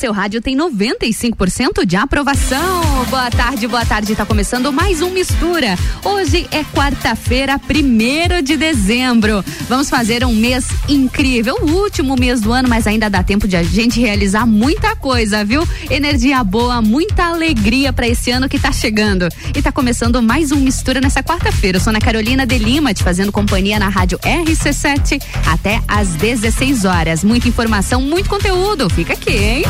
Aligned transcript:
seu 0.00 0.12
rádio 0.12 0.40
tem 0.40 0.56
95% 0.56 1.84
de 1.84 1.94
aprovação. 1.94 2.80
Boa 3.10 3.30
tarde, 3.30 3.66
boa 3.68 3.84
tarde. 3.84 4.16
Tá 4.16 4.24
começando 4.24 4.72
mais 4.72 5.02
um 5.02 5.10
Mistura. 5.10 5.76
Hoje 6.02 6.48
é 6.50 6.64
quarta-feira, 6.64 7.58
primeiro 7.58 8.40
de 8.40 8.56
dezembro. 8.56 9.44
Vamos 9.68 9.90
fazer 9.90 10.24
um 10.24 10.34
mês 10.34 10.66
incrível, 10.88 11.54
o 11.60 11.72
último 11.72 12.16
mês 12.16 12.40
do 12.40 12.50
ano, 12.50 12.66
mas 12.66 12.86
ainda 12.86 13.10
dá 13.10 13.22
tempo 13.22 13.46
de 13.46 13.56
a 13.56 13.62
gente 13.62 14.00
realizar 14.00 14.46
muita 14.46 14.96
coisa, 14.96 15.44
viu? 15.44 15.68
Energia 15.90 16.42
boa, 16.42 16.80
muita 16.80 17.26
alegria 17.26 17.92
para 17.92 18.08
esse 18.08 18.30
ano 18.30 18.48
que 18.48 18.58
tá 18.58 18.72
chegando. 18.72 19.28
E 19.54 19.60
tá 19.60 19.70
começando 19.70 20.22
mais 20.22 20.50
um 20.50 20.56
Mistura 20.56 21.02
nessa 21.02 21.22
quarta-feira. 21.22 21.76
Eu 21.76 21.80
sou 21.82 21.90
Ana 21.90 22.00
Carolina 22.00 22.46
de 22.46 22.56
Lima, 22.56 22.94
te 22.94 23.04
fazendo 23.04 23.30
companhia 23.30 23.78
na 23.78 23.90
rádio 23.90 24.18
RC7 24.20 25.22
até 25.46 25.82
às 25.86 26.08
16 26.14 26.86
horas. 26.86 27.22
Muita 27.22 27.48
informação, 27.48 28.00
muito 28.00 28.30
conteúdo. 28.30 28.88
Fica 28.88 29.12
aqui, 29.12 29.36
hein? 29.36 29.64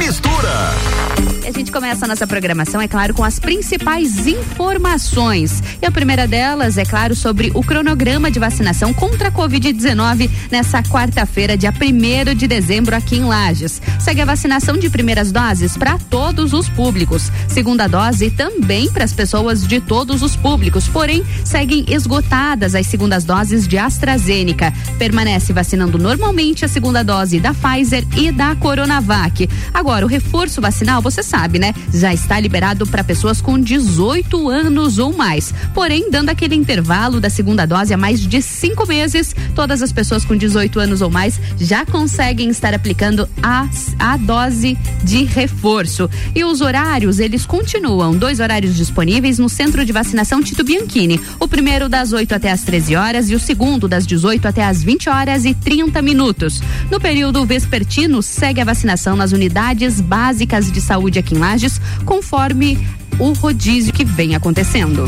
Mistura. 0.00 1.39
A 1.50 1.52
gente 1.52 1.72
começa 1.72 2.04
a 2.04 2.08
nossa 2.08 2.28
programação, 2.28 2.80
é 2.80 2.86
claro, 2.86 3.12
com 3.12 3.24
as 3.24 3.40
principais 3.40 4.24
informações. 4.24 5.60
E 5.82 5.84
a 5.84 5.90
primeira 5.90 6.24
delas, 6.28 6.78
é 6.78 6.84
claro, 6.84 7.16
sobre 7.16 7.50
o 7.52 7.60
cronograma 7.60 8.30
de 8.30 8.38
vacinação 8.38 8.94
contra 8.94 9.28
a 9.28 9.32
Covid-19 9.32 10.30
nessa 10.48 10.80
quarta-feira, 10.80 11.56
dia 11.56 11.72
1 11.72 12.36
de 12.36 12.46
dezembro, 12.46 12.94
aqui 12.94 13.16
em 13.16 13.24
Lages. 13.24 13.82
Segue 13.98 14.20
a 14.20 14.24
vacinação 14.24 14.76
de 14.76 14.88
primeiras 14.88 15.32
doses 15.32 15.76
para 15.76 15.98
todos 15.98 16.52
os 16.52 16.68
públicos. 16.68 17.32
Segunda 17.48 17.88
dose 17.88 18.30
também 18.30 18.88
para 18.88 19.02
as 19.02 19.12
pessoas 19.12 19.66
de 19.66 19.80
todos 19.80 20.22
os 20.22 20.36
públicos. 20.36 20.86
Porém, 20.86 21.24
seguem 21.44 21.84
esgotadas 21.88 22.76
as 22.76 22.86
segundas 22.86 23.24
doses 23.24 23.66
de 23.66 23.76
AstraZeneca. 23.76 24.72
Permanece 25.00 25.52
vacinando 25.52 25.98
normalmente 25.98 26.64
a 26.64 26.68
segunda 26.68 27.02
dose 27.02 27.40
da 27.40 27.52
Pfizer 27.52 28.06
e 28.16 28.30
da 28.30 28.54
Coronavac. 28.54 29.50
Agora, 29.74 30.06
o 30.06 30.08
reforço 30.08 30.60
vacinal, 30.60 31.02
você 31.02 31.24
sabe, 31.24 31.39
né? 31.48 31.74
Já 31.92 32.12
está 32.12 32.38
liberado 32.38 32.86
para 32.86 33.04
pessoas 33.04 33.40
com 33.40 33.58
18 33.58 34.48
anos 34.48 34.98
ou 34.98 35.12
mais. 35.16 35.54
Porém, 35.74 36.10
dando 36.10 36.30
aquele 36.30 36.54
intervalo 36.54 37.20
da 37.20 37.30
segunda 37.30 37.66
dose 37.66 37.92
a 37.94 37.96
mais 37.96 38.20
de 38.20 38.42
cinco 38.42 38.86
meses, 38.86 39.34
todas 39.54 39.82
as 39.82 39.92
pessoas 39.92 40.24
com 40.24 40.36
18 40.36 40.78
anos 40.78 41.02
ou 41.02 41.10
mais 41.10 41.40
já 41.58 41.84
conseguem 41.86 42.48
estar 42.50 42.74
aplicando 42.74 43.28
a, 43.42 43.68
a 43.98 44.16
dose 44.16 44.76
de 45.02 45.24
reforço. 45.24 46.08
E 46.34 46.44
os 46.44 46.60
horários, 46.60 47.18
eles 47.18 47.46
continuam. 47.46 48.16
Dois 48.16 48.40
horários 48.40 48.76
disponíveis 48.76 49.38
no 49.38 49.48
Centro 49.48 49.84
de 49.84 49.92
Vacinação 49.92 50.42
Tito 50.42 50.64
Bianchini. 50.64 51.20
O 51.38 51.48
primeiro 51.48 51.88
das 51.88 52.12
8 52.12 52.34
até 52.34 52.50
as 52.50 52.62
13 52.62 52.96
horas 52.96 53.30
e 53.30 53.34
o 53.34 53.40
segundo 53.40 53.88
das 53.88 54.06
18 54.06 54.46
até 54.46 54.64
as 54.64 54.82
20 54.82 55.08
horas 55.08 55.44
e 55.44 55.54
30 55.54 56.00
minutos. 56.02 56.62
No 56.90 57.00
período 57.00 57.44
vespertino, 57.44 58.22
segue 58.22 58.60
a 58.60 58.64
vacinação 58.64 59.16
nas 59.16 59.32
unidades 59.32 60.00
básicas 60.00 60.70
de 60.70 60.80
saúde 60.80 61.18
aqui 61.18 61.29
em 61.34 61.38
Lages, 61.38 61.80
conforme 62.04 62.78
o 63.18 63.32
rodízio 63.32 63.92
que 63.92 64.04
vem 64.04 64.34
acontecendo. 64.34 65.04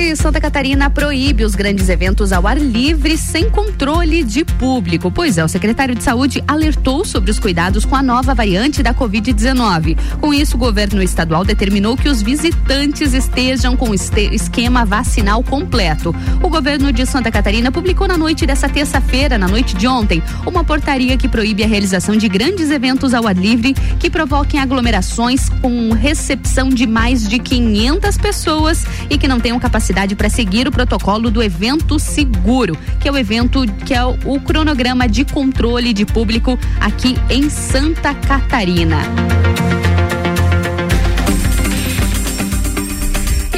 E 0.00 0.14
Santa 0.14 0.40
Catarina 0.40 0.88
proíbe 0.88 1.42
os 1.42 1.56
grandes 1.56 1.88
eventos 1.88 2.32
ao 2.32 2.46
ar 2.46 2.56
livre 2.56 3.18
sem 3.18 3.50
controle 3.50 4.22
de 4.22 4.44
público. 4.44 5.10
Pois 5.10 5.36
é, 5.36 5.44
o 5.44 5.48
secretário 5.48 5.92
de 5.92 6.04
Saúde 6.04 6.40
alertou 6.46 7.04
sobre 7.04 7.32
os 7.32 7.40
cuidados 7.40 7.84
com 7.84 7.96
a 7.96 8.02
nova 8.02 8.32
variante 8.32 8.80
da 8.80 8.94
Covid-19. 8.94 9.98
Com 10.20 10.32
isso, 10.32 10.54
o 10.54 10.58
governo 10.58 11.02
estadual 11.02 11.44
determinou 11.44 11.96
que 11.96 12.08
os 12.08 12.22
visitantes 12.22 13.12
estejam 13.12 13.76
com 13.76 13.92
esquema 13.92 14.84
vacinal 14.84 15.42
completo. 15.42 16.14
O 16.44 16.48
governo 16.48 16.92
de 16.92 17.04
Santa 17.04 17.32
Catarina 17.32 17.72
publicou 17.72 18.06
na 18.06 18.16
noite 18.16 18.46
dessa 18.46 18.68
terça-feira, 18.68 19.36
na 19.36 19.48
noite 19.48 19.74
de 19.74 19.88
ontem, 19.88 20.22
uma 20.46 20.62
portaria 20.62 21.16
que 21.16 21.26
proíbe 21.26 21.64
a 21.64 21.66
realização 21.66 22.16
de 22.16 22.28
grandes 22.28 22.70
eventos 22.70 23.14
ao 23.14 23.26
ar 23.26 23.36
livre 23.36 23.74
que 23.98 24.08
provoquem 24.08 24.60
aglomerações 24.60 25.48
com 25.60 25.92
recepção 25.92 26.68
de 26.68 26.86
mais 26.86 27.28
de 27.28 27.40
500 27.40 28.16
pessoas 28.16 28.86
e 29.10 29.18
que 29.18 29.26
não 29.26 29.40
tenham 29.40 29.58
capacidade 29.58 29.87
capacidade 29.88 30.14
para 30.14 30.28
seguir 30.28 30.68
o 30.68 30.72
protocolo 30.72 31.30
do 31.30 31.42
evento 31.42 31.98
seguro, 31.98 32.76
que 33.00 33.08
é 33.08 33.12
o 33.12 33.16
evento 33.16 33.62
que 33.86 33.94
é 33.94 34.04
o 34.04 34.40
cronograma 34.40 35.08
de 35.08 35.24
controle 35.24 35.92
de 35.92 36.04
público 36.04 36.58
aqui 36.80 37.16
em 37.30 37.48
Santa 37.48 38.14
Catarina. 38.14 38.98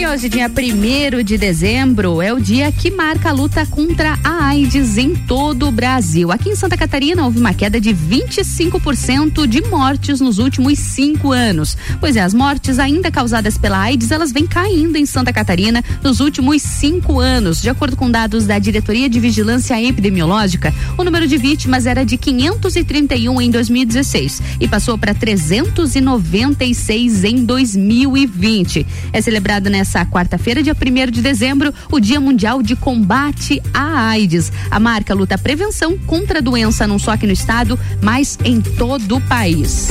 Hoje, 0.06 0.28
dia 0.28 0.48
1 0.48 1.22
de 1.22 1.36
dezembro, 1.36 2.22
é 2.22 2.32
o 2.32 2.40
dia 2.40 2.72
que 2.72 2.90
marca 2.90 3.28
a 3.28 3.32
luta 3.32 3.66
contra 3.66 4.18
a 4.24 4.46
AIDS 4.46 4.96
em 4.96 5.14
todo 5.14 5.68
o 5.68 5.70
Brasil. 5.70 6.32
Aqui 6.32 6.48
em 6.48 6.56
Santa 6.56 6.76
Catarina 6.76 7.24
houve 7.24 7.38
uma 7.38 7.52
queda 7.52 7.80
de 7.80 7.90
25% 7.90 9.46
de 9.46 9.60
mortes 9.62 10.20
nos 10.20 10.38
últimos 10.38 10.78
cinco 10.78 11.32
anos. 11.32 11.76
Pois 11.98 12.16
é, 12.16 12.20
as 12.20 12.32
mortes 12.32 12.78
ainda 12.78 13.10
causadas 13.10 13.58
pela 13.58 13.78
AIDS, 13.78 14.10
elas 14.10 14.32
vêm 14.32 14.46
caindo 14.46 14.96
em 14.96 15.04
Santa 15.04 15.32
Catarina 15.32 15.84
nos 16.02 16.20
últimos 16.20 16.62
cinco 16.62 17.20
anos. 17.20 17.60
De 17.60 17.68
acordo 17.68 17.96
com 17.96 18.10
dados 18.10 18.46
da 18.46 18.58
Diretoria 18.58 19.08
de 19.08 19.20
Vigilância 19.20 19.80
Epidemiológica, 19.82 20.72
o 20.96 21.04
número 21.04 21.26
de 21.26 21.36
vítimas 21.36 21.84
era 21.84 22.04
de 22.04 22.16
531 22.16 23.42
em 23.42 23.50
2016 23.50 24.42
e 24.60 24.68
passou 24.68 24.96
para 24.96 25.14
396 25.14 27.24
em 27.24 27.44
2020. 27.44 28.86
É 29.12 29.20
celebrado 29.20 29.68
nessa 29.68 29.89
nesta 29.90 30.06
quarta-feira, 30.06 30.62
dia 30.62 30.72
1 30.74 31.10
de 31.10 31.20
dezembro, 31.20 31.74
o 31.90 31.98
Dia 31.98 32.20
Mundial 32.20 32.62
de 32.62 32.76
Combate 32.76 33.60
à 33.74 34.10
AIDS. 34.10 34.52
A 34.70 34.78
marca 34.78 35.12
luta 35.12 35.34
a 35.34 35.38
prevenção 35.38 35.98
contra 35.98 36.38
a 36.38 36.42
doença 36.42 36.86
não 36.86 36.96
só 36.96 37.10
aqui 37.10 37.26
no 37.26 37.32
estado, 37.32 37.78
mas 38.00 38.38
em 38.44 38.60
todo 38.60 39.16
o 39.16 39.20
país. 39.22 39.88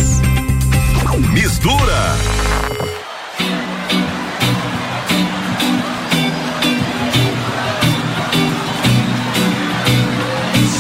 Mistura. 1.33 2.15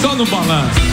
Só 0.01 0.15
no 0.15 0.25
balanço. 0.27 0.88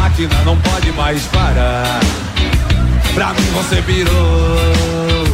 Máquina 0.00 0.34
não 0.44 0.56
pode 0.58 0.92
mais 0.92 1.22
parar. 1.24 2.00
Pra 3.14 3.28
mim 3.32 3.50
você 3.54 3.80
virou. 3.82 5.26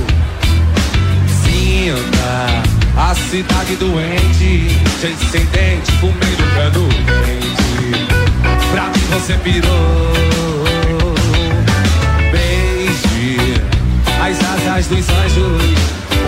Sinta 1.44 2.62
a 2.96 3.14
cidade 3.14 3.76
doente, 3.76 4.68
gente 5.00 5.24
sem 5.30 5.44
dente, 5.46 5.92
comendo 6.00 6.54
cano 6.54 6.88
quente. 7.24 8.06
Pra 8.70 8.84
mim 8.84 9.06
você 9.10 9.34
virou. 9.38 10.12
Beije 12.30 13.60
as 14.20 14.38
asas 14.38 14.86
dos 14.86 15.08
anjos, 15.08 15.62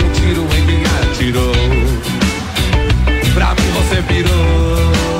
um 0.03 0.11
tiro 0.12 0.47
em 0.56 0.62
mim 0.62 0.83
atirou. 1.03 1.55
Pra 3.35 3.55
mim 3.55 3.70
você 3.75 4.00
virou. 4.12 5.13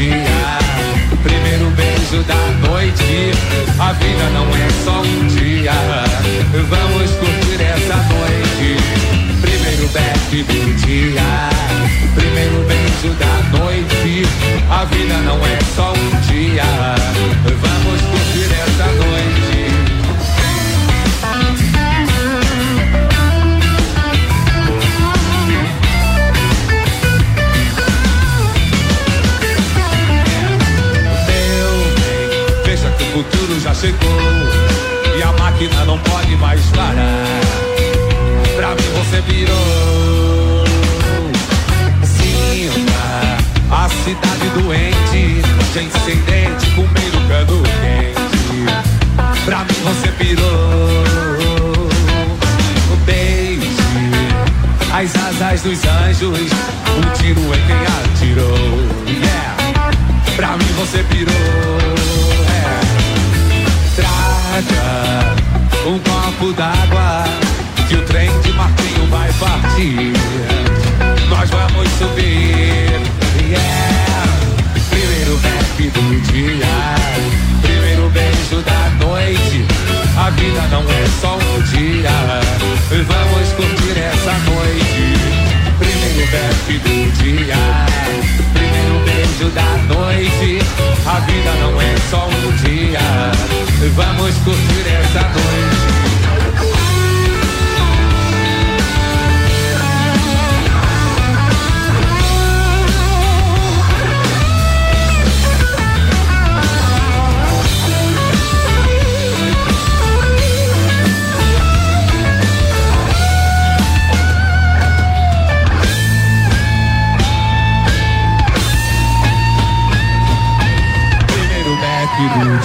Dia, 0.00 0.58
primeiro 1.22 1.70
beijo 1.76 2.22
da 2.24 2.66
noite. 2.66 3.32
A 3.78 3.92
vida 3.92 4.30
não 4.32 4.46
é 4.56 4.68
só 4.82 5.02
um 5.02 5.26
dia. 5.26 5.72
Vamos 6.52 7.10
curtir 7.10 7.62
essa 7.62 7.96
noite. 8.08 8.76
Primeiro 9.42 9.88
back 9.88 10.42
do 10.42 10.74
dia, 10.76 11.50
primeiro 12.14 12.64
beijo 12.66 13.14
da 13.18 13.58
noite. 13.58 14.26
A 14.70 14.84
vida 14.86 15.18
não 15.18 15.36
é 15.36 15.58
só 15.76 15.92
um 15.92 16.20
dia. 16.32 16.64
Vamos 17.44 18.00
curtir 18.00 18.50
essa 18.54 18.86
noite. 18.86 19.89
Chegou 33.80 35.16
e 35.16 35.22
a 35.22 35.32
máquina 35.32 35.84
não 35.86 35.98
pode 36.00 36.36
parar. 36.36 36.60
Pra 38.56 38.68
mim 38.74 38.90
você 38.98 39.20
virou 39.22 40.64
Sinta 42.04 43.38
a 43.70 43.88
cidade 43.88 44.48
doente, 44.54 45.40
gente 45.72 45.98
sem 46.04 46.16
dente, 46.22 46.70
com 46.72 46.82
meio 46.82 47.28
cano 47.28 47.62
quente. 47.62 48.20
Pra 49.46 49.58
mim 49.60 49.80
você 49.84 50.10
virou 50.22 51.04
Beije 53.06 53.70
as 54.92 55.16
asas 55.16 55.62
dos 55.62 55.84
anjos, 55.86 56.50
um 56.98 57.18
tiro 57.18 57.40
em 57.40 57.66
quem 57.66 57.82
atirou. 58.04 58.78
Yeah. 59.06 59.56
Pra 60.36 60.56
mim 60.58 60.70
você 60.76 61.02
pirou. 61.04 62.19
Um 65.86 65.98
copo 66.00 66.52
d'água 66.52 67.24
que 67.88 67.94
o 67.94 68.02
trem 68.02 68.28
de 68.40 68.52
Martinho 68.52 69.06
vai 69.08 69.32
partir. 69.34 70.12
Nós 71.28 71.48
vamos 71.50 71.88
subir. 71.98 72.90
Yeah. 73.48 74.26
Primeiro 74.90 75.36
rap 75.36 75.90
do 75.90 76.20
dia, 76.32 76.66
primeiro 77.62 78.10
beijo 78.10 78.60
da 78.64 79.04
noite. 79.04 79.64
A 80.18 80.30
vida 80.30 80.62
não 80.72 80.82
é 80.82 81.06
só 81.20 81.36
um 81.36 81.62
dia. 81.62 82.10
Vamos 82.90 83.52
curtir 83.52 83.98
essa 83.98 84.32
noite. 84.50 85.10
Rap 86.26 86.78
do 86.78 87.12
dia, 87.22 87.56
primeiro 88.52 89.04
beijo 89.04 89.50
da 89.54 89.94
noite. 89.94 90.58
A 91.06 91.20
vida 91.20 91.52
não 91.60 91.80
é 91.80 91.96
só 92.10 92.28
um 92.28 92.52
dia. 92.56 93.00
Vamos 93.94 94.36
curtir 94.38 94.86
essa 94.86 95.22
noite. 95.22 95.99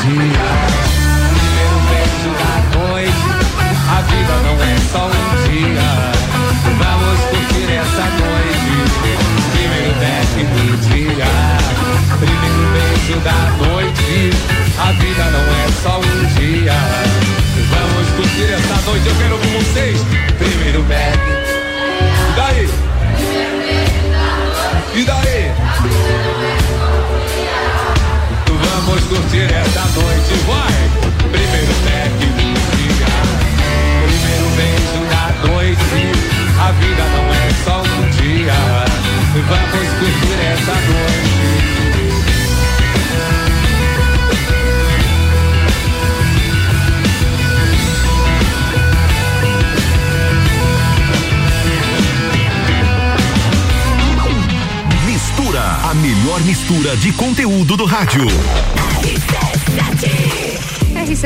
Do 0.06 0.65
noite, 29.96 30.34
vai! 30.46 30.76
Primeiro 31.32 31.74
back 31.86 32.12
do 32.12 32.28
dia, 32.76 33.14
primeiro 34.06 34.48
beijo 34.56 35.02
da 35.10 35.26
noite. 35.48 36.00
A 36.60 36.72
vida 36.72 37.04
não 37.16 37.26
é 37.34 37.50
só 37.64 37.78
um 37.82 38.04
dia. 38.22 38.60
Vamos 39.34 39.90
curtir 40.00 40.38
essa 40.54 40.74
noite. 40.74 41.36
A 55.84 55.94
melhor 55.94 56.42
mistura 56.42 56.98
de 56.98 57.14
conteúdo 57.14 57.78
do 57.78 57.86
rádio. 57.86 58.26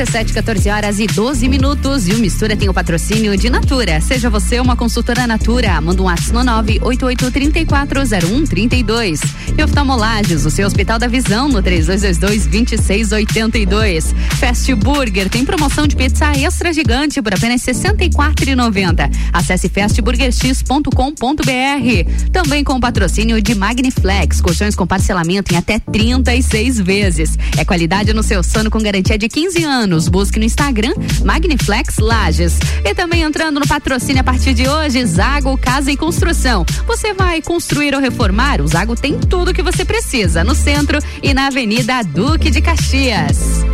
RC7, 0.00 0.32
14 0.32 0.70
horas 0.70 0.98
e 0.98 1.06
12 1.06 1.46
minutos. 1.46 2.08
E 2.08 2.14
o 2.14 2.18
Mistura 2.18 2.56
tem 2.56 2.70
o 2.70 2.74
patrocínio 2.74 3.36
de 3.36 3.50
Natura. 3.50 4.00
Seja 4.00 4.30
você 4.30 4.58
uma 4.58 4.74
consultora 4.74 5.26
Natura. 5.26 5.78
Manda 5.78 6.02
um 6.02 6.08
ato 6.08 6.32
no 6.32 6.40
988340132. 6.40 9.20
E 9.60 9.62
oftalmolages, 9.62 10.44
o 10.46 10.50
seu 10.50 10.66
Hospital 10.66 10.98
da 10.98 11.06
Visão, 11.06 11.46
no 11.46 11.62
3222-2682. 11.62 14.14
Fast 14.38 14.74
Burger 14.74 15.28
tem 15.28 15.44
promoção 15.44 15.86
de 15.86 15.94
pizza 15.94 16.32
extra 16.32 16.72
gigante 16.72 17.20
por 17.20 17.34
apenas 17.34 17.62
R$ 17.66 17.74
64,90. 17.74 19.10
Acesse 19.30 19.68
fastburgerx.com.br. 19.68 22.30
Também 22.32 22.64
com 22.64 22.80
patrocínio 22.80 23.42
de 23.42 23.54
Magniflex, 23.54 24.40
colchões 24.40 24.74
com 24.74 24.86
parcelamento 24.86 25.52
em 25.52 25.58
até 25.58 25.78
36 25.78 26.80
vezes. 26.80 27.36
É 27.58 27.64
qualidade 27.64 28.14
no 28.14 28.22
seu 28.22 28.42
sono 28.42 28.70
com 28.70 28.78
garantia 28.78 29.18
de 29.18 29.28
15 29.28 29.62
anos. 29.62 30.08
Busque 30.08 30.38
no 30.38 30.46
Instagram 30.46 30.94
Magniflex 31.22 31.98
Lages. 31.98 32.58
E 32.82 32.94
também 32.94 33.20
entrando 33.20 33.60
no 33.60 33.68
patrocínio 33.68 34.22
a 34.22 34.24
partir 34.24 34.54
de 34.54 34.66
hoje, 34.66 35.04
Zago 35.04 35.58
Casa 35.58 35.92
e 35.92 35.98
Construção. 35.98 36.64
Você 36.86 37.12
vai 37.12 37.42
construir 37.42 37.94
ou 37.94 38.00
reformar? 38.00 38.62
O 38.62 38.66
Zago 38.66 38.96
tem 38.96 39.18
tudo 39.18 39.49
que 39.54 39.62
você 39.62 39.84
precisa 39.84 40.44
no 40.44 40.54
centro 40.54 40.98
e 41.22 41.34
na 41.34 41.46
Avenida 41.46 42.02
Duque 42.02 42.50
de 42.50 42.60
Caxias. 42.60 43.64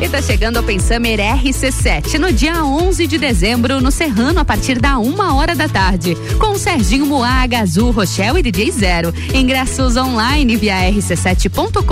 E 0.00 0.08
tá 0.08 0.22
chegando 0.22 0.56
ao 0.56 0.62
Open 0.62 0.78
Summer 0.78 1.18
RC7 1.18 2.14
no 2.14 2.32
dia 2.32 2.64
11 2.64 3.06
de 3.06 3.18
dezembro 3.18 3.82
no 3.82 3.90
Serrano 3.90 4.40
a 4.40 4.44
partir 4.44 4.80
da 4.80 4.98
uma 4.98 5.34
hora 5.34 5.54
da 5.54 5.68
tarde 5.68 6.16
com 6.38 6.56
Serginho 6.56 7.04
Moaga, 7.04 7.60
Azul, 7.60 7.90
Rochelle 7.90 8.38
e 8.38 8.42
DJ 8.42 8.70
Zero. 8.70 9.12
Ingressos 9.34 9.98
online 9.98 10.56
via 10.56 10.90
rc7.com.br 10.90 11.84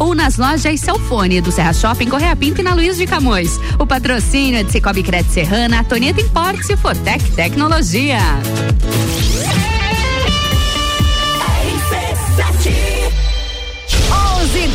ou 0.00 0.16
nas 0.16 0.36
lojas 0.36 0.80
Celfone 0.80 1.40
do 1.40 1.52
Serra 1.52 1.72
Shopping 1.72 2.08
Correia 2.08 2.34
Pinto 2.34 2.60
e 2.60 2.64
na 2.64 2.74
Luiz 2.74 2.96
de 2.96 3.06
Camões. 3.06 3.60
O 3.78 3.86
patrocínio 3.86 4.58
é 4.58 4.64
de 4.64 4.72
Cicobi 4.72 5.04
Crédito 5.04 5.32
Serrana, 5.32 5.84
Toneta 5.84 6.20
Importes 6.20 6.68
e 6.70 6.76
Fortec 6.76 7.22
Tecnologia. 7.36 8.18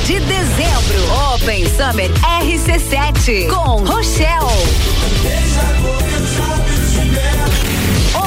De 0.06 0.20
dezembro, 0.20 1.34
Open 1.34 1.66
Summer 1.66 2.12
RC7 2.44 3.50
com 3.50 3.84
Rochelle. 3.84 4.46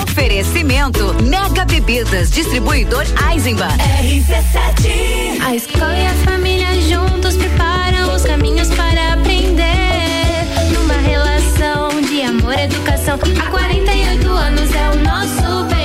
Oferecimento 0.03 1.15
Mega 1.23 1.65
Bebidas, 1.65 2.33
distribuidor 2.33 3.05
Eisenbahn. 3.31 3.77
RC7 4.03 5.41
A 5.47 5.55
escola 5.55 5.97
e 5.97 6.07
a 6.07 6.15
família 6.15 6.67
juntos 6.83 7.37
preparam 7.37 8.13
os 8.13 8.23
caminhos 8.25 8.69
para 8.71 9.13
aprender. 9.13 9.65
Numa 10.75 10.95
relação 10.95 12.01
de 12.03 12.23
amor 12.23 12.59
e 12.59 12.63
educação, 12.63 13.21
há 13.41 13.51
48 13.51 14.29
anos 14.29 14.75
é 14.75 14.91
o 14.91 14.97
nosso 15.05 15.65
bem 15.67 15.78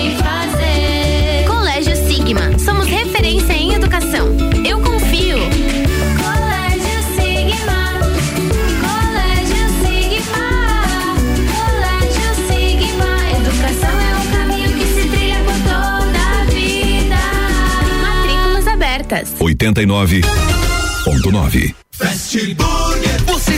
89.9. 19.47 21.73
Fast 21.91 22.33
Burger. 22.55 23.12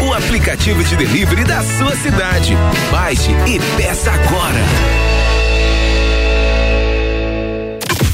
o 0.00 0.12
aplicativo 0.12 0.82
de 0.82 0.96
delivery 0.96 1.44
da 1.44 1.62
sua 1.62 1.94
cidade. 1.96 2.56
Baixe 2.90 3.30
e 3.46 3.58
peça 3.76 4.10
agora. 4.10 4.58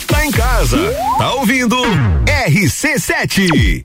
Tá 0.06 0.26
em 0.26 0.30
casa, 0.30 0.78
tá 1.18 1.34
ouvindo? 1.34 1.76
RC7. 2.46 3.84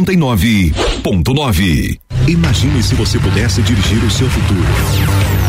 89.9. 0.05 1.99
Imagine 2.27 2.83
se 2.83 2.95
você 2.95 3.19
pudesse 3.19 3.61
dirigir 3.61 4.03
o 4.03 4.09
seu 4.09 4.27
futuro. 4.29 4.65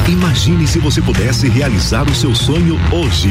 Imagine 0.08 0.66
se 0.66 0.78
você 0.78 1.00
pudesse 1.00 1.48
realizar 1.48 2.08
o 2.08 2.14
seu 2.14 2.34
sonho 2.34 2.78
hoje. 2.92 3.30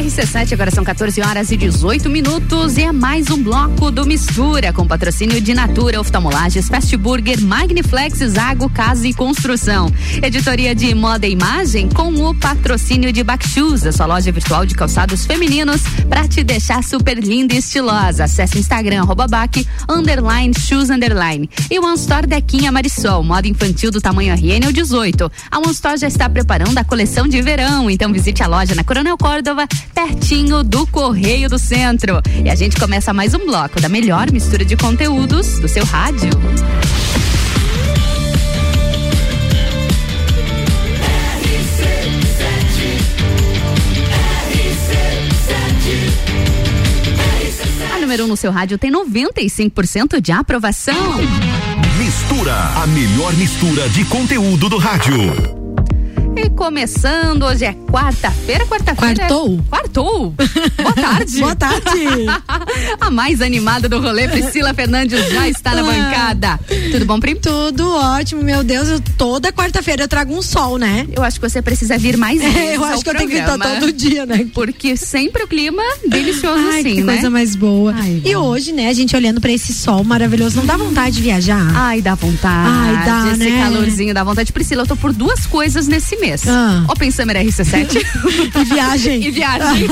RC7, 0.00 0.54
agora 0.54 0.70
são 0.70 0.82
14 0.82 1.20
horas 1.20 1.50
e 1.50 1.58
18 1.58 2.08
minutos 2.08 2.78
e 2.78 2.84
é 2.84 2.90
mais 2.90 3.28
um 3.30 3.42
bloco 3.42 3.90
do 3.90 4.06
Mistura, 4.06 4.72
com 4.72 4.86
patrocínio 4.86 5.42
de 5.42 5.52
Natura, 5.52 6.00
Oftalmolages, 6.00 6.68
Fast 6.68 6.96
Burger, 6.96 7.38
Magniflex, 7.42 8.18
Zago, 8.20 8.70
Casa 8.70 9.06
e 9.06 9.12
Construção. 9.12 9.92
Editoria 10.22 10.74
de 10.74 10.94
Moda 10.94 11.26
e 11.26 11.32
Imagem 11.32 11.86
com 11.90 12.14
o 12.14 12.34
patrocínio 12.34 13.12
de 13.12 13.22
Bakshoes, 13.22 13.84
a 13.84 13.92
sua 13.92 14.06
loja 14.06 14.32
virtual 14.32 14.64
de 14.64 14.74
calçados 14.74 15.26
femininos 15.26 15.82
para 16.08 16.26
te 16.26 16.42
deixar 16.42 16.82
super 16.82 17.18
linda 17.18 17.52
e 17.52 17.58
estilosa. 17.58 18.24
Acesse 18.24 18.58
Instagram, 18.58 19.02
arroba 19.02 19.28
Bac, 19.28 19.66
underline, 19.86 20.54
shoes, 20.58 20.88
underline. 20.88 21.50
E 21.70 21.78
o 21.78 21.84
One 21.84 21.96
Store 21.96 22.26
Dequinha 22.26 22.72
Marisol, 22.72 23.22
moda 23.22 23.46
infantil 23.46 23.90
do 23.90 24.00
tamanho 24.00 24.34
RN 24.34 24.64
ou 24.64 24.72
18. 24.72 25.30
A 25.50 25.58
One 25.58 25.72
Store 25.72 25.98
já 25.98 26.08
está 26.08 26.26
preparando 26.26 26.78
a 26.78 26.84
coleção 26.84 27.28
de 27.28 27.42
verão, 27.42 27.90
então 27.90 28.10
visite 28.10 28.42
a 28.42 28.46
loja 28.46 28.74
na 28.74 28.82
Coronel 28.82 29.18
Córdova, 29.18 29.68
pertinho 29.90 30.62
do 30.62 30.86
Correio 30.86 31.48
do 31.48 31.58
Centro. 31.58 32.20
E 32.44 32.48
a 32.48 32.54
gente 32.54 32.78
começa 32.78 33.12
mais 33.12 33.34
um 33.34 33.44
bloco 33.44 33.80
da 33.80 33.88
melhor 33.88 34.30
mistura 34.30 34.64
de 34.64 34.76
conteúdos 34.76 35.58
do 35.58 35.68
seu 35.68 35.84
rádio. 35.84 36.30
Número 48.10 48.24
1 48.24 48.26
um 48.26 48.28
no 48.30 48.36
seu 48.36 48.50
rádio 48.50 48.76
tem 48.76 48.90
95% 48.90 50.20
de 50.20 50.32
aprovação. 50.32 51.16
Mistura, 51.96 52.56
a 52.82 52.84
melhor 52.88 53.32
mistura 53.34 53.88
de 53.88 54.04
conteúdo 54.04 54.68
do 54.68 54.78
rádio. 54.78 55.59
E 56.36 56.48
começando, 56.50 57.42
hoje 57.42 57.64
é 57.64 57.74
quarta-feira, 57.90 58.64
quarta-feira. 58.66 59.26
Quartou? 59.26 59.58
É... 59.58 59.68
Quartou. 59.68 60.34
Boa 60.80 60.92
tarde. 60.94 61.36
Boa 61.40 61.56
tarde. 61.56 61.80
A 63.00 63.10
mais 63.10 63.42
animada 63.42 63.88
do 63.88 64.00
rolê, 64.00 64.28
Priscila 64.28 64.72
Fernandes, 64.72 65.28
já 65.30 65.48
está 65.48 65.74
na 65.74 65.82
bancada. 65.82 66.58
Tudo 66.92 67.04
bom, 67.04 67.18
Prim? 67.18 67.34
Tudo 67.34 67.90
ótimo, 67.94 68.42
meu 68.42 68.62
Deus. 68.62 68.88
Eu, 68.88 69.00
toda 69.18 69.52
quarta-feira 69.52 70.04
eu 70.04 70.08
trago 70.08 70.34
um 70.34 70.40
sol, 70.40 70.78
né? 70.78 71.06
Eu 71.12 71.22
acho 71.22 71.40
que 71.40 71.48
você 71.48 71.60
precisa 71.60 71.98
vir 71.98 72.16
mais 72.16 72.40
vezes. 72.40 72.56
É, 72.56 72.76
eu 72.76 72.84
acho 72.84 72.98
que 72.98 73.10
programa, 73.10 73.22
eu 73.22 73.28
tenho 73.28 73.28
que 73.28 73.64
vir 73.64 73.80
todo 73.80 73.92
dia, 73.92 74.24
né? 74.24 74.46
Porque 74.54 74.96
sempre 74.96 75.42
o 75.42 75.48
clima 75.48 75.82
delicioso 76.06 76.62
Ai, 76.70 76.80
assim, 76.80 76.94
que 76.94 77.02
né? 77.02 77.12
coisa 77.14 77.28
mais 77.28 77.56
boa. 77.56 77.92
Ai, 77.96 78.22
e 78.24 78.36
hoje, 78.36 78.72
né, 78.72 78.88
a 78.88 78.92
gente 78.92 79.14
olhando 79.16 79.40
pra 79.40 79.50
esse 79.50 79.74
sol 79.74 80.04
maravilhoso, 80.04 80.56
não 80.56 80.66
dá 80.66 80.76
vontade 80.76 81.16
de 81.16 81.22
viajar? 81.22 81.70
Ai, 81.74 82.00
dá 82.00 82.14
vontade. 82.14 82.68
Ai, 82.70 83.04
dá, 83.04 83.32
Esse 83.32 83.50
né? 83.50 83.62
calorzinho 83.62 84.14
dá 84.14 84.22
vontade. 84.22 84.52
Priscila, 84.52 84.82
eu 84.82 84.86
tô 84.86 84.96
por 84.96 85.12
duas 85.12 85.44
coisas 85.46 85.88
nesse 85.88 86.19
mês. 86.20 86.42
Ah. 86.46 86.84
Open 86.88 87.10
Summer 87.10 87.36
RC7 87.36 87.96
E 88.60 88.64
viagem. 88.64 89.22
e 89.24 89.30
viagem. 89.30 89.86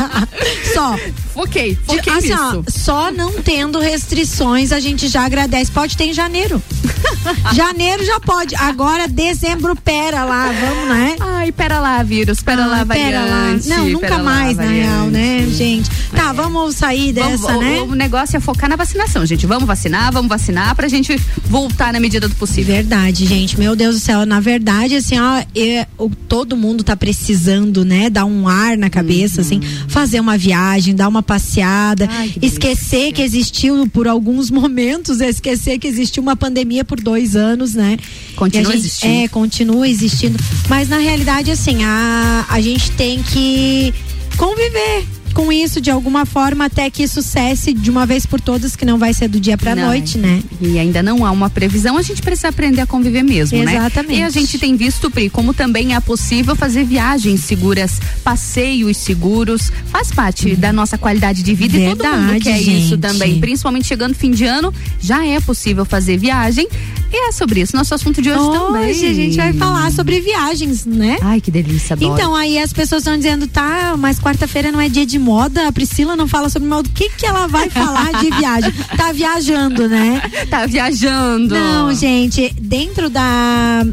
só. 0.74 0.96
Foquei, 1.34 1.74
De- 1.76 1.80
foquei 1.84 2.12
assim, 2.14 2.32
ó, 2.32 2.62
só 2.68 3.12
não 3.12 3.32
tendo 3.40 3.78
restrições, 3.78 4.72
a 4.72 4.80
gente 4.80 5.06
já 5.06 5.24
agradece. 5.24 5.70
Pode 5.70 5.96
ter 5.96 6.04
em 6.06 6.12
janeiro. 6.12 6.60
janeiro 7.54 8.04
já 8.04 8.18
pode. 8.18 8.56
Agora, 8.56 9.06
dezembro, 9.06 9.76
pera 9.76 10.24
lá, 10.24 10.46
vamos, 10.52 10.88
né? 10.88 11.16
Ai, 11.20 11.52
pera 11.52 11.78
lá, 11.78 12.02
vírus, 12.02 12.40
pera 12.42 12.66
lá, 12.66 12.84
pera 12.84 13.20
lá. 13.20 13.26
variante. 13.42 13.68
Não, 13.68 13.88
nunca 13.88 14.08
pera 14.08 14.16
lá, 14.16 14.22
mais, 14.24 14.56
na 14.56 14.62
variante. 14.64 14.86
real, 14.88 15.06
né, 15.06 15.46
gente? 15.48 15.90
Tá, 16.14 16.32
vamos 16.32 16.74
sair 16.74 17.12
dessa, 17.12 17.36
Vamos- 17.36 17.56
o- 17.56 17.60
né? 17.60 17.80
O, 17.82 17.94
negócio 17.94 18.36
é 18.36 18.40
focar 18.40 18.68
na 18.68 18.74
vacinação, 18.76 19.24
gente. 19.24 19.46
Vamos 19.46 19.64
vacinar, 19.64 20.10
vamos 20.12 20.28
vacinar 20.28 20.74
pra 20.74 20.88
gente 20.88 21.16
voltar 21.46 21.92
na 21.92 22.00
medida 22.00 22.28
do 22.28 22.34
possível. 22.34 22.74
Verdade, 22.74 23.26
gente. 23.26 23.56
Meu 23.58 23.76
Deus 23.76 23.94
do 23.94 24.00
céu. 24.00 24.26
Na 24.26 24.40
verdade, 24.40 24.96
assim, 24.96 25.18
ó, 25.20 25.42
é, 25.60 25.86
o- 25.98 26.08
todo 26.10 26.56
mundo 26.56 26.82
tá 26.84 26.96
precisando, 26.96 27.84
né? 27.84 28.08
Dar 28.10 28.24
um 28.24 28.46
ar 28.48 28.76
na 28.76 28.88
cabeça, 28.90 29.40
assim, 29.40 29.60
fazer 29.88 30.20
uma 30.20 30.36
viagem, 30.38 30.94
dar 30.94 31.08
uma 31.08 31.22
passeada, 31.22 32.04
Uhum. 32.06 32.10
Ai, 32.10 32.28
que 32.28 32.46
esquecer 32.46 33.12
que 33.12 33.22
existiu 33.22 33.86
por 33.88 34.06
alguns 34.08 34.50
momentos, 34.52 35.20
é 35.20 35.28
esquecer 35.28 35.78
que 35.78 35.86
existiu 35.86 36.22
uma 36.22 36.36
pandemia 36.36 36.84
por 36.84 37.00
dois 37.00 37.34
anos, 37.36 37.74
né? 37.74 37.96
Continua 38.36 38.72
gente- 38.72 38.80
existindo. 38.86 39.14
É, 39.14 39.28
continua 39.28 39.88
existindo. 39.88 40.38
Mas 40.68 40.88
na 40.88 40.98
realidade, 40.98 41.50
assim, 41.50 41.82
a, 41.84 42.46
a 42.48 42.60
gente 42.60 42.90
tem 42.92 43.22
que 43.22 43.92
conviver 44.36 45.04
com 45.38 45.52
isso 45.52 45.80
de 45.80 45.88
alguma 45.88 46.26
forma 46.26 46.64
até 46.64 46.90
que 46.90 47.00
isso 47.00 47.22
cesse 47.22 47.72
de 47.72 47.88
uma 47.92 48.04
vez 48.04 48.26
por 48.26 48.40
todas, 48.40 48.74
que 48.74 48.84
não 48.84 48.98
vai 48.98 49.14
ser 49.14 49.28
do 49.28 49.38
dia 49.38 49.56
Não, 49.76 49.86
noite, 49.86 50.18
né? 50.18 50.42
E 50.60 50.80
ainda 50.80 51.00
não 51.00 51.24
há 51.24 51.30
uma 51.30 51.48
previsão, 51.48 51.96
a 51.96 52.02
gente 52.02 52.20
precisa 52.20 52.48
aprender 52.48 52.80
a 52.80 52.86
conviver 52.86 53.22
mesmo, 53.22 53.62
né? 53.62 53.76
Exatamente. 53.76 54.18
E 54.18 54.22
a 54.24 54.30
gente 54.30 54.58
tem 54.58 54.74
visto, 54.74 55.08
Pri, 55.08 55.30
como 55.30 55.54
também 55.54 55.94
é 55.94 56.00
possível 56.00 56.56
fazer 56.56 56.82
viagens 56.82 57.42
seguras, 57.42 58.00
passeios 58.24 58.96
seguros, 58.96 59.70
faz 59.86 60.10
parte 60.10 60.56
da 60.56 60.72
nossa 60.72 60.98
qualidade 60.98 61.44
de 61.44 61.54
vida 61.54 61.78
e 61.78 61.88
todo 61.90 62.04
mundo 62.04 62.32
Verdade, 62.32 62.40
quer 62.40 62.60
isso 62.60 62.88
gente. 62.88 62.98
também. 62.98 63.38
Principalmente 63.38 63.86
chegando 63.86 64.14
fim 64.14 64.32
de 64.32 64.44
ano, 64.44 64.74
já 65.00 65.24
é 65.24 65.38
possível 65.38 65.84
fazer 65.84 66.16
viagem. 66.16 66.66
E 67.10 67.28
é 67.28 67.32
sobre 67.32 67.60
isso, 67.60 67.74
nosso 67.74 67.94
assunto 67.94 68.20
de 68.20 68.30
hoje, 68.30 68.52
também. 68.52 68.90
Hoje 68.90 69.06
a 69.06 69.14
gente 69.14 69.36
vai 69.36 69.52
falar 69.54 69.90
sobre 69.92 70.20
viagens, 70.20 70.84
né? 70.84 71.16
Ai, 71.22 71.40
que 71.40 71.50
delícia, 71.50 71.94
adoro. 71.94 72.12
Então, 72.12 72.34
aí 72.34 72.58
as 72.58 72.72
pessoas 72.72 73.02
estão 73.02 73.16
dizendo, 73.16 73.46
tá, 73.46 73.94
mas 73.96 74.18
quarta-feira 74.20 74.70
não 74.70 74.80
é 74.80 74.90
dia 74.90 75.06
de 75.06 75.18
moda, 75.28 75.68
a 75.68 75.72
Priscila 75.72 76.16
não 76.16 76.26
fala 76.26 76.48
sobre 76.48 76.68
moda. 76.68 76.88
O 76.88 76.92
que 76.92 77.10
que 77.10 77.26
ela 77.26 77.46
vai 77.46 77.68
falar 77.68 78.12
de 78.22 78.30
viagem? 78.30 78.72
Tá 78.96 79.12
viajando, 79.12 79.86
né? 79.88 80.22
tá 80.48 80.64
viajando. 80.66 81.54
Não, 81.54 81.92
gente, 81.94 82.54
dentro 82.60 83.10
da 83.10 83.86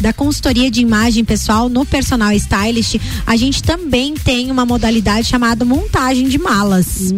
da 0.00 0.14
consultoria 0.14 0.70
de 0.70 0.80
imagem 0.80 1.22
pessoal 1.26 1.68
no 1.68 1.84
personal 1.84 2.32
stylist, 2.32 2.96
a 3.26 3.36
gente 3.36 3.62
também 3.62 4.14
tem 4.14 4.50
uma 4.50 4.64
modalidade 4.64 5.26
chamada 5.28 5.62
montagem 5.62 6.26
de 6.26 6.38
malas. 6.38 7.12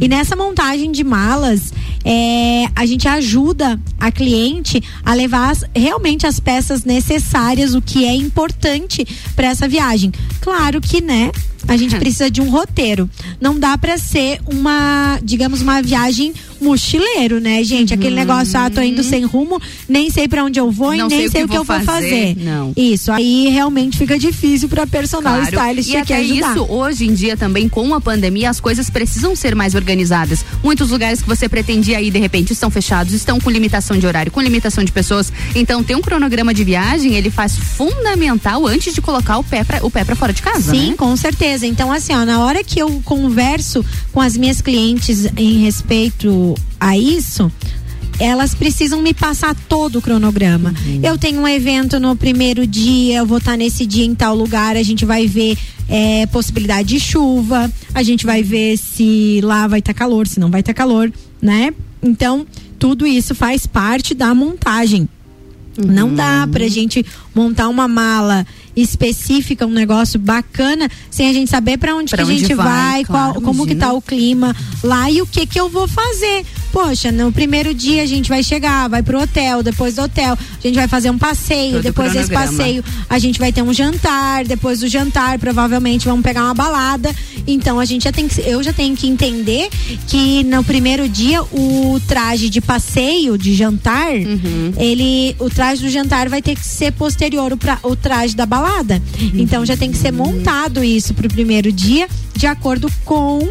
E 0.00 0.06
nessa 0.06 0.36
montagem 0.36 0.92
de 0.92 1.02
malas, 1.02 1.72
é, 2.04 2.66
a 2.76 2.86
gente 2.86 3.08
ajuda 3.08 3.76
a 3.98 4.12
cliente 4.12 4.80
a 5.04 5.14
levar 5.14 5.50
as- 5.50 5.64
realmente 5.74 6.28
as 6.28 6.38
peças 6.38 6.84
necessárias, 6.84 7.74
o 7.74 7.82
que 7.82 8.04
é 8.04 8.14
importante 8.14 9.04
para 9.34 9.48
essa 9.48 9.66
viagem. 9.66 10.12
Claro 10.40 10.80
que, 10.80 11.00
né? 11.00 11.32
A 11.68 11.76
gente 11.76 11.94
precisa 12.00 12.30
de 12.30 12.40
um 12.40 12.50
roteiro. 12.50 13.08
Não 13.40 13.58
dá 13.58 13.76
para 13.78 13.96
ser 13.98 14.40
uma, 14.46 15.18
digamos, 15.22 15.62
uma 15.62 15.80
viagem 15.80 16.32
mochileiro, 16.60 17.40
né, 17.40 17.62
gente? 17.62 17.94
Aquele 17.94 18.14
negócio, 18.16 18.58
ah, 18.58 18.70
tô 18.70 18.80
indo 18.80 19.02
sem 19.02 19.24
rumo, 19.24 19.60
nem 19.88 20.10
sei 20.10 20.26
para 20.28 20.44
onde 20.44 20.58
eu 20.58 20.70
vou 20.70 20.94
e 20.94 20.98
nem 20.98 21.28
sei, 21.28 21.44
o 21.44 21.48
que, 21.48 21.56
eu 21.56 21.64
vou 21.64 21.80
fazer. 21.80 22.36
Não. 22.36 22.72
Isso, 22.76 23.12
aí 23.12 23.48
realmente 23.48 23.96
fica 23.96 24.18
difícil 24.18 24.68
para 24.68 24.86
personal 24.86 25.40
stylist 25.42 25.90
E 25.90 25.96
até 25.96 26.16
ajudar. 26.16 26.52
isso, 26.52 26.66
hoje 26.68 27.06
em 27.06 27.14
dia 27.14 27.36
também, 27.36 27.68
com 27.68 27.94
a 27.94 28.00
pandemia, 28.00 28.50
as 28.50 28.60
coisas 28.60 28.90
precisam 28.90 29.36
ser 29.36 29.54
mais 29.54 29.74
organizadas. 29.74 30.44
Muitos 30.62 30.90
lugares 30.90 31.22
que 31.22 31.28
você 31.28 31.48
pretendia 31.48 32.00
ir, 32.00 32.10
de 32.10 32.18
repente, 32.18 32.52
estão 32.52 32.70
fechados, 32.70 33.12
estão 33.12 33.40
com 33.40 33.50
limitação 33.50 33.98
de 33.98 34.06
horário, 34.06 34.32
com 34.32 34.40
limitação 34.40 34.82
de 34.82 34.92
pessoas. 34.92 35.32
Então, 35.54 35.82
ter 35.82 35.96
um 35.96 36.00
cronograma 36.00 36.52
de 36.52 36.64
viagem, 36.64 37.14
ele 37.14 37.30
faz 37.30 37.56
fundamental 37.56 38.66
antes 38.66 38.94
de 38.94 39.00
colocar 39.00 39.38
o 39.38 39.44
pé 39.44 39.64
pra, 39.64 39.84
o 39.84 39.90
pé 39.90 40.04
pra 40.04 40.16
fora 40.16 40.32
de 40.32 40.42
casa, 40.42 40.72
Sim, 40.72 40.90
né? 40.90 40.94
com 40.96 41.16
certeza. 41.16 41.57
Então, 41.62 41.92
assim, 41.92 42.12
ó, 42.14 42.24
na 42.24 42.40
hora 42.40 42.62
que 42.64 42.80
eu 42.80 43.00
converso 43.04 43.84
com 44.12 44.20
as 44.20 44.36
minhas 44.36 44.60
clientes 44.60 45.26
em 45.36 45.58
respeito 45.62 46.54
a 46.80 46.96
isso, 46.96 47.50
elas 48.20 48.54
precisam 48.54 49.00
me 49.00 49.14
passar 49.14 49.54
todo 49.68 49.98
o 49.98 50.02
cronograma. 50.02 50.74
Uhum. 50.86 51.00
Eu 51.02 51.16
tenho 51.16 51.40
um 51.40 51.48
evento 51.48 52.00
no 52.00 52.16
primeiro 52.16 52.66
dia, 52.66 53.18
eu 53.18 53.26
vou 53.26 53.38
estar 53.38 53.56
nesse 53.56 53.86
dia 53.86 54.04
em 54.04 54.14
tal 54.14 54.34
lugar, 54.34 54.76
a 54.76 54.82
gente 54.82 55.04
vai 55.04 55.26
ver 55.26 55.56
é, 55.88 56.26
possibilidade 56.26 56.88
de 56.88 57.00
chuva, 57.00 57.70
a 57.94 58.02
gente 58.02 58.26
vai 58.26 58.42
ver 58.42 58.76
se 58.76 59.40
lá 59.42 59.66
vai 59.66 59.78
estar 59.78 59.94
calor, 59.94 60.26
se 60.26 60.40
não 60.40 60.50
vai 60.50 60.60
estar 60.60 60.74
calor, 60.74 61.12
né? 61.40 61.72
Então, 62.02 62.46
tudo 62.78 63.06
isso 63.06 63.34
faz 63.34 63.66
parte 63.66 64.14
da 64.14 64.34
montagem. 64.34 65.08
Não 65.76 66.12
dá 66.12 66.42
Uhum. 66.44 66.50
pra 66.50 66.66
gente 66.66 67.06
montar 67.32 67.68
uma 67.68 67.86
mala 67.86 68.44
específica, 68.82 69.66
um 69.66 69.70
negócio 69.72 70.18
bacana, 70.18 70.88
sem 71.10 71.28
a 71.28 71.32
gente 71.32 71.50
saber 71.50 71.78
pra 71.78 71.94
onde 71.94 72.10
Pra 72.10 72.18
que 72.18 72.22
a 72.22 72.26
onde 72.32 72.40
gente 72.40 72.54
vai, 72.54 72.66
vai, 72.66 73.04
claro, 73.04 73.32
qual, 73.34 73.42
como 73.42 73.66
que 73.66 73.74
tá 73.74 73.92
o 73.92 74.00
clima 74.02 74.54
lá 74.82 75.10
e 75.10 75.20
o 75.22 75.26
que 75.26 75.46
que 75.46 75.58
eu 75.58 75.68
vou 75.68 75.86
fazer. 75.88 76.44
Poxa, 76.72 77.10
no 77.10 77.32
primeiro 77.32 77.72
dia 77.72 78.02
a 78.02 78.06
gente 78.06 78.28
vai 78.28 78.42
chegar, 78.42 78.88
vai 78.88 79.02
pro 79.02 79.20
hotel, 79.22 79.62
depois 79.62 79.94
do 79.94 80.02
hotel, 80.02 80.34
a 80.36 80.66
gente 80.66 80.74
vai 80.74 80.86
fazer 80.86 81.10
um 81.10 81.16
passeio, 81.18 81.72
Todo 81.74 81.82
depois 81.82 82.12
desse 82.12 82.30
passeio 82.30 82.84
a 83.08 83.18
gente 83.18 83.38
vai 83.38 83.50
ter 83.52 83.62
um 83.62 83.72
jantar, 83.72 84.44
depois 84.44 84.80
do 84.80 84.88
jantar 84.88 85.38
provavelmente 85.38 86.06
vamos 86.06 86.22
pegar 86.22 86.44
uma 86.44 86.54
balada. 86.54 87.14
Então 87.46 87.80
a 87.80 87.84
gente 87.86 88.04
já 88.04 88.12
tem 88.12 88.28
que, 88.28 88.40
eu 88.42 88.62
já 88.62 88.72
tenho 88.72 88.94
que 88.94 89.06
entender 89.08 89.68
que 90.06 90.44
no 90.44 90.62
primeiro 90.62 91.08
dia 91.08 91.42
o 91.42 91.98
traje 92.06 92.50
de 92.50 92.60
passeio, 92.60 93.38
de 93.38 93.54
jantar, 93.54 94.12
Uhum. 94.12 94.72
ele, 94.76 95.34
o 95.38 95.48
traje 95.48 95.82
do 95.82 95.88
jantar 95.88 96.28
vai 96.28 96.42
ter 96.42 96.54
que 96.54 96.64
ser 96.66 96.92
posterior 96.92 97.52
o, 97.52 97.56
pra- 97.56 97.78
o 97.82 97.96
traje 97.96 98.36
da 98.36 98.44
balada. 98.44 98.67
Então 99.34 99.64
já 99.66 99.76
tem 99.76 99.90
que 99.90 99.96
ser 99.98 100.12
montado 100.12 100.82
isso 100.84 101.14
pro 101.14 101.28
primeiro 101.28 101.72
dia 101.72 102.08
de 102.36 102.46
acordo 102.46 102.90
com 103.04 103.46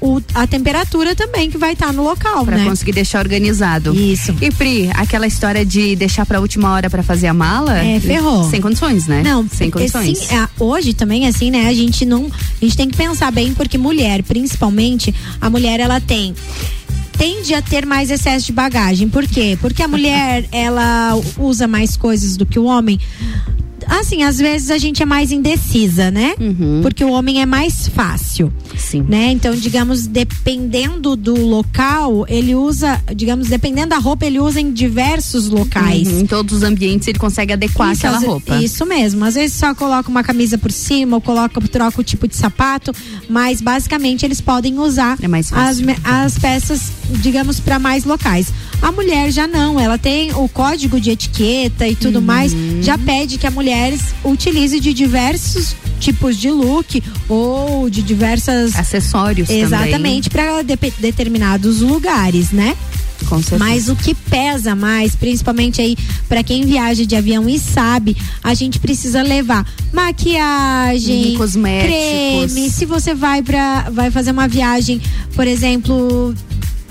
o- 0.00 0.20
a 0.34 0.46
temperatura 0.48 1.14
também 1.14 1.48
que 1.50 1.56
vai 1.56 1.74
estar 1.74 1.92
no 1.92 2.02
local, 2.02 2.44
Pra 2.44 2.56
né? 2.58 2.64
conseguir 2.64 2.90
deixar 2.92 3.20
organizado. 3.20 3.94
Isso. 3.94 4.34
E 4.40 4.50
Pri, 4.50 4.90
aquela 4.94 5.26
história 5.28 5.64
de 5.64 5.94
deixar 5.94 6.26
pra 6.26 6.40
última 6.40 6.72
hora 6.72 6.90
pra 6.90 7.02
fazer 7.04 7.28
a 7.28 7.34
mala? 7.34 7.78
É, 7.78 8.00
ferrou. 8.00 8.48
Sem 8.50 8.60
condições, 8.60 9.06
né? 9.06 9.22
Não, 9.24 9.46
sem 9.48 9.70
porque, 9.70 9.88
condições. 9.90 10.18
sim, 10.26 10.34
é, 10.34 10.48
hoje 10.58 10.92
também, 10.92 11.26
assim, 11.28 11.50
né? 11.52 11.68
A 11.68 11.72
gente 11.74 12.04
não. 12.04 12.26
A 12.26 12.64
gente 12.64 12.76
tem 12.76 12.88
que 12.88 12.96
pensar 12.96 13.30
bem, 13.30 13.54
porque 13.54 13.78
mulher, 13.78 14.22
principalmente, 14.24 15.14
a 15.40 15.48
mulher, 15.48 15.78
ela 15.78 16.00
tem. 16.00 16.34
Tende 17.16 17.54
a 17.54 17.62
ter 17.62 17.86
mais 17.86 18.10
excesso 18.10 18.46
de 18.46 18.52
bagagem. 18.52 19.08
Por 19.08 19.24
quê? 19.28 19.56
Porque 19.60 19.82
a 19.82 19.86
mulher, 19.86 20.44
ela 20.50 21.12
usa 21.38 21.68
mais 21.68 21.96
coisas 21.96 22.36
do 22.36 22.44
que 22.44 22.58
o 22.58 22.64
homem. 22.64 22.98
Assim, 23.92 24.22
às 24.22 24.38
vezes 24.38 24.70
a 24.70 24.78
gente 24.78 25.02
é 25.02 25.06
mais 25.06 25.30
indecisa, 25.30 26.10
né? 26.10 26.34
Porque 26.82 27.04
o 27.04 27.10
homem 27.12 27.42
é 27.42 27.46
mais 27.46 27.88
fácil. 27.88 28.46
Uhum. 28.46 28.78
Sim. 28.78 29.02
Né? 29.08 29.30
Então, 29.32 29.54
digamos, 29.54 30.06
dependendo 30.06 31.14
do 31.14 31.34
local, 31.34 32.24
ele 32.28 32.54
usa, 32.54 33.00
digamos, 33.14 33.48
dependendo 33.48 33.88
da 33.88 33.98
roupa, 33.98 34.24
ele 34.26 34.40
usa 34.40 34.60
em 34.60 34.72
diversos 34.72 35.48
locais. 35.48 36.08
Uhum, 36.08 36.20
Em 36.20 36.26
todos 36.26 36.58
os 36.58 36.62
ambientes 36.62 37.06
ele 37.08 37.18
consegue 37.18 37.52
adequar 37.52 37.92
Isso, 37.92 38.06
aquela 38.06 38.18
roupa. 38.24 38.56
Isso 38.56 38.84
mesmo. 38.86 39.24
Às 39.24 39.34
vezes 39.34 39.56
só 39.56 39.74
coloca 39.74 40.08
uma 40.10 40.22
camisa 40.24 40.56
por 40.56 40.72
cima, 40.72 41.16
ou 41.16 41.20
coloca, 41.20 41.60
troca 41.62 42.00
o 42.00 42.04
tipo 42.04 42.26
de 42.26 42.34
sapato, 42.36 42.92
mas 43.28 43.60
basicamente 43.60 44.24
eles 44.24 44.40
podem 44.40 44.78
usar 44.78 45.16
É 45.22 45.28
mais 45.28 45.52
as, 45.52 45.78
as 46.04 46.38
peças, 46.38 46.92
digamos, 47.18 47.60
para 47.60 47.78
mais 47.78 48.04
locais. 48.04 48.48
A 48.80 48.90
mulher 48.90 49.30
já 49.30 49.46
não, 49.46 49.78
ela 49.78 49.96
tem 49.98 50.32
o 50.34 50.48
código 50.48 51.00
de 51.00 51.10
etiqueta 51.10 51.86
e 51.86 51.94
tudo 51.94 52.20
mais, 52.20 52.52
Uhum. 52.52 52.82
já 52.82 52.98
pede 52.98 53.38
que 53.38 53.46
a 53.46 53.50
mulher 53.50 53.96
utilize 54.24 54.80
de 54.80 54.92
diversos 54.92 55.76
tipos 56.00 56.36
de 56.36 56.50
look 56.50 57.00
ou 57.28 57.88
de 57.88 58.02
diversas 58.02 58.74
acessórios 58.76 59.48
exatamente 59.48 60.28
para 60.28 60.62
determinados 60.98 61.80
lugares, 61.80 62.50
né? 62.50 62.76
Com 63.28 63.36
certeza. 63.40 63.58
Mas 63.64 63.88
o 63.88 63.94
que 63.94 64.16
pesa 64.16 64.74
mais, 64.74 65.14
principalmente 65.14 65.80
aí 65.80 65.96
para 66.28 66.42
quem 66.42 66.64
viaja 66.66 67.06
de 67.06 67.14
avião 67.14 67.48
e 67.48 67.56
sabe, 67.56 68.16
a 68.42 68.52
gente 68.52 68.80
precisa 68.80 69.22
levar 69.22 69.64
maquiagem, 69.92 71.32
Uhum, 71.32 71.36
cosméticos. 71.38 72.52
creme. 72.52 72.70
Se 72.70 72.84
você 72.84 73.14
vai 73.14 73.40
para 73.42 73.90
vai 73.90 74.10
fazer 74.10 74.32
uma 74.32 74.48
viagem, 74.48 75.00
por 75.34 75.46
exemplo, 75.46 76.34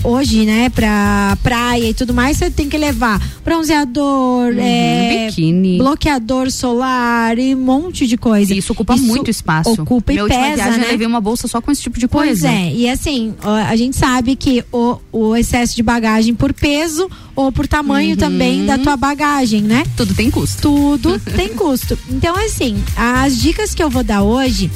hoje, 0.04 0.46
né, 0.46 0.70
pra 0.70 1.38
praia 1.44 1.90
e 1.90 1.94
tudo 1.94 2.14
mais, 2.14 2.38
você 2.38 2.50
tem 2.50 2.68
que 2.70 2.78
levar 2.78 3.22
bronzeador, 3.44 4.54
é, 4.58 5.28
biquíni. 5.28 5.78
bloqueador 5.78 6.52
solar 6.52 7.38
e 7.38 7.56
um 7.56 7.60
monte 7.60 8.08
de 8.08 8.18
coisa. 8.18 8.54
Isso 8.54 8.74
ocupa 8.74 8.96
muito 8.98 9.30
espaço. 9.30 9.82
Ocupa 9.82 10.12
Minha 10.12 10.26
e 10.26 10.30
pesa, 10.30 10.56
viagem 10.56 10.80
né? 10.80 10.86
eu 10.88 10.92
levei 10.92 11.08
uma 11.08 11.22
bolsa 11.22 11.48
só 11.48 11.62
com 11.62 11.72
esse 11.72 11.82
tipo 11.82 12.00
de 12.00 12.08
Pois 12.08 12.42
coisa. 12.42 12.48
é, 12.50 12.74
e 12.74 12.90
assim, 12.90 13.34
a 13.68 13.76
gente 13.76 13.96
sabe 13.98 14.36
que 14.36 14.64
o, 14.72 14.98
o 15.12 15.36
excesso 15.36 15.76
de 15.76 15.84
bagagem 15.84 16.34
por 16.36 16.54
peso 16.54 17.10
ou 17.36 17.52
por 17.52 17.68
tamanho 17.68 18.18
também 18.18 18.66
da 18.66 18.78
tua 18.78 18.98
bagagem, 18.98 19.62
né? 19.62 19.84
Tudo 19.96 20.14
tem 20.14 20.30
custo. 20.30 20.62
Tudo 20.62 21.20
tem 21.36 21.50
custo. 21.50 21.98
Então, 22.10 22.36
assim, 22.36 22.82
as 22.96 23.38
dicas 23.38 23.74
que 23.74 23.82
eu 23.82 23.90
vou 23.90 24.04
dar 24.04 24.22
hoje 24.24 24.70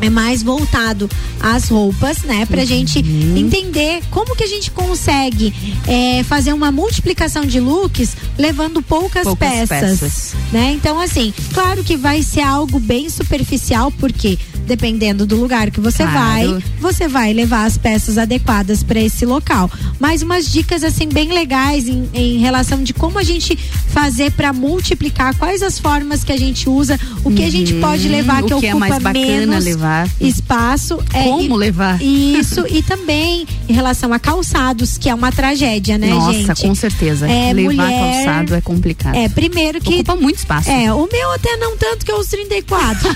é 0.00 0.10
mais 0.10 0.42
voltado 0.42 1.08
às 1.40 1.68
roupas, 1.68 2.18
né? 2.22 2.44
Pra 2.46 2.60
Uhum. 2.60 2.66
gente 2.66 2.98
entender 3.36 4.02
como 4.10 4.34
que 4.36 4.44
a 4.44 4.46
gente 4.46 4.70
consegue 4.70 5.52
é, 5.86 6.22
fazer 6.24 6.52
uma 6.52 6.70
multiplicação 6.72 7.44
de 7.44 7.60
looks 7.60 8.16
levando 8.38 8.82
poucas, 8.82 9.24
Poucas 9.24 9.48
peças, 9.68 10.00
peças. 10.00 10.34
né? 10.52 10.72
Então, 10.74 11.00
assim, 11.00 11.32
claro 11.54 11.82
que 11.84 11.96
vai 11.96 12.22
ser 12.22 12.42
algo 12.42 12.78
bem 12.78 13.08
superficial, 13.08 13.90
porque 13.92 14.38
dependendo 14.66 15.24
do 15.24 15.36
lugar 15.36 15.70
que 15.70 15.80
você 15.80 16.02
Claro. 16.02 16.18
vai, 16.18 16.64
você 16.80 17.06
vai 17.06 17.32
levar 17.32 17.66
as 17.66 17.78
peças 17.78 18.18
adequadas 18.18 18.82
para 18.82 19.00
esse 19.00 19.24
local. 19.24 19.70
Mas 20.00 20.22
umas 20.22 20.50
dicas 20.50 20.82
assim 20.82 21.08
bem 21.08 21.32
legais 21.32 21.86
em, 21.86 22.08
em 22.12 22.38
relação 22.38 22.82
de 22.82 22.92
como 22.92 23.16
a 23.16 23.22
gente 23.22 23.56
fazer 23.92 24.32
para 24.32 24.52
multiplicar, 24.52 25.36
quais 25.36 25.62
as 25.62 25.78
formas 25.78 26.24
que 26.24 26.32
a 26.32 26.36
gente 26.36 26.68
usa, 26.68 26.98
o 27.24 27.30
que 27.32 27.44
a 27.44 27.50
gente 27.50 27.74
Uhum. 27.74 27.80
pode 27.80 28.08
levar 28.08 28.42
O 28.42 28.48
que, 28.48 28.58
que 28.60 28.66
é 28.66 28.70
ocupa 28.74 28.88
mais 28.90 29.02
bacana 29.02 29.24
menos 29.46 29.64
levar. 29.64 29.85
Espaço. 30.20 30.98
É, 31.12 31.24
Como 31.24 31.54
e- 31.54 31.58
levar? 31.58 32.00
Isso, 32.02 32.64
e 32.68 32.82
também 32.82 33.46
em 33.68 33.72
relação 33.72 34.12
a 34.12 34.18
calçados, 34.18 34.96
que 34.98 35.08
é 35.08 35.14
uma 35.14 35.30
tragédia, 35.32 35.98
né, 35.98 36.08
Nossa, 36.08 36.32
gente? 36.54 36.62
com 36.62 36.74
certeza. 36.74 37.26
É, 37.30 37.52
Levar 37.52 37.72
mulher- 37.74 38.00
calçado 38.24 38.54
é 38.54 38.60
complicado. 38.60 39.14
É, 39.14 39.28
primeiro 39.28 39.80
que. 39.80 39.94
Ocupa 39.96 40.16
muito 40.16 40.36
espaço. 40.38 40.70
É, 40.70 40.92
o 40.92 41.08
meu 41.10 41.32
até 41.32 41.56
não 41.56 41.76
tanto 41.76 42.04
que 42.04 42.12
eu 42.12 42.18
uso 42.18 42.30
34. 42.30 43.08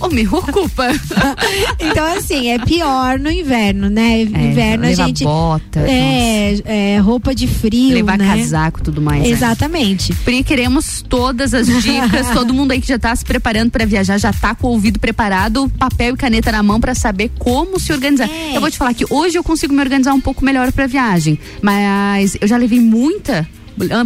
o 0.00 0.08
meu 0.08 0.32
ocupa. 0.34 0.88
então, 1.78 2.04
assim, 2.16 2.48
é 2.50 2.58
pior 2.58 3.18
no 3.18 3.30
inverno, 3.30 3.88
né? 3.88 4.22
inverno 4.22 4.84
a 4.84 4.88
levar 4.88 5.06
gente. 5.06 5.24
bota, 5.24 5.80
É, 5.80 6.60
é, 6.64 6.98
roupa 6.98 7.34
de 7.34 7.46
frio. 7.46 7.94
Levar 7.94 8.18
né? 8.18 8.26
casaco 8.36 8.80
e 8.80 8.82
tudo 8.82 9.00
mais. 9.00 9.22
né? 9.22 9.28
Exatamente. 9.28 10.12
Pri, 10.24 10.42
queremos 10.42 11.02
todas 11.08 11.54
as 11.54 11.66
dicas. 11.66 12.28
Todo 12.34 12.52
mundo 12.54 12.72
aí 12.72 12.80
que 12.80 12.88
já 12.88 12.98
tá 12.98 13.14
se 13.14 13.24
preparando 13.24 13.70
para 13.70 13.84
viajar, 13.84 14.18
já 14.18 14.32
tá 14.32 14.54
com 14.54 14.68
o 14.68 14.70
ouvido 14.70 14.98
preparado, 14.98 15.59
papel 15.68 16.14
e 16.14 16.16
caneta 16.16 16.52
na 16.52 16.62
mão 16.62 16.80
para 16.80 16.94
saber 16.94 17.30
como 17.38 17.78
se 17.78 17.92
organizar. 17.92 18.28
É. 18.28 18.56
Eu 18.56 18.60
vou 18.60 18.70
te 18.70 18.78
falar 18.78 18.94
que 18.94 19.04
hoje 19.08 19.38
eu 19.38 19.44
consigo 19.44 19.72
me 19.72 19.80
organizar 19.80 20.14
um 20.14 20.20
pouco 20.20 20.44
melhor 20.44 20.70
para 20.72 20.86
viagem, 20.86 21.38
mas 21.62 22.36
eu 22.40 22.48
já 22.48 22.56
levei 22.56 22.80
muita 22.80 23.48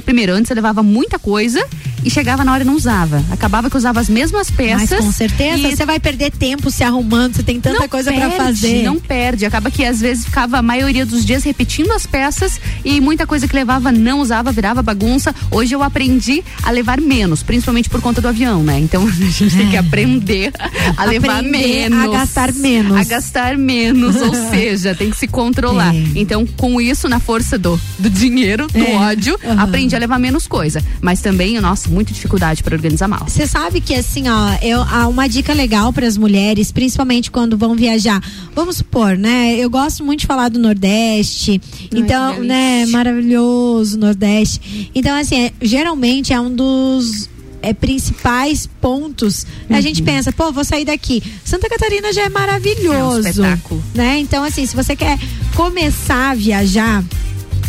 Primeiro, 0.05 0.33
antes 0.33 0.51
eu 0.51 0.55
levava 0.57 0.83
muita 0.83 1.19
coisa 1.19 1.65
e 2.05 2.11
chegava 2.11 2.45
na 2.45 2.53
hora 2.53 2.63
e 2.63 2.67
não 2.67 2.75
usava. 2.77 3.23
Acabava 3.31 3.71
que 3.71 3.77
usava 3.77 3.99
as 4.01 4.09
mesmas 4.09 4.51
peças. 4.51 4.91
Mas 4.91 5.01
com 5.01 5.13
certeza 5.13 5.71
você 5.71 5.87
vai 5.87 5.99
perder 5.99 6.31
tempo 6.31 6.71
se 6.71 6.85
arrumando, 6.85 7.35
você 7.37 7.43
tem 7.43 7.61
tanta 7.61 7.81
não 7.81 7.89
coisa 7.89 8.13
pra 8.13 8.29
perde, 8.29 8.37
fazer. 8.37 8.83
Não 8.83 8.97
perde. 9.01 9.47
Acaba 9.47 9.71
que 9.71 9.85
às 9.85 10.01
vezes 10.01 10.25
ficava 10.27 10.59
a 10.59 10.63
maioria 10.63 11.07
dos 11.07 11.25
dias 11.25 11.43
repetindo 11.45 11.93
as 11.93 12.05
peças 12.07 12.61
e 12.85 13.01
muita 13.01 13.27
coisa 13.27 13.49
que 13.49 13.55
levava 13.57 13.91
não 13.91 14.21
usava, 14.21 14.53
virava 14.53 14.83
bagunça. 14.83 15.35
Hoje 15.51 15.75
eu 15.75 15.83
aprendi 15.83 16.43
a 16.63 16.71
levar 16.71 17.01
menos, 17.01 17.43
principalmente 17.43 17.89
por 17.89 18.01
conta 18.03 18.21
do 18.21 18.29
avião, 18.29 18.63
né? 18.63 18.79
Então 18.79 19.07
a 19.09 19.11
gente 19.11 19.57
tem 19.57 19.71
que 19.71 19.77
aprender 19.77 20.53
a 20.97 21.05
levar 21.07 21.39
Aprender 21.39 21.89
menos. 21.89 22.05
a 22.05 22.19
gastar 22.19 22.53
menos. 22.53 22.97
A 22.99 23.05
gastar 23.05 23.57
menos, 23.57 24.17
ou 24.17 24.35
seja, 24.51 24.95
tem 24.95 25.11
que 25.11 25.17
se 25.17 25.27
controlar. 25.27 25.95
É. 25.95 26.05
Então, 26.17 26.47
com 26.47 26.81
isso, 26.81 27.09
na 27.09 27.19
força 27.19 27.59
do, 27.59 27.81
do 27.99 28.11
dinheiro, 28.11 28.67
do 28.67 28.79
É. 28.79 28.95
ódio, 28.97 29.39
Aham. 29.43 29.64
Aprendi 29.65 29.95
a 29.95 29.99
levar 29.99 30.19
menos 30.19 30.47
coisa. 30.47 30.83
Mas 31.01 31.21
também, 31.21 31.59
nossa, 31.61 31.89
muita 31.89 32.13
dificuldade 32.13 32.63
para 32.63 32.75
organizar 32.75 33.09
mal. 33.09 33.25
Você 33.29 33.47
sabe 33.47 33.81
que 33.81 33.95
assim, 33.95 34.29
ó, 34.29 34.57
eu, 34.63 34.81
há 34.83 35.07
uma 35.09 35.29
dica 35.29 35.53
legal 35.53 35.93
para 35.93 36.07
as 36.07 36.17
mulheres, 36.17 36.71
principalmente 36.73 37.31
quando 37.31 37.57
vão 37.57 37.75
viajar. 37.75 38.23
Vamos 38.55 38.77
supor, 38.79 39.17
né? 39.17 39.55
Eu 39.57 39.69
gosto 39.71 40.05
muito 40.05 40.21
de 40.21 40.27
falar 40.27 40.49
do 40.49 40.59
Nordeste. 40.59 41.61
então, 41.95 42.41
né, 42.43 42.87
maravilhoso 42.87 43.99
Nordeste. 43.99 44.91
Então, 44.95 45.17
assim, 45.19 45.47
é- 45.47 45.53
geralmente 45.63 46.33
é 46.33 46.41
um 46.41 46.55
dos 46.55 47.29
é, 47.63 47.73
principais 47.73 48.69
pontos. 48.79 49.47
A 49.71 49.81
gente 49.81 50.01
Uhum. 50.01 50.05
pensa, 50.07 50.31
pô, 50.31 50.53
vou 50.53 50.65
sair 50.65 50.85
daqui. 50.85 51.23
Santa 51.43 51.67
Catarina 51.67 52.13
já 52.13 52.21
é 52.23 52.25
É 52.27 52.29
um 52.29 52.33
maravilhoso. 52.33 53.27
espetáculo. 53.29 53.83
né? 53.95 54.19
Então, 54.19 54.45
assim, 54.45 54.67
se 54.67 54.77
você 54.77 54.95
quer 54.95 55.19
começar 55.57 56.33
a 56.33 56.35
viajar, 56.35 57.03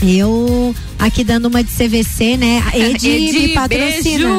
eu 0.02 0.76
aqui 1.00 1.24
dando 1.24 1.48
uma 1.48 1.64
de 1.64 1.70
CVC, 1.72 2.38
né? 2.38 2.64
Edi, 2.74 3.10
Edi, 3.10 3.40
me 3.40 3.50
patrocina. 3.50 4.30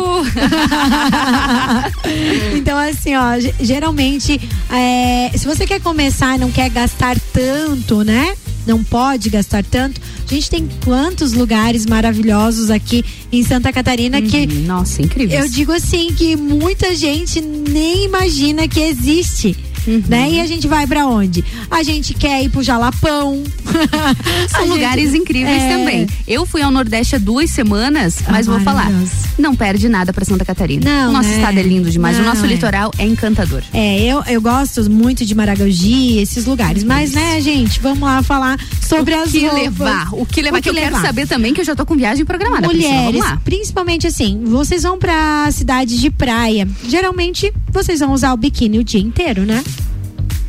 então, 2.56 2.78
assim, 2.78 3.14
ó, 3.16 3.38
ge- 3.38 3.54
geralmente, 3.60 4.40
é, 4.70 5.30
se 5.36 5.46
você 5.46 5.66
quer 5.66 5.80
começar 5.80 6.36
e 6.36 6.40
não 6.40 6.50
quer 6.50 6.68
gastar 6.70 7.18
tanto, 7.32 8.02
né? 8.04 8.34
Não 8.66 8.82
pode 8.82 9.30
gastar 9.30 9.62
tanto. 9.64 10.00
A 10.28 10.34
gente 10.34 10.50
tem 10.50 10.68
quantos 10.84 11.32
lugares 11.32 11.86
maravilhosos 11.86 12.68
aqui 12.68 13.04
em 13.30 13.44
Santa 13.44 13.72
Catarina 13.72 14.20
que 14.20 14.38
Uhum, 14.38 14.62
Nossa, 14.66 15.02
incrível. 15.02 15.38
eu 15.38 15.48
digo 15.48 15.70
assim 15.70 16.12
que 16.12 16.34
muita 16.34 16.92
gente 16.96 17.40
nem 17.40 18.06
imagina 18.06 18.66
que 18.66 18.80
existe. 18.80 19.56
Uhum. 19.86 20.02
Né? 20.08 20.30
E 20.32 20.40
a 20.40 20.46
gente 20.46 20.66
vai 20.66 20.86
pra 20.86 21.06
onde? 21.06 21.44
A 21.70 21.82
gente 21.82 22.12
quer 22.14 22.42
ir 22.42 22.48
pro 22.48 22.62
Jalapão. 22.62 23.42
São 24.48 24.60
gente- 24.62 24.70
lugares 24.70 25.14
incríveis 25.14 25.62
é. 25.62 25.76
também. 25.76 26.06
Eu 26.26 26.44
fui 26.46 26.62
ao 26.62 26.70
Nordeste 26.70 27.16
há 27.16 27.18
duas 27.18 27.50
semanas, 27.50 28.18
mas 28.28 28.48
Ah, 28.48 28.52
vou 28.52 28.60
falar, 28.60 28.90
não 29.38 29.54
perde 29.54 29.88
nada 29.88 30.12
pra 30.12 30.24
Santa 30.24 30.44
Catarina. 30.44 30.84
Não, 31.04 31.10
o 31.10 31.12
nosso 31.12 31.28
né? 31.28 31.36
estado 31.36 31.58
é 31.58 31.62
lindo 31.62 31.90
demais, 31.90 32.16
o 32.16 32.20
Não, 32.22 32.28
nosso 32.28 32.44
é. 32.44 32.48
litoral 32.48 32.90
é 32.98 33.04
encantador. 33.06 33.62
É, 33.72 34.00
eu, 34.02 34.22
eu 34.24 34.40
gosto 34.40 34.88
muito 34.90 35.24
de 35.24 35.34
Maragogi, 35.34 36.18
esses 36.18 36.46
lugares. 36.46 36.82
Mas, 36.84 37.12
né, 37.12 37.40
gente, 37.40 37.80
vamos 37.80 38.00
lá 38.00 38.22
falar 38.22 38.58
sobre 38.80 39.14
o 39.14 39.22
as 39.22 39.30
que 39.30 39.40
roupas. 39.40 39.60
levar? 39.60 40.08
O 40.12 40.26
que 40.26 40.42
levar? 40.42 40.58
O 40.58 40.62
que, 40.62 40.68
eu 40.70 40.74
quero 40.74 41.00
saber 41.00 41.26
também, 41.26 41.52
que 41.54 41.60
eu 41.60 41.64
já 41.64 41.74
tô 41.76 41.84
com 41.86 41.94
viagem 41.96 42.24
programada. 42.24 42.66
Mulheres, 42.66 43.22
principalmente 43.44 44.06
assim, 44.06 44.42
vocês 44.44 44.82
vão 44.82 44.98
pra 44.98 45.48
cidades 45.52 45.98
de 46.00 46.10
praia. 46.10 46.66
Geralmente, 46.88 47.52
vocês 47.70 48.00
vão 48.00 48.12
usar 48.12 48.32
o 48.32 48.36
biquíni 48.36 48.78
o 48.78 48.84
dia 48.84 49.00
inteiro, 49.00 49.42
né? 49.44 49.62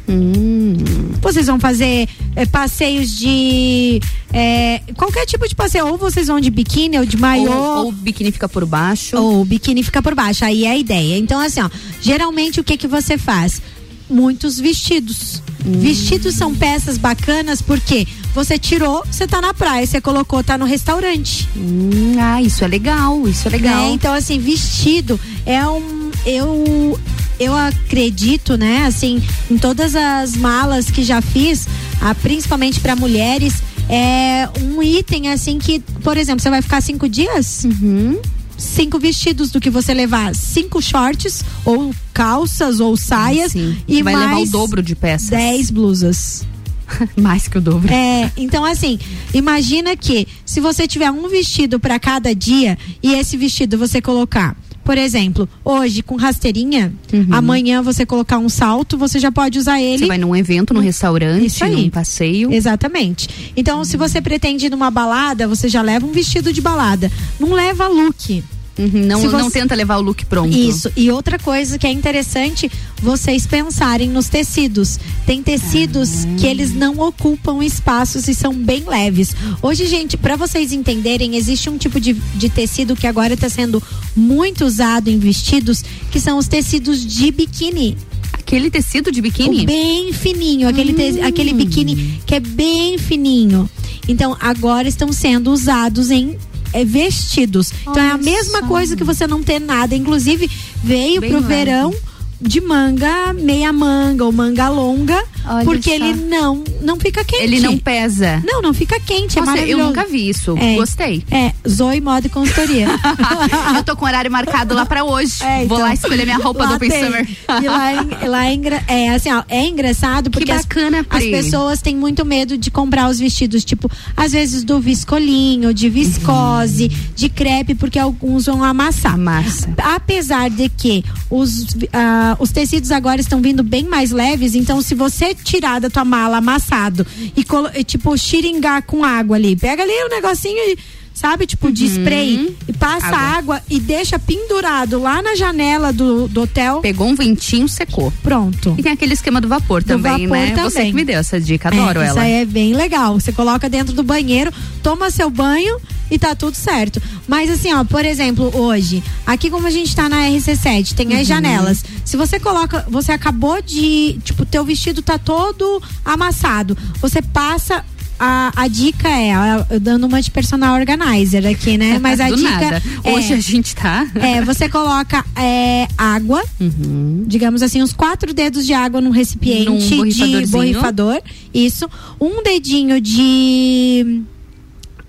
Hum. 0.09 0.75
Vocês 1.21 1.47
vão 1.47 1.59
fazer 1.59 2.07
é, 2.35 2.45
passeios 2.45 3.17
de. 3.17 3.99
é, 4.31 4.81
qualquer 4.95 5.25
tipo 5.25 5.47
de 5.47 5.55
passeio. 5.55 5.87
Ou 5.87 5.97
vocês 5.97 6.27
vão 6.27 6.39
de 6.39 6.49
biquíni 6.49 6.97
ou 6.97 7.05
de 7.05 7.17
maiô. 7.17 7.51
Ou, 7.51 7.77
ou 7.77 7.89
o 7.89 7.91
biquíni 7.91 8.31
fica 8.31 8.47
por 8.47 8.65
baixo. 8.65 9.17
Ou 9.17 9.41
o 9.41 9.45
biquíni 9.45 9.83
fica 9.83 10.01
por 10.01 10.15
baixo. 10.15 10.45
Aí 10.45 10.65
é 10.65 10.71
a 10.71 10.77
ideia. 10.77 11.17
Então, 11.17 11.39
assim, 11.39 11.61
ó, 11.61 11.69
geralmente 12.01 12.59
o 12.59 12.63
que 12.63 12.77
que 12.77 12.87
você 12.87 13.17
faz? 13.17 13.61
Muitos 14.09 14.59
vestidos. 14.59 15.41
Hum. 15.65 15.79
Vestidos 15.79 16.35
são 16.35 16.55
peças 16.55 16.97
bacanas 16.97 17.61
porque 17.61 18.07
você 18.33 18.59
tirou, 18.59 19.03
você 19.09 19.27
tá 19.27 19.41
na 19.41 19.53
praia, 19.53 19.85
você 19.85 19.99
colocou, 19.99 20.43
tá 20.43 20.57
no 20.57 20.65
restaurante. 20.65 21.49
Hum, 21.55 22.15
ah, 22.19 22.39
isso 22.41 22.63
é 22.63 22.67
legal, 22.67 23.27
isso 23.27 23.47
é 23.47 23.51
legal. 23.51 23.87
Né? 23.87 23.93
Então, 23.93 24.13
assim, 24.13 24.37
vestido 24.39 25.19
é 25.45 25.67
um. 25.67 26.11
Eu. 26.25 26.99
Eu 27.39 27.55
acredito, 27.55 28.57
né, 28.57 28.85
assim, 28.85 29.21
em 29.49 29.57
todas 29.57 29.95
as 29.95 30.35
malas 30.35 30.89
que 30.89 31.03
já 31.03 31.21
fiz, 31.21 31.67
ah, 32.01 32.15
principalmente 32.15 32.79
para 32.79 32.95
mulheres, 32.95 33.61
é 33.89 34.49
um 34.61 34.81
item 34.81 35.29
assim 35.29 35.59
que, 35.59 35.79
por 36.03 36.17
exemplo, 36.17 36.41
você 36.41 36.49
vai 36.49 36.61
ficar 36.61 36.81
cinco 36.81 37.07
dias? 37.07 37.63
Uhum. 37.63 38.19
Cinco 38.57 38.99
vestidos 38.99 39.51
do 39.51 39.61
que 39.61 39.69
você 39.69 39.93
levar 39.93 40.33
cinco 40.33 40.81
shorts, 40.81 41.43
ou 41.63 41.93
calças, 42.11 42.79
ou 42.79 42.97
saias. 42.97 43.51
Sim. 43.51 43.77
E 43.87 44.01
Vai 44.01 44.15
levar 44.15 44.39
o 44.39 44.45
dobro 44.47 44.81
de 44.81 44.95
peças. 44.95 45.29
Dez 45.29 45.69
blusas. 45.69 46.45
Mais 47.15 47.47
que 47.47 47.57
o 47.57 47.61
dobro. 47.61 47.91
É, 47.91 48.31
então 48.35 48.65
assim, 48.65 48.97
imagina 49.33 49.95
que 49.95 50.27
se 50.45 50.59
você 50.59 50.87
tiver 50.87 51.11
um 51.11 51.27
vestido 51.27 51.79
para 51.79 51.99
cada 51.99 52.33
dia 52.33 52.77
e 53.03 53.13
esse 53.13 53.37
vestido 53.37 53.77
você 53.77 54.01
colocar, 54.01 54.55
por 54.87 54.97
exemplo, 54.97 55.49
hoje 55.65 56.01
com 56.01 56.15
rasteirinha, 56.15 56.93
amanhã 57.29 57.81
você 57.81 58.05
colocar 58.05 58.37
um 58.37 58.47
salto, 58.47 58.97
você 58.97 59.19
já 59.19 59.29
pode 59.29 59.59
usar 59.59 59.81
ele. 59.81 59.91
Uhum. 59.91 59.97
Você 59.97 60.05
vai 60.05 60.17
num 60.17 60.33
evento, 60.33 60.73
num 60.73 60.79
restaurante, 60.79 61.61
num 61.65 61.89
passeio. 61.89 62.53
Exatamente. 62.53 63.51
Então, 63.57 63.83
se 63.83 63.97
você 63.97 64.21
pretende 64.21 64.67
ir 64.67 64.69
numa 64.69 64.89
balada, 64.89 65.45
você 65.45 65.67
já 65.67 65.81
leva 65.81 66.05
um 66.05 66.13
vestido 66.13 66.53
de 66.53 66.61
balada. 66.61 67.11
Não 67.37 67.51
leva 67.51 67.85
look. 67.85 68.41
Uhum, 68.77 69.05
não, 69.07 69.19
você- 69.21 69.37
não 69.37 69.49
tenta 69.49 69.73
levar 69.75 69.97
o 69.97 70.01
look 70.01 70.25
pronto. 70.25 70.55
Isso. 70.55 70.91
E 70.95 71.09
outra 71.09 71.39
coisa 71.39 71.79
que 71.79 71.87
é 71.87 71.91
interessante, 71.91 72.71
vocês 73.01 73.47
pensarem 73.47 74.09
nos 74.09 74.27
tecidos. 74.29 74.99
Tem 75.25 75.41
tecidos 75.41 76.25
Ah. 76.25 76.27
que 76.37 76.45
eles 76.45 76.73
não 76.73 76.99
ocupam 76.99 77.63
espaços 77.63 78.27
e 78.27 78.35
são 78.35 78.53
bem 78.53 78.83
leves. 78.87 79.35
Hoje, 79.61 79.87
gente, 79.87 80.15
para 80.17 80.35
vocês 80.35 80.71
entenderem, 80.71 81.35
existe 81.35 81.69
um 81.69 81.77
tipo 81.77 81.99
de, 81.99 82.13
de 82.13 82.49
tecido 82.49 82.95
que 82.95 83.07
agora 83.07 83.33
está 83.33 83.49
sendo 83.49 83.81
muito 84.15 84.63
usado 84.65 85.07
em 85.09 85.17
vestidos, 85.17 85.83
que 86.11 86.19
são 86.19 86.37
os 86.37 86.47
tecidos 86.47 87.03
de 87.05 87.31
biquíni. 87.31 87.97
Aquele 88.33 88.69
tecido 88.71 89.11
de 89.11 89.21
biquíni? 89.21 89.63
O 89.63 89.65
bem 89.65 90.13
fininho, 90.13 90.69
aquele, 90.69 90.93
te- 90.93 91.19
aquele 91.21 91.53
biquíni 91.53 92.21
que 92.25 92.35
é 92.35 92.39
bem 92.39 92.97
fininho. 92.97 93.69
Então, 94.07 94.37
agora 94.39 94.87
estão 94.87 95.11
sendo 95.11 95.51
usados 95.51 96.09
em 96.11 96.37
é, 96.81 96.85
vestidos. 96.85 97.71
então 97.81 97.97
é 98.01 98.09
a 98.11 98.13
Olha 98.13 98.23
mesma 98.23 98.59
só. 98.59 98.67
coisa 98.67 98.95
que 98.95 99.03
você 99.03 99.25
não 99.27 99.41
ter 99.43 99.59
nada. 99.59 99.95
Inclusive, 99.95 100.49
veio 100.83 101.21
Bem 101.21 101.29
pro 101.31 101.39
leve. 101.41 101.53
verão 101.53 101.93
de 102.39 102.61
manga, 102.61 103.33
meia 103.33 103.73
manga 103.73 104.23
ou 104.23 104.31
manga 104.31 104.69
longa, 104.69 105.23
Olha 105.45 105.65
porque 105.65 105.89
só. 105.89 105.95
ele 105.95 106.13
não 106.13 106.63
não 106.81 106.97
fica 106.99 107.23
quente. 107.23 107.43
Ele 107.43 107.59
não 107.59 107.77
pesa. 107.77 108.41
Não, 108.45 108.61
não 108.61 108.73
fica 108.73 108.99
quente, 108.99 109.37
é 109.37 109.41
Nossa, 109.41 109.51
eu 109.51 109.55
maravilhoso. 109.77 109.87
nunca 109.87 110.05
vi 110.05 110.29
isso. 110.29 110.57
É. 110.57 110.75
Gostei. 110.75 111.23
É, 111.31 111.51
Zoe 111.67 111.99
Moda 111.99 112.27
e 112.27 112.29
Consultoria. 112.29 112.87
eu 113.75 113.83
tô 113.83 113.95
com 113.95 114.05
horário 114.05 114.31
marcado 114.31 114.75
lá 114.75 114.85
pra 114.85 115.03
hoje. 115.03 115.43
É, 115.43 115.57
Vou 115.65 115.77
então, 115.77 115.79
lá 115.79 115.93
escolher 115.93 116.25
minha 116.25 116.37
roupa 116.37 116.67
do 116.67 116.75
Open 116.75 116.89
tem. 116.89 117.03
Summer. 117.03 117.27
E 117.63 117.67
lá, 117.67 117.91
é, 117.91 118.27
lá 118.27 118.45
é, 118.45 118.57
é, 118.87 119.09
assim, 119.09 119.31
ó, 119.31 119.43
é 119.49 119.65
engraçado 119.65 120.29
porque 120.29 120.51
as- 120.51 120.63
bacana, 120.65 121.05
as, 121.09 121.23
pessoas 121.23 121.81
têm 121.81 121.95
muito 121.95 122.23
medo 122.25 122.57
de 122.57 122.69
comprar 122.69 123.09
os 123.09 123.19
vestidos, 123.19 123.63
tipo, 123.63 123.89
às 124.15 124.31
vezes 124.31 124.63
do 124.63 124.79
viscolinho, 124.79 125.73
de 125.73 125.89
viscose, 125.89 126.89
de 127.15 127.29
crepe, 127.29 127.73
porque 127.75 127.97
alguns 127.99 128.45
vão 128.45 128.63
amassar. 128.63 129.13
Amassa. 129.15 129.69
Apesar 129.77 130.49
de 130.49 130.69
que 130.69 131.03
os, 131.29 131.75
ah, 131.93 132.26
os 132.39 132.51
tecidos 132.51 132.91
agora 132.91 133.21
estão 133.21 133.41
vindo 133.41 133.63
bem 133.63 133.83
mais 133.83 134.11
leves, 134.11 134.55
então 134.55 134.81
se 134.81 134.95
você 134.95 135.33
tirar 135.33 135.79
da 135.79 135.89
tua 135.89 136.03
mala 136.03 136.37
amassado 136.37 137.05
e, 137.35 137.45
e, 137.75 137.83
tipo, 137.83 138.17
xiringar 138.17 138.83
com 138.83 139.03
água 139.03 139.35
ali, 139.35 139.55
pega 139.55 139.83
ali 139.83 140.03
o 140.05 140.09
negocinho 140.09 140.57
e. 140.57 140.96
Sabe, 141.17 141.47
tipo, 141.47 141.71
de 141.71 141.85
spray 141.87 142.55
e 142.67 142.73
passa 142.73 143.07
Água. 143.07 143.17
água. 143.55 143.61
e 143.69 143.79
deixa 143.79 144.19
pendurado 144.19 144.99
lá 145.01 145.19
na 145.19 145.35
janela 145.35 145.91
do, 145.91 146.27
do 146.27 146.41
hotel. 146.43 146.79
Pegou 146.79 147.07
um 147.07 147.15
ventinho, 147.15 147.67
secou. 147.67 148.13
Pronto. 148.21 148.75
E 148.77 148.83
tem 148.83 148.91
aquele 148.91 149.15
esquema 149.15 149.41
do 149.41 149.47
vapor 149.47 149.81
Do 149.81 149.87
também, 149.87 150.27
vapor 150.27 150.37
né? 150.37 150.55
Você 150.63 150.75
também. 150.75 150.91
que 150.91 150.95
me 150.95 151.03
deu 151.03 151.17
essa 151.17 151.39
dica, 151.41 151.69
adoro 151.69 151.99
é, 152.01 152.03
Isso 152.05 152.11
ela. 152.11 152.21
aí 152.21 152.31
é 152.33 152.45
bem 152.45 152.75
legal. 152.75 153.19
Você 153.19 153.31
coloca 153.31 153.67
dentro 153.67 153.95
do 153.95 154.03
banheiro, 154.03 154.51
toma 154.83 155.09
seu 155.09 155.29
banho 155.31 155.79
e 156.11 156.19
tá 156.19 156.35
tudo 156.35 156.55
certo. 156.55 157.01
Mas 157.27 157.49
assim, 157.49 157.73
ó, 157.73 157.83
por 157.83 158.05
exemplo, 158.05 158.51
hoje, 158.55 159.03
aqui 159.25 159.49
como 159.49 159.65
a 159.65 159.71
gente 159.71 159.95
tá 159.95 160.07
na 160.07 160.21
RC7, 160.29 160.93
tem 160.93 161.07
Uhum. 161.07 161.19
as 161.19 161.25
janelas. 161.27 161.83
Se 162.05 162.15
você 162.15 162.39
coloca, 162.39 162.85
você 162.89 163.11
acabou 163.11 163.59
de, 163.61 164.19
tipo, 164.23 164.45
teu 164.45 164.63
vestido 164.63 165.01
tá 165.01 165.17
todo 165.17 165.81
amassado. 166.05 166.77
Você 167.01 167.21
passa 167.23 167.83
a, 168.19 168.51
a 168.55 168.67
dica 168.67 169.07
é, 169.09 169.31
eu 169.69 169.79
dando 169.79 170.05
uma 170.07 170.21
de 170.21 170.31
personal 170.31 170.75
organizer 170.79 171.45
aqui, 171.45 171.77
né? 171.77 171.99
Mas 172.01 172.19
a 172.19 172.29
dica 172.29 172.49
nada. 172.49 172.83
é, 173.03 173.11
Hoje 173.13 173.33
a 173.33 173.39
gente 173.39 173.75
tá. 173.75 174.07
é, 174.15 174.41
você 174.41 174.67
coloca 174.69 175.23
é, 175.35 175.87
água, 175.97 176.43
Uhum. 176.59 177.23
digamos 177.27 177.61
assim, 177.61 177.81
uns 177.81 177.93
quatro 177.93 178.33
dedos 178.33 178.65
de 178.65 178.73
água 178.73 178.99
num 179.01 179.11
recipiente 179.11 179.95
Num 179.95 180.07
de 180.07 180.47
borrifador. 180.47 181.21
Isso. 181.53 181.89
Um 182.19 182.41
dedinho 182.43 182.99
de, 183.01 184.21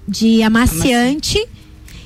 de 0.07 0.43
amaciante 0.43 1.45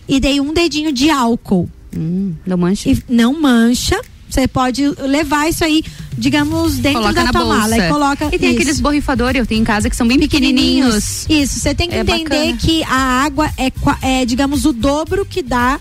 e 0.09 0.21
dei 0.21 0.41
um 0.41 0.53
dedinho 0.53 0.93
de 0.93 1.11
álcool. 1.11 1.69
Hum, 1.97 2.35
não 2.47 2.57
mancha. 2.57 2.89
E 2.91 3.03
não 3.09 3.39
mancha. 3.41 4.01
Você 4.33 4.49
pode 4.49 4.89
levar 4.99 5.49
isso 5.49 5.63
aí, 5.63 5.85
digamos, 6.17 6.79
dentro 6.79 7.01
Coloca 7.03 7.25
da 7.25 7.31
tua 7.33 7.43
bolsa. 7.45 7.59
mala 7.59 7.77
e 7.79 7.89
coloca. 7.89 8.25
E 8.33 8.39
tem 8.39 8.51
isso. 8.51 8.61
aqueles 8.61 8.81
borrifadores, 8.81 9.39
eu 9.39 9.47
tenho 9.47 9.61
em 9.61 9.65
casa, 9.65 9.91
que 9.91 9.97
são 9.97 10.09
bem 10.09 10.19
pequenininhos. 10.19 11.27
Isso, 11.29 11.59
você 11.61 11.75
tem 11.75 11.89
que 11.89 11.95
É 11.97 12.01
entender 12.01 12.25
bacana. 12.29 12.57
que 12.57 12.83
a 12.85 12.97
água 13.25 13.51
é, 13.59 13.71
é, 14.01 14.25
digamos, 14.25 14.65
o 14.65 14.73
dobro 14.73 15.27
que 15.27 15.43
dá 15.43 15.79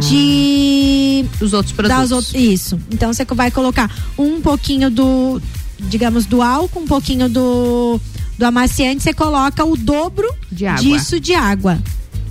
de 0.00 1.24
Os 1.40 1.52
outros 1.52 1.74
produtos. 1.74 2.34
isso. 2.34 2.78
Então 2.90 3.12
você 3.12 3.24
vai 3.24 3.50
colocar 3.50 3.90
um 4.18 4.40
pouquinho 4.40 4.90
do, 4.90 5.40
digamos, 5.80 6.26
do 6.26 6.42
álcool, 6.42 6.80
um 6.80 6.86
pouquinho 6.86 7.28
do, 7.28 8.00
do 8.38 8.44
amaciante, 8.44 9.02
você 9.02 9.12
coloca 9.12 9.64
o 9.64 9.76
dobro 9.76 10.28
De 10.50 10.66
disso 10.76 11.18
de 11.20 11.34
água. 11.34 11.78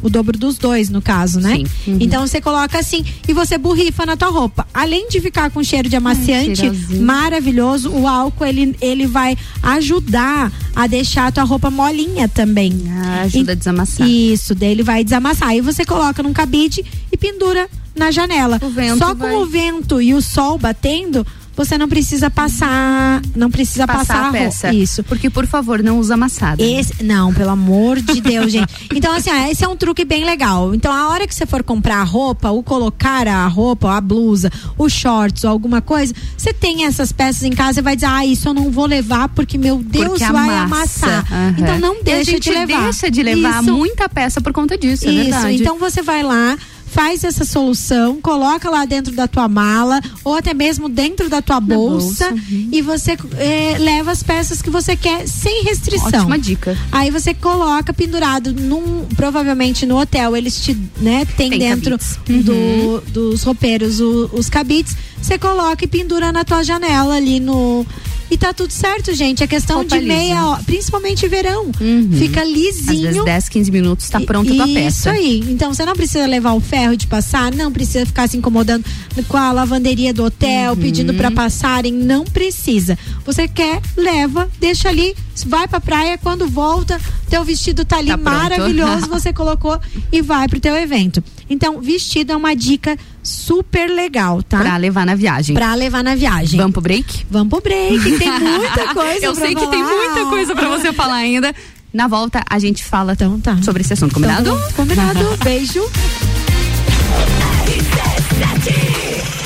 O 0.05 0.09
dobro 0.09 0.37
dos 0.37 0.57
dois, 0.59 0.87
no 0.89 1.01
caso, 1.01 1.39
né? 1.39 1.55
Sim. 1.55 1.65
Uhum. 1.91 1.97
Então 1.99 2.25
você 2.27 2.39
coloca 2.39 2.77
assim 2.77 3.03
e 3.27 3.33
você 3.33 3.57
borrifa 3.57 4.05
na 4.05 4.15
tua 4.15 4.29
roupa. 4.29 4.67
Além 4.71 5.09
de 5.09 5.19
ficar 5.19 5.49
com 5.49 5.63
cheiro 5.63 5.89
de 5.89 5.95
amaciante 5.95 6.55
cheirosinho. 6.57 7.01
maravilhoso, 7.01 7.89
o 7.89 8.07
álcool 8.07 8.45
ele, 8.45 8.75
ele 8.79 9.07
vai 9.07 9.35
ajudar 9.63 10.51
a 10.75 10.87
deixar 10.87 11.27
a 11.27 11.31
tua 11.31 11.43
roupa 11.43 11.69
molinha 11.71 12.27
também. 12.27 12.83
Ah, 12.89 13.21
ajuda 13.23 13.53
a 13.53 13.55
desamassar. 13.55 14.07
Isso, 14.07 14.53
daí 14.53 14.69
ele 14.71 14.83
vai 14.83 15.03
desamassar. 15.03 15.49
Aí 15.49 15.61
você 15.61 15.83
coloca 15.83 16.21
num 16.21 16.33
cabide 16.33 16.85
e 17.11 17.17
pendura 17.17 17.67
na 17.95 18.11
janela. 18.11 18.59
Só 18.99 19.13
vai- 19.13 19.31
com 19.31 19.37
o 19.41 19.45
vento 19.47 20.01
e 20.01 20.13
o 20.13 20.21
sol 20.21 20.57
batendo, 20.59 21.25
você 21.55 21.77
não 21.77 21.87
precisa 21.87 22.29
passar, 22.29 23.21
não 23.35 23.49
precisa 23.49 23.87
passar, 23.87 24.05
Passar 24.05 24.29
a 24.29 24.31
peça. 24.31 24.73
Isso. 24.73 25.03
Porque, 25.03 25.29
por 25.29 25.45
favor, 25.47 25.81
não 25.81 25.99
usa 25.99 26.13
amassada. 26.15 26.61
Esse, 26.61 27.03
não, 27.03 27.33
pelo 27.33 27.49
amor 27.51 27.99
de 28.01 28.19
Deus, 28.21 28.51
gente. 28.51 28.73
Então, 28.93 29.13
assim, 29.13 29.29
ó, 29.31 29.49
esse 29.49 29.63
é 29.63 29.67
um 29.67 29.75
truque 29.75 30.03
bem 30.05 30.25
legal. 30.25 30.73
Então, 30.75 30.91
a 30.93 31.09
hora 31.09 31.25
que 31.27 31.33
você 31.33 31.45
for 31.45 31.63
comprar 31.63 31.97
a 31.97 32.03
roupa, 32.03 32.49
ou 32.49 32.61
colocar 32.61 33.27
a 33.27 33.47
roupa, 33.47 33.87
ou 33.87 33.93
a 33.93 34.01
blusa, 34.01 34.51
os 34.77 34.91
shorts, 34.93 35.43
ou 35.43 35.49
alguma 35.49 35.81
coisa, 35.81 36.13
você 36.37 36.53
tem 36.53 36.85
essas 36.85 37.11
peças 37.11 37.43
em 37.43 37.51
casa 37.51 37.79
e 37.79 37.83
vai 37.83 37.95
dizer, 37.95 38.07
ah, 38.07 38.25
isso 38.25 38.47
eu 38.49 38.53
não 38.53 38.69
vou 38.71 38.85
levar 38.85 39.29
porque, 39.29 39.57
meu 39.57 39.77
Deus, 39.77 40.07
Porque 40.19 40.25
vai 40.25 40.49
amassa. 40.49 41.05
amassar. 41.07 41.25
Aham. 41.31 41.55
Então, 41.57 41.79
não 41.79 42.03
deixa 42.03 42.39
de 42.39 42.49
levar. 42.49 42.83
deixa 42.83 43.09
de 43.11 43.23
levar 43.23 43.63
Isso. 43.63 43.73
muita 43.73 44.09
peça 44.09 44.41
por 44.41 44.51
conta 44.53 44.77
disso, 44.77 45.07
é 45.07 45.11
Isso, 45.11 45.23
verdade. 45.31 45.55
então 45.55 45.77
você 45.79 46.01
vai 46.01 46.21
lá, 46.23 46.57
faz 46.95 47.25
essa 47.25 47.43
solução, 47.43 48.21
coloca 48.21 48.69
lá 48.69 48.85
dentro 48.85 49.13
da 49.13 49.27
tua 49.27 49.49
mala 49.49 49.99
ou 50.23 50.33
até 50.33 50.53
mesmo 50.53 50.87
dentro 50.87 51.27
da 51.29 51.41
tua 51.41 51.59
bolsa, 51.59 52.29
bolsa, 52.29 52.33
uhum. 52.49 52.69
e 52.71 52.81
você 52.81 53.17
eh, 53.37 53.75
leva 53.77 54.11
as 54.11 54.23
peças 54.23 54.61
que 54.61 54.69
você 54.69 54.95
quer 54.95 55.27
sem 55.27 55.63
restrição. 55.65 56.07
Ótima 56.21 56.39
dica. 56.39 56.77
Aí 56.93 57.11
você 57.11 57.33
coloca 57.33 57.91
pendurado 57.93 58.53
num, 58.53 59.03
provavelmente 59.13 59.85
no 59.85 59.99
hotel, 59.99 60.37
eles 60.37 60.57
te, 60.61 60.73
né, 61.01 61.25
tem, 61.35 61.49
Tem 61.49 61.59
dentro. 61.59 61.99
Uhum. 62.29 62.41
do, 62.41 63.01
dos 63.11 63.43
roupeiros 63.43 63.99
o- 63.99 64.29
os 64.31 64.47
cabides, 64.49 64.95
você 65.21 65.37
coloca 65.37 65.83
e 65.83 65.87
pendura 65.87 66.31
na 66.31 66.45
tua 66.45 66.63
janela 66.63 67.15
ali 67.15 67.41
no 67.41 67.85
e 68.29 68.37
tá 68.37 68.53
tudo 68.53 68.71
certo, 68.71 69.13
gente. 69.13 69.43
A 69.43 69.47
questão 69.47 69.77
Roupa 69.77 69.99
de 69.99 70.05
meia 70.05 70.33
lisa. 70.35 70.45
hora, 70.45 70.63
principalmente 70.63 71.27
verão, 71.27 71.71
Uhum. 71.79 72.09
fica 72.17 72.41
Às 72.41 72.47
lisinho. 72.49 73.01
vezes 73.07 73.23
10, 73.23 73.49
15 73.49 73.71
minutos 73.71 74.09
tá 74.09 74.19
pronta 74.19 74.51
a 74.51 74.55
tua 74.55 74.67
peça. 74.67 74.87
Isso 74.87 75.09
aí. 75.09 75.43
Então 75.49 75.73
você 75.73 75.85
não 75.85 75.93
precisa 75.93 76.25
levar 76.25 76.53
o 76.53 76.59
ferro 76.59 76.95
de 76.97 77.07
passar, 77.07 77.51
não 77.53 77.71
precisa 77.71 78.05
ficar 78.05 78.27
se 78.27 78.37
incomodando 78.37 78.83
com 79.27 79.37
a 79.37 79.51
lavanderia 79.51 80.13
do 80.13 80.23
hotel, 80.23 80.73
Uhum. 80.73 80.79
pedindo 80.79 81.13
pra 81.13 81.29
passarem, 81.31 81.91
não 81.93 82.23
precisa. 82.25 82.97
Você 83.25 83.47
quer, 83.47 83.81
leva, 83.95 84.49
deixa 84.59 84.89
ali, 84.89 85.15
vai 85.45 85.67
pra 85.67 85.79
praia, 85.79 86.17
quando 86.17 86.47
volta, 86.47 86.99
teu 87.29 87.43
vestido 87.43 87.85
tá 87.85 87.97
ali 87.97 88.07
Tá 88.09 88.17
pronto. 88.17 88.33
maravilhoso, 88.35 89.07
você 89.09 89.31
colocou 89.33 89.79
e 90.11 90.21
vai 90.21 90.47
pro 90.47 90.59
teu 90.59 90.75
evento. 90.75 91.23
Então, 91.49 91.79
vestido 91.81 92.31
é 92.31 92.35
uma 92.35 92.55
dica 92.55 92.97
super 93.25 93.89
legal, 93.89 94.41
tá? 94.43 94.59
Pra 94.59 94.77
levar 94.77 95.05
na 95.05 95.15
viagem. 95.15 95.53
Pra 95.55 95.73
levar 95.75 96.03
na 96.03 96.15
viagem. 96.15 96.57
Vamos 96.57 96.73
pro 96.73 96.81
break? 96.81 97.25
Vamos 97.29 97.49
pro 97.49 97.61
break, 97.61 98.17
tem 98.17 98.31
muita 98.39 98.93
coisa 98.93 99.25
Eu 99.25 99.35
sei 99.35 99.55
que 99.55 99.67
tem 99.67 99.83
falar. 99.83 99.95
muita 99.95 100.25
coisa 100.29 100.55
pra 100.55 100.69
você 100.69 100.93
falar 100.93 101.15
ainda. 101.15 101.53
Na 101.93 102.07
volta, 102.07 102.43
a 102.49 102.59
gente 102.59 102.83
fala 102.83 103.13
Então 103.13 103.39
tá. 103.39 103.57
sobre 103.63 103.81
esse 103.81 103.93
assunto, 103.93 104.13
combinado? 104.13 104.49
Então, 104.49 104.71
combinado. 104.75 105.19
Beijo. 105.43 105.81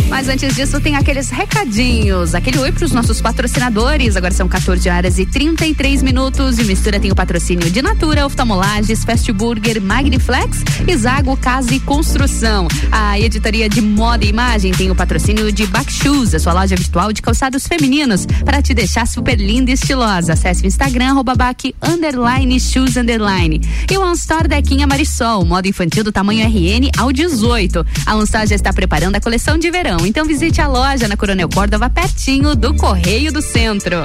Mas 0.09 0.27
antes 0.27 0.55
disso, 0.55 0.81
tem 0.81 0.95
aqueles 0.95 1.29
recadinhos. 1.29 2.33
Aquele 2.33 2.57
oi 2.57 2.71
pros 2.71 2.91
nossos 2.91 3.21
patrocinadores. 3.21 4.15
Agora 4.15 4.33
são 4.33 4.47
14 4.47 4.89
horas 4.89 5.19
e 5.19 5.25
33 5.25 6.01
minutos. 6.01 6.57
E 6.57 6.63
Mistura 6.63 6.99
tem 6.99 7.11
o 7.11 7.15
patrocínio 7.15 7.69
de 7.69 7.81
Natura, 7.81 8.25
Oftalmolages, 8.25 9.03
Fast 9.03 9.31
Burger, 9.31 9.81
Magniflex 9.81 10.63
Zago 10.97 11.37
Casa 11.37 11.73
e 11.73 11.79
Construção. 11.79 12.67
A 12.91 13.19
editoria 13.19 13.69
de 13.69 13.81
moda 13.81 14.25
e 14.25 14.29
imagem 14.29 14.71
tem 14.71 14.91
o 14.91 14.95
patrocínio 14.95 15.51
de 15.51 15.65
Back 15.67 15.91
Shoes, 15.91 16.35
a 16.35 16.39
sua 16.39 16.53
loja 16.53 16.75
virtual 16.75 17.13
de 17.13 17.21
calçados 17.21 17.67
femininos, 17.67 18.25
para 18.43 18.61
te 18.61 18.73
deixar 18.73 19.07
super 19.07 19.39
linda 19.39 19.71
e 19.71 19.73
estilosa. 19.73 20.33
Acesse 20.33 20.63
o 20.63 20.67
Instagram, 20.67 21.11
arroba 21.11 21.35
back, 21.35 21.73
underline, 21.81 22.59
shoes, 22.59 22.97
underline. 22.97 23.61
E 23.89 23.97
o 23.97 24.05
Unstore 24.05 24.47
Dequinha 24.47 24.87
Marisol, 24.87 25.45
moda 25.45 25.67
infantil 25.67 26.03
do 26.03 26.11
tamanho 26.11 26.45
RN 26.45 26.89
ao 26.97 27.13
18. 27.13 27.85
A 28.05 28.15
Unstore 28.15 28.47
já 28.47 28.55
está 28.55 28.73
preparando 28.73 29.15
a 29.15 29.21
coleção 29.21 29.57
de 29.57 29.71
verão, 29.71 29.98
então 30.05 30.25
visite 30.25 30.62
a 30.62 30.67
loja 30.67 31.07
na 31.07 31.17
Coronel 31.17 31.49
Córdova, 31.49 31.89
pertinho 31.89 32.55
do 32.55 32.73
Correio 32.75 33.31
do 33.31 33.41
Centro. 33.41 34.03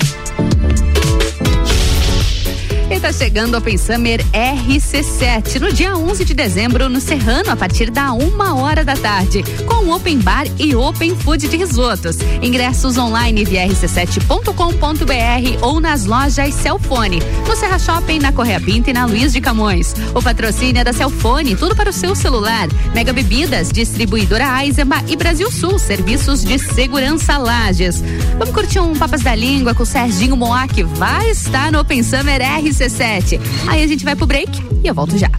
E 2.91 3.01
tá 3.01 3.11
chegando 3.13 3.55
o 3.55 3.59
Open 3.59 3.79
Summer 3.79 4.25
RC7 4.33 5.59
no 5.59 5.73
dia 5.73 5.97
11 5.97 6.25
de 6.25 6.35
dezembro 6.35 6.89
no 6.89 7.01
Serrano 7.01 7.51
a 7.51 7.57
partir 7.57 7.91
da 7.91 8.13
uma 8.13 8.55
hora 8.57 8.85
da 8.85 8.95
tarde 8.95 9.43
com 9.67 9.91
Open 9.91 10.19
Bar 10.19 10.47
e 10.59 10.77
Open 10.77 11.17
Food 11.17 11.49
de 11.49 11.57
risotos. 11.57 12.19
Ingressos 12.43 12.99
online 12.99 13.43
via 13.45 13.67
rc7.com.br 13.67 15.65
ou 15.65 15.81
nas 15.81 16.05
lojas 16.05 16.55
Celfone, 16.55 17.21
no 17.49 17.57
Serra 17.57 17.79
Shopping, 17.79 18.19
na 18.19 18.33
Correia 18.33 18.61
Pinto 18.61 18.91
e 18.91 18.93
na 18.93 19.07
Luiz 19.07 19.33
de 19.33 19.41
Camões. 19.41 19.95
O 20.15 20.23
patrocínio 20.23 20.81
é 20.81 20.85
da 20.85 20.93
Celfone, 20.93 21.57
tudo 21.57 21.75
para 21.75 21.89
o 21.89 21.93
seu 21.93 22.15
celular. 22.15 22.69
Mega 22.95 23.13
Bebidas, 23.13 23.71
distribuidora 23.73 24.63
Eisenbach 24.63 25.11
e 25.11 25.17
Brasil 25.17 25.51
Sul, 25.51 25.79
serviços 25.79 26.45
de 26.45 26.59
segurança 26.59 27.39
Lages. 27.39 28.03
Vamos 28.39 28.55
curtir 28.55 28.81
um 28.81 28.95
Papas 28.95 29.23
da 29.23 29.35
Língua 29.35 29.75
com 29.75 29.83
o 29.83 29.87
Serginho 29.87 30.37
Moá 30.37 30.69
que 30.69 30.83
vai 30.83 31.31
estar 31.31 31.73
no 31.73 31.81
Open 31.81 32.03
Summer 32.03 32.41
RC7. 32.75 33.41
Aí 33.69 33.83
a 33.83 33.87
gente 33.87 34.05
vai 34.05 34.17
pro 34.17 34.27
break 34.27 34.51
e 34.83 34.89
eu 34.89 34.95
volto 34.95 35.17
já. 35.17 35.31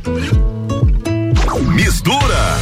Mistura. 1.73 2.57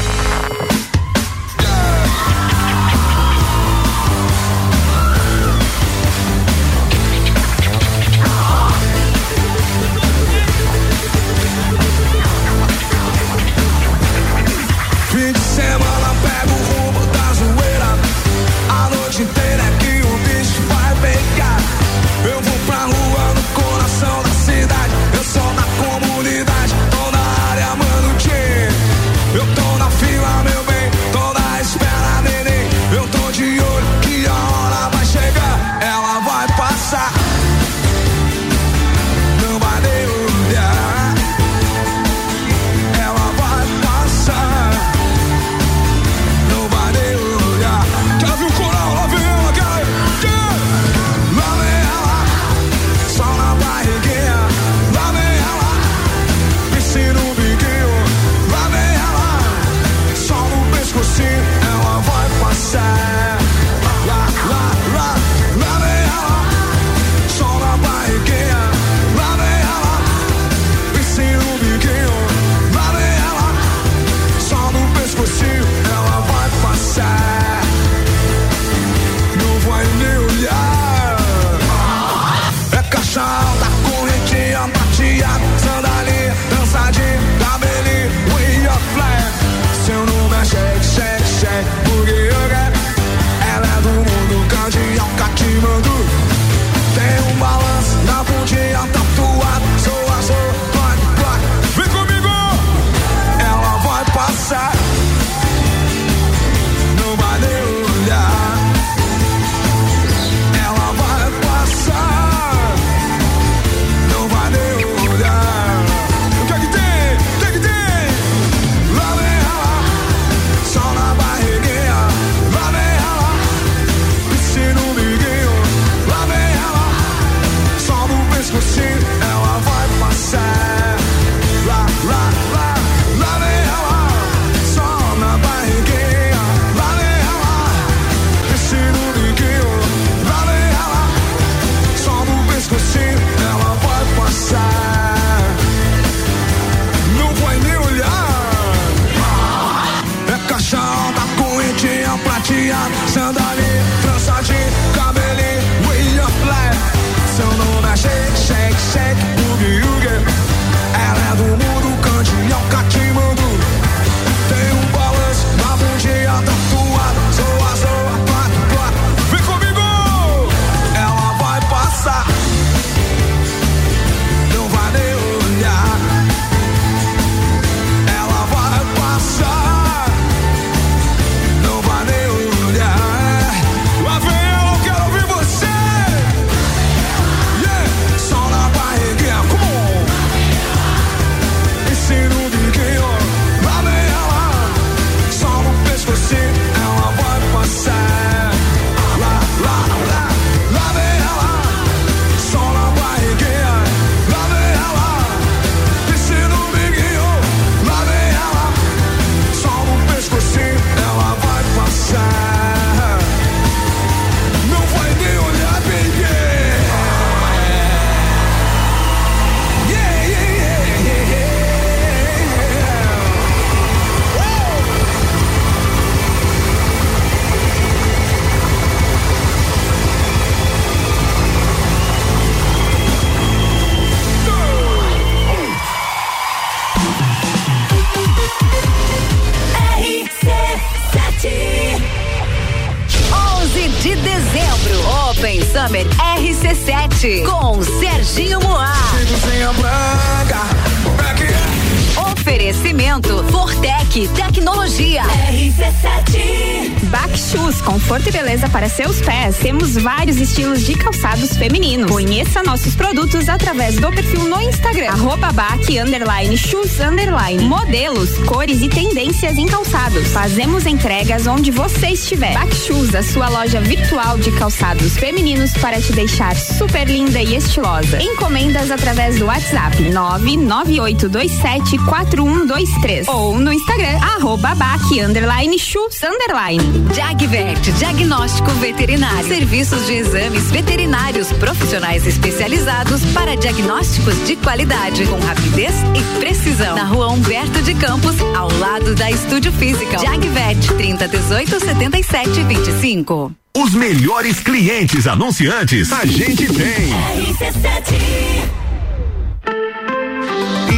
Conforto 258.23 258.29
e 258.29 258.31
beleza 258.31 258.69
para 258.69 258.89
seus 258.89 259.21
pés. 259.21 259.57
Temos 259.57 259.95
vários 259.95 260.37
estilos 260.37 260.83
de 260.83 260.95
calçados 260.95 261.55
femininos. 261.57 262.09
Conheça 262.09 262.63
nossos 262.63 262.95
produtos 262.95 263.49
através 263.49 263.95
do 263.95 264.09
perfil 264.11 264.45
no 264.45 264.61
Instagram, 264.61 265.09
arroba 265.09 265.51
back, 265.51 265.99
underline, 265.99 266.57
shoes, 266.57 266.99
underline. 266.99 267.63
Modelos, 267.65 268.37
cores 268.45 268.81
e 268.81 268.89
tendências 268.89 269.57
em 269.57 269.65
calçados. 269.65 270.29
Fazemos 270.29 270.85
entregas 270.85 271.47
onde 271.47 271.71
você 271.71 272.07
estiver. 272.07 272.53
Back 272.53 272.75
Shoes, 272.75 273.13
a 273.15 273.23
sua 273.23 273.49
loja 273.49 273.81
virtual 273.81 274.37
de 274.37 274.51
calçados 274.51 275.17
femininos 275.17 275.71
para 275.73 275.99
te 275.99 276.13
deixar 276.13 276.55
super 276.55 277.07
linda 277.07 277.41
e 277.41 277.55
estilosa. 277.55 278.21
Encomendas 278.21 278.91
através 278.91 279.39
do 279.39 279.45
WhatsApp 279.45 280.01
99827 280.01 281.97
4123 282.05 283.27
ou 283.27 283.59
no 283.59 283.73
Instagram, 283.73 284.17
arroba 284.21 284.75
back, 284.75 285.19
underline, 285.19 285.77
shoes, 285.77 286.21
underline. 286.23 286.83
Jagvet, 287.13 287.91
diagnóstico 288.13 288.69
veterinário. 288.73 289.47
Serviços 289.47 290.05
de 290.05 290.13
exames 290.13 290.69
veterinários 290.69 291.51
profissionais 291.53 292.27
especializados 292.27 293.25
para 293.33 293.55
diagnósticos 293.55 294.35
de 294.45 294.55
qualidade, 294.55 295.25
com 295.25 295.39
rapidez 295.39 295.93
e 296.15 296.39
precisão. 296.39 296.95
Na 296.95 297.05
rua 297.05 297.29
Humberto 297.29 297.81
de 297.81 297.95
Campos, 297.95 298.35
ao 298.55 298.71
lado 298.77 299.15
da 299.15 299.31
Estúdio 299.31 299.71
Física. 299.71 300.19
Jagvet, 300.19 300.93
30 300.95 301.27
18 301.27 301.79
77 301.79 302.63
25. 302.63 303.51
Os 303.75 303.93
melhores 303.95 304.59
clientes 304.59 305.25
anunciantes 305.25 306.11
a 306.13 306.25
gente 306.25 306.67
tem. 306.67 307.13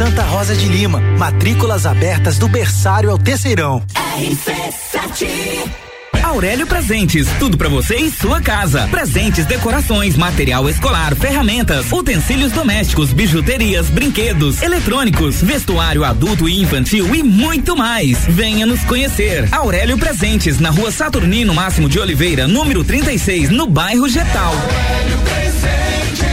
Santa 0.00 0.22
Rosa 0.22 0.56
de 0.56 0.66
Lima, 0.66 0.98
matrículas 1.18 1.84
abertas 1.84 2.38
do 2.38 2.48
berçário 2.48 3.10
ao 3.10 3.18
terceirão. 3.18 3.84
Aurélio 6.22 6.66
Presentes, 6.66 7.28
tudo 7.38 7.58
para 7.58 7.68
você 7.68 7.96
e 7.96 8.10
sua 8.10 8.40
casa. 8.40 8.88
Presentes, 8.90 9.44
decorações, 9.44 10.16
material 10.16 10.70
escolar, 10.70 11.14
ferramentas, 11.14 11.92
utensílios 11.92 12.50
domésticos, 12.50 13.12
bijuterias, 13.12 13.90
brinquedos, 13.90 14.62
eletrônicos, 14.62 15.42
vestuário 15.42 16.02
adulto 16.02 16.48
e 16.48 16.62
infantil 16.62 17.14
e 17.14 17.22
muito 17.22 17.76
mais. 17.76 18.24
Venha 18.26 18.64
nos 18.64 18.82
conhecer. 18.84 19.46
Aurélio 19.52 19.98
Presentes, 19.98 20.58
na 20.58 20.70
rua 20.70 20.90
Saturnino 20.90 21.52
Máximo 21.52 21.90
de 21.90 22.00
Oliveira, 22.00 22.48
número 22.48 22.82
36, 22.82 23.50
no 23.50 23.66
bairro 23.66 24.08
Getal. 24.08 24.54
Aurélio 24.54 25.18
Presentes, 25.18 26.24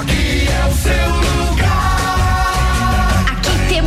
aqui 0.00 0.48
é 0.48 0.66
o 0.66 0.74
seu 0.78 1.15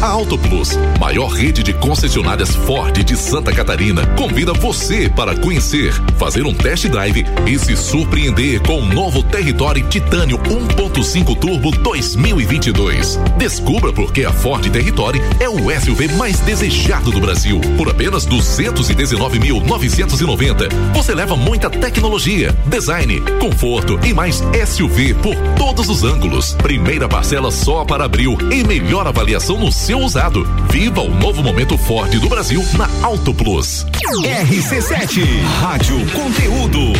A 0.00 0.06
Auto 0.06 0.38
Plus, 0.38 0.78
maior 1.00 1.26
rede 1.26 1.60
de 1.60 1.72
concessionárias 1.72 2.54
Ford 2.54 2.96
de 3.02 3.16
Santa 3.16 3.52
Catarina, 3.52 4.06
convida 4.16 4.52
você 4.52 5.08
para 5.08 5.36
conhecer, 5.36 5.92
fazer 6.16 6.46
um 6.46 6.54
test 6.54 6.86
drive 6.86 7.26
e 7.44 7.58
se 7.58 7.76
surpreender 7.76 8.62
com 8.62 8.78
o 8.78 8.86
novo 8.86 9.24
Territory 9.24 9.82
Titânio 9.82 10.38
1.5 10.38 11.36
Turbo 11.36 11.72
2022. 11.72 13.18
Descubra 13.38 13.92
por 13.92 14.12
que 14.12 14.24
a 14.24 14.32
Ford 14.32 14.64
Territory 14.70 15.20
é 15.40 15.48
o 15.48 15.56
SUV 15.80 16.12
mais 16.12 16.38
desejado 16.40 17.10
do 17.10 17.18
Brasil. 17.18 17.60
Por 17.76 17.90
apenas 17.90 18.24
219.990, 18.24 20.68
você 20.94 21.12
leva 21.12 21.36
muita 21.36 21.68
tecnologia, 21.68 22.56
design, 22.66 23.20
conforto 23.40 23.98
e 24.06 24.14
mais 24.14 24.44
SUV 24.64 25.14
por 25.14 25.34
todos 25.58 25.88
os 25.88 26.04
ângulos. 26.04 26.54
Primeira 26.54 27.08
parcela 27.08 27.50
só 27.50 27.84
para 27.84 28.04
abril 28.04 28.38
e 28.52 28.62
melhor 28.62 29.04
avaliação 29.04 29.58
no 29.58 29.72
seu 29.88 30.00
usado. 30.00 30.44
Viva 30.70 31.00
o 31.00 31.08
novo 31.08 31.42
momento 31.42 31.78
Ford 31.78 32.14
do 32.20 32.28
Brasil 32.28 32.62
na 32.76 32.86
Auto 33.02 33.32
Plus. 33.32 33.86
RC7, 34.22 35.24
Rádio 35.62 35.96
Conteúdo. 36.12 36.92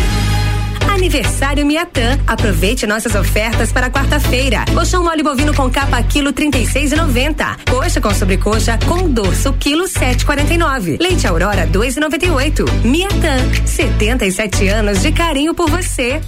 Aniversário 0.91 1.67
Miatã. 1.67 2.19
Aproveite 2.27 2.87
nossas 2.87 3.15
ofertas 3.15 3.71
para 3.73 3.91
quarta-feira. 3.91 4.65
Colchão 4.73 5.05
mole 5.05 5.23
bovino 5.23 5.53
com 5.53 5.69
capa 5.69 6.03
quilo 6.03 6.33
36,90. 6.33 7.71
Coxa 7.71 8.01
com 8.01 8.15
sobrecoxa 8.15 8.79
com 8.87 9.07
dorso 9.11 9.53
quilo 9.53 9.85
7,49. 9.85 10.99
Leite 10.99 11.27
Aurora 11.27 11.67
2,98. 11.67 12.87
Miatã. 12.87 13.67
77 13.67 14.67
anos 14.67 15.03
de 15.03 15.13
carinho 15.13 15.53
por 15.53 15.69
você. 15.69 16.23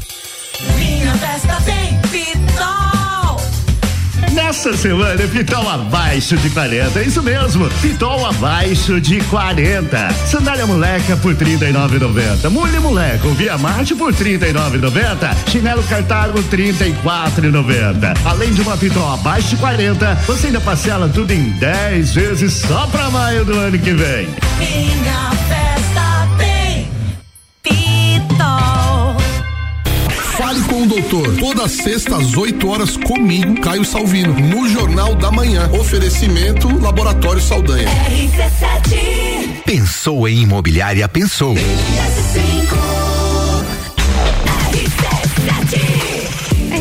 Minha 0.76 1.14
festa 1.14 1.56
tem 1.64 1.98
Pitol. 2.10 2.99
Nessa 4.32 4.76
semana, 4.76 5.26
Pitol 5.28 5.68
abaixo 5.68 6.36
de 6.36 6.50
40. 6.50 7.00
É 7.00 7.02
isso 7.02 7.22
mesmo, 7.22 7.68
Pitol 7.82 8.26
abaixo 8.26 9.00
de 9.00 9.20
40. 9.22 10.12
Sandália 10.26 10.66
moleca 10.66 11.16
por 11.16 11.34
39,90. 11.34 12.48
Mulher 12.48 12.80
moleca, 12.80 13.28
Via 13.30 13.58
Marte 13.58 13.94
por 13.94 14.12
39,90. 14.12 15.50
Chinelo 15.50 15.82
Cartago 15.84 16.42
34,90. 16.44 18.16
Além 18.24 18.52
de 18.52 18.60
uma 18.60 18.76
Pitol 18.76 19.14
abaixo 19.14 19.48
de 19.50 19.56
40, 19.56 20.14
você 20.26 20.46
ainda 20.46 20.60
parcela 20.60 21.08
tudo 21.08 21.32
em 21.32 21.50
10 21.50 22.14
vezes 22.14 22.52
só 22.54 22.86
pra 22.86 23.10
maio 23.10 23.44
do 23.44 23.54
ano 23.54 23.78
que 23.78 23.92
vem. 23.92 24.28
Minha 24.58 25.30
festa 25.48 25.69
Fale 30.60 30.64
com 30.64 30.82
o 30.82 30.86
doutor. 30.86 31.36
Toda 31.36 31.68
sexta 31.68 32.16
às 32.16 32.36
8 32.36 32.68
horas 32.68 32.96
comigo, 32.96 33.60
Caio 33.60 33.84
Salvino, 33.84 34.34
no 34.34 34.68
Jornal 34.68 35.14
da 35.14 35.30
Manhã. 35.30 35.70
Oferecimento 35.72 36.68
Laboratório 36.80 37.40
Saldanha. 37.40 37.88
RC7. 37.88 39.62
Pensou 39.64 40.28
em 40.28 40.42
imobiliária, 40.42 41.08
pensou. 41.08 41.54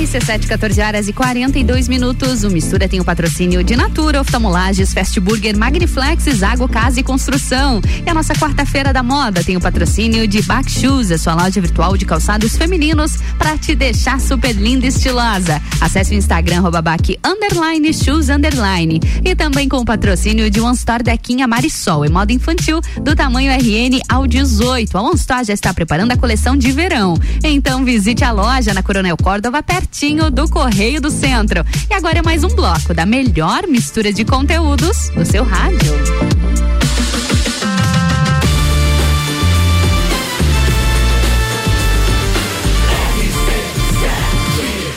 RC7, 0.10 0.47
14 0.47 0.82
horas 0.82 1.07
e 1.07 1.14
42 1.14 1.88
minutos. 1.88 2.43
O 2.43 2.49
Mistura 2.49 2.89
tem 2.89 2.99
o 2.99 3.05
patrocínio 3.05 3.64
de 3.64 3.76
Natura, 3.76 4.22
Oftalmolages, 4.22 4.91
Fast 4.91 5.20
Burger, 5.20 5.55
Magniflex, 5.55 6.24
Zago 6.36 6.68
Casa 6.68 6.99
e 6.99 7.03
Construção. 7.03 7.80
E 8.03 8.10
a 8.10 8.14
nossa 8.14 8.34
quarta-feira 8.34 8.91
da 8.91 9.03
moda 9.03 9.43
tem 9.43 9.55
o 9.55 9.62
patrocínio 9.62 10.28
de 10.28 10.41
Back 10.41 10.72
Shoes, 10.72 11.12
a 11.12 11.18
sua 11.20 11.36
loja 11.36 11.62
virtual 11.62 11.95
de 11.95 12.05
calçados 12.05 12.57
femininos 12.57 13.18
para 13.38 13.55
te 13.55 13.76
deixar 13.76 14.20
super 14.20 14.51
linda 14.55 14.88
e 14.88 14.89
estilosa. 14.89 15.62
Acesse 15.80 16.16
o 16.16 16.18
Instagram, 16.18 16.64
back, 16.84 17.20
underline, 17.24 17.93
shoes, 17.93 18.30
underline. 18.30 18.99
E 19.24 19.36
também 19.36 19.70
com 19.70 19.78
o 19.78 19.86
patrocínio 19.86 20.49
de 20.49 20.60
One 20.60 20.76
Store 20.76 21.03
Dequinha 21.03 21.47
Marisol, 21.47 22.03
em 22.03 22.10
moda 22.10 22.34
infantil, 22.34 22.82
do 23.03 23.16
tamanho 23.16 23.51
RN 23.51 23.99
ao 24.10 24.26
18. 24.26 24.97
A 24.97 25.01
One 25.03 25.16
Store 25.16 25.43
já 25.43 25.53
está 25.53 25.72
preparando 25.72 26.14
a 26.14 26.18
coleção 26.18 26.57
de 26.57 26.72
verão. 26.72 27.14
Então 27.43 27.86
visite 27.86 28.24
a 28.24 28.32
loja 28.32 28.74
na 28.74 28.82
Coronel 28.82 29.16
Córdova, 29.16 29.62
pertinho 29.62 29.99
do 30.32 30.47
Correio 30.47 31.02
do 31.02 31.12
Centro. 31.12 31.66
E 31.89 31.93
agora 31.93 32.20
é 32.20 32.22
mais 32.22 32.41
um 32.45 32.47
bloco 32.47 32.93
da 32.93 33.06
melhor 33.06 33.68
mistura 33.68 34.14
de 34.14 34.24
conteúdos 34.24 35.10
do 35.10 35.26
seu 35.26 35.43
rádio. 35.43 35.91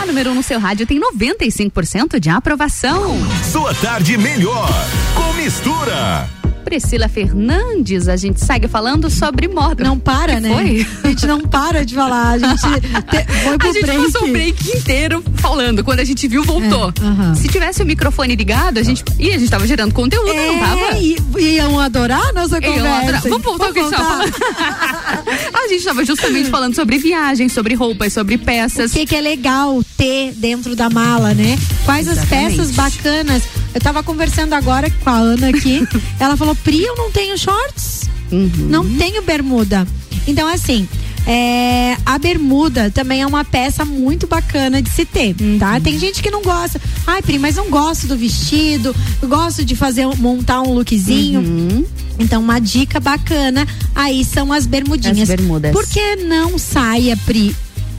número 0.06 0.30
1 0.30 0.32
um 0.32 0.36
no 0.36 0.42
seu 0.42 0.60
rádio 0.60 0.86
tem 0.86 1.00
95% 1.00 2.20
de 2.20 2.30
aprovação. 2.30 3.16
Sua 3.50 3.74
tarde 3.74 4.16
melhor 4.16 4.68
com 5.16 5.32
mistura. 5.32 6.41
Priscila 6.62 7.08
Fernandes, 7.08 8.08
a 8.08 8.16
gente 8.16 8.40
segue 8.44 8.66
falando 8.68 9.10
sobre 9.10 9.48
moda. 9.48 9.82
Não 9.84 9.98
para, 9.98 10.34
Que 10.36 10.40
né? 10.40 10.54
Foi? 10.54 10.86
A 11.04 11.08
gente 11.08 11.26
não 11.26 11.40
para 11.40 11.84
de 11.84 11.94
falar. 11.94 12.30
A 12.32 12.38
gente 12.38 12.60
te- 12.60 13.42
foi 13.44 13.58
pro 13.58 13.68
a 13.68 13.72
gente 13.72 13.84
break. 13.86 14.02
passou 14.12 14.28
o 14.28 14.32
break 14.32 14.76
inteiro 14.78 15.24
falando. 15.36 15.84
Quando 15.84 16.00
a 16.00 16.04
gente 16.04 16.26
viu, 16.28 16.42
voltou. 16.44 16.92
É, 17.00 17.04
aham. 17.04 17.34
Se 17.34 17.48
tivesse 17.48 17.82
o 17.82 17.86
microfone 17.86 18.34
ligado, 18.36 18.78
a 18.78 18.82
gente. 18.82 19.04
Ih, 19.18 19.32
a 19.32 19.38
gente 19.38 19.50
tava 19.50 19.66
gerando 19.66 19.92
conteúdo, 19.92 20.32
não 20.32 20.58
tava? 20.58 20.80
É, 20.96 21.02
e, 21.02 21.16
iam 21.56 21.78
adorar 21.80 22.24
a 22.28 22.32
nossa 22.32 22.60
conversa. 22.60 22.98
adorar. 23.02 23.22
Vamos 23.22 23.42
voltar 23.42 23.66
ao 23.66 23.72
que 23.72 23.80
a 23.80 23.82
gente 23.82 23.92
tava 23.96 24.04
falando. 24.08 24.32
a 25.54 25.68
gente 25.68 25.84
tava 25.84 26.04
justamente 26.04 26.50
falando 26.50 26.74
sobre 26.74 26.98
viagens, 26.98 27.52
sobre 27.52 27.74
roupas, 27.74 28.12
sobre 28.12 28.38
peças. 28.38 28.90
O 28.92 28.94
que, 28.94 29.06
que 29.06 29.16
é 29.16 29.20
legal 29.20 29.82
ter 29.96 30.32
dentro 30.36 30.74
da 30.76 30.88
mala, 30.88 31.34
né? 31.34 31.58
Quais 31.84 32.06
as 32.08 32.18
Exatamente. 32.18 32.56
peças 32.56 32.70
bacanas. 32.72 33.42
Eu 33.74 33.80
tava 33.80 34.02
conversando 34.02 34.52
agora 34.52 34.90
com 34.90 35.10
a 35.10 35.16
Ana 35.16 35.48
aqui. 35.48 35.86
ela 36.20 36.36
falou: 36.36 36.54
Pri, 36.54 36.82
eu 36.82 36.96
não 36.96 37.10
tenho 37.10 37.36
shorts. 37.38 38.02
Uhum. 38.30 38.66
Não 38.68 38.96
tenho 38.96 39.22
bermuda. 39.22 39.86
Então, 40.26 40.48
assim. 40.48 40.88
é, 41.26 41.96
a 42.04 42.18
bermuda 42.18 42.90
também 42.90 43.22
é 43.22 43.26
uma 43.26 43.44
peça 43.44 43.84
muito 43.84 44.26
bacana 44.26 44.82
de 44.82 44.90
se 44.90 45.04
ter, 45.04 45.34
tá? 45.58 45.74
Uhum. 45.74 45.80
Tem 45.80 45.98
gente 45.98 46.22
que 46.22 46.30
não 46.30 46.42
gosta. 46.42 46.80
Ai, 47.06 47.22
Pri, 47.22 47.38
mas 47.38 47.56
não 47.56 47.70
gosto 47.70 48.06
do 48.06 48.16
vestido, 48.16 48.94
eu 49.20 49.28
gosto 49.28 49.64
de 49.64 49.76
fazer 49.76 50.06
montar 50.18 50.62
um 50.62 50.72
lookzinho. 50.72 51.40
Uhum. 51.40 51.84
Então, 52.18 52.42
uma 52.42 52.58
dica 52.58 53.00
bacana 53.00 53.66
aí 53.94 54.24
são 54.24 54.52
as 54.52 54.66
bermudinhas. 54.66 55.28
As 55.30 55.36
bermudas. 55.36 55.72
Por 55.72 55.86
que 55.86 56.16
não 56.16 56.58
saia, 56.58 57.16
Pri? 57.24 57.54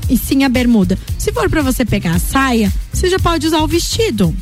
E 0.10 0.18
sim 0.18 0.44
a 0.44 0.50
bermuda. 0.50 0.98
Se 1.18 1.32
for 1.32 1.50
pra 1.50 1.62
você 1.62 1.86
pegar 1.86 2.16
a 2.16 2.20
saia, 2.20 2.72
você 2.92 3.10
já 3.10 3.20
pode 3.20 3.48
usar 3.48 3.62
o 3.62 3.68
vestido. 3.68 4.36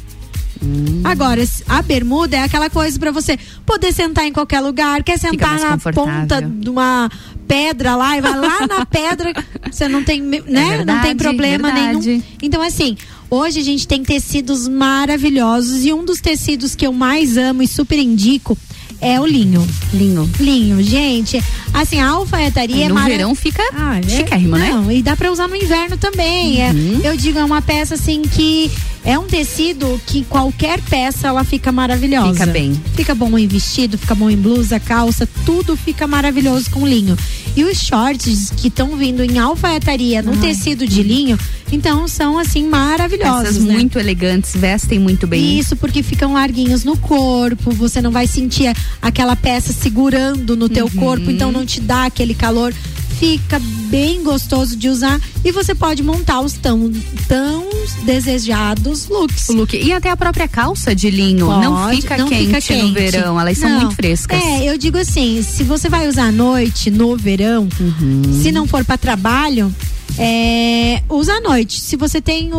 Hum. 0.63 1.01
Agora, 1.03 1.43
a 1.67 1.81
bermuda 1.81 2.37
é 2.37 2.43
aquela 2.43 2.69
coisa 2.69 2.97
pra 2.99 3.11
você 3.11 3.37
poder 3.65 3.91
sentar 3.91 4.25
em 4.25 4.31
qualquer 4.33 4.59
lugar, 4.59 5.01
quer 5.03 5.17
sentar 5.17 5.59
na 5.59 5.77
ponta 5.77 6.41
de 6.41 6.69
uma 6.69 7.09
pedra 7.47 7.95
lá 7.95 8.17
e 8.17 8.21
vai 8.21 8.37
lá 8.37 8.67
na 8.67 8.85
pedra, 8.87 9.33
você 9.71 9.87
não 9.87 10.03
tem, 10.03 10.21
me- 10.21 10.39
né? 10.41 10.61
não 10.63 10.71
É 10.73 10.77
verdade, 10.77 11.01
tem 11.07 11.17
problema 11.17 11.71
verdade. 11.71 12.07
nenhum. 12.07 12.23
Então, 12.41 12.61
assim, 12.61 12.95
hoje 13.29 13.59
a 13.59 13.63
gente 13.63 13.87
tem 13.87 14.03
tecidos 14.03 14.67
maravilhosos 14.67 15.83
e 15.83 15.91
um 15.91 16.05
dos 16.05 16.21
tecidos 16.21 16.75
que 16.75 16.85
eu 16.85 16.93
mais 16.93 17.37
amo 17.37 17.63
e 17.63 17.67
super 17.67 17.97
indico 17.97 18.57
é 19.01 19.19
o 19.19 19.25
linho. 19.25 19.67
Linho. 19.91 20.29
Linho, 20.39 20.83
gente. 20.83 21.43
Assim, 21.73 21.99
a 21.99 22.07
alfaiataria 22.09 22.85
é 22.85 22.87
no 22.87 22.93
mara- 22.95 23.07
verão 23.09 23.33
fica 23.33 23.63
Ah, 23.73 23.97
é? 23.99 24.03
chiquérrimo, 24.07 24.55
né? 24.57 24.69
Não, 24.69 24.91
e 24.91 25.01
dá 25.01 25.17
pra 25.17 25.31
usar 25.31 25.47
no 25.47 25.55
inverno 25.55 25.97
também. 25.97 26.61
É, 26.61 26.71
eu 27.03 27.17
digo, 27.17 27.39
é 27.39 27.43
uma 27.43 27.63
peça 27.63 27.95
assim 27.95 28.21
que 28.21 28.69
é 29.03 29.17
um 29.17 29.25
tecido 29.25 29.99
que 30.05 30.23
qualquer 30.25 30.79
peça 30.81 31.27
ela 31.27 31.43
fica 31.43 31.71
maravilhosa. 31.71 32.33
Fica 32.33 32.45
bem. 32.45 32.79
Fica 32.95 33.15
bom 33.15 33.37
em 33.37 33.47
vestido, 33.47 33.97
fica 33.97 34.13
bom 34.13 34.29
em 34.29 34.37
blusa, 34.37 34.79
calça, 34.79 35.27
tudo 35.45 35.75
fica 35.75 36.05
maravilhoso 36.07 36.69
com 36.69 36.87
linho. 36.87 37.17
E 37.55 37.63
os 37.63 37.79
shorts 37.79 38.51
que 38.55 38.67
estão 38.67 38.95
vindo 38.95 39.23
em 39.23 39.37
alfaiataria 39.39 40.21
no 40.21 40.37
tecido 40.37 40.87
de 40.87 41.01
linho, 41.03 41.37
então 41.71 42.07
são 42.07 42.37
assim 42.37 42.67
maravilhosos. 42.67 43.43
Peças 43.49 43.63
né? 43.63 43.73
muito 43.73 43.97
elegantes, 43.99 44.51
vestem 44.55 44.99
muito 44.99 45.25
bem. 45.27 45.57
Isso, 45.59 45.75
porque 45.75 46.03
ficam 46.03 46.33
larguinhos 46.33 46.83
no 46.83 46.95
corpo, 46.97 47.71
você 47.71 48.01
não 48.01 48.11
vai 48.11 48.27
sentir 48.27 48.73
aquela 49.01 49.35
peça 49.35 49.73
segurando 49.73 50.55
no 50.55 50.69
teu 50.69 50.85
Uhum. 50.85 50.91
corpo, 50.91 51.29
então 51.31 51.51
não 51.51 51.65
te 51.65 51.79
dá 51.81 52.05
aquele 52.05 52.33
calor. 52.33 52.73
Fica 53.21 53.59
bem 53.91 54.23
gostoso 54.23 54.75
de 54.75 54.89
usar 54.89 55.21
e 55.45 55.51
você 55.51 55.75
pode 55.75 56.01
montar 56.01 56.41
os 56.41 56.53
tão, 56.53 56.91
tão 57.27 57.69
desejados 58.03 59.07
looks. 59.09 59.47
O 59.49 59.53
look. 59.53 59.77
E 59.77 59.93
até 59.93 60.09
a 60.09 60.17
própria 60.17 60.47
calça 60.47 60.95
de 60.95 61.11
linho 61.11 61.45
não 61.45 61.75
Pode, 61.75 62.01
fica 62.01 62.17
não 62.17 62.27
quente 62.27 62.45
fica 62.45 62.57
no 62.57 62.81
quente. 62.81 62.93
verão. 62.93 63.39
Elas 63.39 63.59
são 63.59 63.69
Não. 63.69 63.81
muito 63.81 63.95
frescas. 63.95 64.41
É, 64.41 64.67
eu 64.67 64.75
digo 64.75 64.97
assim, 64.97 65.43
se 65.43 65.63
você 65.63 65.87
vai 65.87 66.07
usar 66.07 66.29
à 66.29 66.31
noite, 66.31 66.89
no 66.89 67.15
verão, 67.15 67.69
Uhum. 67.79 68.41
se 68.41 68.51
não 68.51 68.65
for 68.65 68.83
para 68.83 68.97
trabalho, 68.97 69.71
é, 70.17 71.03
usa 71.07 71.33
à 71.33 71.41
noite. 71.41 71.79
Se 71.79 71.95
você 71.95 72.19
tem 72.19 72.49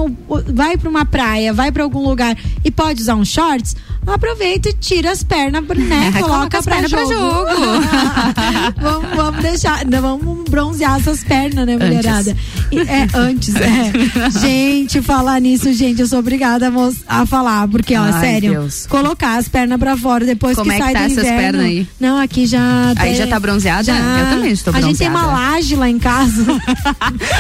vai 0.55 0.77
para 0.77 0.89
uma 0.89 1.05
praia, 1.05 1.53
vai 1.53 1.73
para 1.73 1.83
algum 1.83 2.07
lugar 2.09 2.37
e 2.65 2.71
pode 2.71 3.03
usar 3.03 3.17
um 3.17 3.25
shorts, 3.25 3.75
aproveita 4.07 4.69
e 4.69 4.73
tira 4.73 5.11
as 5.13 5.23
pernas, 5.23 5.63
né? 5.67 6.13
É, 6.17 6.19
Coloca, 6.23 6.59
as 6.59 6.65
pernas 6.65 6.91
pra 6.91 7.05
jogo. 7.05 7.47
vamos, 8.81 9.17
vamos 9.17 9.43
deixar, 9.43 9.85
vamos 9.87 10.49
bronzear 10.49 10.97
essas 10.99 11.23
pernas, 11.25 11.67
né, 11.67 11.77
mulherada? 11.77 12.37
E- 12.71 12.79
É, 12.81 13.07
antes, 13.15 13.55
é. 13.55 13.93
Gente, 14.41 15.01
falar 15.03 15.41
nisso, 15.41 15.73
gente, 15.73 16.01
eu 16.01 16.07
sou 16.07 16.19
obrigada 16.19 16.69
a, 17.09 17.21
a 17.23 17.27
falar, 17.27 17.67
porque, 17.69 17.97
ó, 17.97 18.03
Ai, 18.03 18.21
sério, 18.21 18.53
Deus. 18.53 18.87
colocar 18.87 19.37
as 19.37 19.49
pernas 19.49 19.79
pra 19.79 19.97
fora 19.97 20.25
depois 20.25 20.57
Como 20.57 20.71
que 20.71 20.77
é 20.77 20.79
que 20.79 20.85
sai 20.85 20.93
tá 20.93 20.99
do 21.01 21.05
essas 21.07 21.19
inverno. 21.25 21.39
pernas 21.41 21.65
aí? 21.67 21.87
Não, 22.01 22.19
aqui 22.21 22.47
já. 22.47 22.93
Aí 22.97 23.15
já 23.17 23.27
tá 23.27 23.39
bronzeada? 23.39 23.93
Eu 23.93 24.31
também 24.37 24.53
estou 24.53 24.75
A 24.75 24.81
gente 24.81 24.99
tem 24.99 25.09
uma 25.09 25.21
bronzeada. 25.23 25.51
laje 25.53 25.77
lá 25.77 25.89
em 25.89 25.99
casa. 25.99 26.45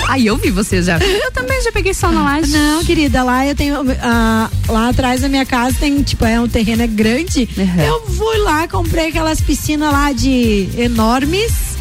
Aí 0.08 0.26
eu 0.26 0.36
vi 0.36 0.50
você 0.50 0.82
já. 0.82 0.98
Eu 0.98 1.30
também 1.32 1.60
já 1.62 1.72
peguei 1.72 1.92
sol 1.94 2.12
na 2.12 2.22
laje. 2.22 2.52
Não, 2.52 2.84
querida, 2.84 3.22
lá 3.22 3.46
eu 3.46 3.54
tenho. 3.54 3.76
ah, 4.02 4.48
lá 4.68 4.88
atrás 4.88 5.20
da 5.22 5.28
minha 5.28 5.44
casa 5.44 5.76
tem, 5.78 6.02
tipo, 6.02 6.24
é 6.24 6.40
um 6.40 6.48
terreno 6.52 6.82
é 6.82 6.86
grande. 6.86 7.48
Uhum. 7.56 7.84
Eu 7.84 8.06
fui 8.06 8.38
lá, 8.38 8.68
comprei 8.68 9.08
aquelas 9.08 9.40
piscinas 9.40 9.90
lá 9.90 10.12
de 10.12 10.68
enormes. 10.76 11.71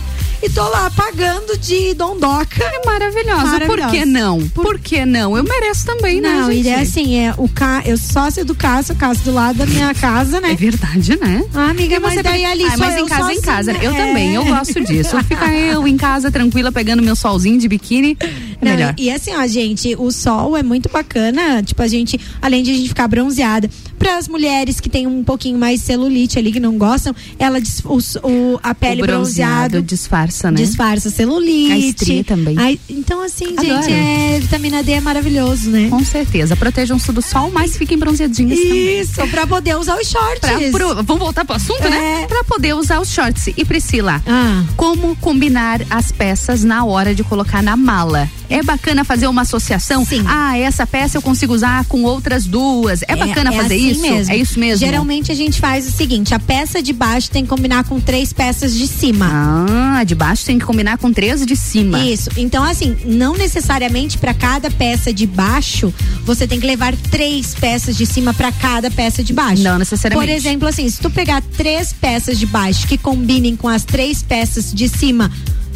E 0.44 0.50
tô 0.50 0.68
lá 0.70 0.89
pagando 0.92 1.56
de 1.58 1.94
dondoca. 1.94 2.64
É 2.64 2.84
maravilhosa. 2.86 3.60
Por 3.68 3.80
que 3.92 4.06
não? 4.06 4.50
Por 4.50 4.80
que 4.80 5.06
não? 5.06 5.38
Eu 5.38 5.44
mereço 5.44 5.86
também, 5.86 6.20
né, 6.20 6.30
Não, 6.34 6.52
gente? 6.52 6.66
e 6.66 6.70
é 6.70 6.80
assim, 6.82 7.16
é 7.20 7.34
o 7.38 7.48
ca... 7.48 7.84
eu 7.86 7.96
sócia 7.98 8.44
do 8.44 8.56
Cássio, 8.56 8.96
o 8.96 8.98
Cássio 8.98 9.26
do 9.26 9.32
lado 9.34 9.58
da 9.60 9.66
minha 9.68 9.94
casa, 9.94 10.42
né? 10.42 10.52
É 10.52 10.56
verdade, 10.56 11.16
né? 11.20 11.44
Ah, 11.54 11.70
amiga, 11.70 12.00
mas 12.00 12.16
você 12.16 12.24
daí 12.24 12.44
ali 12.44 12.64
Ah, 12.66 12.76
mas 12.78 12.98
em 12.98 13.06
casa 13.06 13.34
em 13.34 13.42
casa. 13.42 13.72
Eu 13.74 13.92
É. 13.94 14.08
também, 14.08 14.34
eu 14.34 14.44
gosto 14.46 14.84
disso. 14.84 15.16
Ficar 15.26 15.54
eu 15.54 15.88
em 15.88 15.96
casa 15.96 16.32
tranquila 16.32 16.72
pegando 16.72 17.04
meu 17.04 17.16
solzinho 17.16 17.60
de 17.60 17.68
biquíni. 17.68 18.18
É 18.20 18.26
Não, 18.66 18.72
melhor. 18.72 18.96
E, 18.98 19.04
e 19.06 19.12
assim, 19.12 19.36
ó, 19.36 19.46
gente, 19.46 19.96
o 19.98 20.10
sol 20.12 20.58
é 20.58 20.64
muito 20.64 20.89
bacana. 20.89 21.62
Tipo, 21.64 21.84
a 21.84 21.88
gente, 21.88 22.20
além 22.42 22.64
de 22.64 22.72
a 22.72 22.74
gente 22.74 22.88
ficar 22.89 23.08
bronzeada, 23.08 23.70
para 24.00 24.18
as 24.18 24.28
mulheres 24.28 24.80
que 24.80 24.89
têm 24.89 25.06
um 25.06 25.24
pouquinho 25.24 25.60
mais 25.60 25.82
celulite 25.82 26.39
ali, 26.39 26.52
que 26.52 26.60
não 26.60 26.78
gostam, 26.80 27.16
ela 27.38 27.60
o, 27.86 27.98
o- 28.28 28.60
a 28.64 28.74
pele 28.74 29.04
o 29.04 29.06
bronzeado 29.06 29.52
bronzeado 29.74 29.82
disfarça, 29.84 30.31
né? 30.52 30.62
disfarça 30.62 31.10
celulite. 31.10 31.72
A 31.72 31.78
estria 31.78 32.24
também. 32.24 32.56
Então, 32.90 33.22
assim, 33.24 33.46
Adoro. 33.58 33.84
gente, 33.84 33.92
é, 33.94 34.40
vitamina 34.40 34.84
D 34.84 34.94
é 34.94 35.02
maravilhoso, 35.02 35.70
né? 35.70 35.88
Com 35.90 36.04
certeza. 36.04 36.56
Protejam-se 36.56 37.12
do 37.12 37.22
sol, 37.22 37.52
mas 37.52 37.76
fiquem 37.78 37.98
bronzeadinhas 37.98 38.60
também. 38.60 39.00
Isso, 39.02 39.28
pra 39.30 39.46
poder 39.48 39.76
usar 39.78 39.96
os 39.98 40.08
shorts. 40.08 40.40
Pra, 40.40 40.58
pro- 40.72 40.96
vamos 41.04 41.20
voltar 41.20 41.46
pro 41.46 41.56
assunto, 41.56 41.84
né? 41.90 42.24
É. 42.24 42.28
Pra 42.28 42.44
poder 42.44 42.74
usar 42.76 43.00
os 43.00 43.10
shorts. 43.12 43.48
E 43.58 43.66
Priscila, 43.66 44.22
Ah. 44.28 44.64
como 44.76 45.16
combinar 45.18 45.82
as 45.90 46.12
peças 46.12 46.64
na 46.64 46.84
hora 46.86 47.14
de 47.14 47.24
colocar 47.24 47.62
na 47.62 47.76
mala? 47.76 48.30
É 48.50 48.62
bacana 48.62 49.04
fazer 49.06 49.28
uma 49.28 49.44
associação? 49.44 50.04
Sim. 50.06 50.24
Ah, 50.28 50.58
essa 50.58 50.86
peça 50.86 51.18
eu 51.18 51.22
consigo 51.22 51.54
usar 51.54 51.86
com 51.86 52.04
outras 52.04 52.46
duas. 52.46 53.02
É, 53.08 53.16
bacana 53.16 53.52
fazer 53.52 53.76
assim 53.76 53.92
isso? 53.92 54.02
Mesmo. 54.02 54.34
É 54.34 54.38
isso 54.38 54.60
mesmo? 54.60 54.86
Geralmente 54.86 55.32
a 55.32 55.36
gente 55.36 55.60
faz 55.60 55.88
o 55.88 55.92
seguinte: 55.92 56.34
a 56.34 56.40
peça 56.40 56.82
de 56.82 56.92
baixo 56.92 57.32
tem 57.32 57.44
que 57.44 57.50
combinar 57.50 57.86
com 57.86 58.00
três 58.00 58.34
peças 58.34 58.74
de 58.78 58.88
cima. 58.88 59.66
Ah, 59.70 60.04
de 60.04 60.14
baixo 60.22 60.45
tem 60.45 60.59
que 60.59 60.65
combinar 60.65 60.97
com 60.99 61.11
três 61.11 61.43
de 61.45 61.55
cima. 61.55 61.99
Isso. 62.05 62.30
Então, 62.38 62.63
assim, 62.63 62.95
não 63.05 63.36
necessariamente 63.36 64.19
para 64.19 64.34
cada 64.36 64.69
peça 64.69 65.11
de 65.11 65.26
baixo 65.26 65.91
você 66.24 66.45
tem 66.47 66.59
que 66.59 66.67
levar 66.67 66.95
três 67.09 67.55
peças 67.55 67.97
de 67.97 68.05
cima 68.05 68.32
para 68.34 68.51
cada 68.51 68.91
peça 68.91 69.24
de 69.24 69.34
baixo. 69.34 69.63
Não 69.63 69.80
necessariamente. 69.80 70.28
Por 70.30 70.36
exemplo, 70.38 70.67
assim, 70.67 70.88
se 70.88 70.99
tu 71.01 71.09
pegar 71.09 71.41
três 71.57 71.91
peças 71.91 72.38
de 72.38 72.45
baixo 72.45 72.86
que 72.88 72.97
combinem 72.99 73.55
com 73.55 73.67
as 73.67 73.84
três 73.84 74.22
peças 74.22 74.72
de 74.72 74.88
cima. 74.88 75.32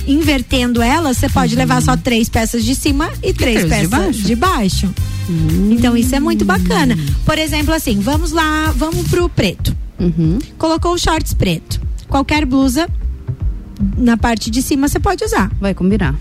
Invertendo 0.07 0.83
elas, 0.83 1.17
você 1.17 1.27
pode 1.27 1.55
levar 1.55 1.81
só 1.81 1.97
três 1.97 2.29
peças 2.29 2.63
de 2.63 2.75
cima 2.75 3.09
e 3.23 3.33
três 3.33 3.63
Uhum. 3.63 3.69
três 3.69 3.81
de 3.83 3.87
peças 3.87 3.89
baixo? 3.89 4.21
de 4.21 4.35
baixo. 4.35 4.93
Então 5.71 5.97
isso 5.97 6.13
é 6.13 6.19
muito 6.19 6.45
bacana. 6.45 6.95
Por 7.25 7.39
exemplo, 7.39 7.73
assim, 7.73 7.99
vamos 7.99 8.31
lá, 8.31 8.71
vamos 8.75 9.07
pro 9.07 9.27
preto. 9.27 9.75
Uhum. 9.99 10.37
Colocou 10.59 10.93
o 10.93 10.97
shorts 10.99 11.33
preto. 11.33 11.81
Qualquer 12.07 12.45
blusa 12.45 12.87
na 13.97 14.17
parte 14.17 14.49
de 14.49 14.61
cima 14.61 14.88
você 14.88 14.99
pode 14.99 15.23
usar. 15.23 15.51
Vai 15.59 15.73
combinar. 15.73 16.15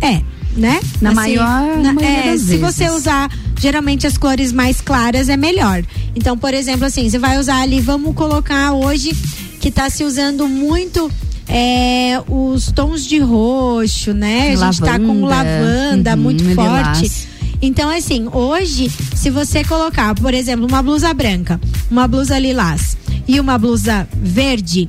É, 0.00 0.22
né? 0.56 0.80
Na 1.00 1.12
maior 1.12 1.78
maioria 1.78 2.08
é, 2.08 2.22
se 2.36 2.44
vezes. 2.56 2.60
você 2.60 2.88
usar 2.90 3.30
geralmente 3.58 4.06
as 4.06 4.16
cores 4.16 4.52
mais 4.52 4.80
claras 4.80 5.28
é 5.28 5.36
melhor. 5.36 5.82
Então, 6.14 6.36
por 6.38 6.54
exemplo, 6.54 6.86
assim, 6.86 7.08
você 7.08 7.18
vai 7.18 7.38
usar 7.38 7.60
ali, 7.60 7.80
vamos 7.80 8.14
colocar 8.14 8.72
hoje 8.72 9.12
que 9.60 9.70
tá 9.70 9.90
se 9.90 10.04
usando 10.04 10.48
muito 10.48 11.10
é, 11.48 12.22
os 12.28 12.70
tons 12.70 13.04
de 13.04 13.18
roxo, 13.18 14.12
né? 14.12 14.52
A 14.52 14.56
gente 14.56 14.80
tá 14.80 14.98
com 14.98 15.24
Lavanda, 15.24 15.28
lavanda 15.28 16.10
uhum, 16.14 16.16
muito 16.16 16.44
lilás. 16.44 16.98
forte. 16.98 17.28
Então, 17.60 17.90
assim, 17.90 18.28
hoje, 18.32 18.90
se 19.16 19.30
você 19.30 19.64
colocar, 19.64 20.14
por 20.14 20.32
exemplo, 20.32 20.66
uma 20.66 20.80
blusa 20.82 21.12
branca, 21.12 21.60
uma 21.90 22.06
blusa 22.06 22.38
lilás 22.38 22.96
e 23.26 23.40
uma 23.40 23.58
blusa 23.58 24.08
verde, 24.14 24.86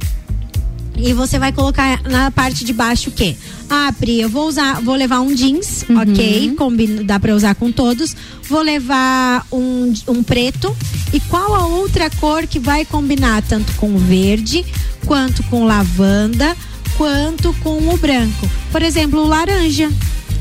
e 1.02 1.14
você 1.14 1.39
vai 1.39 1.52
colocar 1.52 2.02
na 2.04 2.30
parte 2.32 2.64
de 2.66 2.74
baixo 2.74 3.10
o 3.10 3.14
quê? 3.14 3.36
Ah, 3.70 3.93
Pri, 3.97 4.20
eu 4.22 4.30
vou 4.30 4.47
usar, 4.47 4.82
vou 4.82 4.95
levar 4.95 5.22
um 5.22 5.34
jeans, 5.34 5.86
Uhum. 5.89 6.00
ok? 6.02 6.54
Combina, 6.58 7.04
dá 7.04 7.20
pra 7.20 7.36
usar 7.36 7.56
com 7.56 7.72
todos. 7.72 8.16
Vou 8.47 8.62
levar 8.62 9.45
um, 9.52 9.93
um 10.08 10.24
preto. 10.24 10.76
E 11.14 11.20
qual 11.22 11.54
a 11.56 11.66
outra 11.68 12.10
cor 12.10 12.45
que 12.47 12.60
vai 12.60 12.84
combinar 12.86 13.41
tanto 13.43 13.72
com 13.74 13.93
o 13.95 13.97
verde, 14.00 14.66
quanto 15.06 15.43
com 15.43 15.66
lavanda, 15.66 16.56
quanto 16.97 17.54
com 17.64 17.78
o 17.93 17.97
branco? 17.97 18.50
Por 18.72 18.82
exemplo, 18.82 19.20
o 19.22 19.28
laranja. 19.28 19.89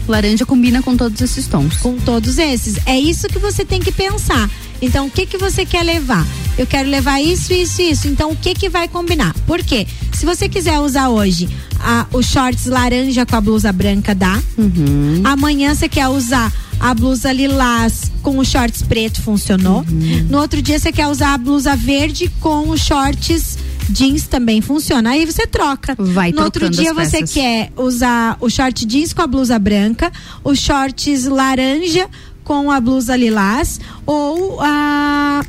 Laranja 0.06 0.46
combina 0.46 0.82
com 0.82 0.96
todos 0.96 1.20
esses 1.20 1.46
tons. 1.46 1.76
Com 1.76 1.96
todos 1.98 2.38
esses. 2.38 2.78
É 2.86 2.98
isso 2.98 3.28
que 3.28 3.38
você 3.38 3.62
tem 3.64 3.78
que 3.80 3.92
pensar. 3.92 4.48
Então, 4.80 5.06
o 5.06 5.10
que 5.10 5.26
que 5.26 5.38
você 5.38 5.64
quer 5.64 5.82
levar? 5.82 6.26
Eu 6.56 6.66
quero 6.66 6.88
levar 6.88 7.20
isso, 7.20 7.52
isso, 7.52 7.80
isso. 7.80 8.08
Então, 8.08 8.32
o 8.32 8.36
que 8.36 8.54
que 8.54 8.68
vai 8.68 8.88
combinar? 8.88 9.34
Por 9.46 9.62
quê? 9.62 9.86
Se 10.12 10.26
você 10.26 10.48
quiser 10.48 10.80
usar 10.80 11.08
hoje 11.08 11.48
a, 11.80 12.06
os 12.12 12.26
shorts 12.26 12.66
laranja 12.66 13.24
com 13.24 13.36
a 13.36 13.40
blusa 13.40 13.72
branca, 13.72 14.14
dá. 14.14 14.42
Uhum. 14.56 15.22
Amanhã 15.24 15.74
você 15.74 15.88
quer 15.88 16.08
usar 16.08 16.52
a 16.80 16.92
blusa 16.94 17.32
lilás 17.32 18.10
com 18.22 18.38
os 18.38 18.48
shorts 18.48 18.82
preto, 18.82 19.22
funcionou. 19.22 19.84
Uhum. 19.88 20.26
No 20.28 20.38
outro 20.38 20.60
dia 20.60 20.78
você 20.78 20.90
quer 20.90 21.06
usar 21.06 21.34
a 21.34 21.38
blusa 21.38 21.76
verde 21.76 22.30
com 22.40 22.68
os 22.68 22.80
shorts 22.80 23.58
jeans 23.88 24.26
também 24.26 24.60
funciona. 24.60 25.10
Aí 25.10 25.24
você 25.24 25.46
troca. 25.46 25.94
Vai 25.98 26.32
No 26.32 26.42
outro 26.42 26.68
dia 26.68 26.92
você 26.92 27.22
quer 27.22 27.72
usar 27.76 28.36
o 28.40 28.50
short 28.50 28.84
jeans 28.84 29.12
com 29.12 29.22
a 29.22 29.26
blusa 29.26 29.58
branca, 29.58 30.12
os 30.44 30.58
shorts 30.58 31.24
laranja 31.24 32.08
com 32.48 32.70
a 32.70 32.80
blusa 32.80 33.14
lilás 33.14 33.78
ou 34.06 34.58
a 34.62 35.44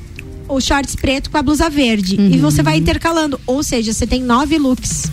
o 0.49 0.59
shorts 0.59 0.95
preto 0.95 1.29
com 1.29 1.37
a 1.37 1.43
blusa 1.43 1.69
verde. 1.69 2.15
E 2.15 2.35
Uhum. 2.35 2.39
você 2.41 2.61
vai 2.63 2.75
intercalando. 2.77 3.39
Ou 3.45 3.61
seja, 3.63 3.93
você 3.93 4.05
tem 4.07 4.21
nove 4.21 4.57
looks. 4.57 5.03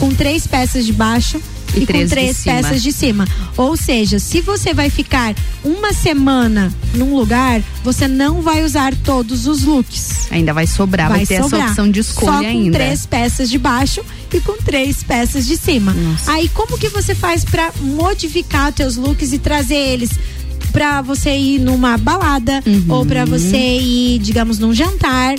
Com 0.00 0.12
três 0.12 0.48
peças 0.48 0.84
de 0.84 0.92
baixo 0.92 1.40
E 1.76 1.82
e, 1.82 1.86
três 1.86 2.02
com 2.02 2.08
de 2.08 2.10
três 2.20 2.36
cima. 2.36 2.54
peças 2.56 2.82
de 2.82 2.92
cima. 2.92 3.28
Ou 3.56 3.76
seja, 3.76 4.18
se 4.18 4.40
você 4.40 4.74
vai 4.74 4.90
ficar 4.90 5.32
uma 5.64 5.92
semana 5.92 6.74
num 6.92 7.14
lugar, 7.14 7.62
você 7.84 8.08
não 8.08 8.42
vai 8.42 8.64
usar 8.64 8.92
todos 9.04 9.46
os 9.46 9.62
looks. 9.62 10.26
Ainda 10.32 10.52
vai 10.52 10.66
sobrar, 10.66 11.08
vai, 11.08 11.24
ter 11.24 11.34
essa 11.34 11.56
opção 11.56 11.88
de 11.88 12.00
escolha 12.00 12.32
Só 12.32 12.38
com 12.42 12.46
ainda. 12.48 12.72
três 12.76 13.06
peças 13.06 13.48
de 13.48 13.58
baixo 13.58 14.02
e 14.34 14.40
com 14.40 14.56
três 14.60 15.04
peças 15.04 15.46
de 15.46 15.56
cima. 15.56 15.94
Aí 16.26 16.48
como 16.48 16.76
que 16.76 16.88
você 16.88 17.14
faz 17.14 17.44
pra 17.44 17.70
modificar 17.80 18.72
teus 18.72 18.96
looks 18.96 19.32
e 19.32 19.38
trazer 19.38 19.76
eles 19.76 20.10
pra 20.70 21.02
você 21.02 21.36
ir 21.36 21.58
numa 21.60 21.96
balada 21.98 22.62
Uhum. 22.66 22.84
ou 22.88 23.06
pra 23.06 23.24
você 23.24 23.56
ir, 23.78 24.18
digamos, 24.20 24.58
num 24.58 24.72
jantar? 24.74 25.34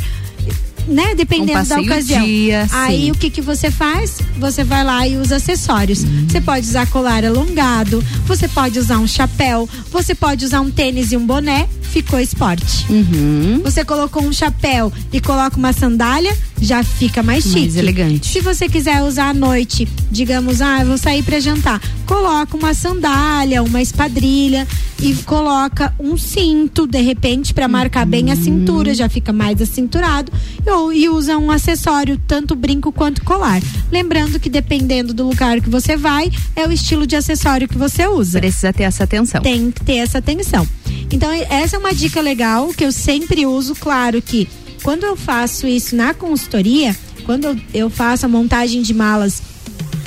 Né, 0.87 1.13
dependendo 1.15 1.53
da 1.53 1.59
passeio 1.59 1.83
ocasião. 1.85 2.25
dia, 2.25 2.67
Aí 2.71 3.03
sim. 3.05 3.11
o 3.11 3.15
que 3.15 3.29
que 3.29 3.39
você 3.39 3.69
faz? 3.69 4.17
Você 4.39 4.63
vai 4.63 4.83
lá 4.83 5.07
e 5.07 5.15
usa 5.15 5.35
acessórios. 5.35 6.03
Você 6.27 6.41
pode 6.41 6.65
usar 6.67 6.87
colar 6.87 7.23
alongado, 7.23 8.03
você 8.25 8.47
pode 8.47 8.79
usar 8.79 8.97
um 8.97 9.07
chapéu, 9.07 9.69
você 9.91 10.15
pode 10.15 10.43
usar 10.43 10.59
um 10.59 10.71
tênis 10.71 11.11
e 11.11 11.17
um 11.17 11.25
boné, 11.25 11.69
ficou 11.83 12.19
esporte. 12.19 12.87
Uhum. 12.89 13.61
Você 13.63 13.85
colocou 13.85 14.23
um 14.23 14.33
chapéu 14.33 14.91
e 15.13 15.21
coloca 15.21 15.55
uma 15.55 15.71
sandália, 15.71 16.35
já 16.61 16.83
fica 16.83 17.23
mais 17.23 17.43
chique. 17.43 17.59
Mais 17.59 17.75
elegante. 17.75 18.27
Se 18.27 18.39
você 18.39 18.69
quiser 18.69 19.01
usar 19.03 19.29
à 19.29 19.33
noite, 19.33 19.87
digamos, 20.11 20.61
ah, 20.61 20.81
eu 20.81 20.87
vou 20.87 20.97
sair 20.97 21.23
pra 21.23 21.39
jantar, 21.39 21.81
coloca 22.05 22.55
uma 22.55 22.73
sandália, 22.73 23.63
uma 23.63 23.81
espadrilha 23.81 24.67
e 25.01 25.15
coloca 25.23 25.93
um 25.99 26.15
cinto, 26.15 26.85
de 26.85 27.01
repente, 27.01 27.53
pra 27.53 27.67
marcar 27.67 28.05
bem 28.05 28.31
a 28.31 28.35
cintura, 28.35 28.93
já 28.93 29.09
fica 29.09 29.33
mais 29.33 29.59
acinturado. 29.59 30.31
Ou, 30.65 30.93
e 30.93 31.09
usa 31.09 31.37
um 31.37 31.49
acessório, 31.49 32.19
tanto 32.27 32.55
brinco 32.55 32.91
quanto 32.91 33.23
colar. 33.23 33.61
Lembrando 33.91 34.39
que 34.39 34.49
dependendo 34.49 35.13
do 35.13 35.27
lugar 35.27 35.59
que 35.59 35.69
você 35.69 35.97
vai, 35.97 36.31
é 36.55 36.67
o 36.67 36.71
estilo 36.71 37.07
de 37.07 37.15
acessório 37.15 37.67
que 37.67 37.77
você 37.77 38.07
usa. 38.07 38.39
Precisa 38.39 38.71
ter 38.71 38.83
essa 38.83 39.03
atenção. 39.03 39.41
Tem 39.41 39.71
que 39.71 39.83
ter 39.83 39.95
essa 39.95 40.19
atenção. 40.19 40.67
Então, 41.11 41.29
essa 41.49 41.75
é 41.75 41.79
uma 41.79 41.93
dica 41.93 42.21
legal 42.21 42.69
que 42.69 42.85
eu 42.85 42.91
sempre 42.91 43.45
uso. 43.45 43.75
Claro 43.75 44.21
que 44.21 44.47
quando 44.83 45.05
eu 45.05 45.15
faço 45.15 45.67
isso 45.67 45.95
na 45.95 46.13
consultoria, 46.13 46.95
quando 47.25 47.59
eu, 47.73 47.89
faço 47.89 48.25
a 48.25 48.29
montagem 48.29 48.81
de 48.81 48.93
malas 48.93 49.41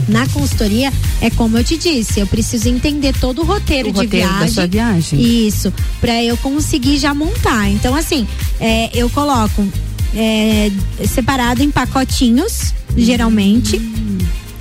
na 0.09 0.27
consultoria, 0.29 0.93
é 1.21 1.31
como 1.31 1.57
eu 1.57 1.65
te 1.65 1.77
disse, 1.79 2.21
eu 2.21 2.27
preciso 2.27 2.69
entender 2.69 3.15
todo 3.19 3.41
o 3.43 3.45
roteiro 3.45 3.89
O 3.89 3.93
de 3.93 4.01
roteiro 4.01 4.27
da 4.27 4.35
viagem. 4.35 4.55
sua 4.55 4.67
viagem. 4.67 5.47
Isso, 5.47 5.73
para 6.01 6.23
eu 6.23 6.37
conseguir 6.37 6.99
já 6.99 7.15
montar. 7.15 7.71
Então, 7.71 7.95
assim, 7.95 8.27
é, 8.61 8.91
eu 8.93 9.09
coloco 9.11 9.67
é, 10.15 10.71
separado 11.09 11.63
em 11.63 11.71
pacotinhos, 11.71 12.75
geralmente. 12.97 13.81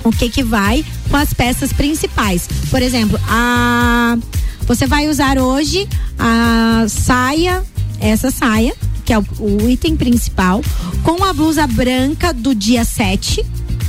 O 0.02 0.10
que 0.10 0.28
que 0.28 0.42
vai 0.42 0.84
com 1.10 1.16
as 1.16 1.32
peças 1.32 1.72
principais. 1.72 2.46
Por 2.70 2.82
exemplo, 2.82 3.18
a 3.26 4.18
você 4.66 4.86
vai 4.86 5.08
usar 5.08 5.38
hoje 5.38 5.86
a 6.18 6.86
saia, 6.88 7.62
essa 8.00 8.30
saia, 8.30 8.74
que 9.04 9.12
é 9.12 9.18
o, 9.18 9.24
o 9.40 9.68
item 9.68 9.96
principal, 9.96 10.62
com 11.02 11.22
a 11.24 11.32
blusa 11.32 11.66
branca 11.66 12.32
do 12.32 12.54
dia 12.54 12.84
7. 12.84 13.44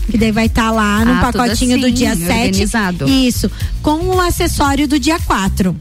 Que 0.09 0.17
daí 0.19 0.31
vai 0.31 0.45
estar 0.45 0.69
lá 0.71 1.03
no 1.03 1.13
Ah, 1.13 1.31
pacotinho 1.31 1.79
do 1.79 1.85
assim, 1.87 1.95
dia 1.95 2.15
7. 2.15 2.21
organizado. 2.31 3.07
Isso. 3.09 3.49
Com 3.81 3.99
o 4.15 4.21
acessório 4.21 4.87
do 4.87 4.99
dia 4.99 5.19
4. 5.19 5.75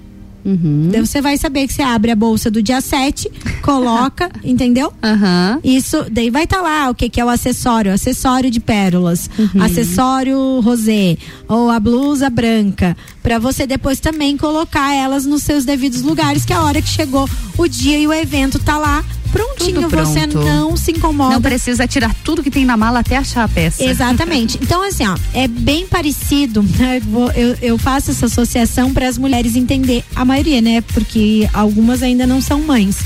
Uhum. 0.45 0.89
Daí 0.93 1.01
você 1.01 1.21
vai 1.21 1.37
saber 1.39 1.67
que 1.67 1.73
você 1.73 1.83
abre 1.83 2.11
a 2.11 2.17
bolsa 2.17 2.51
do 2.51 2.63
dia 2.63 2.81
7, 2.81 3.31
coloca, 3.63 4.31
entendeu? 4.45 4.93
Aham. 5.03 5.59
Isso, 5.65 6.05
daí 6.11 6.29
vai 6.31 6.45
estar 6.45 6.61
lá 6.61 6.91
o 6.91 6.95
que, 6.95 7.09
que 7.09 7.21
é 7.21 7.25
o 7.25 7.29
acessório, 7.29 7.93
acessório 7.93 8.51
de 8.51 8.61
pérolas, 8.61 9.31
Uhum. 9.39 9.63
acessório 9.63 10.61
rosé 10.61 11.17
ou 11.49 11.71
a 11.71 11.79
blusa 11.81 12.29
branca, 12.31 12.97
Pra 13.23 13.39
você 13.39 13.67
depois 13.67 14.01
também 14.01 14.37
colocar 14.37 14.93
elas 14.95 15.25
nos 15.25 15.43
seus 15.43 15.65
devidos 15.65 16.03
lugares, 16.03 16.45
que 16.45 16.53
a 16.53 16.61
hora 16.63 16.83
que 16.83 16.89
chegou 16.89 17.27
o 17.57 17.67
dia 17.67 17.99
e 17.99 18.07
o 18.07 18.13
evento 18.13 18.59
tá 18.59 18.77
lá 18.77 19.03
prontinho, 19.35 19.89
você 19.89 20.27
não 20.27 20.77
se 20.77 20.93
incomoda. 20.93 21.35
Não 21.35 21.43
precisa 21.43 21.87
tirar 21.87 22.15
tudo 22.23 22.43
que 22.43 22.51
tem 22.51 22.65
na 22.65 22.77
mala 22.77 23.01
até 23.01 23.17
achar 23.17 23.45
a 23.45 23.49
peça. 23.49 23.85
Exatamente. 23.85 24.59
Então, 24.63 24.83
assim, 24.87 25.07
ó, 25.07 25.17
é 25.35 25.49
bem 25.49 25.87
parecido. 25.87 26.63
né? 26.63 27.03
Eu, 27.35 27.57
eu 27.61 27.79
faço 27.79 28.11
essa 28.13 28.27
associação 28.27 28.93
para 28.93 29.09
as 29.09 29.19
mulheres 29.19 29.57
entender, 29.57 30.05
a 30.15 30.25
maioria, 30.25 30.61
né? 30.61 30.81
Porque 30.81 31.49
algumas 31.53 32.03
ainda 32.03 32.27
não 32.27 32.41
são 32.41 32.61
mães. 32.61 32.97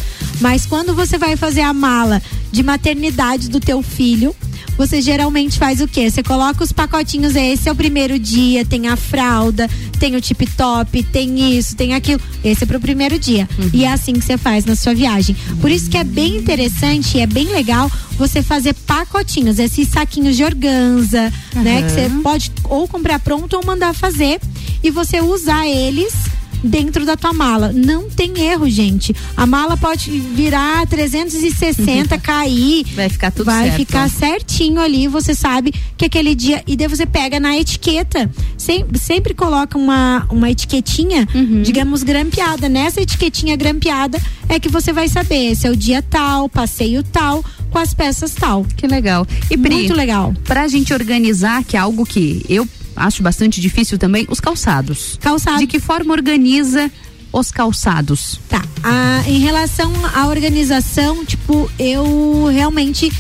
Mas 0.41 0.67
quando 0.67 0.95
você 0.95 1.19
vai 1.19 1.37
fazer 1.37 1.63
a 1.63 1.73
mala 1.73 2.23
de 2.51 2.63
maternidade 2.63 3.49
do 3.49 3.61
teu 3.61 3.83
filho, 3.83 4.35
você 4.79 5.03
geralmente 5.03 5.59
faz 5.59 5.81
o 5.81 5.89
quê? 5.89 6.09
Você 6.09 6.23
coloca 6.23 6.63
os 6.63 6.71
pacotinhos, 6.71 7.35
esse 7.35 7.69
é 7.69 7.73
o 7.73 7.75
primeiro 7.75 8.17
dia, 8.17 8.65
tem 8.65 8.87
a 8.87 8.95
fralda, 8.95 9.69
tem 9.99 10.15
o 10.15 10.21
tip 10.21 10.43
top, 10.57 11.03
tem 11.03 11.59
isso, 11.59 11.75
tem 11.75 11.95
aquilo. 11.95 12.21
Esse 12.45 12.63
é 12.63 12.67
pro 12.67 12.79
primeiro 12.79 13.19
dia. 13.19 13.49
E 13.73 13.85
é 13.85 13.93
assim 13.93 14.13
que 14.13 14.25
você 14.25 14.39
faz 14.39 14.65
na 14.65 14.77
sua 14.77 14.95
viagem. 14.95 15.37
Por 15.61 15.69
isso 15.69 15.91
que 15.91 15.97
é 15.97 16.05
bem 16.05 16.37
interessante 16.37 17.19
e 17.19 17.21
é 17.21 17.27
bem 17.27 17.49
legal 17.49 17.91
você 18.17 18.41
fazer 18.41 18.73
pacotinhos, 18.73 19.59
esses 19.59 19.89
saquinhos 19.89 20.37
de 20.37 20.45
organza, 20.45 21.33
né? 21.55 21.83
Que 21.83 21.91
você 21.91 22.11
pode 22.23 22.53
ou 22.65 22.87
comprar 22.87 23.19
pronto 23.19 23.57
ou 23.57 23.67
mandar 23.67 23.93
fazer 23.93 24.41
e 24.83 24.91
você 24.93 25.21
usar 25.21 25.67
eles 25.67 26.15
dentro 26.63 27.05
da 27.07 27.17
tua 27.17 27.33
mala. 27.33 27.73
Não 27.73 28.09
tem 28.11 28.39
erro, 28.41 28.69
gente. 28.69 29.15
A 29.37 29.47
mala 29.47 29.77
pode 29.77 30.11
virar 30.11 30.87
360, 30.87 32.19
cair. 32.19 32.85
Vai 32.95 33.09
ficar 33.09 33.31
tudo 33.31 33.47
Vai 33.47 33.65
certo. 33.65 33.77
ficar 33.77 34.11
certinho 34.11 34.81
ali, 34.81 35.07
você 35.09 35.35
sabe 35.35 35.73
que 35.97 36.05
aquele 36.05 36.35
dia. 36.35 36.63
E 36.67 36.77
daí 36.77 36.89
você 36.89 37.07
pega 37.07 37.39
na 37.41 37.57
etiqueta. 37.57 38.31
Sempre, 38.57 38.99
sempre 38.99 39.35
coloca 39.35 39.79
uma, 39.79 40.27
uma 40.31 40.51
etiquetinha, 40.51 41.27
Uhum. 41.35 41.63
digamos, 41.63 42.03
grampeada. 42.03 42.69
Nessa 42.69 43.01
etiquetinha 43.01 43.57
grampeada 43.57 44.21
é 44.49 44.59
que 44.59 44.69
você 44.69 44.93
vai 44.93 45.09
saber 45.09 45.55
se 45.55 45.67
é 45.67 45.71
o 45.71 45.77
dia 45.77 46.03
tal, 46.03 46.49
passeio 46.49 47.03
tal, 47.03 47.45
com 47.71 47.79
as 47.79 47.95
peças 47.95 48.33
tal. 48.35 48.65
Que 48.77 48.87
legal. 48.87 49.27
E 49.51 49.57
Pri, 49.57 49.75
Muito 49.75 49.95
legal. 49.95 50.35
Pra 50.45 50.67
gente 50.69 50.93
organizar, 50.93 51.63
que 51.65 51.77
é 51.77 51.81
algo 51.81 52.05
que 52.05 52.45
eu 52.49 52.67
acho 52.99 53.23
bastante 53.23 53.61
difícil 53.61 53.99
também, 53.99 54.27
os 54.31 54.41
calçados. 54.41 55.19
Calçados. 55.21 55.61
De 55.61 55.67
que 55.67 55.79
forma 55.81 56.13
organiza 56.13 56.91
os 57.33 57.51
calçados? 57.51 58.41
Tá. 58.49 58.63
Ah, 58.83 59.23
em 59.27 59.39
relação 59.39 59.93
à 60.15 60.27
organização, 60.29 61.25
tipo, 61.25 61.71
eu 61.79 62.47
realmente. 62.53 63.13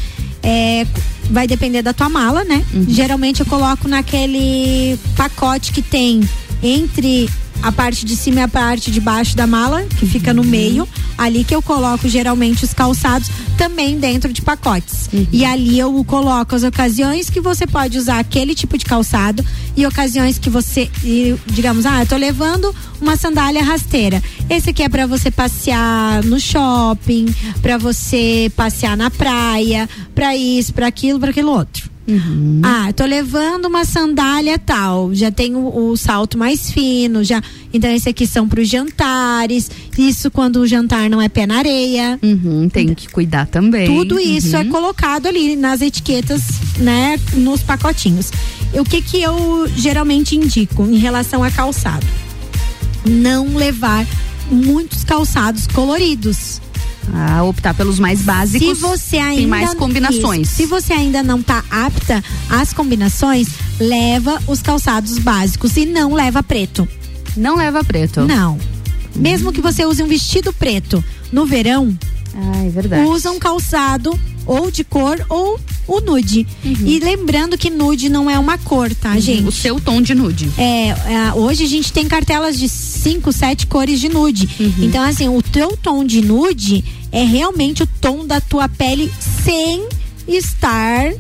é, 0.43 0.87
vai 1.31 1.47
depender 1.47 1.83
da 1.83 1.93
tua 1.93 2.09
mala, 2.09 2.43
né? 2.45 2.65
Geralmente 2.89 3.41
eu 3.41 3.47
coloco 3.47 3.87
naquele 3.87 4.99
pacote 5.15 5.73
que 5.73 5.83
tem 5.83 6.27
entre 6.63 7.29
a 7.63 7.73
parte 7.73 8.05
de 8.05 8.17
cima 8.17 8.41
e 8.41 8.43
a 8.43 8.49
parte 8.49 8.91
de 8.91 9.01
baixo 9.01 9.37
da 9.37 9.47
mala, 9.47 9.85
que 9.85 10.07
fica 10.07 10.33
no 10.33 10.45
meio. 10.45 10.89
Ali 11.17 11.43
que 11.43 11.55
eu 11.55 11.61
coloco 11.61 12.09
geralmente 12.09 12.65
os 12.65 12.73
calçados, 12.73 13.29
também 13.57 13.99
dentro 13.99 14.33
de 14.33 14.41
pacotes. 14.41 15.11
E 15.33 15.45
ali 15.45 15.79
eu 15.79 16.05
coloco 16.05 16.55
as 16.55 16.63
ocasiões 16.63 17.29
que 17.29 17.41
você 17.41 17.67
pode 17.67 17.99
usar 17.99 18.21
aquele 18.21 18.55
tipo 18.55 18.79
de 18.79 18.85
calçado 18.85 19.45
e 19.77 19.85
ocasiões 19.85 20.39
que 20.39 20.49
você, 20.49 20.89
e, 21.03 21.37
digamos, 21.47 21.87
ah, 21.87 22.03
eu 22.03 22.07
tô 22.07 22.17
levando 22.17 22.75
uma 23.01 23.17
sandália 23.17 23.63
rasteira. 23.63 24.23
Esse 24.49 24.71
aqui 24.71 24.83
é 24.83 24.89
para 24.89 25.07
você 25.07 25.31
passear 25.31 26.23
no 26.25 26.39
shopping, 26.39 27.27
para 27.61 27.79
você 27.79 28.51
passear 28.55 28.97
na 28.97 29.11
praia, 29.11 29.89
para 30.15 30.37
isso, 30.37 30.73
para 30.73 30.87
aquilo, 30.87 31.19
para 31.19 31.31
aquilo 31.31 31.51
outro. 31.51 31.88
Ah, 32.63 32.89
eu 32.89 32.93
tô 32.95 33.05
levando 33.05 33.67
uma 33.67 33.85
sandália 33.85 34.59
tal, 34.59 35.15
já 35.15 35.31
tem 35.31 35.55
o, 35.55 35.91
o 35.91 35.97
salto 35.97 36.39
mais 36.39 36.71
fino, 36.71 37.23
já. 37.23 37.43
Então 37.73 37.91
esse 37.91 38.09
aqui 38.09 38.27
são 38.27 38.49
para 38.49 38.61
os 38.61 38.69
jantares. 38.69 39.71
Isso 39.99 40.31
quando 40.31 40.57
o 40.61 40.67
jantar 40.67 41.11
não 41.11 41.21
é 41.21 41.29
pé 41.29 41.47
na 41.47 41.59
areia. 41.59 42.19
Uhum, 42.23 42.69
tem 42.69 42.95
que 42.95 43.09
cuidar 43.09 43.47
também. 43.47 43.87
Tudo 43.87 44.19
isso 44.19 44.57
Uhum. 44.57 44.63
é 44.63 44.65
colocado 44.65 45.27
ali 45.27 45.55
nas 45.55 45.83
etiquetas, 45.83 46.43
né, 46.79 47.19
nos 47.35 47.63
pacotinhos. 47.63 48.31
O 48.73 48.85
que 48.85 49.03
que 49.03 49.21
eu 49.21 49.69
geralmente 49.77 50.35
indico 50.37 50.85
em 50.87 50.97
relação 50.99 51.43
a 51.45 51.51
calçado? 51.51 52.07
Não 53.05 53.55
levar 53.55 54.07
muitos 54.51 55.05
calçados 55.05 55.67
coloridos. 55.67 56.61
Ah, 57.13 57.43
optar 57.43 57.75
pelos 57.75 57.99
mais 57.99 58.21
básicos. 58.21 58.77
Se 58.77 58.83
você 58.83 59.17
ainda 59.17 59.37
tem 59.37 59.47
mais 59.47 59.75
combinações. 59.75 60.49
Isso. 60.49 60.57
Se 60.57 60.67
você 60.67 60.93
ainda 60.93 61.23
não 61.23 61.43
tá 61.43 61.65
apta 61.71 62.23
às 62.51 62.73
combinações, 62.73 63.49
leva 63.81 64.41
os 64.47 64.61
calçados 64.61 65.19
básicos 65.19 65.77
e 65.77 65.87
não 65.87 66.15
leva 66.15 66.43
preto. 66.43 66.87
Não 67.37 67.57
leva 67.57 67.83
preto. 67.83 68.23
Não. 68.23 68.59
Mesmo 69.15 69.53
que 69.53 69.61
você 69.61 69.85
use 69.85 70.03
um 70.03 70.07
vestido 70.07 70.53
preto 70.53 71.03
no 71.33 71.47
verão, 71.47 71.97
ah, 72.35 72.65
é 72.65 72.69
verdade. 72.69 73.09
usa 73.09 73.31
um 73.31 73.39
calçado 73.39 74.19
ou 74.49 74.71
de 74.71 74.83
cor 74.83 75.25
ou 75.29 75.61
o 75.87 76.01
nude. 76.01 76.47
E 76.65 76.99
lembrando 76.99 77.57
que 77.59 77.69
nude 77.69 78.09
não 78.09 78.29
é 78.31 78.39
uma 78.39 78.57
cor, 78.57 78.93
tá, 78.95 79.19
gente? 79.21 79.43
Uhum. 79.43 79.49
O 79.49 79.53
seu 79.53 79.79
tom 79.79 80.01
de 80.01 80.15
nude. 80.15 80.51
É, 80.57 80.89
é, 80.89 81.33
hoje 81.35 81.65
a 81.65 81.69
gente 81.69 81.93
tem 81.93 82.09
cartelas 82.09 82.59
de 82.59 82.69
cinco, 82.69 83.31
sete 83.31 83.67
cores 83.67 84.01
de 84.01 84.09
nude. 84.09 84.49
Uhum. 84.59 84.73
Então, 84.79 85.05
assim, 85.05 85.29
o 85.29 85.43
teu 85.43 85.77
tom 85.77 86.03
de 86.03 86.23
nude 86.23 86.83
é 87.13 87.23
realmente 87.25 87.83
o 87.83 87.87
tom 88.01 88.27
da 88.27 88.41
tua 88.41 88.69
pele 88.69 89.13
sem 89.45 89.87
estar, 90.27 91.13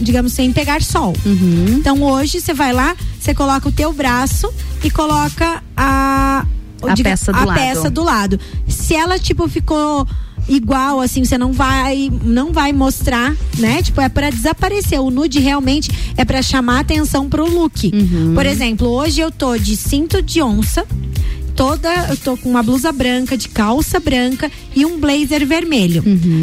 digamos, 0.00 0.32
sem 0.32 0.50
pegar 0.50 0.82
sol. 0.82 1.14
Uhum. 1.26 1.76
Então, 1.78 2.02
hoje 2.02 2.40
você 2.40 2.54
vai 2.54 2.72
lá, 2.72 2.96
você 3.20 3.34
coloca 3.34 3.68
o 3.68 3.72
teu 3.72 3.92
braço 3.92 4.50
e 4.82 4.90
coloca 4.90 5.62
a 5.76 6.46
A 6.82 6.94
peça 6.94 7.32
do 7.32 7.38
a 7.38 7.54
peça 7.54 7.90
do 7.90 8.04
lado. 8.04 8.40
Se 8.68 8.94
ela 8.94 9.18
tipo 9.18 9.48
ficou 9.48 10.06
igual 10.48 11.00
assim, 11.00 11.24
você 11.24 11.36
não 11.36 11.52
vai 11.52 12.10
não 12.22 12.52
vai 12.52 12.72
mostrar, 12.72 13.36
né? 13.58 13.82
Tipo, 13.82 14.00
é 14.00 14.08
para 14.08 14.30
desaparecer. 14.30 15.00
O 15.00 15.10
nude 15.10 15.40
realmente 15.40 15.90
é 16.16 16.24
para 16.24 16.42
chamar 16.42 16.80
atenção 16.80 17.28
pro 17.28 17.48
look. 17.48 17.90
Uhum. 17.92 18.34
Por 18.34 18.46
exemplo, 18.46 18.88
hoje 18.88 19.20
eu 19.20 19.30
tô 19.30 19.56
de 19.56 19.76
cinto 19.76 20.22
de 20.22 20.42
onça, 20.42 20.86
toda, 21.54 21.90
eu 22.10 22.16
tô 22.16 22.36
com 22.36 22.50
uma 22.50 22.62
blusa 22.62 22.92
branca, 22.92 23.36
de 23.36 23.48
calça 23.48 23.98
branca 23.98 24.50
e 24.74 24.84
um 24.84 24.98
blazer 24.98 25.46
vermelho. 25.46 26.02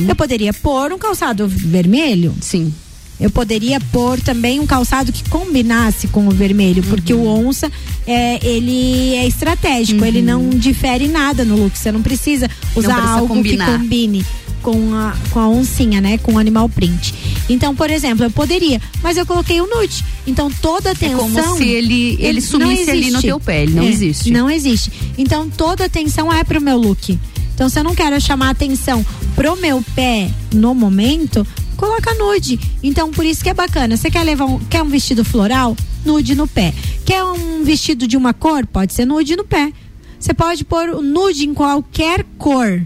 Eu 0.09 0.15
poderia 0.15 0.53
pôr 0.53 0.91
um 0.91 0.97
calçado 0.97 1.47
vermelho? 1.47 2.33
Sim. 2.41 2.73
Eu 3.19 3.29
poderia 3.29 3.79
pôr 3.79 4.19
também 4.19 4.59
um 4.59 4.65
calçado 4.65 5.11
que 5.13 5.23
combinasse 5.29 6.07
com 6.07 6.27
o 6.27 6.31
vermelho, 6.31 6.83
porque 6.83 7.13
o 7.13 7.25
onça 7.27 7.71
é, 8.05 8.45
ele 8.45 9.13
é 9.15 9.25
estratégico, 9.27 10.03
ele 10.03 10.21
não 10.21 10.49
difere 10.49 11.07
nada 11.07 11.45
no 11.45 11.55
look. 11.55 11.77
Você 11.77 11.91
não 11.91 12.01
precisa 12.01 12.49
usar 12.75 12.95
precisa 12.95 13.13
algo 13.19 13.27
combinar. 13.35 13.65
que 13.65 13.71
combine 13.77 14.25
com 14.61 14.93
a, 14.95 15.13
com 15.29 15.39
a 15.39 15.47
oncinha, 15.47 16.01
né? 16.01 16.17
Com 16.17 16.33
o 16.33 16.37
animal 16.39 16.67
print. 16.69 17.13
Então, 17.49 17.75
por 17.75 17.89
exemplo, 17.89 18.25
eu 18.25 18.31
poderia, 18.31 18.81
mas 19.01 19.15
eu 19.17 19.25
coloquei 19.25 19.59
o 19.61 19.67
nude. 19.67 20.03
Então 20.25 20.49
toda 20.61 20.89
a 20.89 20.91
É 20.91 20.95
atenção. 20.95 21.17
como 21.17 21.57
se 21.57 21.67
ele- 21.67 22.15
ele 22.19 22.39
não 22.41 22.47
sumisse 22.47 22.89
ali 22.89 23.11
no 23.11 23.21
teu 23.21 23.39
pé, 23.39 23.63
ele 23.63 23.73
não 23.73 23.83
É, 23.83 23.89
existe. 23.89 24.31
Não 24.31 24.49
existe. 24.49 24.91
Então 25.17 25.49
toda 25.49 25.85
atenção 25.85 26.31
é 26.33 26.43
pro 26.43 26.59
meu 26.61 26.77
look. 26.77 27.17
Então 27.53 27.69
se 27.69 27.77
eu 27.79 27.83
não 27.83 27.93
quero 27.93 28.19
chamar 28.19 28.49
atenção 28.49 29.05
pro 29.35 29.55
meu 29.57 29.83
pé 29.95 30.29
no 30.53 30.73
momento, 30.73 31.45
coloca 31.77 32.13
nude. 32.15 32.59
Então 32.81 33.11
por 33.11 33.25
isso 33.25 33.43
que 33.43 33.49
é 33.49 33.53
bacana. 33.53 33.97
Você 33.97 34.09
quer 34.09 34.23
levar 34.23 34.45
um, 34.45 34.59
quer 34.59 34.81
um 34.81 34.89
vestido 34.89 35.23
floral? 35.23 35.75
Nude 36.05 36.35
no 36.35 36.47
pé. 36.47 36.73
Quer 37.05 37.23
um 37.23 37.63
vestido 37.63 38.07
de 38.07 38.17
uma 38.17 38.33
cor? 38.33 38.65
Pode 38.65 38.93
ser 38.93 39.05
nude 39.05 39.35
no 39.35 39.43
pé. 39.43 39.71
Você 40.19 40.33
pode 40.33 40.63
pôr 40.63 41.01
nude 41.01 41.45
em 41.45 41.53
qualquer 41.53 42.25
cor. 42.37 42.81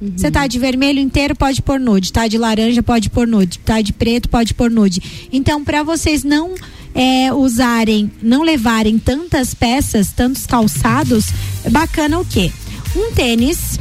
Você 0.00 0.30
tá 0.30 0.46
de 0.46 0.60
vermelho 0.60 1.00
inteiro, 1.00 1.34
pode 1.34 1.60
pôr 1.60 1.80
nude. 1.80 2.12
Tá 2.12 2.28
de 2.28 2.38
laranja, 2.38 2.82
pode 2.82 3.10
pôr 3.10 3.26
nude. 3.26 3.58
Tá 3.58 3.80
de 3.80 3.92
preto, 3.92 4.28
pode 4.28 4.54
pôr 4.54 4.70
nude. 4.70 5.28
Então, 5.32 5.64
para 5.64 5.82
vocês 5.82 6.22
não 6.22 6.54
é, 6.94 7.32
usarem, 7.32 8.10
não 8.22 8.42
levarem 8.42 8.98
tantas 8.98 9.54
peças, 9.54 10.12
tantos 10.12 10.46
calçados, 10.46 11.26
é 11.64 11.70
bacana 11.70 12.20
o 12.20 12.24
quê? 12.24 12.52
Um 12.94 13.12
tênis. 13.12 13.78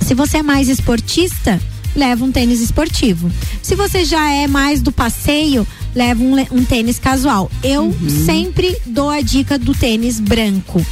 Se 0.00 0.14
você 0.14 0.38
é 0.38 0.42
mais 0.42 0.68
esportista, 0.68 1.60
leva 1.94 2.24
um 2.24 2.32
tênis 2.32 2.60
esportivo. 2.60 3.30
Se 3.62 3.74
você 3.74 4.04
já 4.04 4.30
é 4.30 4.46
mais 4.46 4.80
do 4.80 4.92
passeio, 4.92 5.66
leva 5.94 6.22
um, 6.22 6.34
um 6.52 6.64
tênis 6.64 6.98
casual. 6.98 7.50
Eu 7.62 7.94
sempre 8.24 8.76
dou 8.86 9.10
a 9.10 9.20
dica 9.20 9.58
do 9.58 9.74
tênis 9.74 10.20
branco. 10.20 10.84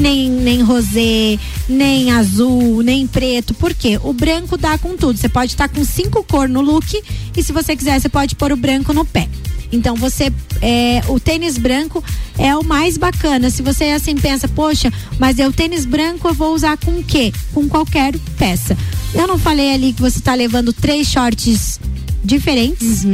Nem, 0.00 0.30
nem 0.30 0.62
rosé, 0.62 1.38
nem 1.68 2.10
azul, 2.10 2.82
nem 2.82 3.06
preto. 3.06 3.54
Por 3.54 3.74
quê? 3.74 3.98
O 4.02 4.12
branco 4.12 4.56
dá 4.56 4.78
com 4.78 4.96
tudo. 4.96 5.18
Você 5.18 5.28
pode 5.28 5.52
estar 5.52 5.68
com 5.68 5.84
cinco 5.84 6.22
cor 6.24 6.48
no 6.48 6.60
look 6.60 7.02
e 7.36 7.42
se 7.42 7.52
você 7.52 7.76
quiser, 7.76 8.00
você 8.00 8.08
pode 8.08 8.34
pôr 8.34 8.52
o 8.52 8.56
branco 8.56 8.92
no 8.92 9.04
pé. 9.04 9.28
Então 9.72 9.96
você 9.96 10.32
é, 10.62 11.02
o 11.08 11.18
tênis 11.18 11.58
branco 11.58 12.02
é 12.38 12.54
o 12.56 12.64
mais 12.64 12.96
bacana. 12.96 13.50
Se 13.50 13.62
você 13.62 13.84
assim 13.86 14.14
pensa, 14.14 14.46
poxa, 14.46 14.92
mas 15.18 15.38
é 15.38 15.48
o 15.48 15.52
tênis 15.52 15.84
branco 15.84 16.28
eu 16.28 16.34
vou 16.34 16.54
usar 16.54 16.76
com 16.76 16.92
o 16.92 17.02
quê? 17.02 17.32
Com 17.52 17.68
qualquer 17.68 18.16
peça. 18.38 18.76
Eu 19.12 19.26
não 19.26 19.38
falei 19.38 19.72
ali 19.72 19.92
que 19.92 20.00
você 20.00 20.20
tá 20.20 20.34
levando 20.34 20.72
três 20.72 21.08
shorts 21.08 21.80
diferentes. 22.24 23.04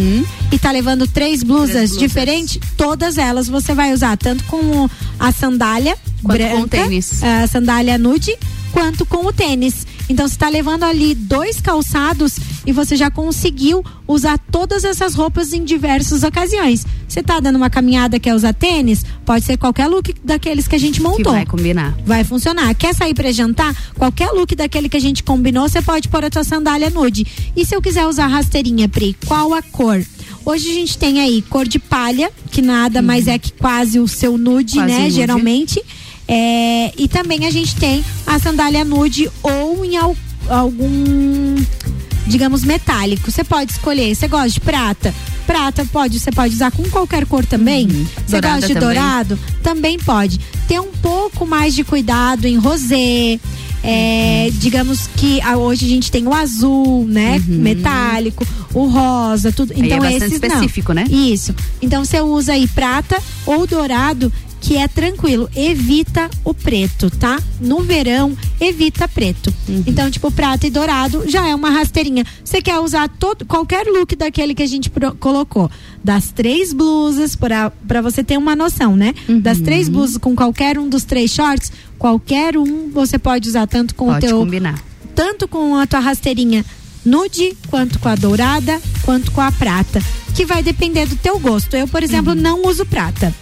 E 0.52 0.58
tá 0.58 0.70
levando 0.70 1.06
três 1.06 1.42
blusas, 1.42 1.70
Três 1.70 1.90
blusas. 1.90 1.98
diferentes, 1.98 2.58
todas 2.76 3.18
elas 3.18 3.48
você 3.48 3.74
vai 3.74 3.92
usar 3.92 4.16
tanto 4.16 4.44
com 4.44 4.88
a 5.18 5.32
sandália 5.32 5.96
branca, 6.22 6.56
com 6.56 6.68
tênis. 6.68 7.22
a 7.22 7.46
sandália 7.46 7.96
nude, 7.98 8.34
quanto 8.72 9.04
com 9.06 9.26
o 9.26 9.32
tênis. 9.32 9.86
Então 10.08 10.26
você 10.26 10.36
tá 10.36 10.48
levando 10.48 10.82
ali 10.82 11.14
dois 11.14 11.60
calçados 11.60 12.36
e 12.66 12.72
você 12.72 12.96
já 12.96 13.10
conseguiu 13.10 13.84
usar 14.08 14.38
todas 14.50 14.82
essas 14.82 15.14
roupas 15.14 15.52
em 15.52 15.64
diversas 15.64 16.24
ocasiões. 16.24 16.84
Você 17.08 17.22
tá 17.22 17.38
dando 17.38 17.56
uma 17.56 17.70
caminhada 17.70 18.18
quer 18.18 18.34
usar 18.34 18.52
tênis? 18.52 19.04
Pode 19.24 19.44
ser 19.44 19.56
qualquer 19.56 19.86
look 19.86 20.12
daqueles 20.24 20.66
que 20.66 20.74
a 20.74 20.78
gente 20.78 20.96
Que 20.98 21.02
montou. 21.06 21.32
vai 21.32 21.46
combinar. 21.46 21.96
Vai 22.04 22.24
funcionar. 22.24 22.74
Quer 22.74 22.92
sair 22.94 23.14
pra 23.14 23.30
jantar? 23.30 23.74
Qualquer 23.96 24.30
look 24.32 24.54
daquele 24.56 24.88
que 24.88 24.96
a 24.96 25.00
gente 25.00 25.22
combinou, 25.22 25.68
você 25.68 25.80
pode 25.80 26.08
pôr 26.08 26.24
a 26.24 26.30
tua 26.30 26.42
sandália 26.44 26.90
nude. 26.90 27.24
E 27.56 27.64
se 27.64 27.74
eu 27.74 27.80
quiser 27.80 28.06
usar 28.06 28.26
rasteirinha, 28.26 28.88
Pri, 28.88 29.16
qual 29.26 29.54
a 29.54 29.62
cor? 29.62 30.04
Hoje 30.44 30.70
a 30.70 30.74
gente 30.74 30.98
tem 30.98 31.20
aí 31.20 31.42
cor 31.42 31.68
de 31.68 31.78
palha, 31.78 32.32
que 32.50 32.62
nada 32.62 33.00
mais 33.02 33.28
é 33.28 33.38
que 33.38 33.52
quase 33.52 34.00
o 34.00 34.08
seu 34.08 34.36
nude, 34.38 34.74
Quase 34.76 34.92
né? 34.92 34.98
nude. 35.02 35.14
Geralmente. 35.14 35.82
É, 36.32 36.92
e 36.96 37.08
também 37.08 37.44
a 37.44 37.50
gente 37.50 37.74
tem 37.74 38.04
a 38.24 38.38
sandália 38.38 38.84
nude 38.84 39.28
ou 39.42 39.84
em 39.84 39.96
al- 39.96 40.16
algum, 40.48 41.56
digamos, 42.26 42.62
metálico. 42.64 43.30
Você 43.30 43.42
pode 43.42 43.72
escolher. 43.72 44.14
Você 44.14 44.28
gosta 44.28 44.50
de 44.50 44.60
prata? 44.60 45.12
Prata 45.46 45.84
pode, 45.92 46.20
você 46.20 46.30
pode 46.30 46.54
usar 46.54 46.70
com 46.70 46.84
qualquer 46.88 47.26
cor 47.26 47.44
também. 47.44 47.88
Você 47.88 48.40
Dourada 48.40 48.54
gosta 48.60 48.66
de 48.68 48.74
também. 48.74 48.88
dourado? 48.94 49.38
Também 49.62 49.98
pode. 49.98 50.38
Ter 50.68 50.80
um 50.80 50.92
pouco 51.02 51.44
mais 51.44 51.74
de 51.74 51.82
cuidado 51.82 52.44
em 52.46 52.56
rosé. 52.56 53.40
é, 53.82 54.50
digamos 54.52 55.08
que 55.16 55.40
ah, 55.40 55.56
hoje 55.56 55.86
a 55.86 55.88
gente 55.88 56.12
tem 56.12 56.28
o 56.28 56.32
azul, 56.34 57.06
né? 57.08 57.42
Metálico, 57.48 58.46
o 58.72 58.86
rosa, 58.86 59.50
tudo. 59.50 59.72
Aí 59.72 59.80
é 59.82 59.86
Então 59.86 59.98
bastante 59.98 60.24
esses 60.26 60.40
não. 60.40 60.48
específico, 60.48 60.92
né? 60.92 61.04
Isso. 61.10 61.52
Então 61.82 62.04
você 62.04 62.20
usa 62.20 62.52
aí 62.52 62.68
prata 62.68 63.20
ou 63.46 63.66
dourado, 63.66 64.32
que 64.60 64.76
é 64.76 64.86
tranquilo. 64.86 65.48
Evita 65.56 66.28
o 66.44 66.52
preto, 66.52 67.10
tá? 67.10 67.40
No 67.60 67.82
verão, 67.82 68.36
evita 68.60 69.08
preto. 69.08 69.52
Uhum. 69.68 69.82
Então, 69.86 70.10
tipo, 70.10 70.30
prata 70.30 70.66
e 70.66 70.70
dourado 70.70 71.24
já 71.28 71.46
é 71.48 71.54
uma 71.54 71.70
rasteirinha. 71.70 72.24
Você 72.44 72.60
quer 72.60 72.78
usar 72.78 73.08
todo, 73.08 73.44
qualquer 73.46 73.86
look 73.86 74.14
daquele 74.14 74.54
que 74.54 74.62
a 74.62 74.66
gente 74.66 74.90
colocou. 75.18 75.70
Das 76.04 76.30
três 76.30 76.72
blusas, 76.72 77.34
pra 77.36 77.70
pra 77.70 78.00
você 78.02 78.22
ter 78.22 78.36
uma 78.36 78.54
noção, 78.54 78.94
né? 78.96 79.14
Uhum. 79.28 79.40
Das 79.40 79.58
três 79.60 79.88
blusas 79.88 80.18
com 80.18 80.34
qualquer 80.36 80.78
um 80.78 80.88
dos 80.88 81.04
três 81.04 81.30
shorts, 81.30 81.72
qualquer 81.98 82.56
um 82.56 82.90
você 82.90 83.18
pode 83.18 83.48
usar 83.48 83.66
tanto 83.66 83.94
com 83.94 84.06
Pode 84.06 84.26
o 84.26 84.28
teu 84.28 84.38
combinar. 84.38 84.78
tanto 85.14 85.48
com 85.48 85.76
a 85.76 85.86
tua 85.86 86.00
rasteirinha 86.00 86.64
nude, 87.04 87.56
quanto 87.68 87.98
com 87.98 88.08
a 88.10 88.14
dourada, 88.14 88.78
quanto 89.02 89.30
com 89.32 89.40
a 89.40 89.50
prata, 89.50 90.02
que 90.34 90.44
vai 90.44 90.62
depender 90.62 91.06
do 91.06 91.16
teu 91.16 91.38
gosto. 91.38 91.74
Eu, 91.74 91.88
por 91.88 92.02
exemplo, 92.02 92.34
não 92.34 92.62
uso 92.66 92.84
prata. 92.84 93.34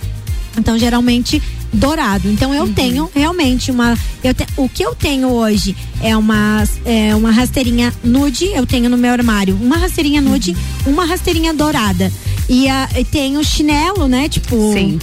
Então, 0.58 0.78
geralmente 0.78 1.42
dourado. 1.72 2.28
Então, 2.30 2.52
eu 2.54 2.66
tenho 2.74 3.10
realmente 3.14 3.70
uma 3.70 3.96
eu 4.24 4.32
te- 4.34 4.46
o 4.56 4.68
que 4.68 4.82
eu 4.84 4.94
tenho 4.94 5.28
hoje 5.28 5.76
é 6.02 6.16
uma 6.16 6.64
é 6.84 7.14
uma 7.14 7.30
rasteirinha 7.30 7.92
nude, 8.02 8.46
eu 8.54 8.66
tenho 8.66 8.88
no 8.88 8.96
meu 8.96 9.12
armário, 9.12 9.56
uma 9.60 9.76
rasteirinha 9.76 10.20
nude, 10.20 10.56
uma 10.86 11.04
rasteirinha 11.04 11.52
dourada. 11.54 12.10
E, 12.48 12.66
a, 12.68 12.88
e 12.98 13.04
tenho 13.04 13.44
chinelo, 13.44 14.08
né? 14.08 14.26
Tipo, 14.28 14.72
Sim. 14.72 14.98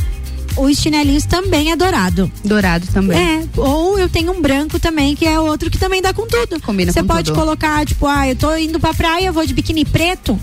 Os 0.57 0.77
chinelinhos 0.77 1.25
também 1.25 1.71
é 1.71 1.75
dourado. 1.75 2.31
Dourado 2.43 2.87
também. 2.87 3.17
É, 3.17 3.43
ou 3.57 3.97
eu 3.99 4.07
tenho 4.09 4.31
um 4.31 4.41
branco 4.41 4.79
também, 4.79 5.15
que 5.15 5.25
é 5.25 5.39
outro 5.39 5.69
que 5.69 5.77
também 5.77 6.01
dá 6.01 6.13
com 6.13 6.25
tudo. 6.27 6.59
Combina 6.61 6.91
Você 6.91 7.01
com 7.01 7.07
pode 7.07 7.31
tudo. 7.31 7.39
colocar, 7.39 7.85
tipo, 7.85 8.05
ah, 8.07 8.27
eu 8.27 8.35
tô 8.35 8.55
indo 8.55 8.79
pra 8.79 8.93
praia, 8.93 9.25
eu 9.27 9.33
vou 9.33 9.45
de 9.45 9.53
biquíni 9.53 9.85
preto. 9.85 10.39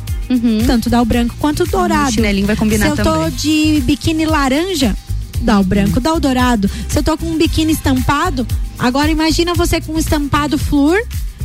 Tanto 0.67 0.89
dá 0.89 1.03
o 1.03 1.05
branco 1.05 1.35
quanto 1.39 1.65
o 1.65 1.67
dourado. 1.67 2.09
O 2.09 2.13
chinelinho 2.13 2.47
vai 2.47 2.57
combinar 2.57 2.87
Se 2.87 2.93
eu 2.93 2.97
tô 2.97 3.13
também. 3.13 3.31
de 3.33 3.83
biquíni 3.85 4.25
laranja, 4.25 4.97
dá 5.43 5.61
o 5.61 5.65
branco, 5.65 6.01
dá 6.01 6.15
o 6.15 6.21
dourado. 6.21 6.71
Se 6.89 6.99
eu 6.99 7.03
tô 7.03 7.19
com 7.19 7.27
um 7.27 7.37
biquíni 7.37 7.73
estampado, 7.73 8.47
agora 8.79 9.11
imagina 9.11 9.53
você 9.53 9.79
com 9.81 9.93
um 9.93 9.99
estampado 9.99 10.57
flúor, 10.57 10.99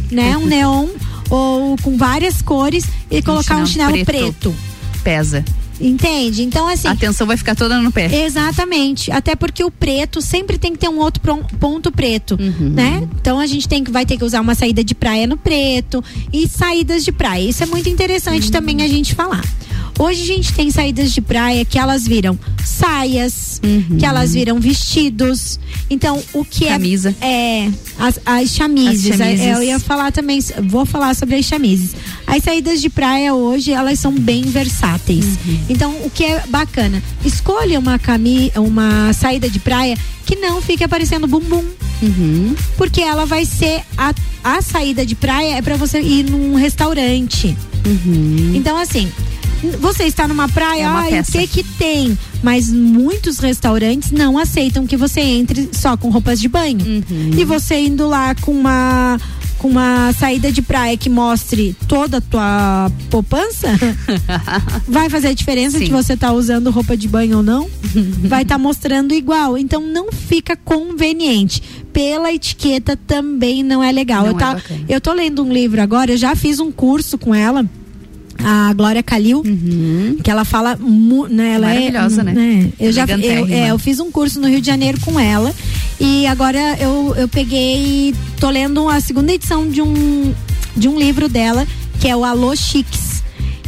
né? 0.10 0.38
Um 0.38 0.46
neon 0.46 0.88
ou 1.30 1.76
com 1.82 1.98
várias 1.98 2.42
cores 2.42 2.86
e 3.12 3.22
colocar 3.22 3.58
um 3.58 3.66
chinelo 3.66 4.06
preto. 4.06 4.56
Pesa. 5.04 5.44
Entende? 5.80 6.44
Então, 6.44 6.68
assim. 6.68 6.88
A 6.88 6.92
atenção 6.92 7.28
vai 7.28 7.38
ficar 7.38 7.56
toda 7.56 7.80
no 7.82 7.92
pé. 7.92 8.26
Exatamente. 8.26 9.12
Até 9.12 9.36
porque 9.36 9.64
o 9.64 9.70
preto 9.72 10.22
sempre 10.22 10.58
tem 10.58 10.74
que 10.74 10.80
ter 10.80 10.90
um 10.90 11.00
outro 11.00 11.22
ponto 11.60 11.92
preto, 11.92 12.38
Uhum. 12.40 12.70
né? 12.70 13.08
Então 13.20 13.40
a 13.40 13.46
gente 13.46 13.68
tem 13.68 13.84
que 13.84 13.92
vai 13.92 14.06
ter 14.06 14.18
que 14.18 14.24
usar 14.24 14.42
uma 14.42 14.56
saída 14.56 14.84
de 14.84 14.96
praia 14.96 15.28
no 15.28 15.38
preto 15.38 16.04
e 16.34 16.48
saídas 16.48 17.04
de 17.06 17.12
praia. 17.12 17.50
Isso 17.50 17.64
é 17.64 17.66
muito 17.66 17.90
interessante 17.90 18.52
também 18.52 18.82
a 18.82 18.88
gente 18.88 19.14
falar. 19.16 19.44
Hoje 20.00 20.22
a 20.22 20.26
gente 20.36 20.54
tem 20.54 20.70
saídas 20.70 21.12
de 21.12 21.22
praia 21.22 21.66
que 21.66 21.80
elas 21.80 22.08
viram 22.08 22.38
saias, 22.64 23.60
que 23.98 24.06
elas 24.06 24.34
viram 24.34 24.60
vestidos. 24.60 25.60
Então, 25.90 26.22
o 26.34 26.46
que 26.46 26.66
Camisa. 26.68 27.16
é. 27.20 27.66
É, 27.66 27.72
as, 27.98 28.20
as 28.26 28.50
chamises. 28.52 29.12
As 29.12 29.18
chamises. 29.18 29.46
É, 29.46 29.54
Eu 29.56 29.64
ia 29.64 29.80
falar 29.80 30.12
também, 30.12 30.40
vou 30.64 30.86
falar 30.86 31.16
sobre 31.16 31.36
as 31.36 31.46
chamises. 31.46 31.96
As 32.28 32.44
saídas 32.44 32.80
de 32.82 32.90
praia 32.90 33.34
hoje, 33.34 33.72
elas 33.72 34.00
são 34.00 34.12
bem 34.14 34.44
versáteis. 34.44 35.26
Então, 35.70 35.92
o 36.06 36.10
que 36.10 36.24
é 36.24 36.44
bacana? 36.48 37.02
Escolha 37.26 37.80
uma, 37.80 38.00
cami 38.00 38.52
uma 38.56 39.12
saída 39.14 39.50
de 39.50 39.60
praia 39.60 39.98
que 40.26 40.36
não 40.36 40.62
fique 40.62 40.84
aparecendo 40.84 41.28
bumbum. 41.28 41.64
Porque 42.78 43.02
ela 43.02 43.26
vai 43.26 43.44
ser 43.46 43.82
a, 43.98 44.14
a 44.44 44.62
saída 44.62 45.06
de 45.06 45.16
praia 45.16 45.56
é 45.58 45.62
para 45.62 45.76
você 45.76 46.00
ir 46.00 46.30
num 46.30 46.56
restaurante. 46.56 47.58
Então, 48.56 48.78
assim, 48.78 49.12
você 49.80 50.04
está 50.04 50.28
numa 50.28 50.48
praia, 50.48 50.88
É 51.08 51.10
peça. 51.10 51.32
que 51.32 51.48
que 51.48 51.64
tem? 51.64 52.18
Mas 52.44 52.70
muitos 52.72 53.40
restaurantes 53.40 54.12
não 54.12 54.38
aceitam 54.38 54.86
que 54.86 54.96
você 54.96 55.22
entre 55.22 55.70
só 55.74 55.98
com 55.98 56.10
roupas 56.10 56.40
de 56.40 56.48
banho. 56.48 56.86
Uhum. 56.86 57.32
E 57.38 57.44
você 57.44 57.80
indo 57.80 58.08
lá 58.08 58.36
com 58.36 58.52
uma 58.52 59.20
com 59.58 59.68
uma 59.68 60.14
saída 60.14 60.52
de 60.52 60.62
praia 60.62 60.98
que 60.98 61.10
mostre 61.10 61.76
toda 61.88 62.18
a 62.18 62.22
tua 62.22 62.92
poupança, 63.10 63.68
vai 64.88 65.10
fazer 65.10 65.30
a 65.30 65.34
diferença 65.34 65.80
de 65.80 65.90
você 65.90 66.14
estar 66.14 66.34
usando 66.34 66.70
roupa 66.70 66.96
de 66.96 67.08
banho 67.08 67.38
ou 67.38 67.44
não? 67.44 67.70
vai 68.28 68.44
estar 68.44 68.58
mostrando 68.58 69.14
igual. 69.14 69.58
Então 69.58 69.82
não 69.82 70.12
fica 70.12 70.56
conveniente. 70.56 71.62
Pela 71.92 72.32
etiqueta 72.32 72.96
também 72.96 73.64
não 73.64 73.84
é 73.84 73.92
legal. 73.92 74.22
Não 74.22 74.32
eu, 74.32 74.38
é 74.38 74.40
tá, 74.40 74.62
eu 74.88 75.02
tô 75.02 75.14
lendo 75.14 75.44
um 75.44 75.52
livro 75.52 75.82
agora, 75.82 76.12
eu 76.12 76.18
já 76.18 76.36
fiz 76.36 76.60
um 76.60 76.72
curso 76.72 77.18
com 77.18 77.34
ela. 77.34 77.66
A 78.44 78.74
Glória 78.74 79.02
Calil, 79.04 79.44
que 80.24 80.30
ela 80.30 80.46
fala, 80.46 80.78
né, 81.30 81.54
ela 81.54 81.74
é 81.74 81.78
Uhum. 81.78 81.84
Maravilhosa, 81.92 82.24
né? 82.24 82.70
Eu 82.80 82.92
já 82.92 83.06
eu, 83.06 83.48
é, 83.48 83.72
eu 83.72 83.80
fiz 83.80 84.00
um 84.00 84.12
curso 84.12 84.40
no 84.40 84.48
Rio 84.48 84.62
de 84.62 84.68
Janeiro 84.68 85.00
com 85.02 85.20
ela 85.20 85.54
e 86.00 86.26
agora 86.28 86.78
eu, 86.80 87.14
eu 87.18 87.28
peguei, 87.28 88.14
tô 88.40 88.50
lendo 88.50 88.88
a 88.88 89.00
segunda 89.00 89.32
edição 89.34 89.68
de 89.70 89.82
um 89.82 90.34
de 90.76 90.88
um 90.88 90.98
livro 90.98 91.28
dela 91.28 91.66
que 92.00 92.08
é 92.08 92.16
o 92.16 92.24
Alô 92.24 92.56
Chiques. 92.56 93.18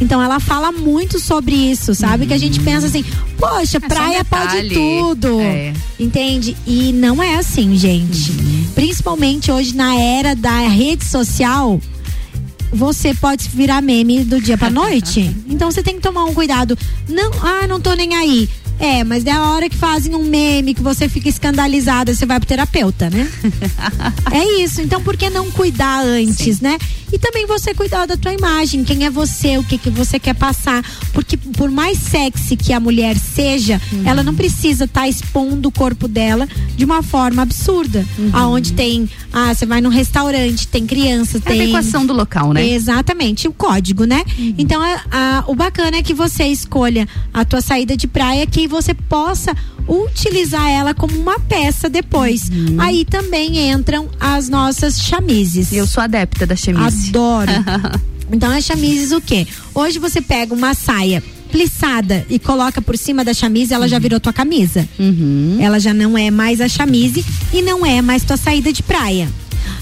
Então 0.02 0.22
ela 0.22 0.40
fala 0.40 0.72
muito 0.72 1.20
sobre 1.20 1.54
isso, 1.54 1.94
sabe? 1.94 2.26
Que 2.26 2.34
a 2.34 2.38
gente 2.38 2.60
pensa 2.62 2.88
assim, 2.88 3.04
poxa, 3.38 3.78
É 3.78 3.80
só 3.80 3.86
um 3.86 3.90
praia 3.90 4.24
pode 4.24 4.70
tudo. 4.70 5.42
É. 5.42 5.74
Entende? 6.00 6.56
E 6.66 6.94
não 6.94 7.22
é 7.22 7.36
assim, 7.36 7.76
gente. 7.78 8.32
Principalmente 8.74 9.52
hoje 9.52 9.76
na 9.76 9.96
era 10.00 10.36
da 10.36 10.60
rede 10.68 11.04
social, 11.04 11.82
você 12.72 13.14
pode 13.14 13.50
virar 13.50 13.82
meme 13.82 14.24
do 14.24 14.42
dia 14.42 14.58
pra 14.58 14.70
noite. 14.72 15.36
Então 15.48 15.72
você 15.72 15.82
tem 15.84 15.96
que 15.96 16.02
tomar 16.02 16.26
um 16.26 16.34
cuidado. 16.34 16.78
Não, 17.08 17.32
ah, 17.42 17.68
não 17.68 17.80
tô 17.80 17.94
nem 17.94 18.16
aí. 18.16 18.50
É, 18.80 19.04
mas 19.04 19.26
é 19.26 19.32
a 19.32 19.50
hora 19.50 19.70
que 19.70 19.76
fazem 19.76 20.16
um 20.16 20.24
meme 20.24 20.74
que 20.74 20.82
você 20.82 21.10
fica 21.10 21.28
escandalizada, 21.28 22.14
você 22.14 22.26
vai 22.26 22.40
pro 22.40 22.48
terapeuta, 22.48 23.10
né? 23.10 23.30
é 24.32 24.62
isso. 24.64 24.82
Então 24.82 25.02
por 25.02 25.18
que 25.18 25.30
não 25.30 25.52
cuidar 25.52 26.02
antes, 26.04 26.62
né? 26.62 26.78
E 27.12 27.18
também 27.18 27.48
você 27.48 27.74
cuidar 27.74 28.06
da 28.06 28.16
tua 28.16 28.32
imagem, 28.32 28.84
quem 28.84 29.04
é 29.04 29.10
você, 29.10 29.58
o 29.58 29.64
que 29.64 29.80
que 29.80 29.90
você 29.90 30.20
quer 30.20 30.36
passar, 30.36 30.84
porque 31.12 31.36
por 31.36 31.72
mais 31.72 31.98
sexy 31.98 32.56
que 32.56 32.72
a 32.72 32.80
mulher 32.80 33.18
seja, 33.18 33.82
Uhum. 33.92 34.04
ela 34.06 34.22
não 34.22 34.36
precisa 34.36 34.84
estar 34.86 35.08
expondo 35.10 35.70
o 35.70 35.72
corpo 35.72 36.08
dela 36.08 36.48
de 36.78 36.86
uma 36.86 37.02
forma 37.02 37.42
absurda. 37.42 38.06
Uhum. 38.18 38.30
Aonde 38.32 38.74
tem, 38.74 39.10
ah, 39.34 39.54
você 39.54 39.66
vai 39.66 39.82
num 39.82 39.90
restaurante, 39.90 40.68
tem 40.68 40.86
criança, 40.86 41.38
É 41.38 41.40
a 41.40 41.42
tem 41.52 41.62
adequação 41.64 42.06
do 42.06 42.14
local, 42.14 42.54
né? 42.54 42.68
Exatamente, 42.70 43.48
o 43.48 43.52
código, 43.54 44.06
né? 44.06 44.24
Então, 44.58 44.80
a- 44.82 45.02
a- 45.12 45.44
o 45.48 45.56
bacana 45.56 45.98
é 45.98 46.04
que 46.04 46.14
você 46.14 46.46
escolha 46.46 47.08
a 47.34 47.44
tua 47.44 47.60
saída 47.62 47.98
de 47.98 48.08
praia 48.08 48.46
que 48.46 48.68
você 48.70 48.94
possa 48.94 49.56
utilizar 49.88 50.70
ela 50.70 50.94
como 50.94 51.20
uma 51.20 51.40
peça 51.40 51.90
depois. 51.90 52.50
Aí 52.78 53.04
também 53.04 53.70
entram 53.72 54.08
as 54.20 54.48
nossas 54.48 55.02
chamises. 55.02 55.74
Eu 55.74 55.88
sou 55.88 56.04
adepta 56.04 56.46
da 56.46 56.56
chamise. 56.56 57.10
Adoro. 57.10 57.52
então, 58.32 58.52
as 58.52 58.64
chamises 58.64 59.12
o 59.12 59.20
quê? 59.20 59.48
Hoje 59.74 60.00
você 60.00 60.22
pega 60.22 60.54
uma 60.54 60.74
saia 60.74 61.24
plissada 61.52 62.26
e 62.30 62.38
coloca 62.38 62.80
por 62.82 62.96
cima 62.96 63.26
da 63.26 63.34
chamise, 63.34 63.74
ela 63.74 63.88
já 63.88 63.98
virou 63.98 64.20
tua 64.20 64.32
camisa. 64.32 64.88
Ela 65.60 65.80
já 65.80 65.94
não 65.94 66.18
é 66.18 66.30
mais 66.30 66.62
a 66.62 66.68
chamise 66.68 67.26
e 67.52 67.62
não 67.62 67.86
é 67.86 68.02
mais 68.02 68.24
tua 68.24 68.38
saída 68.38 68.72
de 68.72 68.84
praia. 68.84 69.28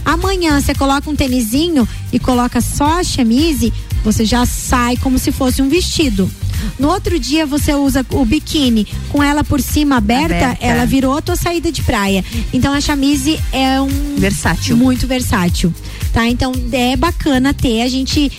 Amanhã 0.06 0.60
você 0.60 0.74
coloca 0.74 1.10
um 1.10 1.16
tênisinho 1.16 1.88
e 2.12 2.20
coloca 2.20 2.62
só 2.62 3.00
a 3.00 3.04
chamise, 3.04 3.74
você 4.04 4.24
já 4.24 4.46
sai 4.46 4.96
como 4.98 5.20
se 5.20 5.32
fosse 5.32 5.62
um 5.62 5.68
vestido. 5.68 6.32
No 6.80 6.90
outro 6.90 7.20
dia 7.20 7.46
você 7.46 7.74
usa 7.74 8.06
o 8.12 8.26
biquíni 8.26 8.88
com 9.10 9.22
ela 9.24 9.44
por 9.44 9.62
cima 9.62 9.98
aberta, 9.98 10.36
Aberta. 10.36 10.66
ela 10.66 10.86
virou 10.86 11.18
a 11.18 11.22
tua 11.22 11.36
saída 11.36 11.72
de 11.72 11.82
praia. 11.82 12.24
Então 12.54 12.74
a 12.74 12.82
chamise 12.82 13.40
é 13.52 13.80
um 13.82 14.16
Versátil. 14.18 14.76
muito 14.78 15.08
versátil, 15.08 15.74
tá? 16.14 16.28
Então 16.28 16.52
é 16.72 16.96
bacana 16.96 17.54
ter 17.54 17.82
a 17.82 17.88
gente 17.88 18.32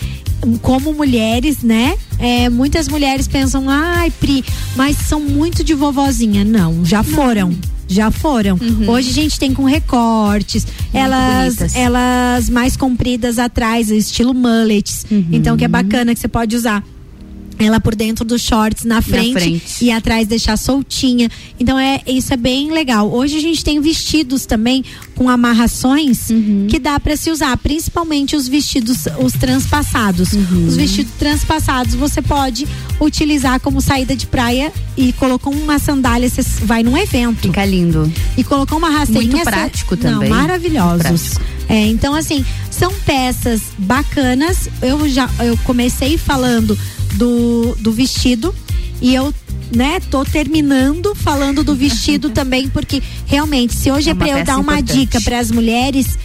como 0.61 0.93
mulheres, 0.93 1.63
né? 1.63 1.95
É, 2.17 2.49
muitas 2.49 2.87
mulheres 2.87 3.27
pensam, 3.27 3.69
ai, 3.69 4.11
Pri, 4.11 4.43
mas 4.75 4.97
são 4.97 5.19
muito 5.19 5.63
de 5.63 5.73
vovozinha. 5.73 6.43
Não, 6.45 6.83
já 6.85 7.03
foram. 7.03 7.53
Já 7.91 8.11
foram. 8.11 8.57
Hoje 8.87 9.09
a 9.09 9.13
gente 9.13 9.39
tem 9.39 9.51
com 9.51 9.63
recortes, 9.63 10.65
elas, 10.93 11.55
bonitas. 11.55 11.75
elas 11.75 12.47
mais 12.49 12.77
compridas 12.77 13.39
atrás, 13.39 13.89
estilo 13.89 14.31
mullets. 14.33 15.05
Então 15.31 15.57
que 15.57 15.65
é 15.65 15.67
bacana 15.67 16.13
que 16.13 16.19
você 16.21 16.27
pode 16.27 16.55
usar 16.55 16.83
ela 17.59 17.79
por 17.79 17.93
dentro 17.93 18.23
dos 18.23 18.41
shorts 18.41 18.85
na 18.85 19.01
frente, 19.01 19.33
frente. 19.33 19.83
e 19.85 19.91
atrás 19.91 20.25
deixar 20.27 20.57
soltinha. 20.57 21.29
Então 21.59 21.77
é 21.77 22.01
isso 22.07 22.33
é 22.33 22.37
bem 22.37 22.71
legal. 22.71 23.11
Hoje 23.11 23.37
a 23.37 23.41
gente 23.41 23.63
tem 23.63 23.79
vestidos 23.81 24.45
também 24.45 24.83
com 25.13 25.29
amarrações 25.29 26.27
que 26.69 26.79
dá 26.79 26.97
para 26.99 27.17
se 27.17 27.29
usar, 27.29 27.55
principalmente 27.57 28.35
os 28.35 28.47
vestidos 28.47 29.05
os 29.19 29.33
transpassados. 29.33 30.29
Os 30.67 30.77
vestidos 30.77 31.11
transpassados 31.19 31.93
você 31.95 32.21
pode 32.21 32.65
utilizar 32.99 33.59
como 33.59 33.81
saída 33.81 34.15
de 34.15 34.25
praia 34.25 34.71
e 34.95 35.11
colocou 35.13 35.53
uma 35.53 35.77
sandália, 35.79 36.29
você 36.29 36.41
vai 36.63 36.81
num 36.81 36.97
evento. 36.97 37.41
Fica 37.41 37.65
lindo. 37.65 38.11
E 38.37 38.43
colocou 38.43 38.77
uma 38.77 38.89
rasteirinha. 38.89 39.31
Muito 39.31 39.43
cê- 39.43 39.51
prático 39.51 39.95
Não, 39.97 40.13
também. 40.13 40.29
maravilhosos. 40.29 41.01
Prático. 41.33 41.41
É, 41.67 41.85
então 41.87 42.15
assim, 42.15 42.43
são 42.71 42.91
peças 43.05 43.61
bacanas. 43.77 44.69
Eu 44.81 45.07
já 45.09 45.29
eu 45.39 45.57
comecei 45.65 46.17
falando 46.17 46.77
do, 47.15 47.75
do 47.79 47.91
vestido 47.91 48.53
e 49.01 49.13
eu 49.15 49.33
né, 49.75 49.99
tô 49.99 50.25
terminando 50.25 51.13
falando 51.15 51.63
do 51.63 51.75
vestido 51.75 52.29
também, 52.31 52.67
porque 52.69 53.01
realmente, 53.25 53.75
se 53.75 53.91
hoje 53.91 54.09
É 54.09 54.11
é, 54.11 54.13
uma 54.13 54.25
pra 54.25 54.39
eu 54.39 54.45
dar 54.45 54.57
uma 54.57 54.79
importante. 54.79 54.99
dica 54.99 55.21
para 55.21 55.39
as 55.39 55.51
mulheres, 55.51 56.17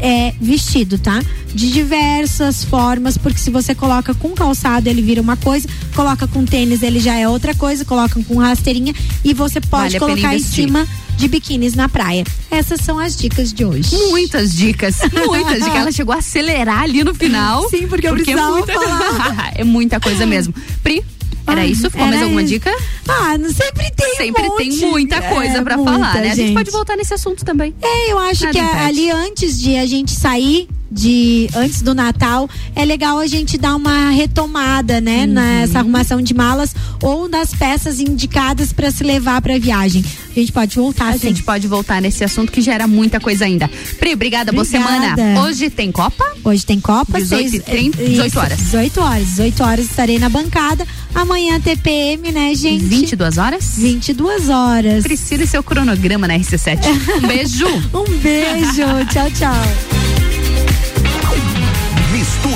é 0.00 0.34
vestido, 0.40 0.98
tá? 0.98 1.22
De 1.54 1.70
diversas 1.70 2.64
formas, 2.64 3.16
porque 3.16 3.38
se 3.38 3.50
você 3.50 3.74
coloca 3.74 4.14
com 4.14 4.30
calçado, 4.30 4.88
ele 4.88 5.02
vira 5.02 5.20
uma 5.20 5.36
coisa, 5.36 5.68
coloca 5.94 6.26
com 6.26 6.44
tênis, 6.44 6.82
ele 6.82 7.00
já 7.00 7.14
é 7.16 7.28
outra 7.28 7.54
coisa, 7.54 7.84
coloca 7.84 8.20
com 8.24 8.38
rasteirinha 8.38 8.94
e 9.24 9.32
você 9.32 9.60
pode 9.60 9.98
Vale 9.98 10.14
colocar 10.14 10.34
em 10.34 10.40
cima 10.40 10.86
de 11.16 11.28
biquínis 11.28 11.74
na 11.74 11.88
praia. 11.88 12.24
Essas 12.50 12.80
são 12.80 12.98
as 12.98 13.16
dicas 13.16 13.52
de 13.52 13.64
hoje. 13.64 13.96
Muitas 14.10 14.54
dicas, 14.54 14.96
muitas 15.26 15.58
dicas. 15.64 15.74
Ela 15.74 15.92
chegou 15.92 16.14
a 16.14 16.18
acelerar 16.18 16.82
ali 16.82 17.04
no 17.04 17.14
final. 17.14 17.68
Sim, 17.70 17.86
porque 17.86 18.06
eu 18.06 18.12
é 18.12 18.16
precisava 18.16 18.50
muita, 18.50 18.72
falar. 18.72 19.52
é 19.54 19.64
muita 19.64 20.00
coisa 20.00 20.26
mesmo. 20.26 20.54
Pri, 20.82 21.04
era 21.46 21.60
Ah, 21.62 21.66
isso? 21.66 21.90
Ficou 21.90 22.00
mais 22.06 22.16
era 22.16 22.24
alguma 22.24 22.42
isso. 22.42 22.52
dica? 22.52 22.70
Ah, 23.08 23.36
não- 23.38 23.50
sempre 23.52 23.90
tem 23.94 24.14
Sempre 24.16 24.42
um 24.48 24.56
tem 24.56 24.70
muita 24.76 25.20
coisa 25.22 25.58
É, 25.58 25.62
pra 25.62 25.76
muita, 25.76 25.92
falar, 25.92 26.14
né? 26.14 26.20
A 26.20 26.34
gente 26.34 26.36
gente. 26.48 26.54
pode 26.54 26.70
voltar 26.70 26.96
nesse 26.96 27.12
assunto 27.14 27.44
também. 27.44 27.74
É, 27.82 28.12
eu 28.12 28.18
acho 28.18 28.44
Nada 28.44 28.52
que 28.52 28.64
a- 28.64 28.86
ali 28.86 29.10
antes 29.10 29.58
de 29.58 29.76
a 29.76 29.86
gente 29.86 30.12
sair, 30.12 30.68
de 30.94 31.48
antes 31.56 31.82
do 31.82 31.92
Natal, 31.92 32.48
é 32.76 32.84
legal 32.84 33.18
a 33.18 33.26
gente 33.26 33.58
dar 33.58 33.74
uma 33.74 34.10
retomada, 34.10 35.00
né, 35.00 35.24
Uhum. 35.26 35.32
nessa 35.32 35.80
arrumação 35.80 36.22
de 36.22 36.32
malas 36.32 36.72
ou 37.02 37.28
das 37.28 37.50
peças 37.52 37.98
indicadas 37.98 38.72
para 38.72 38.90
se 38.92 39.02
levar 39.02 39.42
para 39.42 39.58
viagem. 39.58 40.04
A 40.30 40.38
gente 40.38 40.52
pode 40.52 40.76
voltar, 40.76 41.08
A 41.10 41.12
sim. 41.14 41.28
gente 41.28 41.42
pode 41.42 41.66
voltar 41.66 42.00
nesse 42.00 42.22
assunto 42.22 42.52
que 42.52 42.60
gera 42.60 42.86
muita 42.86 43.18
coisa 43.20 43.44
ainda. 43.44 43.68
Pri, 43.98 44.14
obrigada, 44.14 44.52
boa 44.52 44.64
Obrigada. 44.64 45.16
semana. 45.16 45.40
Hoje 45.42 45.68
tem 45.70 45.90
Copa? 45.90 46.24
Hoje 46.44 46.64
tem 46.64 46.80
Copa, 46.80 47.20
18 47.20 47.50
seis- 47.50 47.54
e 47.54 47.60
30, 47.60 48.02
isso, 48.02 48.10
18 48.12 48.38
horas. 48.38 48.58
18 48.58 49.00
horas. 49.00 49.26
18 49.28 49.62
horas 49.62 49.84
estarei 49.86 50.18
na 50.18 50.28
bancada. 50.28 50.86
Amanhã 51.14 51.60
TPM, 51.60 52.30
né, 52.32 52.54
gente? 52.54 52.84
22 52.84 53.38
horas? 53.38 53.74
22 53.76 54.48
horas. 54.48 55.02
Precisa 55.02 55.46
seu 55.46 55.62
cronograma 55.62 56.26
na 56.28 56.34
RC7. 56.38 56.78
Um 57.18 57.26
beijo. 57.26 57.66
um 57.94 58.18
beijo. 58.18 59.06
tchau, 59.12 59.30
tchau. 59.30 60.13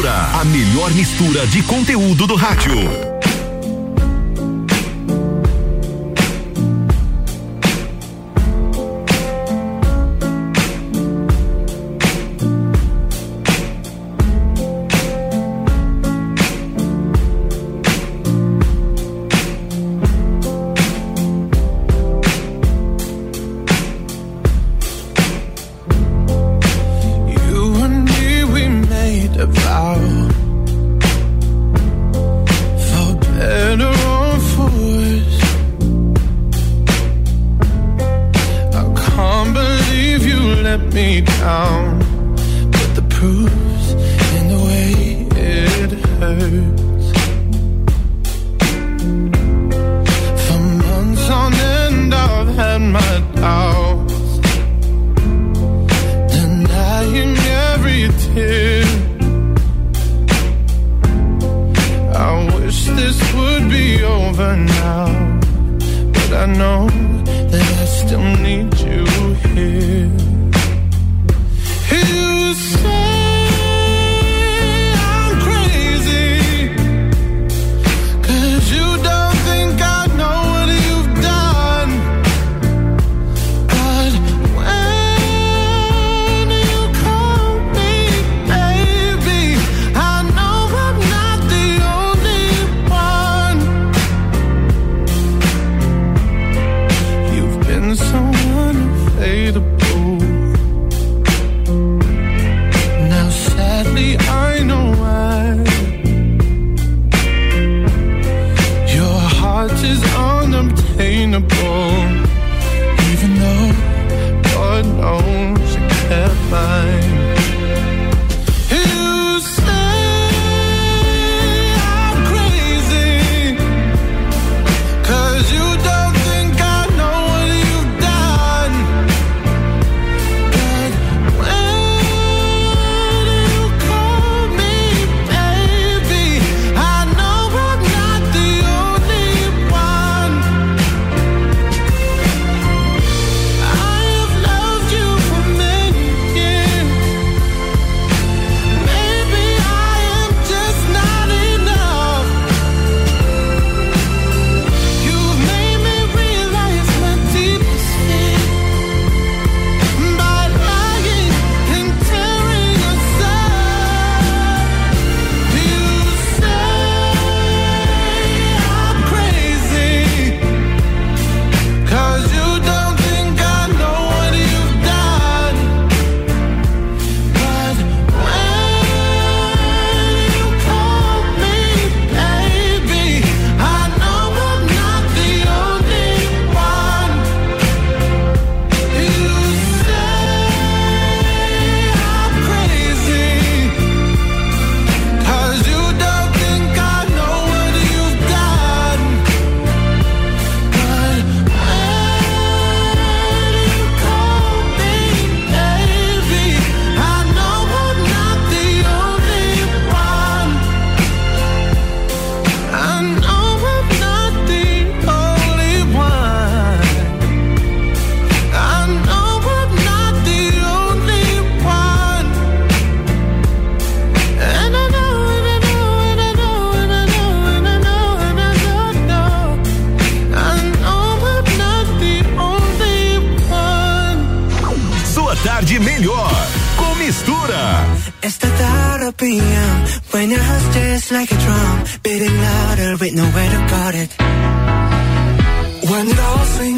A 0.07 0.45
melhor 0.45 0.93
mistura 0.93 1.45
de 1.49 1.61
conteúdo 1.61 2.25
do 2.25 2.37
rádio. 2.37 3.18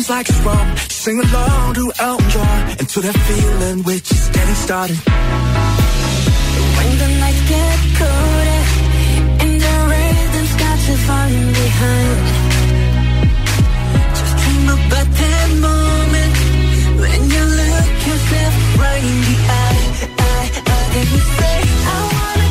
Seems 0.00 0.10
like 0.10 0.28
it's 0.30 0.40
wrong, 0.40 0.76
sing 0.88 1.20
along 1.20 1.74
to 1.74 1.92
Elton 1.98 2.30
John 2.30 2.76
to 2.92 3.00
that 3.00 3.16
feeling 3.28 3.82
we're 3.82 3.98
just 3.98 4.32
getting 4.32 4.54
started. 4.54 4.96
When 6.76 6.90
the 7.02 7.08
nights 7.20 7.42
get 7.52 7.78
colder 8.00 8.62
and 9.42 9.60
the 9.64 9.74
rhythm's 9.90 10.54
got 10.62 10.78
you 10.88 10.96
falling 11.08 11.50
behind. 11.60 12.18
Just 14.16 14.34
dream 14.40 14.68
about 14.76 15.08
that 15.20 15.48
moment 15.68 16.36
when 17.00 17.20
you 17.34 17.42
look 17.60 17.90
yourself 18.08 18.54
right 18.80 19.04
in 19.12 19.18
the 19.28 19.36
eye, 19.62 19.82
eye, 20.16 20.48
eye, 20.66 20.98
and 20.98 21.08
you 21.12 21.20
say. 21.38 21.60
the 22.40 22.49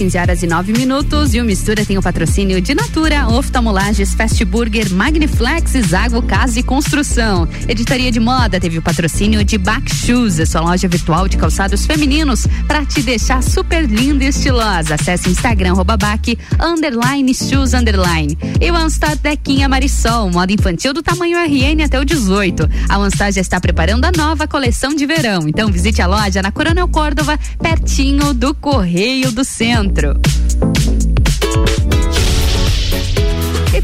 15 0.00 0.16
horas 0.16 0.42
e 0.42 0.46
9 0.46 0.72
minutos. 0.72 1.34
E 1.34 1.42
o 1.42 1.44
Mistura 1.44 1.84
tem 1.84 1.98
o 1.98 2.02
patrocínio 2.02 2.58
de 2.58 2.74
Natura, 2.74 3.28
Oftalmolages, 3.28 4.14
Fast 4.14 4.42
Burger, 4.46 4.90
Magniflex, 4.90 5.72
Zago 5.86 6.22
Casa 6.22 6.58
e 6.58 6.62
Construção. 6.62 7.46
Editoria 7.68 8.10
de 8.10 8.18
Moda 8.18 8.58
teve 8.58 8.78
o 8.78 8.82
patrocínio 8.82 9.44
de 9.44 9.58
Back 9.58 9.94
Shoes, 9.94 10.40
a 10.40 10.46
sua 10.46 10.62
loja 10.62 10.88
virtual 10.88 11.28
de 11.28 11.36
calçados 11.36 11.84
femininos, 11.84 12.46
para 12.66 12.82
te 12.86 13.02
deixar 13.02 13.42
super 13.42 13.84
linda 13.84 14.24
e 14.24 14.28
estilosa. 14.28 14.94
Acesse 14.94 15.28
Instagram, 15.28 15.74
Back, 15.74 16.38
underline 16.58 17.34
shoes, 17.34 17.74
underline. 17.74 18.38
E 18.58 18.70
o 18.70 18.76
Anstar 18.76 19.18
Dequinha 19.18 19.68
Marisol, 19.68 20.30
moda 20.30 20.50
infantil 20.50 20.94
do 20.94 21.02
tamanho 21.02 21.36
RN 21.36 21.84
até 21.84 22.00
o 22.00 22.06
18. 22.06 22.66
A 22.88 22.96
Anstar 22.96 23.32
já 23.32 23.42
está 23.42 23.60
preparando 23.60 24.06
a 24.06 24.12
nova 24.12 24.48
coleção 24.48 24.94
de 24.94 25.04
verão. 25.04 25.46
Então 25.46 25.70
visite 25.70 26.00
a 26.00 26.06
loja 26.06 26.40
na 26.40 26.50
Coronel 26.50 26.88
Córdova, 26.88 27.38
pertinho 27.80 28.34
do 28.34 28.54
Correio 28.54 29.32
do 29.32 29.42
Centro. 29.42 30.14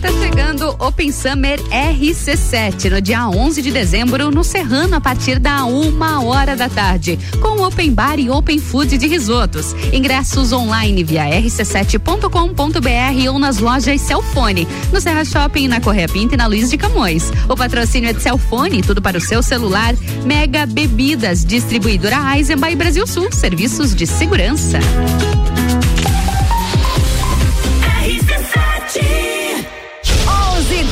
E 0.06 0.08
tá 0.08 0.12
chegando 0.20 0.68
Open 0.78 1.10
Summer 1.10 1.60
RC7 1.64 2.90
no 2.90 3.00
dia 3.00 3.28
11 3.28 3.60
de 3.60 3.72
dezembro 3.72 4.30
no 4.30 4.44
Serrano 4.44 4.94
a 4.94 5.00
partir 5.00 5.40
da 5.40 5.64
uma 5.64 6.22
hora 6.22 6.54
da 6.54 6.68
tarde 6.68 7.18
com 7.40 7.66
Open 7.66 7.92
Bar 7.92 8.20
e 8.20 8.30
Open 8.30 8.60
Food 8.60 8.98
de 8.98 9.08
risotos. 9.08 9.74
Ingressos 9.92 10.52
online 10.52 11.02
via 11.02 11.24
rc7.com.br 11.24 13.32
ou 13.32 13.40
nas 13.40 13.58
lojas 13.58 14.00
Celfone, 14.00 14.68
no 14.92 15.00
Serra 15.00 15.24
Shopping, 15.24 15.66
na 15.66 15.80
Correia 15.80 16.08
Pinta 16.08 16.34
e 16.34 16.38
na 16.38 16.46
Luiz 16.46 16.70
de 16.70 16.78
Camões. 16.78 17.32
O 17.48 17.56
patrocínio 17.56 18.10
é 18.10 18.12
de 18.12 18.22
Celfone, 18.22 18.82
tudo 18.82 19.02
para 19.02 19.18
o 19.18 19.20
seu 19.20 19.42
celular. 19.42 19.92
Mega 20.24 20.66
Bebidas, 20.66 21.44
distribuidora 21.44 22.36
Eisenbahn 22.36 22.70
e 22.70 22.76
Brasil 22.76 23.08
Sul, 23.08 23.32
serviços 23.32 23.92
de 23.92 24.06
segurança. 24.06 24.78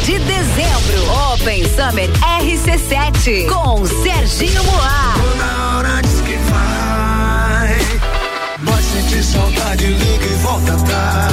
De 0.05 0.19
dezembro, 0.19 1.33
Open 1.33 1.65
Summer 1.65 2.11
RC7 2.11 3.49
com 3.49 3.87
Serginho 3.87 4.63
Moá. 4.65 5.15
Na 5.39 5.79
hora 5.79 6.03
diz 6.03 6.21
que 6.21 6.37
vai. 6.51 7.79
Vai 8.59 8.83
sentir 8.83 9.25
saudade, 9.25 9.87
liga 9.87 10.27
e 10.27 10.37
volta 10.43 10.75
atrás. 10.75 11.33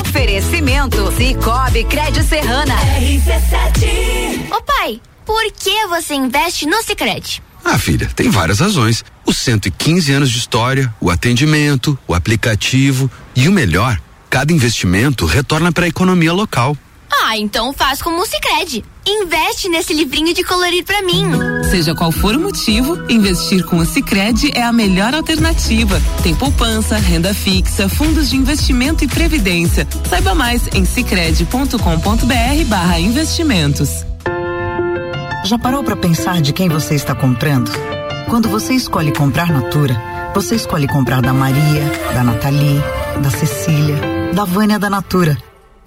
Oferecimento 0.00 1.12
Cicobi 1.12 1.84
Crédito 1.84 2.26
Serrana. 2.26 2.74
RC7. 2.98 4.50
Ô 4.50 4.62
pai, 4.62 4.98
por 5.26 5.52
que 5.52 5.86
você 5.88 6.14
investe 6.14 6.64
no 6.64 6.82
Sicredi? 6.82 7.42
Ah, 7.62 7.76
filha, 7.78 8.08
tem 8.16 8.30
várias 8.30 8.60
razões. 8.60 9.04
Os 9.26 9.36
115 9.36 10.12
anos 10.12 10.30
de 10.30 10.38
história, 10.38 10.92
o 10.98 11.10
atendimento, 11.10 11.98
o 12.08 12.14
aplicativo 12.14 13.10
e 13.36 13.48
o 13.48 13.52
melhor, 13.52 14.00
cada 14.30 14.50
investimento 14.50 15.26
retorna 15.26 15.70
para 15.70 15.84
a 15.84 15.88
economia 15.88 16.32
local. 16.32 16.74
Ah, 17.12 17.36
então 17.36 17.72
faz 17.72 18.00
como 18.00 18.22
o 18.22 18.26
Sicredi. 18.26 18.84
Investe 19.06 19.68
nesse 19.68 19.92
livrinho 19.92 20.32
de 20.32 20.42
colorir 20.42 20.84
pra 20.84 21.02
mim. 21.02 21.24
Seja 21.70 21.94
qual 21.94 22.10
for 22.10 22.34
o 22.34 22.40
motivo, 22.40 22.98
investir 23.10 23.64
com 23.64 23.78
o 23.78 23.84
Sicredi 23.84 24.50
é 24.54 24.62
a 24.62 24.72
melhor 24.72 25.14
alternativa. 25.14 26.00
Tem 26.22 26.34
poupança, 26.34 26.96
renda 26.96 27.34
fixa, 27.34 27.88
fundos 27.88 28.30
de 28.30 28.36
investimento 28.36 29.04
e 29.04 29.08
previdência. 29.08 29.86
Saiba 30.08 30.34
mais 30.34 30.68
em 30.74 30.84
sicredi.com.br/barra 30.84 33.00
investimentos. 33.00 34.04
Já 35.44 35.58
parou 35.58 35.82
para 35.82 35.96
pensar 35.96 36.40
de 36.40 36.52
quem 36.52 36.68
você 36.68 36.94
está 36.94 37.14
comprando? 37.14 37.70
Quando 38.28 38.48
você 38.48 38.74
escolhe 38.74 39.12
comprar 39.12 39.52
Natura, 39.52 40.00
você 40.34 40.54
escolhe 40.54 40.86
comprar 40.86 41.20
da 41.20 41.32
Maria, 41.32 41.82
da 42.14 42.22
Nathalie, 42.22 42.80
da 43.20 43.28
Cecília, 43.28 43.96
da 44.32 44.44
Vânia 44.44 44.78
da 44.78 44.88
Natura. 44.88 45.36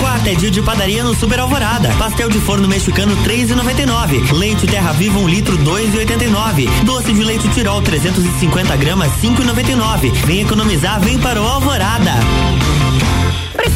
Quarta 0.00 0.30
é 0.30 0.34
dia 0.34 0.50
de 0.50 0.62
padaria 0.62 1.02
no 1.02 1.14
Super 1.14 1.40
Alvorada. 1.40 1.88
Pastel 1.98 2.28
de 2.28 2.40
forno 2.40 2.68
mexicano 2.68 3.16
3,99. 3.24 4.32
Leite 4.32 4.66
Terra 4.66 4.92
Viva 4.92 5.18
1 5.18 5.22
um 5.22 5.28
litro 5.28 5.58
2,89. 5.58 6.68
Doce 6.84 7.12
de 7.12 7.22
leite 7.22 7.48
Tirol 7.48 7.82
350 7.82 8.76
gramas 8.76 9.10
5,99. 9.20 10.12
Vem 10.26 10.42
economizar, 10.42 11.00
vem 11.00 11.18
para 11.18 11.40
o 11.40 11.46
Alvorada. 11.46 12.12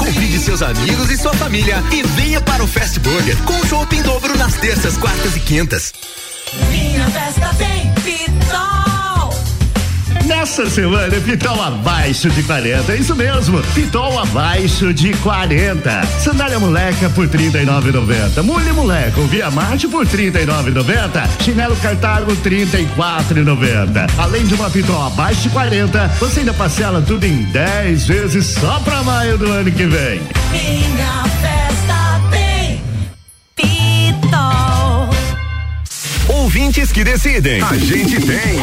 Convide 0.00 0.38
seus 0.38 0.62
amigos 0.62 1.10
e 1.10 1.18
sua 1.18 1.34
família 1.34 1.76
e 1.92 2.02
venha 2.02 2.40
para 2.40 2.64
o 2.64 2.66
Fast 2.66 2.98
Burger 3.00 3.36
com 3.44 3.66
chopp 3.66 3.94
em 3.94 4.02
dobro 4.02 4.34
nas 4.38 4.54
terças, 4.54 4.96
quartas 4.96 5.36
e 5.36 5.40
quintas. 5.40 5.92
Minha 6.70 7.06
festa 7.10 7.54
tem 7.58 7.92
Pitol. 8.02 8.79
Nessa 10.30 10.70
semana, 10.70 11.20
Pitol 11.20 11.60
abaixo 11.60 12.30
de 12.30 12.44
40. 12.44 12.92
É 12.92 12.96
isso 12.96 13.16
mesmo. 13.16 13.60
Pitol 13.74 14.16
abaixo 14.16 14.94
de 14.94 15.12
40. 15.14 16.06
Sandália 16.20 16.56
moleca 16.56 17.10
por 17.10 17.26
39,90. 17.26 18.40
Mulher 18.40 18.72
moleca, 18.72 19.20
Via 19.22 19.50
Marte 19.50 19.88
por 19.88 20.06
39,90. 20.06 21.28
Chinelo 21.42 21.74
Cartago 21.76 22.30
34,90. 22.36 24.08
Além 24.16 24.46
de 24.46 24.54
uma 24.54 24.70
Pitol 24.70 25.04
abaixo 25.04 25.42
de 25.42 25.48
40, 25.48 26.06
você 26.20 26.40
ainda 26.40 26.54
parcela 26.54 27.02
tudo 27.02 27.26
em 27.26 27.42
10 27.42 28.06
vezes 28.06 28.46
só 28.46 28.78
pra 28.78 29.02
maio 29.02 29.36
do 29.36 29.50
ano 29.50 29.70
que 29.72 29.84
vem. 29.84 30.22
Minha 30.52 31.24
festa 31.42 31.59
ouvintes 36.40 36.90
que 36.90 37.04
decidem. 37.04 37.60
A 37.62 37.76
gente 37.76 38.16
tem. 38.16 38.58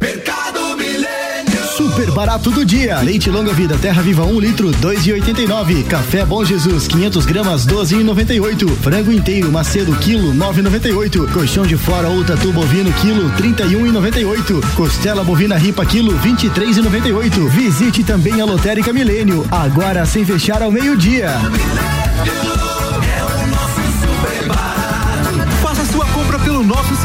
Mercado 0.00 0.76
Milênio. 0.76 1.66
Super 1.76 2.10
barato 2.12 2.52
do 2.52 2.64
dia. 2.64 3.00
Leite 3.00 3.30
longa 3.30 3.52
vida 3.52 3.76
Terra 3.76 4.00
Viva 4.00 4.24
1 4.24 4.32
um 4.32 4.38
litro 4.38 4.70
2,89. 4.70 5.84
Café 5.88 6.24
Bom 6.24 6.44
Jesus 6.44 6.86
500 6.86 7.26
gramas 7.26 7.66
12,98. 7.66 8.76
Frango 8.76 9.10
inteiro 9.10 9.50
Macedo 9.50 9.94
quilo 9.96 10.32
9,98. 10.34 11.32
Colchão 11.32 11.66
de 11.66 11.76
fora 11.76 12.08
ou 12.08 12.24
tatu 12.24 12.52
bovino 12.52 12.92
quilo 12.94 13.28
31,98. 13.30 14.74
Costela 14.74 15.24
bovina 15.24 15.56
ripa 15.56 15.84
quilo 15.84 16.16
23,98. 16.20 17.48
Visite 17.48 18.04
também 18.04 18.40
a 18.40 18.44
Lotérica 18.44 18.92
Milênio. 18.92 19.44
Agora 19.50 20.06
sem 20.06 20.24
fechar 20.24 20.62
ao 20.62 20.70
meio 20.70 20.96
dia. 20.96 21.30
Faça 22.24 22.53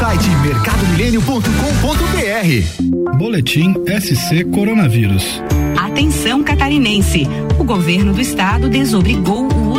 site 0.00 0.30
mercadomilênio.com.br. 0.42 3.18
Boletim 3.18 3.74
SC 4.00 4.44
Coronavírus. 4.50 5.42
Atenção 5.78 6.42
catarinense. 6.42 7.26
O 7.58 7.64
governo 7.64 8.14
do 8.14 8.20
estado 8.22 8.70
desobrigou 8.70 9.46
o 9.46 9.49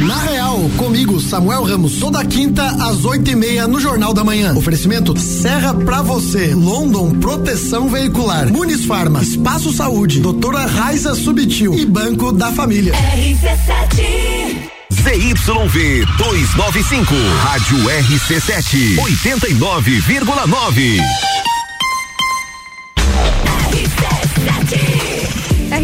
Na 0.00 0.22
Real, 0.22 0.70
comigo, 0.76 1.20
Samuel 1.20 1.64
Ramos, 1.64 1.98
toda 1.98 2.24
quinta 2.24 2.64
às 2.66 3.04
oito 3.04 3.28
e 3.30 3.34
meia 3.34 3.66
no 3.66 3.80
Jornal 3.80 4.14
da 4.14 4.22
Manhã. 4.22 4.54
Oferecimento 4.54 5.18
Serra 5.18 5.74
pra 5.74 6.02
você, 6.02 6.54
London 6.54 7.10
Proteção 7.18 7.88
Veicular, 7.88 8.48
Muniz 8.52 8.84
Farma, 8.84 9.20
Espaço 9.22 9.72
Saúde, 9.72 10.20
Doutora 10.20 10.66
Raiza 10.66 11.16
Subtil 11.16 11.74
e 11.74 11.84
Banco 11.84 12.30
da 12.32 12.52
Família. 12.52 12.92
RC7 12.92 14.68
ZYV 14.92 16.06
295, 16.16 17.14
Rádio 17.42 17.78
RC7, 17.78 18.98
89,9. 18.98 21.00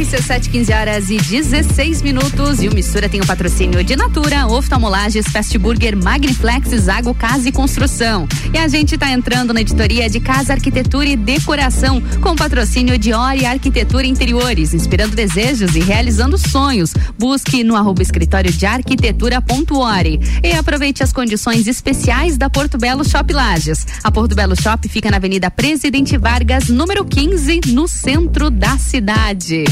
RC7, 0.04 0.50
15 0.50 0.72
horas 0.72 1.10
e 1.10 1.16
16 1.16 2.02
minutos. 2.02 2.62
E 2.62 2.68
o 2.68 2.74
Mistura 2.74 3.08
tem 3.08 3.22
o 3.22 3.26
patrocínio 3.26 3.82
de 3.82 3.96
Natura, 3.96 4.46
Oftalmolages, 4.46 5.26
Fast 5.28 5.56
Burger, 5.56 5.96
Magniflex, 5.96 6.68
Zago 6.80 7.14
Casa 7.14 7.48
e 7.48 7.52
Construção. 7.52 8.28
E 8.52 8.58
a 8.58 8.68
gente 8.68 8.96
está 8.96 9.10
entrando 9.10 9.54
na 9.54 9.62
editoria 9.62 10.08
de 10.10 10.20
Casa, 10.20 10.52
Arquitetura 10.52 11.06
e 11.06 11.16
Decoração, 11.16 12.02
com 12.20 12.36
patrocínio 12.36 12.98
de 12.98 13.14
Ori 13.14 13.46
Arquitetura 13.46 14.06
Interiores, 14.06 14.74
inspirando 14.74 15.16
desejos 15.16 15.74
e 15.74 15.80
realizando 15.80 16.36
sonhos. 16.36 16.92
Busque 17.18 17.64
no 17.64 17.74
arroba 17.74 18.02
escritório 18.02 18.52
de 18.52 18.66
arquitetura.ori. 18.66 20.20
E 20.42 20.52
aproveite 20.52 21.02
as 21.02 21.14
condições 21.14 21.66
especiais 21.66 22.36
da 22.36 22.50
Porto 22.50 22.76
Belo 22.76 23.08
Shop 23.08 23.32
Lages. 23.32 23.86
A 24.02 24.10
Porto 24.10 24.34
Belo 24.34 24.60
Shop 24.60 24.86
fica 24.86 25.10
na 25.10 25.16
Avenida 25.16 25.50
Presidente 25.50 26.18
Vargas, 26.18 26.68
número 26.68 27.06
15, 27.06 27.60
no 27.68 27.88
centro 27.88 28.50
da 28.50 28.76
cidade. 28.76 29.64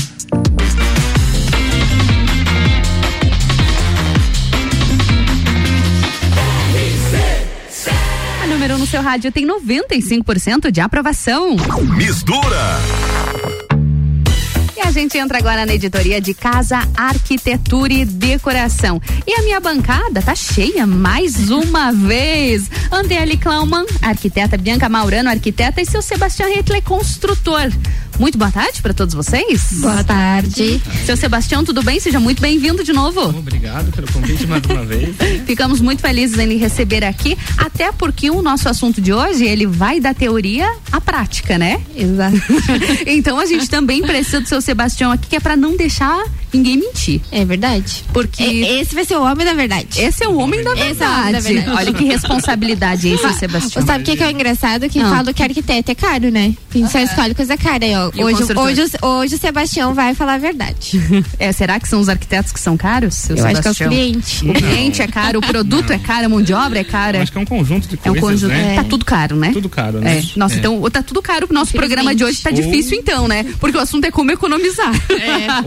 A 8.42 8.46
número 8.46 8.74
1 8.74 8.78
no 8.78 8.86
seu 8.86 9.02
rádio 9.02 9.30
tem 9.30 9.46
95% 9.46 10.70
de 10.70 10.80
aprovação. 10.80 11.56
Mistura. 11.96 12.80
A 14.84 14.90
gente 14.90 15.16
entra 15.16 15.38
agora 15.38 15.64
na 15.64 15.74
editoria 15.74 16.20
de 16.20 16.34
Casa, 16.34 16.86
Arquitetura 16.96 17.92
e 17.92 18.04
Decoração. 18.04 19.00
E 19.26 19.32
a 19.32 19.42
minha 19.42 19.60
bancada 19.60 20.20
tá 20.20 20.34
cheia 20.34 20.86
mais 20.86 21.50
uma 21.50 21.92
vez. 21.92 22.68
Andele 22.90 23.36
Klauman, 23.36 23.86
arquiteta 24.02 24.59
Bianca 24.59 24.88
Maurano, 24.88 25.30
arquiteta, 25.30 25.80
e 25.80 25.86
seu 25.86 26.02
Sebastião 26.02 26.52
Hitler, 26.52 26.82
construtor. 26.82 27.70
Muito 28.18 28.36
boa 28.36 28.50
tarde 28.50 28.82
para 28.82 28.92
todos 28.92 29.14
vocês. 29.14 29.72
Boa 29.80 30.04
tarde. 30.04 30.80
Seu 31.06 31.16
Sebastião, 31.16 31.64
tudo 31.64 31.82
bem? 31.82 31.98
Seja 31.98 32.20
muito 32.20 32.42
bem-vindo 32.42 32.84
de 32.84 32.92
novo. 32.92 33.20
Obrigado 33.20 33.90
pelo 33.90 34.10
convite 34.12 34.46
mais 34.46 34.62
uma 34.64 34.84
vez. 34.84 35.16
Ficamos 35.46 35.80
muito 35.80 36.02
felizes 36.02 36.38
em 36.38 36.46
lhe 36.46 36.56
receber 36.56 37.04
aqui, 37.04 37.36
até 37.56 37.90
porque 37.90 38.30
o 38.30 38.42
nosso 38.42 38.68
assunto 38.68 39.00
de 39.00 39.12
hoje, 39.12 39.44
ele 39.44 39.66
vai 39.66 39.98
da 39.98 40.12
teoria 40.12 40.70
à 40.90 41.00
prática, 41.00 41.56
né? 41.56 41.80
Exato. 41.96 42.36
então 43.06 43.38
a 43.38 43.46
gente 43.46 43.68
também 43.68 44.02
precisa 44.02 44.40
do 44.40 44.48
seu 44.48 44.60
Sebastião 44.72 45.12
aqui, 45.12 45.28
que 45.28 45.36
é 45.36 45.40
para 45.40 45.54
não 45.54 45.76
deixar 45.76 46.24
ninguém 46.52 46.76
mentir. 46.78 47.20
É 47.30 47.44
verdade. 47.44 48.04
Porque 48.12 48.42
esse 48.42 48.94
vai 48.94 49.04
ser 49.04 49.16
o 49.16 49.22
homem 49.22 49.44
da 49.46 49.54
verdade. 49.54 49.88
Esse 50.00 50.24
é 50.24 50.28
o 50.28 50.36
homem 50.36 50.62
da 50.62 50.74
verdade. 50.74 50.90
Esse 50.92 51.02
é 51.02 51.08
o 51.08 51.12
homem 51.20 51.32
da 51.32 51.40
verdade. 51.40 51.76
Olha 51.78 51.92
que 51.92 52.04
responsabilidade 52.04 53.08
esse, 53.08 53.24
Ah, 53.26 53.32
Sebastião. 53.32 53.86
Sabe 53.86 54.02
o 54.02 54.06
que, 54.06 54.16
que 54.16 54.22
é 54.22 54.26
o 54.26 54.30
engraçado? 54.30 54.88
Que 54.88 55.00
Ah. 55.00 55.08
falo 55.10 55.32
que 55.34 55.42
arquiteto 55.42 55.90
é 55.90 55.94
caro, 55.94 56.30
né? 56.30 56.54
A 56.74 56.78
gente 56.78 56.90
só 56.90 56.98
escolhe 56.98 57.34
coisa 57.34 57.56
cara 57.56 57.84
aí, 57.84 57.94
ó. 57.96 58.10
E 58.14 58.22
o 58.22 58.26
Hoje, 58.26 58.42
hoje, 58.56 58.82
o- 59.02 59.06
hoje 59.06 59.34
o 59.34 59.38
Sebastião 59.38 59.94
vai 59.94 60.14
falar 60.14 60.34
a 60.34 60.38
verdade. 60.38 61.00
É, 61.38 61.50
será 61.52 61.78
que 61.80 61.88
são 61.88 62.00
os 62.00 62.08
arquitetos 62.08 62.52
que 62.52 62.60
são 62.60 62.76
caros, 62.76 63.14
seu 63.14 63.36
Eu 63.36 63.44
acho 63.44 63.54
que 63.54 63.58
é 63.60 63.62
Sebastião? 63.62 63.90
clientes. 63.90 64.42
O 64.42 64.52
cliente 64.52 65.02
é 65.02 65.06
caro, 65.06 65.38
o 65.38 65.42
produto 65.42 65.90
é 65.92 65.98
caro, 65.98 66.26
a 66.26 66.28
mão 66.28 66.40
de 66.42 66.52
obra 66.52 66.78
é 66.80 66.84
cara. 66.84 67.20
Acho 67.22 67.32
que 67.32 67.38
é 67.38 67.40
um 67.40 67.44
conjunto 67.46 67.88
de 67.88 67.98
É 68.04 68.10
um 68.10 68.14
coisas, 68.14 68.42
conjunto. 68.42 68.52
né? 68.66 68.74
Tá 68.76 68.84
tudo 68.84 69.04
caro, 69.04 69.36
né? 69.36 69.50
Tudo 69.52 69.68
caro, 69.68 69.98
né? 70.00 70.18
É. 70.18 70.22
Nossa, 70.38 70.54
É. 70.54 70.58
então 70.58 70.80
tá 70.90 71.02
tudo 71.02 71.20
caro. 71.22 71.46
O 71.50 71.54
nosso 71.54 71.72
programa 71.72 72.14
de 72.14 72.24
hoje 72.24 72.40
tá 72.40 72.50
Ou- 72.50 72.56
difícil, 72.56 72.98
então, 72.98 73.26
né? 73.26 73.44
Porque 73.58 73.76
o 73.76 73.80
assunto 73.80 74.04
é 74.04 74.10
como 74.10 74.30
economizar. 74.30 74.92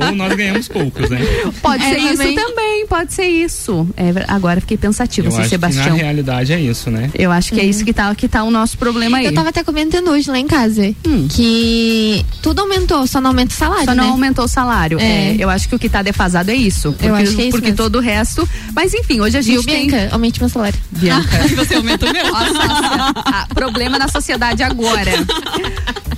Ou 0.08 0.16
nós 0.16 0.34
ganhamos 0.34 0.68
poucos, 0.76 1.10
né? 1.10 1.20
Pode 1.62 1.84
É, 1.84 1.90
ser 1.90 1.98
isso 2.00 2.18
também. 2.18 2.36
também, 2.36 2.88
pode 2.88 3.14
ser 3.14 3.28
isso. 3.28 3.88
É, 3.96 4.12
agora 4.28 4.60
fiquei 4.60 4.78
pensativa, 4.78 5.28
Eu 5.30 5.32
que 5.42 5.48
Sebastião. 5.48 5.96
na 5.98 6.04
realidade 6.04 6.52
é 6.54 6.60
isso, 6.60 6.92
né? 6.92 7.10
Eu 7.16 7.32
acho 7.32 7.54
que 7.54 7.60
é 7.60 7.66
isso 7.66 7.86
que 7.86 7.94
tá, 7.94 8.14
que 8.14 8.28
tá 8.28 8.44
o 8.44 8.52
nosso 8.52 8.78
problema 8.78 9.18
aí. 9.18 9.26
Eu 9.26 9.34
tava 9.34 9.50
até 9.50 9.64
comentando 9.64 10.10
hoje 10.10 10.30
lá 10.30 10.38
em 10.38 10.48
casa 10.48 10.94
que 11.30 12.26
tudo 12.42 12.60
aumentou, 12.62 13.06
só 13.08 13.22
não 13.22 13.30
aumenta 13.32 13.54
o 13.54 13.58
salário, 13.58 13.86
Só 13.86 13.96
não 13.96 14.04
né? 14.06 14.10
aumentou 14.12 14.46
o 14.46 14.48
salário. 14.48 15.00
É. 15.00 15.06
É, 15.06 15.36
eu 15.40 15.50
acho 15.50 15.70
que 15.70 15.76
o 15.76 15.80
que 15.80 15.88
tá 15.90 16.02
defasado 16.02 16.52
é 16.52 16.56
isso. 16.56 16.92
Porque, 16.92 17.08
Eu 17.08 17.16
acho 17.16 17.36
que 17.36 17.42
é 17.42 17.46
isso 17.46 17.52
Porque 17.52 17.68
mesmo. 17.68 17.78
todo 17.78 17.96
o 17.98 18.00
resto. 18.02 18.48
Mas 18.74 18.94
enfim, 18.94 19.22
hoje 19.22 19.38
a 19.38 19.42
Viu, 19.42 19.62
gente 19.62 19.66
tem. 19.72 19.88
Bianca? 19.88 20.14
Aumente 20.14 20.40
meu 20.40 20.50
salário. 20.50 20.78
Bianca. 20.92 21.38
Você 21.56 21.76
aumentou 21.76 22.12
meu. 22.12 22.26
Nossa, 22.32 23.14
ah, 23.26 23.48
problema 23.54 23.98
na 23.98 24.08
sociedade 24.08 24.62
agora. 24.64 25.12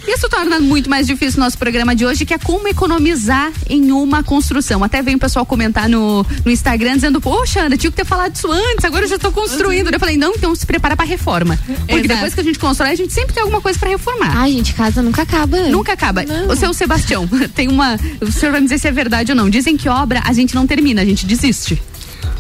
Isso 0.08 0.30
torna 0.30 0.60
muito 0.60 0.90
mais 0.90 1.06
difícil 1.06 1.38
o 1.38 1.44
nosso 1.44 1.58
programa 1.58 1.94
de 1.96 2.06
hoje, 2.06 2.26
que 2.26 2.34
é 2.34 2.38
como 2.38 2.68
economizar 2.68 3.52
em 3.70 3.92
uma 3.92 4.24
construção. 4.24 4.47
Até 4.84 5.02
veio 5.02 5.18
o 5.18 5.20
pessoal 5.20 5.46
comentar 5.46 5.90
no, 5.90 6.26
no 6.44 6.52
Instagram 6.52 6.96
dizendo, 6.96 7.20
poxa, 7.20 7.62
Ana, 7.62 7.78
tinha 7.78 7.92
que 7.92 7.98
ter 7.98 8.06
falado 8.06 8.36
isso 8.36 8.52
antes, 8.52 8.86
agora 8.86 9.06
eu 9.06 9.10
já 9.10 9.18
tô 9.18 9.32
construindo. 9.32 9.92
Eu 9.92 10.00
falei, 10.00 10.18
não, 10.18 10.34
então 10.36 10.54
se 10.56 10.66
prepara 10.66 10.96
pra 10.96 11.06
reforma. 11.06 11.58
Porque 11.66 11.94
Exato. 11.94 12.08
depois 12.08 12.34
que 12.34 12.40
a 12.40 12.44
gente 12.44 12.60
constrói, 12.60 12.92
a 12.92 12.96
gente 12.96 13.14
sempre 13.14 13.34
tem 13.34 13.42
alguma 13.42 13.62
coisa 13.62 13.78
pra 13.78 13.90
reformar. 13.90 14.36
Ai, 14.36 14.52
gente, 14.52 14.74
casa 14.74 15.02
nunca 15.02 15.22
acaba. 15.22 15.58
Nunca 15.70 15.94
acaba. 15.94 16.24
O 16.50 16.56
seu 16.56 16.74
Sebastião, 16.74 17.28
tem 17.56 17.68
uma. 17.68 18.00
O 18.22 18.32
senhor 18.32 18.52
vai 18.52 18.62
me 18.62 18.68
dizer 18.68 18.80
se 18.80 18.88
é 18.88 18.92
verdade 18.92 19.32
ou 19.32 19.36
não. 19.36 19.50
Dizem 19.50 19.78
que 19.78 19.90
obra 19.90 20.22
a 20.26 20.34
gente 20.34 20.56
não 20.56 20.68
termina, 20.68 21.02
a 21.02 21.06
gente 21.06 21.26
desiste. 21.26 21.82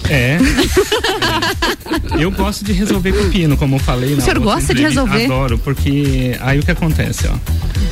É. 0.09 0.38
Eu 2.19 2.31
gosto 2.31 2.63
de 2.65 2.71
resolver 2.73 3.11
pepino, 3.13 3.57
como 3.57 3.75
eu 3.75 3.79
falei. 3.79 4.13
O 4.13 4.21
senhor 4.21 4.39
gosta 4.39 4.73
de 4.73 4.81
resolver? 4.81 5.25
Adoro, 5.25 5.57
porque 5.57 6.35
aí 6.41 6.59
o 6.59 6.63
que 6.63 6.71
acontece, 6.71 7.27
ó. 7.27 7.35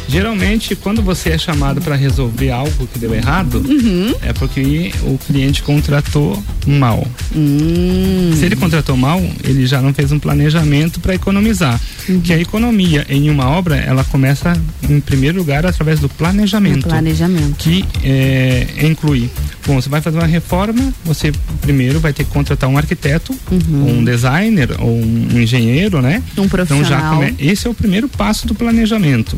Geralmente, 0.08 0.76
quando 0.76 1.02
você 1.02 1.32
é 1.32 1.38
chamado 1.38 1.82
para 1.82 1.96
resolver 1.96 2.52
algo 2.52 2.88
que 2.88 3.00
deu 3.00 3.14
errado, 3.14 3.58
Uhum. 3.68 4.14
é 4.22 4.32
porque 4.34 4.92
o 5.04 5.18
cliente 5.18 5.64
contratou 5.64 6.42
mal. 6.66 7.06
Hum. 7.36 8.32
Se 8.38 8.46
ele 8.46 8.56
contratou 8.56 8.96
mal, 8.96 9.22
ele 9.44 9.66
já 9.66 9.82
não 9.82 9.94
fez 9.94 10.12
um 10.12 10.20
planejamento 10.20 11.00
para 11.00 11.16
economizar. 11.16 11.80
Uhum. 12.08 12.22
Que 12.22 12.34
a 12.34 12.40
economia 12.40 13.06
em 13.10 13.30
uma 13.30 13.48
obra, 13.50 13.76
ela 13.78 14.04
começa 14.04 14.54
em 14.90 15.00
primeiro 15.00 15.38
lugar 15.38 15.66
através 15.66 16.00
do 16.00 16.08
planejamento. 16.10 16.88
Planejamento. 16.88 17.56
Que 17.58 17.84
é, 18.04 18.68
inclui, 18.84 19.30
bom, 19.66 19.82
você 19.82 19.90
vai 19.90 20.02
fazer 20.02 20.18
uma 20.18 20.28
reforma, 20.28 20.94
você 21.04 21.32
primeiro 21.62 22.00
vai 22.00 22.14
ter 22.14 22.24
que 22.24 22.30
contratar 22.32 22.70
um 22.70 22.78
arquiteto, 22.78 23.36
ou 23.52 23.90
um 23.90 24.04
designer, 24.04 24.70
ou 24.80 24.96
um 24.96 25.40
engenheiro, 25.40 26.02
né? 26.02 26.22
Um 26.28 26.32
Então 26.32 26.50
profissional. 26.50 26.86
já 26.86 27.10
come- 27.10 27.36
esse 27.40 27.66
é 27.68 27.70
o 27.70 27.74
primeiro 27.74 28.08
passo 28.08 28.46
do 28.48 28.54
planejamento. 28.56 29.38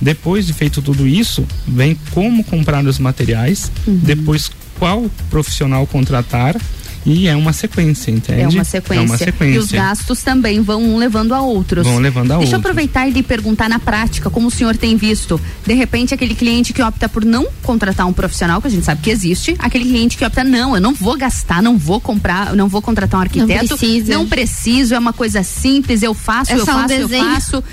Depois 0.00 0.46
de 0.46 0.52
feito 0.52 0.82
tudo 0.82 1.06
isso, 1.06 1.46
vem 1.66 1.96
como 2.10 2.42
comprar 2.42 2.84
os 2.84 2.98
materiais, 2.98 3.70
Uhum. 3.86 4.00
depois 4.02 4.50
qual 4.78 5.08
profissional 5.30 5.86
contratar 5.86 6.56
E 7.04 7.26
é 7.26 7.34
uma 7.34 7.52
sequência, 7.52 8.10
entende? 8.10 8.42
É 8.42 8.48
uma 8.48 8.64
sequência. 8.64 9.02
É 9.02 9.06
uma 9.06 9.18
sequência. 9.18 9.56
E 9.56 9.58
os 9.58 9.72
gastos 9.72 10.22
também 10.22 10.60
vão 10.60 10.82
um 10.82 10.96
levando 10.96 11.34
a 11.34 11.40
outros. 11.40 11.86
Vão 11.86 11.98
levando 11.98 12.30
a 12.32 12.36
Deixa 12.36 12.52
eu 12.52 12.56
outros. 12.56 12.70
aproveitar 12.70 13.08
e 13.08 13.10
lhe 13.10 13.22
perguntar 13.22 13.68
na 13.68 13.78
prática, 13.80 14.30
como 14.30 14.46
o 14.48 14.50
senhor 14.50 14.76
tem 14.76 14.96
visto. 14.96 15.40
De 15.66 15.74
repente, 15.74 16.14
aquele 16.14 16.34
cliente 16.34 16.72
que 16.72 16.80
opta 16.82 17.08
por 17.08 17.24
não 17.24 17.48
contratar 17.62 18.06
um 18.06 18.12
profissional, 18.12 18.60
que 18.60 18.68
a 18.68 18.70
gente 18.70 18.84
sabe 18.84 19.02
que 19.02 19.10
existe, 19.10 19.56
aquele 19.58 19.84
cliente 19.84 20.16
que 20.16 20.24
opta, 20.24 20.44
não, 20.44 20.74
eu 20.76 20.80
não 20.80 20.94
vou 20.94 21.16
gastar, 21.16 21.60
não 21.62 21.76
vou 21.76 22.00
comprar, 22.00 22.54
não 22.54 22.68
vou 22.68 22.80
contratar 22.80 23.18
um 23.18 23.22
arquiteto. 23.22 23.76
precisa. 23.76 24.14
Não 24.14 24.26
preciso, 24.26 24.94
é 24.94 24.98
uma 24.98 25.12
coisa 25.12 25.42
simples, 25.42 26.02
eu 26.02 26.14
faço, 26.14 26.52
É 26.52 26.54
eu 26.54 26.64
só 26.64 26.76
um 26.76 26.82
faço, 26.82 26.94
eu 26.94 27.08
faço. 27.08 27.64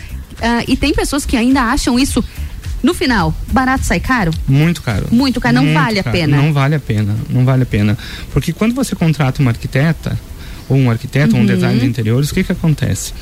Ah, 0.41 0.64
e 0.68 0.76
tem 0.76 0.93
pessoas 0.93 1.26
que 1.26 1.35
ainda 1.38 1.61
acham 1.61 1.99
isso. 1.99 2.23
No 2.81 2.93
final, 2.93 3.34
barato 3.51 3.85
sai 3.85 3.99
caro? 3.99 4.31
Muito 4.47 4.81
caro. 4.81 5.07
Muito 5.11 5.41
caro, 5.41 5.56
não 5.56 5.73
vale 5.73 5.99
a 5.99 6.03
caro. 6.03 6.18
pena. 6.18 6.38
Não 6.38 6.53
vale 6.53 6.76
a 6.76 6.80
pena, 6.80 7.15
não 7.30 7.43
vale 7.45 7.64
a 7.64 7.65
pena. 7.65 7.97
Porque 8.31 8.53
quando 8.53 8.73
você 8.73 8.95
contrata 8.95 9.41
uma 9.41 9.51
arquiteta, 9.51 10.18
ou 10.69 10.77
um 10.77 10.89
arquiteto, 10.89 11.34
ou 11.35 11.39
um 11.41 11.41
Uhum. 11.41 11.47
designer 11.47 11.80
de 11.80 11.85
interiores, 11.88 12.30
o 12.30 12.34
que 12.34 12.43
que 12.43 12.51
acontece? 12.51 13.14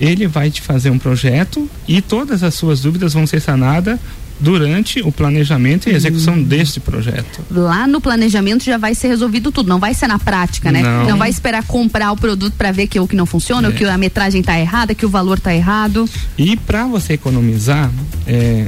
Ele 0.00 0.26
vai 0.26 0.50
te 0.50 0.62
fazer 0.62 0.90
um 0.90 0.98
projeto 0.98 1.68
e 1.86 2.00
todas 2.00 2.42
as 2.42 2.54
suas 2.54 2.80
dúvidas 2.80 3.12
vão 3.12 3.26
ser 3.26 3.40
sanadas 3.40 3.98
durante 4.42 5.00
o 5.00 5.12
planejamento 5.12 5.88
e 5.88 5.94
execução 5.94 6.34
Uhum. 6.34 6.42
deste 6.42 6.80
projeto. 6.80 7.40
Lá 7.50 7.86
no 7.86 8.00
planejamento 8.00 8.64
já 8.64 8.76
vai 8.76 8.94
ser 8.94 9.08
resolvido 9.08 9.52
tudo, 9.52 9.68
não 9.68 9.78
vai 9.78 9.94
ser 9.94 10.08
na 10.08 10.18
prática, 10.18 10.70
né? 10.72 10.82
Não. 10.82 11.16
vai 11.16 11.30
esperar 11.30 11.64
comprar 11.64 12.10
o 12.10 12.16
produto 12.16 12.54
para 12.58 12.72
ver 12.72 12.88
que 12.88 12.98
o 12.98 13.06
que 13.06 13.14
não 13.14 13.24
funciona, 13.26 13.68
É. 13.68 13.70
ou 13.70 13.76
que 13.76 13.84
a 13.84 13.96
metragem 13.96 14.42
tá 14.42 14.58
errada, 14.58 14.94
que 14.94 15.06
o 15.06 15.08
valor 15.08 15.38
tá 15.38 15.54
errado. 15.54 16.08
E 16.36 16.56
para 16.56 16.84
você 16.86 17.12
economizar, 17.12 17.90
é, 18.26 18.66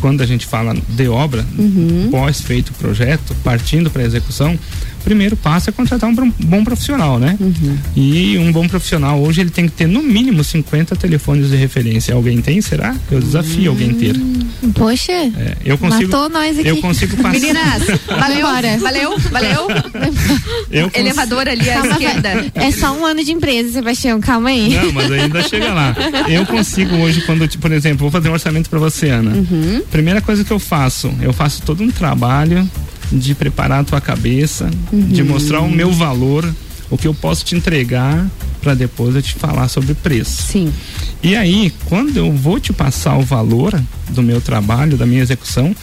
quando 0.00 0.20
a 0.22 0.26
gente 0.26 0.44
fala 0.46 0.76
de 0.88 1.08
obra, 1.08 1.44
Uhum. 1.58 2.08
pós 2.10 2.40
feito 2.42 2.68
o 2.70 2.74
projeto, 2.74 3.34
partindo 3.42 3.90
para 3.90 4.02
execução, 4.02 4.58
o 4.97 4.97
primeiro 5.08 5.36
passo 5.36 5.70
é 5.70 5.72
contratar 5.72 6.10
um 6.10 6.14
bom- 6.44 6.64
profissional, 6.64 7.18
né? 7.18 7.34
Uhum. 7.40 7.78
E 7.96 8.36
um 8.36 8.52
bom 8.52 8.68
profissional 8.68 9.18
hoje 9.22 9.40
ele 9.40 9.48
tem 9.48 9.64
que 9.66 9.72
ter 9.72 9.86
no 9.88 10.02
mínimo 10.02 10.44
50 10.44 10.94
telefones 10.96 11.48
de 11.48 11.56
referência. 11.56 12.14
Alguém 12.14 12.42
tem, 12.42 12.60
será? 12.60 12.94
Eu 13.10 13.18
desafio 13.20 13.70
alguém 13.70 13.94
ter. 13.94 14.14
Poxa, 14.74 15.12
É, 15.12 15.56
eu 15.64 15.78
consigo, 15.78 16.12
matou 16.12 16.28
nós 16.28 16.58
aqui. 16.58 16.68
eu 16.68 16.76
consigo 16.78 17.16
passar. 17.16 17.30
Meninas, 17.32 17.82
valeu, 18.06 18.46
valeu, 18.80 19.18
valeu. 19.30 19.68
Eu 20.70 20.90
Elevador 20.94 21.48
ali 21.48 21.70
à 21.70 21.74
Calma, 21.80 21.92
esquerda. 21.92 22.46
É 22.54 22.70
só 22.70 22.92
um 22.92 23.06
ano 23.06 23.24
de 23.24 23.32
empresa, 23.32 23.72
Sebastião, 23.72 24.20
calma 24.20 24.50
aí. 24.50 24.74
Não, 24.74 24.92
mas 24.92 25.10
ainda 25.10 25.42
chega 25.48 25.72
lá. 25.72 25.96
Eu 26.28 26.44
consigo 26.44 26.96
hoje, 26.96 27.22
quando, 27.22 27.48
tipo, 27.48 27.62
por 27.62 27.72
exemplo, 27.72 27.98
vou 28.00 28.10
fazer 28.10 28.28
um 28.28 28.32
orçamento 28.32 28.68
para 28.68 28.78
você, 28.78 29.08
Ana. 29.08 29.30
Uhum. 29.30 29.82
Primeira 29.90 30.20
coisa 30.20 30.44
que 30.44 30.50
eu 30.50 30.58
faço, 30.58 31.10
eu 31.22 31.32
faço 31.32 31.62
todo 31.62 31.82
um 31.82 31.90
trabalho 31.90 32.68
de 33.10 33.34
preparar 33.34 33.80
a 33.80 33.84
tua 33.84 34.00
cabeça, 34.00 34.70
de 34.92 35.22
Uhum. 35.22 35.28
mostrar 35.28 35.60
o 35.60 35.70
meu 35.70 35.90
valor, 35.92 36.48
o 36.90 36.96
que 36.96 37.06
eu 37.06 37.14
posso 37.14 37.44
te 37.44 37.54
entregar 37.54 38.26
para 38.62 38.74
depois 38.74 39.14
eu 39.14 39.22
te 39.22 39.34
falar 39.34 39.68
sobre 39.68 39.94
preço. 39.94 40.42
Sim. 40.42 40.72
E 41.22 41.34
aí, 41.36 41.72
quando 41.86 42.16
eu 42.16 42.32
vou 42.32 42.58
te 42.58 42.72
passar 42.72 43.16
o 43.16 43.22
valor 43.22 43.80
do 44.10 44.22
meu 44.22 44.40
trabalho, 44.40 44.96
da 44.96 45.06
minha 45.06 45.22
execução, 45.22 45.74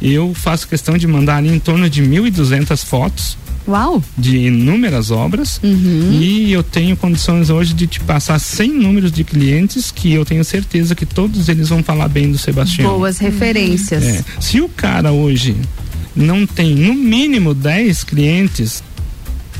eu 0.00 0.32
faço 0.34 0.66
questão 0.68 0.96
de 0.98 1.06
mandar 1.06 1.36
ali 1.36 1.48
em 1.54 1.58
torno 1.58 1.88
de 1.88 2.02
1.200 2.02 2.84
fotos 2.84 3.36
Uau! 3.68 4.02
de 4.18 4.36
inúmeras 4.38 5.10
obras 5.12 5.60
Uhum. 5.62 6.10
e 6.20 6.52
eu 6.52 6.62
tenho 6.64 6.96
condições 6.96 7.50
hoje 7.50 7.72
de 7.74 7.86
te 7.86 8.00
passar 8.00 8.38
100 8.40 8.72
números 8.72 9.12
de 9.12 9.22
clientes 9.22 9.92
que 9.92 10.12
eu 10.12 10.24
tenho 10.24 10.42
certeza 10.44 10.94
que 10.96 11.06
todos 11.06 11.48
eles 11.48 11.68
vão 11.68 11.82
falar 11.82 12.08
bem 12.08 12.32
do 12.32 12.38
Sebastião. 12.38 12.90
Boas 12.98 13.18
referências. 13.18 14.02
É. 14.02 14.24
Se 14.40 14.60
o 14.60 14.68
cara 14.68 15.12
hoje 15.12 15.54
não 16.14 16.46
tem 16.46 16.74
no 16.74 16.94
mínimo 16.94 17.54
10 17.54 18.04
clientes 18.04 18.82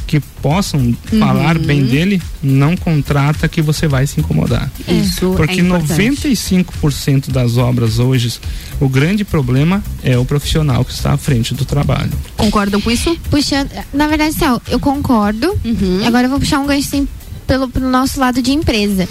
que 0.07 0.21
possam 0.21 0.95
falar 1.19 1.57
Uhum. 1.57 1.63
bem 1.65 1.85
dele, 1.85 2.21
não 2.43 2.77
contrata 2.77 3.49
que 3.49 3.63
você 3.63 3.89
vai 3.89 4.07
se 4.07 4.21
incomodar. 4.21 4.71
Isso 4.87 5.33
Porque 5.35 5.59
é 5.61 5.65
importante. 5.65 5.95
95% 6.03 7.31
das 7.31 7.57
obras 7.57 7.99
hoje, 7.99 8.39
o 8.79 8.91
grande 8.91 9.25
problema 9.25 9.83
é 10.03 10.19
o 10.19 10.25
profissional 10.27 10.85
que 10.85 10.93
está 10.93 11.13
à 11.13 11.17
frente 11.17 11.55
do 11.55 11.65
trabalho. 11.65 12.11
Concordam 12.37 12.79
com 12.81 12.91
isso? 12.91 13.17
Puxando, 13.31 13.71
na 13.95 14.07
verdade, 14.07 14.35
assim, 14.37 14.45
ó, 14.45 14.61
eu 14.69 14.79
concordo. 14.79 15.59
Uhum. 15.65 16.05
Agora 16.05 16.27
eu 16.27 16.31
vou 16.31 16.39
puxar 16.39 16.59
um 16.59 16.67
gancho 16.67 16.89
assim, 16.89 17.09
pelo, 17.47 17.69
pelo 17.71 17.89
nosso 17.89 18.21
lado 18.21 18.43
de 18.43 18.53
empresa. 18.53 19.09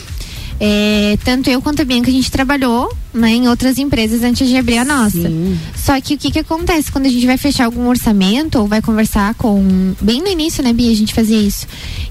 É, 0.63 1.17
tanto 1.25 1.49
eu 1.49 1.59
quanto 1.59 1.81
a 1.81 1.85
Bianca, 1.85 2.11
a 2.11 2.13
gente 2.13 2.29
trabalhou 2.29 2.95
né, 3.11 3.31
em 3.31 3.47
outras 3.47 3.79
empresas 3.79 4.21
antes 4.21 4.47
de 4.47 4.55
abrir 4.55 4.77
a 4.77 4.85
nossa. 4.85 5.27
Só 5.75 5.99
que 5.99 6.13
o 6.13 6.17
que 6.19 6.29
que 6.29 6.37
acontece 6.37 6.91
quando 6.91 7.07
a 7.07 7.09
gente 7.09 7.25
vai 7.25 7.35
fechar 7.35 7.65
algum 7.65 7.87
orçamento 7.87 8.59
ou 8.59 8.67
vai 8.67 8.79
conversar 8.79 9.33
com. 9.33 9.95
Bem 9.99 10.21
no 10.21 10.27
início, 10.27 10.63
né, 10.63 10.71
Bia? 10.71 10.91
A 10.91 10.95
gente 10.95 11.15
fazia 11.15 11.39
isso. 11.39 11.65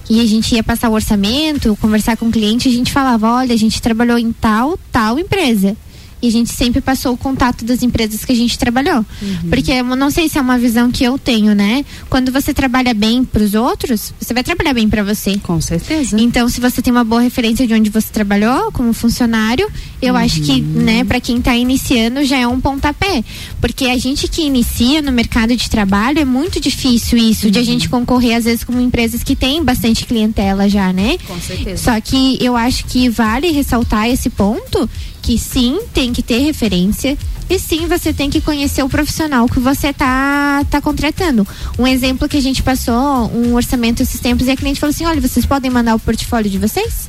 E 0.09 0.21
a 0.21 0.27
gente 0.27 0.53
ia 0.53 0.65
passar 0.65 0.89
o 0.89 0.95
orçamento, 0.95 1.79
conversar 1.81 2.17
com 2.17 2.27
o 2.27 2.33
cliente, 2.33 2.69
a 2.69 2.73
gente 2.73 2.91
falava: 2.91 3.31
olha, 3.31 3.55
a 3.55 3.59
gente 3.59 3.81
trabalhou 3.81 4.19
em 4.19 4.33
tal, 4.33 4.77
tal 4.91 5.17
empresa. 5.17 5.77
E 6.23 6.29
a 6.29 6.31
gente 6.31 6.51
sempre 6.51 6.81
passou 6.81 7.15
o 7.15 7.17
contato 7.17 7.65
das 7.65 7.83
empresas 7.83 8.25
que 8.25 8.33
a 8.33 8.37
gente 8.37 8.59
trabalhou. 8.59 9.05
Porque 9.49 9.73
eu 9.73 9.85
não 9.97 10.11
sei 10.11 10.29
se 10.29 10.39
é 10.39 10.41
uma 10.41 10.59
visão 10.59 10.91
que 10.91 11.03
eu 11.05 11.19
tenho, 11.19 11.55
né? 11.55 11.85
Quando 12.09 12.31
você 12.31 12.53
trabalha 12.53 12.93
bem 12.93 13.25
para 13.25 13.43
os 13.43 13.55
outros, 13.55 14.13
você 14.21 14.35
vai 14.35 14.43
trabalhar 14.43 14.75
bem 14.75 14.89
para 14.89 15.03
você. 15.03 15.39
Com 15.43 15.61
certeza. 15.61 16.17
Então, 16.21 16.49
se 16.49 16.61
você 16.61 16.83
tem 16.83 16.93
uma 16.93 17.05
boa 17.05 17.21
referência 17.21 17.67
de 17.67 17.75
onde 17.75 17.91
você 17.91 18.09
trabalhou 18.13 18.71
como 18.73 18.93
funcionário, 18.93 19.71
eu 20.03 20.17
acho 20.17 20.41
que, 20.43 20.61
né, 20.61 21.05
para 21.05 21.21
quem 21.21 21.39
está 21.39 21.57
iniciando 21.57 22.25
já 22.25 22.39
é 22.39 22.47
um 22.47 22.61
pontapé, 22.61 23.25
porque 23.61 23.87
a 23.87 23.99
gente 23.99 24.29
que 24.29 24.43
inicia 24.43 25.03
no 25.03 25.13
mercado 25.13 25.55
de 25.55 25.69
trabalho 25.69 26.19
é 26.19 26.25
muito 26.25 26.61
difícil 26.61 27.19
isso 27.19 27.51
de 27.51 27.59
a 27.59 27.63
gente 27.63 27.89
concorrer 27.89 28.37
às 28.37 28.45
vezes 28.45 28.65
com 28.65 28.79
empresas 28.81 29.23
que 29.23 29.37
têm 29.37 29.63
bastante 29.63 30.07
clientela 30.07 30.69
já, 30.69 30.93
né? 30.93 31.19
Com 31.27 31.41
certeza. 31.41 31.85
Só 31.85 32.01
que 32.01 32.39
eu 32.41 32.57
acho 32.57 32.85
que 32.87 33.09
vale 33.09 33.51
ressaltar 33.51 34.09
esse 34.09 34.31
ponto 34.31 34.89
que 35.23 35.39
sim, 35.39 35.81
tem 35.93 36.13
que 36.13 36.23
ter 36.23 36.39
referência 36.39 37.17
e 37.51 37.59
sim, 37.59 37.89
você 37.89 38.13
tem 38.13 38.31
que 38.31 38.41
conhecer 38.41 38.81
o 38.85 38.89
profissional 38.89 39.49
que 39.49 39.59
você 39.59 39.93
tá, 39.93 40.65
tá 40.71 40.81
contratando. 40.81 41.45
Um 41.77 41.85
exemplo 41.85 42.29
que 42.29 42.37
a 42.37 42.41
gente 42.41 42.63
passou, 42.63 42.95
um 43.35 43.55
orçamento 43.55 44.01
esses 44.01 44.21
tempos, 44.21 44.47
e 44.47 44.53
a 44.53 44.57
cliente 44.57 44.79
falou 44.79 44.93
assim: 44.93 45.05
olha, 45.05 45.21
vocês 45.21 45.45
podem 45.45 45.69
mandar 45.69 45.97
o 45.97 45.99
portfólio 45.99 46.49
de 46.49 46.59
vocês? 46.59 47.09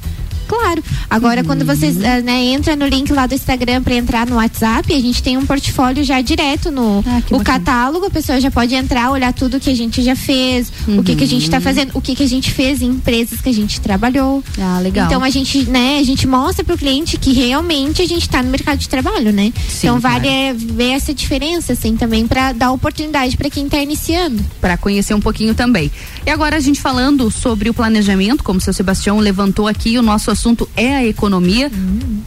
Claro. 0.51 0.83
Agora, 1.09 1.43
quando 1.45 1.65
vocês 1.65 1.95
Uhum. 1.95 2.03
eh, 2.03 2.21
né, 2.21 2.43
entra 2.43 2.75
no 2.75 2.85
link 2.85 3.11
lá 3.13 3.25
do 3.25 3.33
Instagram 3.33 3.81
para 3.81 3.95
entrar 3.95 4.25
no 4.27 4.35
WhatsApp, 4.35 4.93
a 4.93 4.99
gente 4.99 5.23
tem 5.23 5.37
um 5.37 5.45
portfólio 5.45 6.03
já 6.03 6.19
direto 6.19 6.69
no 6.69 6.99
Ah, 7.07 7.19
o 7.29 7.37
bacana. 7.37 7.43
catálogo. 7.43 8.05
A 8.05 8.09
pessoa 8.09 8.39
já 8.41 8.51
pode 8.51 8.75
entrar, 8.75 9.11
olhar 9.11 9.31
tudo 9.33 9.59
que 9.59 9.69
a 9.69 9.75
gente 9.75 10.01
já 10.01 10.15
fez, 10.15 10.71
o 10.87 11.01
que, 11.03 11.15
que 11.15 11.23
a 11.23 11.27
gente 11.27 11.43
está 11.43 11.57
Uhum. 11.57 11.63
fazendo, 11.63 11.91
o 11.93 12.01
que, 12.01 12.15
que 12.15 12.23
a 12.23 12.27
gente 12.27 12.51
fez 12.51 12.81
em 12.81 12.87
empresas 12.87 13.39
que 13.39 13.47
a 13.49 13.53
gente 13.53 13.79
trabalhou. 13.79 14.43
Ah, 14.59 14.79
legal. 14.81 15.05
Então 15.07 15.23
a 15.23 15.29
gente, 15.29 15.63
né, 15.69 15.99
a 15.99 16.03
gente 16.03 16.27
mostra 16.27 16.63
pro 16.65 16.77
cliente 16.77 17.17
que 17.17 17.31
realmente 17.31 18.01
a 18.01 18.05
gente 18.07 18.27
tá 18.27 18.43
no 18.43 18.49
mercado 18.49 18.77
de 18.79 18.89
trabalho, 18.89 19.31
né? 19.31 19.53
Sim, 19.69 19.87
então 19.87 19.99
vale 19.99 20.27
claro. 20.27 20.35
é, 20.35 20.53
ver 20.53 20.89
essa 20.91 21.13
diferença 21.13 21.73
assim 21.73 21.95
também 21.95 22.27
para 22.27 22.51
dar 22.51 22.71
oportunidade 22.71 23.37
para 23.37 23.49
quem 23.49 23.69
tá 23.69 23.77
iniciando. 23.79 24.43
para 24.59 24.75
conhecer 24.77 25.13
um 25.13 25.21
pouquinho 25.21 25.53
também. 25.55 25.89
E 26.25 26.29
agora 26.29 26.57
a 26.57 26.59
gente 26.59 26.79
falando 26.81 27.29
sobre 27.31 27.69
o 27.69 27.73
planejamento, 27.73 28.43
como 28.43 28.59
o 28.59 28.61
seu 28.61 28.73
Sebastião 28.73 29.19
levantou 29.19 29.67
aqui, 29.67 29.97
o 29.97 30.01
nosso 30.01 30.29
assunto 30.41 30.67
é 30.75 30.95
a 30.95 31.05
economia. 31.05 31.71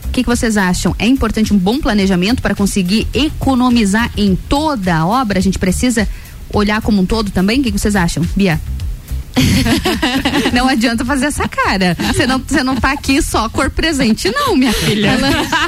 O 0.04 0.08
que, 0.08 0.22
que 0.22 0.28
vocês 0.28 0.56
acham? 0.56 0.94
É 0.98 1.06
importante 1.06 1.52
um 1.52 1.58
bom 1.58 1.80
planejamento 1.80 2.40
para 2.40 2.54
conseguir 2.54 3.08
economizar 3.12 4.10
em 4.16 4.36
toda 4.36 4.94
a 4.94 5.06
obra? 5.06 5.38
A 5.38 5.42
gente 5.42 5.58
precisa 5.58 6.08
olhar 6.52 6.80
como 6.80 7.02
um 7.02 7.06
todo 7.06 7.32
também? 7.32 7.60
O 7.60 7.62
que, 7.64 7.72
que 7.72 7.78
vocês 7.78 7.96
acham, 7.96 8.24
Bia? 8.36 8.60
não 10.52 10.68
adianta 10.68 11.04
fazer 11.04 11.26
essa 11.26 11.48
cara. 11.48 11.96
Você 12.12 12.26
não, 12.26 12.38
você 12.38 12.62
não 12.62 12.76
tá 12.76 12.92
aqui 12.92 13.20
só 13.22 13.48
cor 13.48 13.70
presente, 13.70 14.30
não, 14.32 14.56
minha 14.56 14.72
filha. 14.72 15.18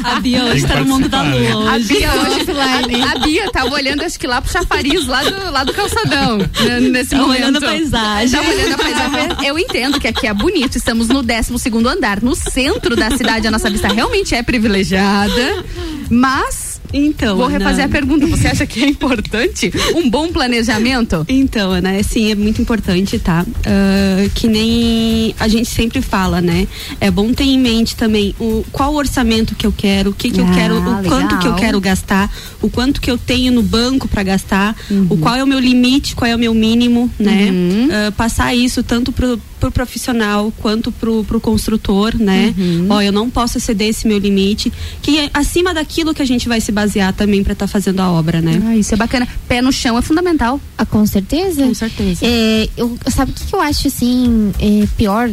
A 0.05 0.21
Bia 0.21 0.45
hoje 0.45 0.67
tá 0.67 0.77
no 0.81 0.87
mundo 0.87 1.09
da 1.09 1.23
lua. 1.23 1.71
A 1.71 1.75
hoje. 1.75 1.89
Bia 1.89 2.11
hoje, 2.15 2.47
a, 2.51 3.13
a 3.13 3.19
Bia 3.19 3.51
tava 3.51 3.75
olhando, 3.75 4.03
acho 4.03 4.19
que 4.19 4.27
lá 4.27 4.41
pro 4.41 4.51
chafariz, 4.51 5.07
lá 5.07 5.23
do, 5.23 5.51
lá 5.51 5.65
do 5.65 5.73
calçadão, 5.73 6.39
né, 6.39 6.81
nesse 6.81 7.11
Tava 7.11 7.23
momento. 7.23 7.41
olhando 7.41 7.59
a 7.59 7.61
paisagem. 7.61 8.39
Tava 8.39 8.51
olhando 8.51 8.75
a 8.75 8.79
paisagem. 8.79 9.07
Eu 9.47 9.59
entendo 9.59 10.01
que 10.01 10.09
aqui 10.09 10.27
é 10.27 10.35
bonito, 10.35 10.77
estamos 10.77 11.09
no 11.09 11.23
12 11.23 11.59
segundo 11.59 11.89
andar, 11.89 12.23
no 12.23 12.35
centro 12.35 12.95
da 12.97 13.11
cidade, 13.11 13.47
a 13.47 13.51
nossa 13.51 13.71
vista 13.71 13.89
realmente 13.89 14.35
é 14.35 14.43
privilegiada, 14.43 15.65
mas... 16.11 16.66
Então, 16.93 17.37
Vou 17.37 17.47
Ana- 17.47 17.59
refazer 17.59 17.85
a 17.85 17.89
pergunta. 17.89 18.27
Você 18.27 18.49
acha 18.49 18.67
que 18.67 18.83
é 18.85 18.89
importante 18.89 19.73
um 19.95 20.09
bom 20.09 20.29
planejamento? 20.33 21.25
Então, 21.29 21.71
Ana, 21.71 21.93
é, 21.93 22.03
sim, 22.03 22.31
é 22.31 22.35
muito 22.35 22.61
importante, 22.61 23.19
tá? 23.19 23.45
Ah, 23.65 24.29
que 24.35 24.47
nem 24.49 25.35
a 25.39 25.49
gente 25.49 25.69
sempre 25.69 26.01
fala, 26.01 26.41
né? 26.41 26.67
É 27.01 27.11
bom 27.11 27.33
ter 27.33 27.45
em 27.45 27.59
mente 27.59 27.97
também 27.97 28.35
o, 28.41 28.65
qual 28.73 28.95
orçamento 28.95 29.55
que 29.55 29.67
eu 29.67 29.73
quero, 29.77 30.11
o 30.11 30.15
que, 30.15 30.31
que 30.31 30.41
eu 30.41 30.47
Ah, 30.47 30.53
quero, 30.55 30.79
o 30.79 31.03
quanto 31.05 31.39
que 31.39 31.47
eu 31.47 31.53
legal. 31.53 31.57
quero 31.57 31.81
gastar, 31.81 32.31
o 32.63 32.69
quanto 32.71 33.01
que 33.01 33.11
eu 33.11 33.19
tenho 33.19 33.53
no 33.53 33.63
banco 33.63 34.09
para 34.09 34.23
gastar, 34.23 34.77
o 35.11 35.17
qual 35.17 35.35
é 35.35 35.43
o 35.43 35.47
meu 35.47 35.59
limite, 35.59 36.15
qual 36.15 36.31
é 36.31 36.35
o 36.35 36.39
meu 36.39 36.55
mínimo, 36.55 37.11
né? 37.19 37.49
Uhum. 37.51 37.89
Ah, 37.91 38.13
passar 38.13 38.55
isso 38.55 38.83
tanto 38.83 39.13
pro, 39.13 39.39
pro 39.61 39.71
profissional 39.71 40.53
quanto 40.59 40.91
pro, 40.93 41.25
pro 41.25 41.41
construtor, 41.41 42.15
né? 42.19 42.55
Uhum. 42.57 42.87
Ó, 42.91 43.01
eu 43.01 43.13
não 43.13 43.29
posso 43.31 43.59
exceder 43.59 43.89
esse 43.89 44.07
meu 44.07 44.19
limite, 44.19 44.73
que 45.03 45.19
é 45.19 45.31
acima 45.35 45.73
daquilo 45.75 46.15
que 46.15 46.23
a 46.23 46.27
gente 46.27 46.49
vai 46.49 46.61
se 46.61 46.73
basear 46.77 47.15
também 47.15 47.43
para 47.43 47.55
estar 47.55 47.67
fazendo 47.67 48.01
a 48.01 48.11
obra, 48.13 48.43
né? 48.43 48.61
Ah, 48.67 48.77
isso 48.77 48.93
é 48.93 48.97
bacana. 48.99 49.27
Pé 49.49 49.63
no 49.63 49.73
chão 49.73 49.97
é 49.97 50.03
fundamental. 50.03 50.61
Ah, 50.77 50.85
com 50.85 51.07
certeza. 51.07 51.67
Com 51.67 51.73
certeza. 51.73 52.21
É, 52.23 52.69
eu, 52.77 52.99
sabe 53.09 53.31
o 53.31 53.35
que, 53.35 53.47
que 53.47 53.55
eu 53.55 53.61
acho 53.61 53.89
assim 53.89 54.53
é, 54.61 54.87
pior 54.99 55.31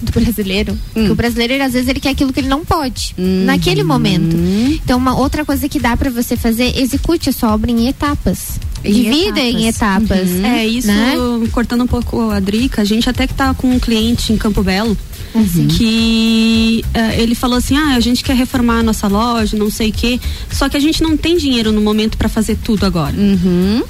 do 0.00 0.12
brasileiro? 0.12 0.78
Que 0.94 1.10
o 1.10 1.14
brasileiro 1.16 1.54
ele, 1.54 1.62
às 1.64 1.72
vezes 1.72 1.88
ele 1.88 1.98
quer 1.98 2.10
aquilo 2.10 2.32
que 2.32 2.38
ele 2.38 2.48
não 2.48 2.64
pode 2.64 3.14
naquele 3.18 3.82
momento. 3.82 4.36
Então 4.84 4.96
uma 4.96 5.18
outra 5.18 5.44
coisa 5.44 5.68
que 5.68 5.80
dá 5.80 5.96
para 5.96 6.10
você 6.10 6.36
fazer, 6.36 6.78
execute 6.78 7.28
a 7.28 7.32
sua 7.32 7.52
obra 7.52 7.70
em 7.70 7.88
etapas. 7.88 8.60
Divida 8.84 9.40
em 9.40 9.66
etapas. 9.68 10.28
Uhum. 10.30 10.44
É, 10.46 10.66
isso, 10.66 10.86
né? 10.88 11.14
cortando 11.52 11.84
um 11.84 11.86
pouco 11.86 12.30
a 12.30 12.40
Drica, 12.40 12.82
a 12.82 12.84
gente 12.84 13.08
até 13.08 13.26
que 13.26 13.34
tá 13.34 13.52
com 13.54 13.70
um 13.70 13.78
cliente 13.78 14.32
em 14.32 14.36
Campo 14.36 14.62
Belo, 14.62 14.96
Uhum. 15.34 15.66
que 15.68 16.84
eh, 16.94 17.20
ele 17.20 17.34
falou 17.34 17.58
assim, 17.58 17.76
ah, 17.76 17.96
a 17.96 18.00
gente 18.00 18.22
quer 18.22 18.36
reformar 18.36 18.78
a 18.78 18.82
nossa 18.84 19.08
loja, 19.08 19.56
não 19.56 19.68
sei 19.68 19.90
o 19.90 19.92
quê, 19.92 20.20
só 20.50 20.68
que 20.68 20.76
a 20.76 20.80
gente 20.80 21.02
não 21.02 21.16
tem 21.16 21.36
dinheiro 21.36 21.72
no 21.72 21.80
momento 21.80 22.16
para 22.16 22.28
fazer 22.28 22.56
tudo 22.62 22.86
agora. 22.86 23.14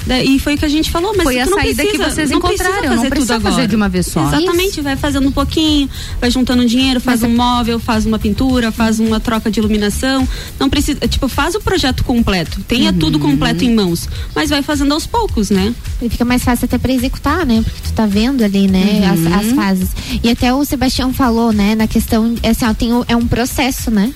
Da- 0.06 0.22
E 0.22 0.38
foi 0.38 0.54
o 0.54 0.58
que 0.58 0.64
a 0.64 0.68
gente 0.68 0.90
falou, 0.90 1.12
mas 1.14 1.24
Foi 1.24 1.34
tu 1.36 1.40
a 1.42 1.46
não 1.46 1.58
saída 1.58 1.82
precisa, 1.82 2.04
que 2.04 2.10
vocês 2.10 2.30
não 2.30 2.38
encontraram, 2.38 2.64
precisa 2.72 2.88
não 2.90 2.96
fazer 2.96 3.08
precisa 3.10 3.34
tudo 3.34 3.42
fazer 3.42 3.54
agora. 3.56 3.68
de 3.68 3.76
uma 3.76 3.88
vez 3.88 4.06
só. 4.06 4.26
Exatamente, 4.26 4.80
vai 4.80 4.96
fazendo 4.96 5.28
um 5.28 5.32
pouquinho, 5.32 5.88
vai 6.20 6.30
juntando 6.30 6.64
dinheiro, 6.64 7.00
faz 7.00 7.22
um 7.22 7.28
móvel, 7.28 7.78
faz 7.78 8.06
uma 8.06 8.18
pintura, 8.18 8.72
faz 8.72 8.98
uma 8.98 9.20
troca 9.20 9.50
de 9.50 9.60
iluminação, 9.60 10.26
não 10.58 10.70
precisa, 10.70 11.00
tipo, 11.08 11.28
faz 11.28 11.54
o 11.54 11.60
projeto 11.60 12.04
completo, 12.04 12.60
tenha 12.66 12.90
Uhum. 12.90 12.98
tudo 12.98 13.18
completo 13.18 13.64
em 13.64 13.74
mãos, 13.74 14.08
mas 14.34 14.48
vai 14.50 14.62
fazendo 14.62 14.83
aos 14.92 15.06
poucos, 15.06 15.50
né? 15.50 15.74
E 16.02 16.08
fica 16.08 16.24
mais 16.24 16.42
fácil 16.44 16.66
até 16.66 16.76
para 16.78 16.92
executar, 16.92 17.46
né? 17.46 17.62
Porque 17.64 17.80
tu 17.82 17.92
tá 17.92 18.06
vendo 18.06 18.42
ali, 18.44 18.66
né, 18.68 19.12
Uhum. 19.16 19.34
as, 19.34 19.46
as 19.46 19.52
fases. 19.52 19.88
E 20.22 20.28
até 20.28 20.52
o 20.52 20.64
Sebastião 20.64 21.12
falou, 21.12 21.52
né, 21.52 21.74
na 21.74 21.86
questão, 21.86 22.34
assim, 22.42 22.64
ó, 22.66 22.74
tem 22.74 22.92
o- 22.92 23.04
é 23.08 23.16
um 23.16 23.26
processo, 23.26 23.90
né? 23.90 24.12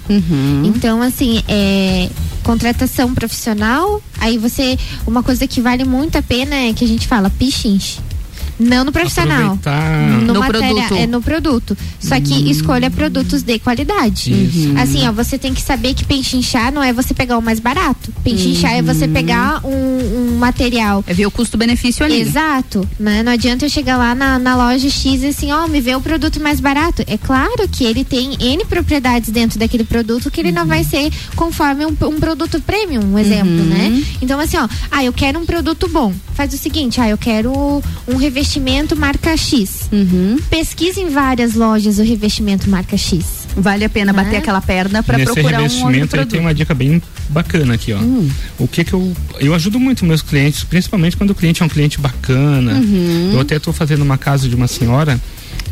Então, 0.65 1.01
assim, 1.03 1.43
é 1.49 2.09
contratação 2.43 3.15
profissional, 3.15 4.03
aí 4.19 4.39
você, 4.39 4.79
uma 5.07 5.23
coisa 5.23 5.47
que 5.47 5.61
vale 5.61 5.85
muito 5.85 6.17
a 6.17 6.23
pena 6.23 6.55
é 6.55 6.73
que 6.73 6.85
a 6.85 6.89
gente 6.89 7.07
fala 7.07 7.29
pichinche. 7.31 7.99
Não 8.59 8.85
no 8.85 8.93
profissional. 8.93 9.55
Aproveitar. 9.55 10.01
No, 10.21 10.35
No 10.35 10.41
matéria- 10.41 10.69
produto. 10.75 10.95
É 10.95 11.07
no 11.07 11.23
produto. 11.23 11.77
Só 12.01 12.21
que 12.21 12.51
escolha 12.51 12.91
produtos 12.91 13.43
de 13.43 13.59
qualidade. 13.59 14.33
Isso. 14.33 14.73
Assim, 14.79 15.07
ó, 15.09 15.13
você 15.13 15.39
tem 15.39 15.55
que 15.55 15.61
saber 15.63 15.95
que 15.95 16.05
pechinchar 16.05 16.73
não 16.73 16.83
é 16.83 16.93
você 16.93 17.15
pegar 17.15 17.39
o 17.39 17.43
mais 17.43 17.61
barato. 17.61 18.13
Pechinchar 18.25 18.73
é 18.75 18.83
você 18.83 19.07
pegar 19.07 19.61
um, 19.65 20.35
um 20.35 20.39
material. 20.39 21.05
É 21.07 21.15
ver 21.15 21.27
o 21.27 21.31
custo-benefício 21.31 22.05
ali. 22.05 22.21
Exato. 22.21 22.89
Né? 22.99 23.23
Não 23.23 23.33
adianta 23.33 23.65
eu 23.65 23.69
chegar 23.71 23.97
lá 23.97 24.15
na, 24.15 24.39
na 24.39 24.57
loja 24.57 24.89
X 24.91 25.23
e 25.23 25.27
assim, 25.29 25.53
ó, 25.53 25.67
me 25.69 25.81
vê 25.81 25.95
o 25.95 26.01
produto 26.01 26.41
mais 26.41 26.59
barato. 26.61 27.03
É 27.07 27.17
claro 27.17 27.69
que 27.71 27.85
ele 27.85 28.05
tem 28.05 28.37
N 28.41 28.65
propriedades 28.65 29.31
dentro 29.31 29.59
daquele 29.59 29.85
produto 29.85 30.31
que 30.31 30.41
ele 30.41 30.51
não 30.53 30.67
vai 30.67 30.83
ser 30.85 31.11
conforme 31.37 31.87
um, 31.87 31.91
um 32.03 32.19
produto 32.21 32.61
premium, 32.61 33.03
um 33.13 33.19
exemplo, 33.19 33.49
Uhum. 33.49 33.65
né? 33.65 34.05
Então, 34.21 34.39
assim, 34.41 34.57
ó, 34.57 34.69
ah, 34.91 35.05
eu 35.05 35.13
quero 35.13 35.39
um 35.39 35.47
produto 35.47 35.89
bom. 35.89 36.13
Faz 36.35 36.53
o 36.53 36.59
seguinte, 36.59 37.01
ah, 37.01 37.09
eu 37.09 37.19
quero 37.19 37.53
um 38.07 38.17
revestimento 38.17 38.48
marca 38.97 39.37
X. 39.37 39.91
Pesquise 40.51 41.01
em 41.01 41.11
várias 41.11 41.55
lojas 41.55 41.99
o 41.99 42.03
revestimento 42.03 42.69
marca 42.71 42.97
X. 42.97 43.47
Vale 43.57 43.85
a 43.85 43.89
pena 43.89 44.13
bater 44.13 44.37
aquela 44.37 44.61
perna 44.61 45.03
para 45.03 45.19
procurar 45.19 45.61
um 45.61 45.63
outro 45.63 45.63
revestimento 45.63 46.03
aí 46.03 46.09
produto. 46.09 46.31
tem 46.31 46.41
uma 46.41 46.55
dica 46.55 46.75
bem 46.75 47.03
bacana 47.29 47.75
aqui, 47.75 47.93
ó. 47.93 47.99
Hum. 47.99 48.29
O 48.59 48.69
que 48.69 48.85
que 48.85 48.93
eu 48.93 49.13
eu 49.41 49.55
ajudo 49.55 49.79
muito 49.81 50.05
meus 50.05 50.23
clientes, 50.23 50.65
principalmente 50.65 51.17
quando 51.17 51.31
o 51.31 51.35
cliente 51.35 51.63
é 51.63 51.67
um 51.67 51.69
cliente 51.69 52.01
bacana. 52.01 52.73
Uhum. 52.75 53.31
Eu 53.35 53.41
até 53.41 53.57
estou 53.57 53.73
fazendo 53.73 54.03
uma 54.03 54.17
casa 54.17 54.49
de 54.49 54.55
uma 54.55 54.69
senhora 54.69 55.21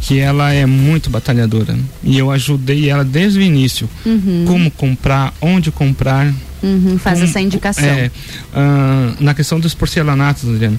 que 0.00 0.18
ela 0.18 0.52
é 0.52 0.66
muito 0.66 1.08
batalhadora 1.10 1.76
e 2.04 2.18
eu 2.18 2.30
ajudei 2.30 2.88
ela 2.90 3.04
desde 3.04 3.38
o 3.38 3.42
início. 3.42 3.88
Uhum. 4.04 4.44
Como 4.46 4.70
comprar, 4.70 5.32
onde 5.40 5.70
comprar. 5.70 6.32
Uhum, 6.62 6.98
faz 6.98 7.18
como- 7.18 7.30
essa 7.30 7.40
indicação. 7.40 7.84
É, 7.84 8.10
ah, 8.54 9.14
na 9.20 9.34
questão 9.34 9.60
dos 9.60 9.74
porcelanatos, 9.74 10.48
Adriano, 10.48 10.78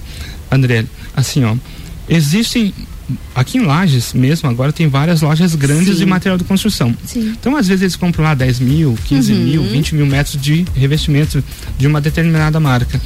André, 0.50 0.84
assim, 1.16 1.44
ó, 1.44 1.54
existem 2.08 2.72
aqui 3.34 3.58
em 3.58 3.62
Lages 3.62 4.12
mesmo, 4.12 4.48
agora 4.50 4.72
tem 4.72 4.86
várias 4.86 5.22
lojas 5.22 5.54
grandes 5.54 5.94
Sim. 5.94 6.00
de 6.00 6.06
material 6.06 6.36
de 6.36 6.44
construção. 6.44 6.94
Sim. 7.06 7.34
Então, 7.38 7.56
às 7.56 7.66
vezes, 7.66 7.82
eles 7.82 7.96
compram 7.96 8.24
lá 8.24 8.34
10 8.34 8.60
mil, 8.60 8.98
15 9.06 9.32
Uhum. 9.32 9.38
mil, 9.44 9.62
20 9.64 9.94
mil 9.94 10.06
metros 10.06 10.40
de 10.40 10.64
revestimento 10.74 11.42
de 11.78 11.86
uma 11.86 12.00
determinada 12.00 12.60
marca. 12.60 13.00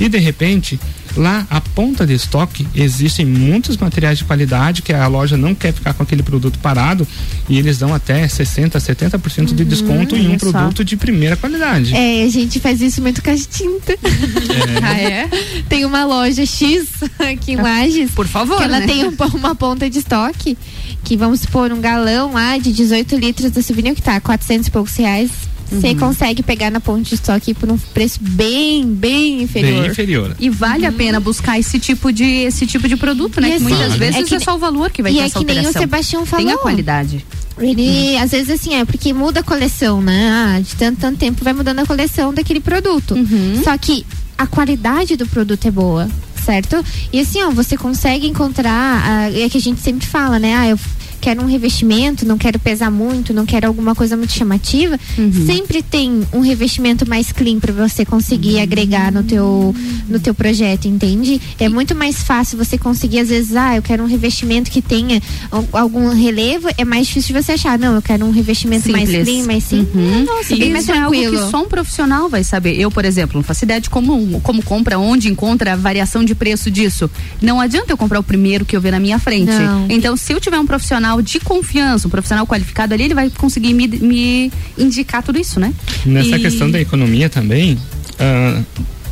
E, 0.00 0.08
de 0.08 0.18
repente, 0.18 0.78
lá 1.16 1.46
a 1.50 1.60
ponta 1.60 2.06
de 2.06 2.12
estoque 2.14 2.66
existem 2.74 3.24
muitos 3.24 3.76
materiais 3.76 4.18
de 4.18 4.24
qualidade 4.24 4.82
que 4.82 4.92
a 4.92 5.06
loja 5.06 5.36
não 5.36 5.54
quer 5.54 5.72
ficar 5.72 5.94
com 5.94 6.02
aquele 6.02 6.22
produto 6.22 6.58
parado 6.58 7.06
e 7.48 7.58
eles 7.58 7.78
dão 7.78 7.94
até 7.94 8.26
60%, 8.26 8.70
70% 8.72 9.54
de 9.54 9.64
desconto 9.64 10.16
em 10.16 10.28
um 10.34 10.38
só. 10.38 10.50
produto 10.50 10.84
de 10.84 10.96
primeira 10.96 11.36
qualidade. 11.36 11.94
É, 11.94 12.24
a 12.24 12.28
gente 12.28 12.58
faz 12.60 12.80
isso 12.80 13.00
muito 13.02 13.22
com 13.22 13.30
as 13.30 13.46
tintas. 13.46 13.96
Ah, 14.82 14.98
é? 15.00 15.28
Tem 15.68 15.84
uma 15.84 16.04
loja 16.04 16.44
X 16.44 16.86
aqui 17.18 17.52
em 17.52 17.56
Lages. 17.56 18.10
Por 18.10 18.26
favor, 18.26 18.56
Que 18.58 18.64
ela 18.64 18.80
né? 18.80 18.86
tem 18.86 19.04
um- 19.06 19.14
uma 19.34 19.54
ponta 19.54 19.88
de 19.88 19.98
estoque. 19.98 20.56
Que 21.02 21.16
vamos 21.16 21.40
supor, 21.40 21.70
um 21.72 21.80
galão 21.80 22.32
lá 22.32 22.56
de 22.58 22.72
18 22.72 23.16
litros 23.16 23.50
da 23.50 23.62
souvenir 23.62 23.94
que 23.94 24.02
tá 24.02 24.18
400 24.20 24.68
e 24.68 24.70
poucos 24.70 24.96
reais. 24.96 25.30
Você 25.70 25.88
Uhum. 25.88 25.96
consegue 25.98 26.42
pegar 26.42 26.70
na 26.70 26.78
ponta 26.78 27.02
de 27.02 27.14
estoque 27.14 27.54
por 27.54 27.70
um 27.70 27.76
preço 27.78 28.18
bem, 28.20 28.86
bem 28.86 29.42
inferior. 29.42 29.82
Bem 29.82 29.90
inferior. 29.90 30.36
E 30.38 30.48
vale 30.50 30.86
a 30.86 30.92
pena 30.92 31.18
buscar 31.18 31.58
esse 31.58 31.78
tipo 31.78 32.12
de 32.12 32.24
esse 32.24 32.66
tipo 32.66 32.86
de 32.86 32.96
produto, 32.96 33.40
né? 33.40 33.48
E 33.48 33.50
Que 33.52 33.56
assim, 33.56 33.64
muitas 33.64 33.94
é 33.94 33.96
vezes 33.96 34.28
que 34.28 34.34
é, 34.36 34.40
só 34.40 34.54
o 34.54 34.58
valor 34.58 34.90
que 34.90 35.02
vai 35.02 35.10
e 35.12 35.14
ter 35.16 35.20
é 35.22 35.24
essa 35.26 35.38
que 35.38 35.44
nem 35.44 35.66
o. 35.66 35.72
Sebastião 35.72 36.24
Tem 36.24 36.46
a 36.46 36.48
falou. 36.50 36.58
qualidade. 36.58 37.24
Ele, 37.58 38.16
às 38.16 38.32
vezes, 38.32 38.50
assim, 38.50 38.74
é 38.74 38.84
porque 38.84 39.12
muda 39.12 39.40
a 39.40 39.42
coleção, 39.42 40.00
né? 40.02 40.28
Ah, 40.28 40.60
de 40.60 40.74
tanto, 40.74 41.00
tanto 41.00 41.18
tempo 41.18 41.42
vai 41.44 41.52
mudando 41.52 41.78
a 41.78 41.86
coleção 41.86 42.34
daquele 42.34 42.60
produto. 42.60 43.14
Uhum. 43.14 43.60
Só 43.62 43.76
que 43.78 44.04
a 44.36 44.46
qualidade 44.46 45.16
do 45.16 45.24
produto 45.26 45.64
é 45.66 45.70
boa, 45.70 46.08
certo? 46.44 46.84
E 47.12 47.20
assim, 47.20 47.40
ó, 47.42 47.50
você 47.50 47.76
consegue 47.76 48.26
encontrar, 48.26 49.02
ah, 49.06 49.30
é 49.30 49.48
que 49.48 49.56
a 49.56 49.60
gente 49.60 49.80
sempre 49.80 50.04
fala, 50.06 50.38
né? 50.40 50.52
Ah, 50.56 50.68
eu 50.68 50.78
quero 51.24 51.40
um 51.42 51.46
revestimento, 51.46 52.26
não 52.26 52.36
quero 52.36 52.58
pesar 52.58 52.90
muito, 52.90 53.32
não 53.32 53.46
quero 53.46 53.66
alguma 53.66 53.94
coisa 53.94 54.14
muito 54.14 54.32
chamativa. 54.34 54.98
Uhum. 55.16 55.46
Sempre 55.46 55.82
tem 55.82 56.22
um 56.34 56.40
revestimento 56.40 57.08
mais 57.08 57.32
clean 57.32 57.58
para 57.58 57.72
você 57.72 58.04
conseguir 58.04 58.60
agregar 58.60 59.10
no 59.10 59.22
teu, 59.22 59.74
no 60.06 60.20
teu 60.20 60.34
projeto, 60.34 60.86
entende? 60.86 61.40
É 61.58 61.66
muito 61.68 61.94
mais 61.94 62.22
fácil 62.22 62.58
você 62.58 62.76
conseguir, 62.76 63.20
às 63.20 63.30
vezes, 63.30 63.56
ah, 63.56 63.74
eu 63.74 63.80
quero 63.82 64.02
um 64.02 64.06
revestimento 64.06 64.70
que 64.70 64.82
tenha 64.82 65.22
al- 65.50 65.66
algum 65.72 66.08
relevo, 66.14 66.68
é 66.76 66.84
mais 66.84 67.06
difícil 67.06 67.34
de 67.34 67.42
você 67.42 67.52
achar. 67.52 67.78
Não, 67.78 67.94
eu 67.94 68.02
quero 68.02 68.26
um 68.26 68.30
revestimento 68.30 68.90
mais 68.92 69.08
Simples. 69.08 69.26
clean, 69.28 69.46
mais 69.46 69.64
simples. 69.64 69.94
Uhum. 69.94 70.24
Nossa, 70.24 70.54
e 70.54 70.58
bem 70.58 70.72
mais 70.72 70.84
isso 70.84 70.92
é 70.92 70.98
algo 70.98 71.16
tranquilo. 71.16 71.44
que 71.44 71.50
só 71.50 71.62
um 71.62 71.68
profissional 71.68 72.28
vai 72.28 72.44
saber. 72.44 72.78
Eu, 72.78 72.90
por 72.90 73.04
exemplo, 73.06 73.36
não 73.38 73.42
faço 73.42 73.64
ideia 73.64 73.80
de 73.80 73.88
como, 73.88 74.40
como 74.42 74.62
compra, 74.62 74.98
onde 74.98 75.28
encontra 75.28 75.72
a 75.72 75.76
variação 75.76 76.22
de 76.22 76.34
preço 76.34 76.70
disso. 76.70 77.10
Não 77.40 77.60
adianta 77.60 77.92
eu 77.92 77.96
comprar 77.96 78.20
o 78.20 78.22
primeiro 78.22 78.64
que 78.66 78.76
eu 78.76 78.80
ver 78.80 78.90
na 78.90 79.00
minha 79.00 79.18
frente. 79.18 79.52
Não. 79.52 79.86
Então, 79.88 80.16
se 80.16 80.32
eu 80.32 80.38
tiver 80.40 80.58
um 80.58 80.66
profissional 80.66 81.13
de 81.22 81.40
confiança, 81.40 82.06
um 82.06 82.10
profissional 82.10 82.46
qualificado 82.46 82.94
ali, 82.94 83.04
ele 83.04 83.14
vai 83.14 83.30
conseguir 83.30 83.72
me, 83.74 83.86
me 83.88 84.52
indicar 84.78 85.22
tudo 85.22 85.38
isso, 85.38 85.58
né? 85.60 85.72
Nessa 86.04 86.36
E- 86.36 86.40
questão 86.40 86.70
da 86.70 86.80
economia 86.80 87.28
também, 87.28 87.78
ah, 88.18 88.62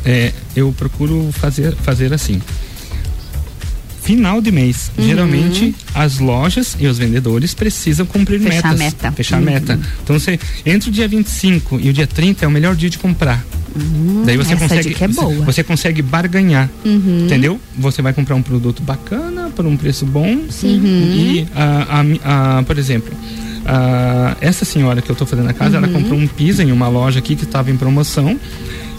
é, 0.05 0.31
eu 0.55 0.73
procuro 0.77 1.29
fazer, 1.31 1.75
fazer 1.77 2.13
assim. 2.13 2.41
Final 4.03 4.41
de 4.41 4.51
mês, 4.51 4.91
Uhum. 4.97 5.05
geralmente 5.07 5.73
as 5.95 6.19
lojas 6.19 6.75
e 6.79 6.87
os 6.87 6.97
vendedores 6.97 7.53
precisam 7.53 8.05
cumprir 8.05 8.39
Fechar 8.41 8.73
metas. 8.73 8.79
meta. 8.79 9.11
Fechar 9.13 9.39
Uhum. 9.39 9.45
meta. 9.45 9.79
Então, 10.03 10.19
você, 10.19 10.37
entre 10.65 10.89
o 10.89 10.91
dia 10.91 11.07
25 11.07 11.79
e 11.81 11.89
o 11.89 11.93
dia 11.93 12.05
30 12.05 12.43
é 12.43 12.47
o 12.47 12.51
melhor 12.51 12.75
dia 12.75 12.89
de 12.89 12.97
comprar. 12.99 13.43
Daí 14.25 14.35
você 14.37 14.49
Uhum. 14.53 14.55
essa 14.55 14.67
consegue, 14.75 14.95
é 15.03 15.07
você- 15.07 15.21
boa. 15.21 15.45
você 15.45 15.63
consegue 15.63 16.01
barganhar, 16.01 16.69
Uhum. 16.85 17.23
entendeu? 17.25 17.59
Você 17.77 18.01
vai 18.01 18.13
comprar 18.13 18.35
um 18.35 18.41
produto 18.41 18.83
bacana 18.83 19.49
por 19.55 19.65
um 19.65 19.75
preço 19.77 20.05
bom. 20.05 20.41
Sim. 20.49 20.79
Uhum. 20.79 21.15
E, 21.15 21.47
a, 21.55 21.99
a 21.99 22.03
mi- 22.03 22.21
a- 22.23 22.63
por 22.67 22.77
exemplo, 22.77 23.11
a- 23.65 24.35
essa 24.41 24.65
senhora 24.65 25.01
que 25.01 25.09
eu 25.09 25.13
estou 25.13 25.25
fazendo 25.25 25.49
a 25.49 25.53
casa, 25.53 25.77
ela 25.77 25.87
Uhum. 25.87 25.93
comprou 25.93 26.19
um 26.19 26.27
pisa 26.27 26.61
em 26.63 26.71
uma 26.71 26.87
loja 26.87 27.19
aqui 27.19 27.35
que 27.35 27.45
estava 27.45 27.71
em 27.71 27.77
promoção 27.77 28.37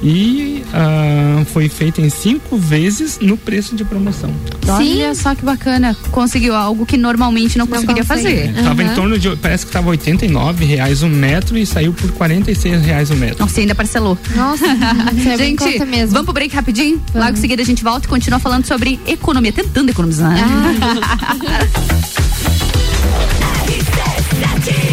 e 0.05 0.63
ah, 0.75 1.43
foi 1.47 1.69
feita 1.71 2.03
em 2.03 2.11
cinco 2.11 2.59
vezes 2.59 3.19
no 3.21 3.39
preço 3.39 3.75
de 3.75 3.85
promoção. 3.85 4.31
Olha 4.69 5.15
só 5.15 5.35
que 5.35 5.43
bacana. 5.43 5.97
Conseguiu 6.11 6.55
algo 6.55 6.85
que 6.85 6.99
normalmente 6.99 7.57
não, 7.57 7.67
conseguiria 7.67 8.05
fazer. 8.05 8.51
Estava 8.51 8.83
em 8.83 8.95
torno 8.95 9.19
de, 9.19 9.35
parece 9.37 9.65
que 9.65 9.71
estava 9.71 9.89
89 9.89 10.65
reais 10.67 11.03
o 11.03 11.09
metro 11.09 11.57
e 11.57 11.65
saiu 11.65 11.95
por 11.95 12.13
46 12.13 12.83
reais 12.85 13.11
o 13.11 13.17
metro. 13.17 13.39
Nossa, 13.41 13.61
ainda 13.61 13.75
parcelou. 13.75 14.19
Nossa, 14.37 14.67
é 15.33 15.39
gente, 15.39 15.59
conta 15.59 15.87
mesmo. 15.87 16.11
vamos 16.11 16.27
pro 16.27 16.35
break 16.35 16.55
rapidinho? 16.55 17.01
Logo 17.15 17.31
em 17.31 17.37
seguida 17.37 17.63
a 17.63 17.67
gente 17.67 17.83
volta 17.83 18.07
e 18.07 18.09
continua 18.09 18.39
falando 18.39 18.67
sobre 18.67 19.01
economia, 19.07 19.53
tentando 19.53 19.89
economizar. 19.89 20.35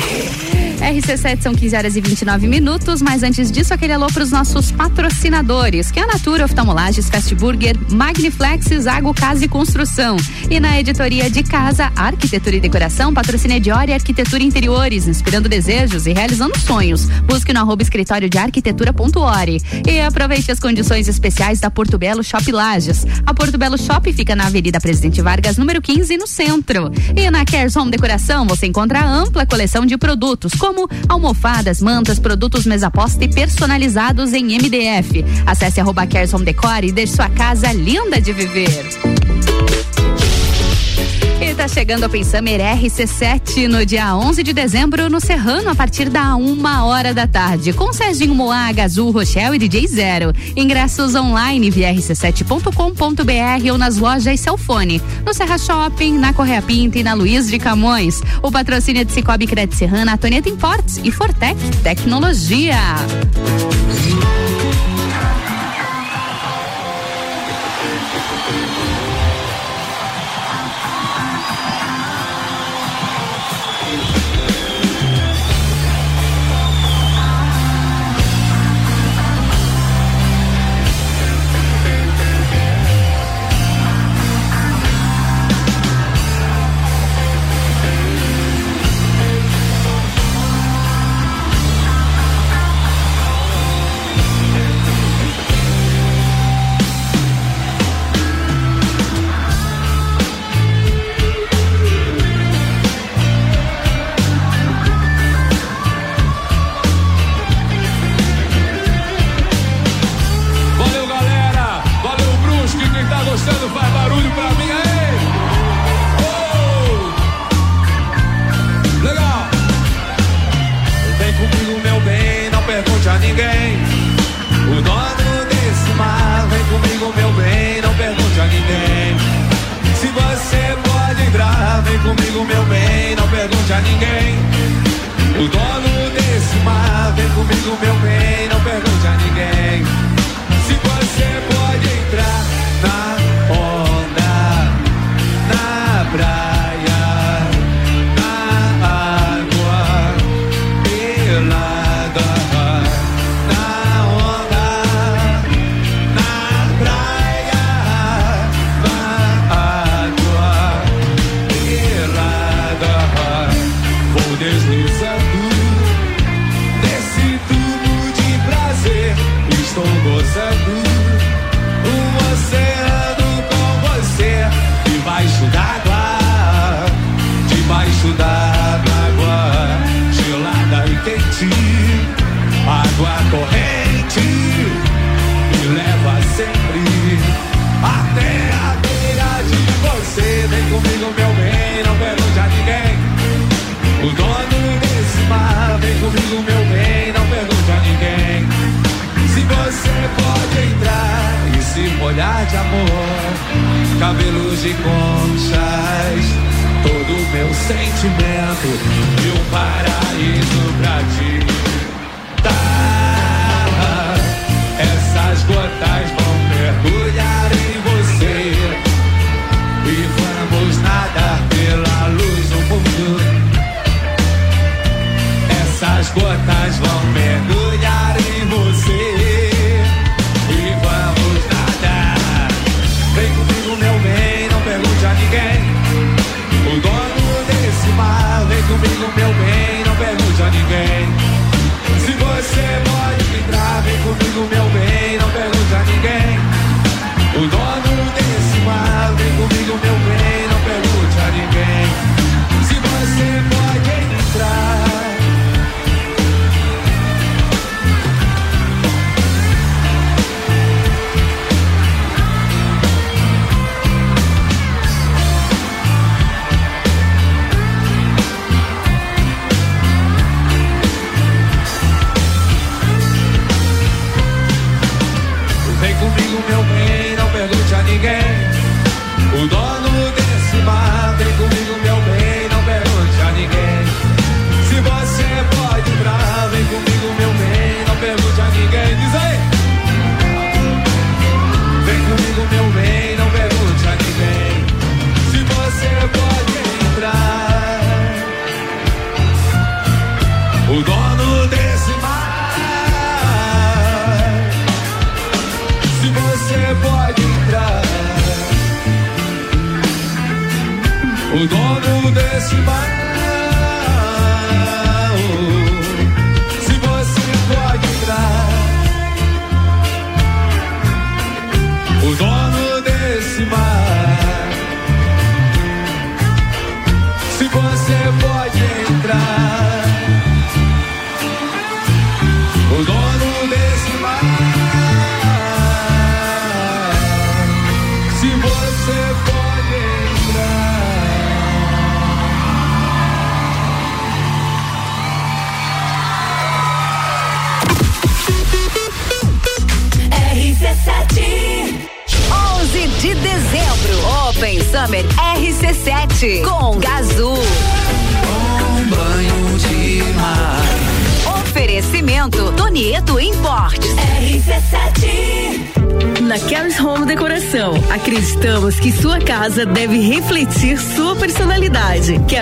RC7 0.92 1.42
são 1.42 1.56
15 1.56 1.76
horas 1.76 1.96
e 1.96 2.02
29 2.02 2.48
minutos, 2.48 3.02
mas 3.02 3.24
antes 3.24 3.50
disso, 3.50 3.74
aquele 3.74 3.94
alô 3.94 4.08
para 4.08 4.24
os 4.24 4.30
nossos 4.30 4.74
patrocinadores, 4.74 5.90
que 5.90 6.02
é 6.02 6.04
a 6.04 6.08
Natura 6.08 6.44
Oftalmolages, 6.44 7.10
Fast 7.10 7.34
Burger, 7.36 7.78
Magniflex, 7.90 8.66
Zago 8.82 9.14
Casa 9.14 9.46
e 9.46 9.48
Construção. 9.48 10.18
E 10.50 10.60
na 10.60 10.78
editoria 10.78 11.30
de 11.30 11.44
casa, 11.44 11.94
Arquitetura 11.96 12.58
e 12.58 12.60
Decoração, 12.60 13.14
patrocínio 13.14 13.58
de 13.62 13.72
Hora 13.72 13.92
e 13.92 13.94
Arquitetura 13.94 14.44
Interiores, 14.44 15.08
inspirando 15.08 15.48
desejos 15.48 16.06
e 16.08 16.12
realizando 16.12 16.60
sonhos. 16.60 17.06
Busque 17.24 17.54
no 17.54 17.62
arroba 17.62 17.84
escritório 17.84 18.30
de 18.30 18.38
arquitetura.ore. 18.38 19.62
E 19.88 20.02
aproveite 20.02 20.52
as 20.52 20.60
condições 20.60 21.08
especiais 21.08 21.62
da 21.62 21.72
Porto 21.72 21.98
Belo 21.98 22.22
Shop 22.22 22.52
Lages. 22.52 23.06
A 23.26 23.34
Porto 23.34 23.58
Belo 23.58 23.78
Shop 23.78 24.12
fica 24.12 24.36
na 24.36 24.48
Avenida 24.48 24.82
Presidente 24.82 25.22
Vargas, 25.22 25.56
número 25.56 25.82
15, 25.82 26.18
no 26.18 26.28
centro. 26.28 26.92
E 27.16 27.32
na 27.32 27.46
Cares 27.46 27.78
Home 27.78 27.92
Decoração, 27.92 28.46
você 28.46 28.68
encontra 28.68 29.06
ampla 29.06 29.46
coleção 29.46 29.86
de 29.86 29.98
produtos, 29.98 30.54
como 30.56 30.81
almofadas, 31.08 31.82
mantas, 31.82 32.20
produtos 32.20 32.66
mesa 32.66 32.90
posta 32.90 33.24
e 33.24 33.28
personalizados 33.28 34.34
em 34.34 34.46
MDF. 34.58 35.24
Acesse 35.46 35.80
arroba 35.80 36.08
Cares 36.08 36.34
Home 36.34 36.46
Decor 36.46 36.84
e 36.84 36.92
deixe 36.92 37.16
sua 37.16 37.30
casa 37.30 37.72
linda 37.72 38.20
de 38.22 38.34
viver. 38.34 39.11
E 41.62 41.64
tá 41.64 41.68
chegando 41.68 42.06
a 42.06 42.10
Pensamer 42.10 42.60
RC7 42.60 43.68
no 43.68 43.86
dia 43.86 44.16
11 44.16 44.42
de 44.42 44.52
dezembro 44.52 45.12
no 45.12 45.22
Serrano 45.22 45.70
a 45.70 45.76
partir 45.76 46.10
da 46.10 46.36
uma 46.36 46.84
hora 46.86 47.14
da 47.14 47.28
tarde 47.28 47.72
com 47.72 47.94
Serginho 47.94 48.34
Moá, 48.34 48.72
Gazul, 48.72 49.12
Rochelle 49.12 49.58
e 49.58 49.60
DJ 49.60 49.86
Zero. 49.86 50.34
Ingressos 50.56 51.14
online 51.14 51.70
via 51.70 51.94
rc7.com.br 51.94 53.72
ou 53.72 53.78
nas 53.78 53.98
lojas 53.98 54.40
Celfone, 54.40 55.00
no 55.24 55.36
Serra 55.36 55.60
Shopping, 55.60 56.18
na 56.18 56.34
Correia 56.34 56.64
Pinta 56.64 56.98
e 56.98 57.04
na 57.04 57.14
Luiz 57.14 57.48
de 57.48 57.60
Camões. 57.60 58.24
O 58.42 58.52
patrocínio 58.52 59.02
é 59.02 59.04
de 59.04 59.12
Cicobi 59.12 59.46
Credit 59.46 59.78
Serrana, 59.78 60.18
Toneta 60.18 60.50
Imports 60.50 61.00
e 61.04 61.12
Fortec 61.12 61.60
Tecnologia. 61.84 62.96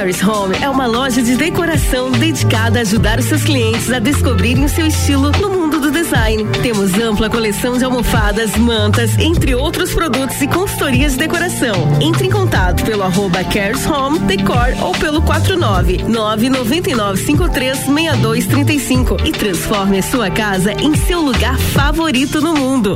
Caris 0.09 0.27
Home 0.27 0.55
é 0.59 0.67
uma 0.67 0.87
loja 0.87 1.21
de 1.21 1.35
decoração 1.35 2.09
dedicada 2.09 2.79
a 2.79 2.81
ajudar 2.81 3.19
os 3.19 3.25
seus 3.25 3.43
clientes 3.43 3.91
a 3.91 3.99
descobrirem 3.99 4.65
o 4.65 4.69
seu 4.69 4.87
estilo 4.87 5.31
no 5.33 5.51
mundo 5.51 5.79
do 5.79 5.91
design. 5.91 6.45
Temos 6.63 6.95
ampla 6.95 7.29
coleção 7.29 7.77
de 7.77 7.83
almofadas, 7.83 8.55
mantas, 8.55 9.15
entre 9.19 9.53
outros 9.53 9.93
produtos 9.93 10.41
e 10.41 10.47
consultorias 10.47 11.11
de 11.11 11.19
decoração. 11.19 11.75
Entre 12.01 12.25
em 12.25 12.31
contato 12.31 12.83
pelo 12.85 13.03
arroba 13.03 13.43
Caris 13.43 13.85
Home 13.85 14.17
Decor 14.19 14.73
ou 14.81 14.93
pelo 14.93 15.21
49 15.21 16.03
999 16.07 17.23
53 17.23 17.77
6235 17.77 19.17
e 19.25 19.31
transforme 19.31 19.99
a 19.99 20.03
sua 20.03 20.31
casa 20.31 20.73
em 20.73 20.95
seu 20.95 21.21
lugar 21.21 21.59
favorito 21.59 22.41
no 22.41 22.55
mundo. 22.55 22.95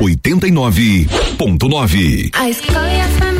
89.9. 0.00 2.30
A 2.32 2.48
escola 2.48 2.90
e 2.90 3.00
a 3.00 3.08
família 3.08 3.39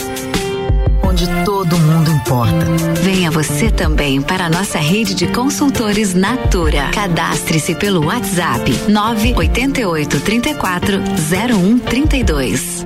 Todo 1.45 1.77
mundo 1.77 2.11
importa. 2.11 2.65
Venha 3.01 3.31
você 3.31 3.71
também 3.71 4.21
para 4.21 4.45
a 4.45 4.49
nossa 4.49 4.77
rede 4.77 5.15
de 5.15 5.27
consultores 5.27 6.13
Natura. 6.13 6.89
Cadastre-se 6.93 7.75
pelo 7.75 8.05
WhatsApp 8.05 8.71
988 8.87 10.19
34 10.19 10.97
0132. 11.29 12.85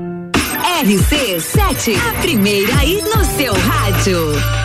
RC7, 0.83 1.97
a 1.97 2.21
primeira 2.21 2.77
aí 2.79 3.01
no 3.01 3.23
seu 3.25 3.53
rádio. 3.53 4.64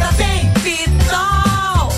Festa 0.00 0.14
tem 0.16 0.50
Pitol. 0.62 1.92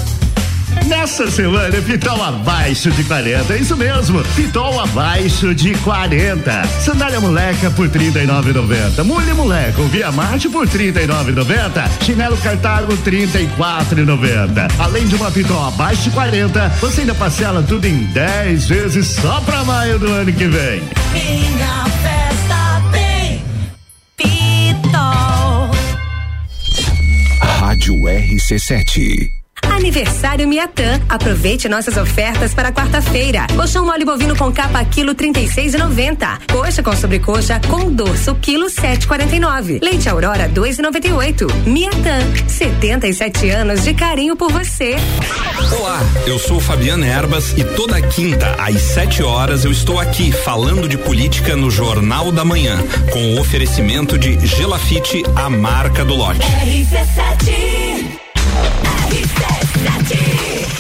Nessa 0.87 1.31
semana, 1.31 1.81
Pitol 1.83 2.23
abaixo 2.23 2.91
de 2.91 3.05
40. 3.05 3.55
É 3.55 3.59
isso 3.59 3.77
mesmo, 3.77 4.23
Pitol 4.35 4.81
abaixo 4.81 5.55
de 5.55 5.75
40. 5.77 6.65
Sandália 6.81 7.21
moleca 7.21 7.71
por 7.71 7.87
R$ 7.89 8.11
39,90. 8.11 9.05
Mulher 9.05 9.35
moleca, 9.35 9.81
ou 9.81 9.87
Via 9.89 10.11
Marte 10.11 10.49
por 10.49 10.67
R$ 10.67 10.93
39,90. 10.93 11.89
Chinelo 12.03 12.37
Cartago 12.39 12.93
R$ 12.93 12.99
34,90. 12.99 14.73
Além 14.81 15.07
de 15.07 15.15
uma 15.15 15.31
Pitol 15.31 15.69
abaixo 15.69 16.03
de 16.03 16.11
40, 16.11 16.69
você 16.81 17.03
ainda 17.03 17.15
parcela 17.15 17.63
tudo 17.63 17.87
em 17.87 18.05
10 18.07 18.69
vezes 18.69 19.07
só 19.07 19.41
pra 19.43 19.65
maio 19.65 19.99
do 19.99 20.11
ano 20.11 20.33
que 20.33 20.47
vem. 20.47 20.83
Minha 21.13 21.85
festa 22.03 22.22
Rádio 27.83 28.07
RC7. 28.07 29.42
Aniversário 29.69 30.47
Miatã. 30.47 31.01
Aproveite 31.09 31.69
nossas 31.69 31.97
ofertas 31.97 32.55
para 32.55 32.73
quarta-feira. 32.73 33.47
Colchão 33.55 33.85
mole 33.85 34.05
bovino 34.05 34.37
com 34.37 34.53
capa 34.53 34.85
quilo 34.85 35.15
36,90. 35.15 36.53
Coxa 36.53 36.83
com 36.83 36.95
sobrecoxa 36.95 37.61
com 37.69 37.91
dorso 37.93 38.35
quilo 38.37 38.67
7,49. 38.67 39.81
Leite 39.83 40.09
Aurora 40.09 40.49
2,98. 40.49 41.53
Miatã. 41.67 42.19
77 42.47 43.51
anos 43.51 43.83
de 43.83 43.95
carinho 43.95 44.37
por 44.37 44.51
você. 44.53 44.97
Olá, 45.79 46.01
eu 46.27 46.39
sou 46.39 46.61
Fabiana 46.61 47.07
Erbas 47.07 47.53
e 47.57 47.65
toda 47.65 48.01
quinta 48.01 48.55
às 48.59 48.81
7 48.81 49.23
horas 49.23 49.65
eu 49.65 49.71
estou 49.71 49.99
aqui 49.99 50.33
falando 50.33 50.89
de 50.89 50.99
política 50.99 51.57
no 51.57 51.71
Jornal 51.71 52.31
da 52.31 52.45
Manhã, 52.45 52.79
com 53.11 53.35
o 53.35 53.41
oferecimento 53.41 54.19
de 54.19 54.39
Gelafite, 54.47 55.23
a 55.37 55.49
marca 55.49 56.05
do 56.05 56.15
lote. 56.15 56.41
RC7, 56.41 58.32
Avis 58.61 59.33
Nati 59.85 60.72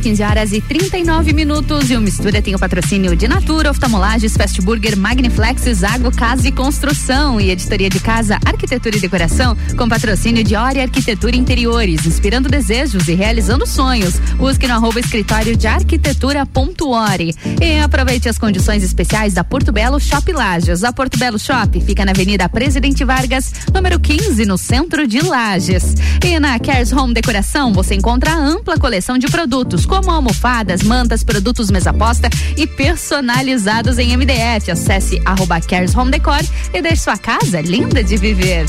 15 0.00 0.22
horas 0.22 0.52
e 0.52 0.60
39 0.60 1.32
minutos. 1.32 1.90
E 1.90 1.96
o 1.96 2.00
Mistura 2.00 2.40
tem 2.40 2.54
o 2.54 2.58
patrocínio 2.58 3.16
de 3.16 3.26
Natura, 3.26 3.70
Oftalmolages, 3.70 4.36
Fast 4.36 4.62
Burger, 4.62 4.96
Magniflex, 4.96 5.62
Zago 5.74 6.14
Casa 6.14 6.48
e 6.48 6.52
Construção 6.52 7.40
e 7.40 7.50
Editoria 7.50 7.90
de 7.90 7.98
Casa, 7.98 8.38
Arquitetura 8.44 8.96
e 8.96 9.00
Decoração, 9.00 9.56
com 9.76 9.88
patrocínio 9.88 10.44
de 10.44 10.54
Ori 10.54 10.80
Arquitetura 10.80 11.34
Interiores, 11.34 12.06
inspirando 12.06 12.48
desejos 12.48 13.08
e 13.08 13.14
realizando 13.14 13.66
sonhos. 13.66 14.18
Busque 14.36 14.66
no 14.68 14.74
arroba 14.74 15.00
escritório 15.00 15.56
de 15.56 15.66
arquitetura.ori. 15.66 17.34
E 17.60 17.80
aproveite 17.80 18.28
as 18.28 18.38
condições 18.38 18.84
especiais 18.84 19.34
da 19.34 19.42
Porto 19.42 19.72
Belo 19.72 19.98
Shop 19.98 20.32
Lages. 20.32 20.84
A 20.84 20.92
Porto 20.92 21.18
Belo 21.18 21.38
Shop 21.38 21.80
fica 21.80 22.04
na 22.04 22.12
Avenida 22.12 22.48
Presidente 22.48 23.04
Vargas, 23.04 23.52
número 23.74 23.98
15, 23.98 24.44
no 24.44 24.56
centro 24.56 25.06
de 25.06 25.20
Lages. 25.20 25.94
E 26.24 26.38
na 26.38 26.58
Cares 26.58 26.92
Home 26.92 27.14
Decoração 27.14 27.72
você 27.72 27.94
encontra 27.94 28.32
a 28.32 28.38
ampla 28.38 28.78
coleção 28.78 29.18
de 29.18 29.26
produtos, 29.26 29.39
como 29.86 30.10
almofadas, 30.10 30.82
mantas, 30.82 31.24
produtos 31.24 31.70
mesa 31.70 31.92
posta 31.92 32.28
e 32.56 32.66
personalizados 32.66 33.98
em 33.98 34.16
MDF. 34.16 34.70
Acesse 34.70 35.20
arroba 35.24 35.60
Cares 35.60 35.94
Home 35.94 36.10
Decor 36.10 36.40
e 36.74 36.82
deixe 36.82 37.02
sua 37.02 37.16
casa 37.16 37.60
linda 37.60 38.04
de 38.04 38.16
viver. 38.16 38.66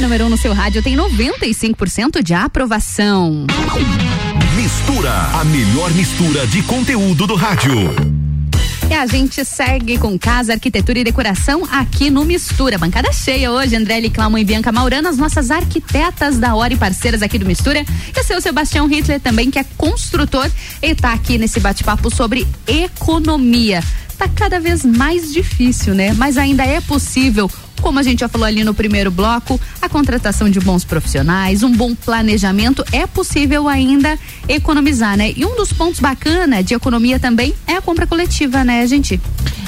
Número 0.00 0.24
1 0.24 0.26
um 0.26 0.30
no 0.30 0.36
seu 0.36 0.52
rádio 0.52 0.82
tem 0.82 0.96
95% 0.96 2.22
de 2.22 2.34
aprovação. 2.34 3.46
Mistura, 4.56 5.12
a 5.12 5.44
melhor 5.44 5.92
mistura 5.92 6.46
de 6.48 6.62
conteúdo 6.62 7.26
do 7.26 7.36
rádio. 7.36 8.11
E 8.92 8.94
a 8.94 9.06
gente 9.06 9.42
segue 9.42 9.96
com 9.96 10.18
Casa, 10.18 10.52
Arquitetura 10.52 10.98
e 10.98 11.04
Decoração 11.04 11.66
aqui 11.70 12.10
no 12.10 12.26
Mistura. 12.26 12.76
Bancada 12.76 13.10
cheia 13.10 13.50
hoje, 13.50 13.74
André 13.74 14.02
Clamo 14.10 14.36
e 14.36 14.44
Bianca 14.44 14.70
Maurana, 14.70 15.08
as 15.08 15.16
nossas 15.16 15.50
arquitetas 15.50 16.38
da 16.38 16.54
hora 16.54 16.74
e 16.74 16.76
parceiras 16.76 17.22
aqui 17.22 17.38
do 17.38 17.46
Mistura. 17.46 17.86
E 18.14 18.20
o 18.20 18.22
seu 18.22 18.38
Sebastião 18.42 18.86
Hitler 18.86 19.18
também, 19.18 19.50
que 19.50 19.58
é 19.58 19.64
construtor 19.78 20.46
e 20.82 20.94
tá 20.94 21.14
aqui 21.14 21.38
nesse 21.38 21.58
bate-papo 21.58 22.14
sobre 22.14 22.46
economia. 22.66 23.82
Tá 24.18 24.28
cada 24.28 24.60
vez 24.60 24.84
mais 24.84 25.32
difícil, 25.32 25.94
né? 25.94 26.12
Mas 26.12 26.36
ainda 26.36 26.62
é 26.62 26.78
possível 26.82 27.50
como 27.82 27.98
a 27.98 28.02
gente 28.02 28.20
já 28.20 28.28
falou 28.28 28.46
ali 28.46 28.64
no 28.64 28.72
primeiro 28.72 29.10
bloco, 29.10 29.60
a 29.80 29.88
contratação 29.88 30.48
de 30.48 30.60
bons 30.60 30.84
profissionais, 30.84 31.62
um 31.62 31.72
bom 31.72 31.94
planejamento, 31.94 32.84
é 32.92 33.06
possível 33.06 33.68
ainda 33.68 34.18
economizar, 34.48 35.16
né? 35.16 35.32
E 35.36 35.44
um 35.44 35.56
dos 35.56 35.72
pontos 35.72 36.00
bacana 36.00 36.62
de 36.62 36.74
economia 36.74 37.18
também 37.18 37.54
é 37.66 37.74
a 37.76 37.82
compra 37.82 38.06
coletiva, 38.06 38.62
né, 38.64 38.86
gente? 38.86 39.20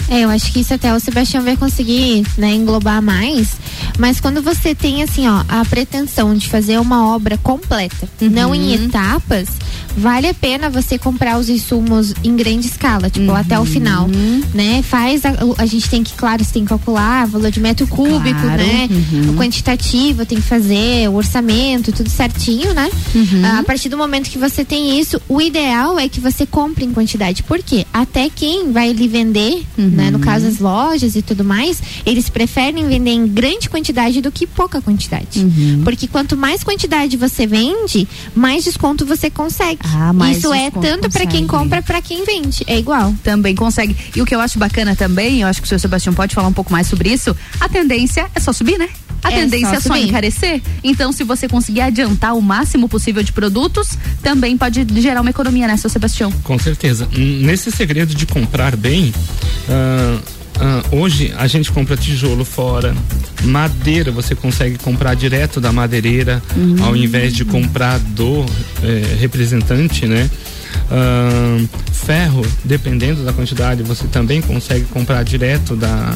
É, 0.08 0.20
eu 0.20 0.28
acho 0.28 0.52
que 0.52 0.60
isso 0.60 0.72
até 0.74 0.94
o 0.94 1.00
Sebastião 1.00 1.42
vai 1.42 1.56
conseguir, 1.56 2.24
né, 2.36 2.52
englobar 2.52 3.00
mais. 3.02 3.52
Mas 3.98 4.20
quando 4.20 4.42
você 4.42 4.74
tem, 4.74 5.02
assim, 5.02 5.26
ó, 5.28 5.42
a 5.48 5.64
pretensão 5.64 6.34
de 6.36 6.48
fazer 6.48 6.78
uma 6.78 7.08
obra 7.14 7.38
completa, 7.38 8.06
Uhum. 8.20 8.28
não 8.30 8.54
em 8.54 8.74
etapas, 8.74 9.48
vale 9.96 10.28
a 10.28 10.34
pena 10.34 10.68
você 10.68 10.98
comprar 10.98 11.38
os 11.38 11.48
insumos 11.48 12.12
em 12.22 12.36
grande 12.36 12.66
escala, 12.66 13.08
tipo, 13.08 13.30
Uhum. 13.30 13.36
até 13.36 13.58
o 13.58 13.64
final, 13.64 14.06
né? 14.52 14.82
Faz, 14.82 15.24
a, 15.24 15.32
a 15.56 15.64
gente 15.66 15.88
tem 15.88 16.02
que, 16.04 16.12
claro, 16.12 16.44
você 16.44 16.52
tem 16.52 16.64
que 16.64 16.68
calcular 16.68 17.26
valor 17.26 17.50
de 17.50 17.60
metro 17.60 17.86
cúbico, 17.86 18.03
Claro, 18.40 18.62
né? 18.62 18.88
uhum. 18.90 19.30
O 19.30 19.34
quantitativo 19.34 20.26
tem 20.26 20.38
que 20.38 20.44
fazer, 20.44 21.08
o 21.08 21.14
orçamento, 21.14 21.92
tudo 21.92 22.08
certinho, 22.10 22.72
né? 22.74 22.88
Uhum. 23.14 23.42
Ah, 23.44 23.58
A 23.60 23.62
partir 23.64 23.88
do 23.88 23.96
momento 23.96 24.30
que 24.30 24.38
você 24.38 24.64
tem 24.64 24.98
isso, 24.98 25.20
o 25.28 25.40
ideal 25.40 25.98
é 25.98 26.08
que 26.08 26.20
você 26.20 26.46
compre 26.46 26.84
em 26.84 26.92
quantidade. 26.92 27.42
Por 27.42 27.58
quê? 27.62 27.86
Até 27.92 28.28
quem 28.28 28.72
vai 28.72 28.92
lhe 28.92 29.08
vender, 29.08 29.64
né? 29.76 30.10
No 30.10 30.18
caso 30.18 30.46
as 30.46 30.58
lojas 30.58 31.16
e 31.16 31.22
tudo 31.22 31.44
mais, 31.44 31.82
eles 32.04 32.28
preferem 32.28 32.86
vender 32.86 33.10
em 33.10 33.26
grande 33.26 33.68
quantidade 33.68 34.20
do 34.20 34.30
que 34.30 34.46
pouca 34.46 34.80
quantidade. 34.80 35.40
Uhum. 35.40 35.82
Porque 35.84 36.06
quanto 36.06 36.36
mais 36.36 36.62
quantidade 36.62 37.16
você 37.16 37.46
vende, 37.46 38.06
mais 38.34 38.64
desconto 38.64 39.04
você 39.06 39.30
consegue. 39.30 39.80
Ah, 39.84 40.12
mais 40.12 40.38
isso 40.38 40.52
é 40.52 40.70
tanto 40.70 41.10
para 41.10 41.26
quem 41.26 41.46
compra 41.46 41.82
para 41.82 42.00
quem 42.00 42.24
vende. 42.24 42.64
É 42.66 42.78
igual. 42.78 43.14
Também 43.22 43.54
consegue. 43.54 43.96
E 44.14 44.20
o 44.20 44.26
que 44.26 44.34
eu 44.34 44.40
acho 44.40 44.58
bacana 44.58 44.94
também, 44.96 45.40
eu 45.40 45.48
acho 45.48 45.60
que 45.60 45.66
o 45.66 45.68
senhor 45.68 45.78
Sebastião 45.78 46.14
pode 46.14 46.34
falar 46.34 46.48
um 46.48 46.52
pouco 46.52 46.72
mais 46.72 46.86
sobre 46.86 47.12
isso, 47.12 47.34
a 47.60 47.68
tendência 47.94 48.26
é 48.34 48.40
só 48.40 48.52
subir, 48.52 48.78
né? 48.78 48.88
A 49.22 49.32
É 49.32 49.36
tendência 49.40 49.68
só 49.68 49.74
é 49.76 49.80
só 49.80 49.94
subir. 49.94 50.08
encarecer. 50.08 50.60
Então, 50.82 51.10
se 51.12 51.24
você 51.24 51.48
conseguir 51.48 51.80
adiantar 51.80 52.34
o 52.36 52.42
máximo 52.42 52.88
possível 52.88 53.22
de 53.22 53.32
produtos, 53.32 53.96
também 54.22 54.56
pode 54.58 54.86
gerar 55.00 55.20
uma 55.22 55.30
economia, 55.30 55.66
né, 55.66 55.76
seu 55.76 55.88
Sebastião? 55.88 56.30
Com 56.42 56.58
certeza. 56.58 57.08
Nesse 57.16 57.70
segredo 57.70 58.14
de 58.14 58.26
comprar 58.26 58.76
bem, 58.76 59.14
ah, 59.68 60.18
ah, 60.60 60.82
hoje 60.92 61.32
a 61.38 61.46
gente 61.46 61.72
compra 61.72 61.96
tijolo 61.96 62.44
fora, 62.44 62.94
madeira 63.44 64.10
você 64.12 64.34
consegue 64.34 64.76
comprar 64.78 65.14
direto 65.14 65.60
da 65.60 65.72
madeireira, 65.72 66.42
Uhum. 66.56 66.84
ao 66.84 66.94
invés 66.96 67.32
de 67.34 67.44
comprar 67.46 67.98
do 67.98 68.44
eh, 68.82 69.16
representante, 69.20 70.06
né? 70.06 70.28
Ferro, 71.92 72.44
dependendo 72.64 73.24
da 73.24 73.32
quantidade, 73.32 73.82
você 73.82 74.06
também 74.08 74.40
consegue 74.40 74.84
comprar 74.86 75.22
direto 75.24 75.74
da, 75.76 76.14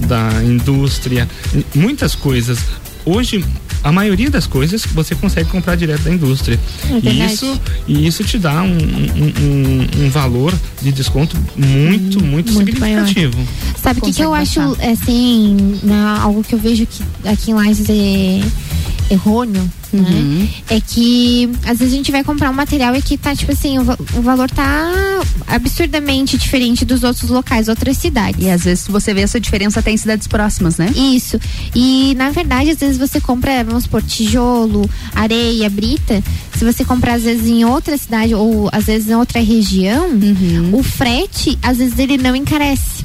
da 0.00 0.42
indústria. 0.44 1.28
Muitas 1.74 2.14
coisas. 2.14 2.58
Hoje, 3.04 3.42
a 3.82 3.92
maioria 3.92 4.28
das 4.28 4.46
coisas 4.46 4.84
você 4.86 5.14
consegue 5.14 5.48
comprar 5.48 5.76
direto 5.76 6.02
da 6.02 6.10
indústria. 6.12 6.58
É 7.04 7.08
e 7.08 7.24
isso 7.24 7.60
e 7.86 8.06
isso 8.06 8.24
te 8.24 8.36
dá 8.38 8.62
um, 8.62 8.66
um, 8.76 9.44
um- 10.02 10.04
um 10.06 10.10
valor 10.10 10.52
de 10.82 10.90
desconto 10.92 11.36
muito, 11.56 12.22
muito, 12.22 12.52
muito 12.52 12.78
maior. 12.80 13.06
significativo. 13.06 13.48
Sabe 13.80 14.00
o 14.00 14.02
que, 14.02 14.12
que 14.12 14.22
eu 14.22 14.34
acho, 14.34 14.60
assim, 14.82 15.78
né, 15.82 16.16
algo 16.20 16.42
que 16.42 16.54
eu 16.54 16.58
vejo 16.58 16.84
que 16.86 17.02
aqui 17.28 17.52
em 17.52 17.54
Lages 17.54 17.88
é 17.88 18.40
errôneo, 19.10 19.68
Uhum. 19.92 20.02
né? 20.02 20.48
É 20.68 20.80
que 20.80 21.48
às 21.66 21.78
vezes 21.78 21.94
a 21.94 21.96
gente 21.96 22.12
vai 22.12 22.22
comprar 22.22 22.50
um 22.50 22.52
material 22.54 22.94
e 22.94 23.00
que 23.00 23.16
tá, 23.16 23.34
tipo 23.34 23.50
assim, 23.52 23.78
o, 23.78 23.82
o 23.82 24.22
valor 24.22 24.50
tá 24.50 24.92
absurdamente 25.46 26.36
diferente 26.36 26.84
dos 26.84 27.02
outros 27.02 27.30
locais, 27.30 27.68
outras 27.68 27.96
cidades. 27.96 28.44
E 28.44 28.50
às 28.50 28.64
vezes 28.64 28.86
você 28.86 29.12
vê 29.14 29.22
essa 29.22 29.40
diferença 29.40 29.80
até 29.80 29.90
em 29.90 29.96
cidades 29.96 30.26
próximas, 30.26 30.76
né? 30.76 30.90
Isso. 30.94 31.40
E 31.74 32.14
na 32.16 32.30
verdade, 32.30 32.70
às 32.70 32.78
vezes 32.78 32.98
você 32.98 33.20
compra, 33.20 33.64
vamos 33.64 33.84
supor, 33.84 34.02
tijolo, 34.02 34.88
areia, 35.14 35.68
brita. 35.70 36.22
Se 36.56 36.64
você 36.64 36.84
comprar 36.84 37.14
às 37.14 37.22
vezes 37.22 37.46
em 37.46 37.64
outra 37.64 37.96
cidade 37.96 38.34
ou 38.34 38.68
às 38.72 38.84
vezes 38.84 39.08
em 39.08 39.14
outra 39.14 39.40
região, 39.40 40.08
Uhum. 40.08 40.70
o 40.78 40.82
frete, 40.82 41.58
às 41.62 41.78
vezes 41.78 41.98
ele 41.98 42.18
não 42.18 42.34
encarece, 42.36 43.04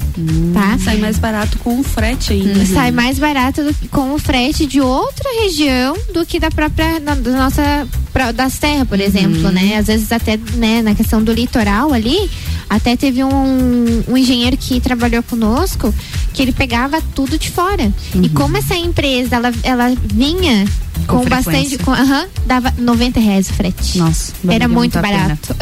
tá? 0.52 0.76
Sai 0.84 0.98
mais 0.98 1.18
barato 1.18 1.58
com 1.58 1.80
o 1.80 1.82
frete 1.82 2.32
ainda. 2.32 2.66
Sai 2.66 2.90
mais 2.90 3.18
barato 3.18 3.62
do 3.64 3.72
que- 3.72 3.88
com 3.88 4.12
o 4.14 4.18
frete 4.18 4.66
de 4.66 4.80
outra 4.80 5.28
região 5.42 5.93
do 6.12 6.24
que 6.26 6.38
da 6.40 6.50
própria 6.50 6.98
na- 7.00 7.14
da 7.14 7.30
nossa 7.32 7.86
pra- 8.12 8.32
da 8.32 8.48
serra, 8.48 8.84
por 8.84 9.00
exemplo, 9.00 9.50
né? 9.50 9.76
Às 9.78 9.86
vezes 9.86 10.10
até 10.12 10.36
né, 10.54 10.82
na 10.82 10.94
questão 10.94 11.22
do 11.22 11.32
litoral 11.32 11.92
ali, 11.92 12.30
até 12.68 12.96
teve 12.96 13.22
um, 13.24 14.02
um 14.08 14.16
engenheiro 14.16 14.56
que 14.56 14.80
trabalhou 14.80 15.22
conosco 15.22 15.92
que 16.32 16.42
ele 16.42 16.52
pegava 16.52 17.00
tudo 17.14 17.38
de 17.38 17.50
fora. 17.50 17.92
E 18.22 18.28
como 18.28 18.56
essa 18.56 18.74
empresa 18.76 19.36
ela, 19.36 19.52
ela 19.62 19.92
vinha 20.12 20.66
Com 21.06 21.18
com, 21.18 21.28
bastante, 21.28 21.78
com, 21.78 21.92
aham, 21.92 22.26
dava 22.46 22.72
90 22.78 23.20
reais 23.20 23.50
o 23.50 23.52
frete. 23.52 23.98
Nossa, 23.98 24.32
Era 24.48 24.68
muito 24.68 25.00
barato. 25.00 25.54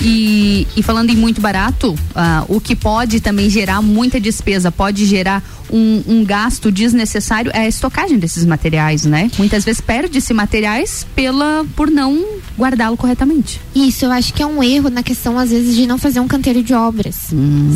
E, 0.00 0.66
e 0.76 0.82
falando 0.82 1.10
em 1.10 1.16
muito 1.16 1.40
barato, 1.40 1.94
ah, 2.14 2.44
o 2.48 2.60
que 2.60 2.76
pode 2.76 3.20
também 3.20 3.50
gerar 3.50 3.82
muita 3.82 4.20
despesa, 4.20 4.70
pode 4.70 5.06
gerar 5.06 5.42
um, 5.72 6.02
um 6.06 6.24
gasto 6.24 6.70
desnecessário 6.70 7.50
é 7.54 7.60
a 7.60 7.68
estocagem 7.68 8.18
desses 8.18 8.44
materiais, 8.44 9.04
né? 9.04 9.30
Muitas 9.38 9.64
vezes 9.64 9.80
perde-se 9.80 10.34
materiais 10.34 11.06
pela 11.14 11.64
por 11.76 11.90
não 11.90 12.24
guardá-lo 12.58 12.96
corretamente. 12.96 13.60
Isso, 13.74 14.04
eu 14.04 14.10
acho 14.10 14.34
que 14.34 14.42
é 14.42 14.46
um 14.46 14.62
erro 14.62 14.90
na 14.90 15.02
questão, 15.02 15.38
às 15.38 15.50
vezes, 15.50 15.76
de 15.76 15.86
não 15.86 15.96
fazer 15.96 16.20
um 16.20 16.26
canteiro 16.28 16.62
de 16.62 16.74
obras, 16.74 17.30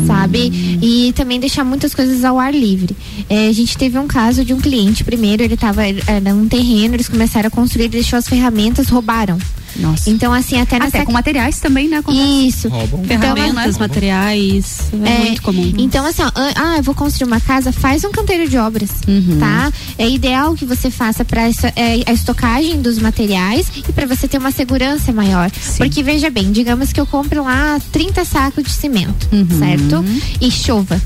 sabe? 0.05 0.51
E 0.81 1.13
também 1.13 1.39
deixar 1.39 1.63
muitas 1.63 1.93
coisas 1.93 2.23
ao 2.23 2.37
ar 2.37 2.53
livre. 2.53 2.95
É, 3.29 3.47
a 3.47 3.53
gente 3.53 3.77
teve 3.77 3.97
um 3.97 4.07
caso 4.07 4.43
de 4.43 4.53
um 4.53 4.59
cliente, 4.59 5.03
primeiro, 5.03 5.43
ele 5.43 5.55
tava, 5.55 5.83
era 5.85 6.35
um 6.35 6.47
terreno 6.47 6.74
terreno, 6.75 6.95
eles 6.95 7.07
começaram 7.07 7.47
a 7.47 7.51
construir, 7.51 7.87
deixou 7.87 8.17
as 8.19 8.27
ferramentas, 8.27 8.89
roubaram. 8.89 9.37
Nossa. 9.77 10.09
Então, 10.09 10.31
assim, 10.31 10.59
até 10.61 10.79
nessa. 10.79 10.97
Até 10.97 11.05
com 11.05 11.11
materiais 11.11 11.59
também, 11.59 11.89
né? 11.89 12.01
Isso. 12.47 12.69
Roubam. 12.69 13.03
Ferramentas, 13.03 13.77
materiais. 13.77 14.79
É, 15.03 15.19
muito 15.25 15.41
comum. 15.41 15.73
Então, 15.77 16.05
assim, 16.05 16.21
ó, 16.21 16.31
ah, 16.33 16.77
eu 16.77 16.83
vou 16.83 16.95
construir 16.95 17.27
uma 17.27 17.41
casa, 17.41 17.73
faz 17.73 18.05
um 18.05 18.11
canteiro 18.11 18.47
de 18.49 18.57
obras, 18.57 18.89
Uhum. 19.05 19.37
tá? 19.37 19.71
É 19.97 20.07
ideal 20.09 20.53
que 20.55 20.65
você 20.65 20.89
faça 20.89 21.25
para 21.25 21.43
a 21.43 22.11
estocagem 22.13 22.81
dos 22.81 22.99
materiais 22.99 23.67
e 23.87 23.91
para 23.91 24.05
você 24.05 24.29
ter 24.29 24.37
uma 24.37 24.51
segurança 24.51 25.11
maior. 25.11 25.51
Porque 25.77 26.01
veja 26.01 26.29
bem, 26.29 26.53
digamos 26.53 26.93
que 26.93 26.99
eu 27.01 27.05
compro 27.05 27.43
lá 27.43 27.77
30 27.91 28.23
sacos 28.23 28.63
de 28.63 28.71
cimento, 28.71 29.27
Uhum. 29.33 29.59
certo? 29.59 30.05
E 30.39 30.49
chova. 30.51 31.01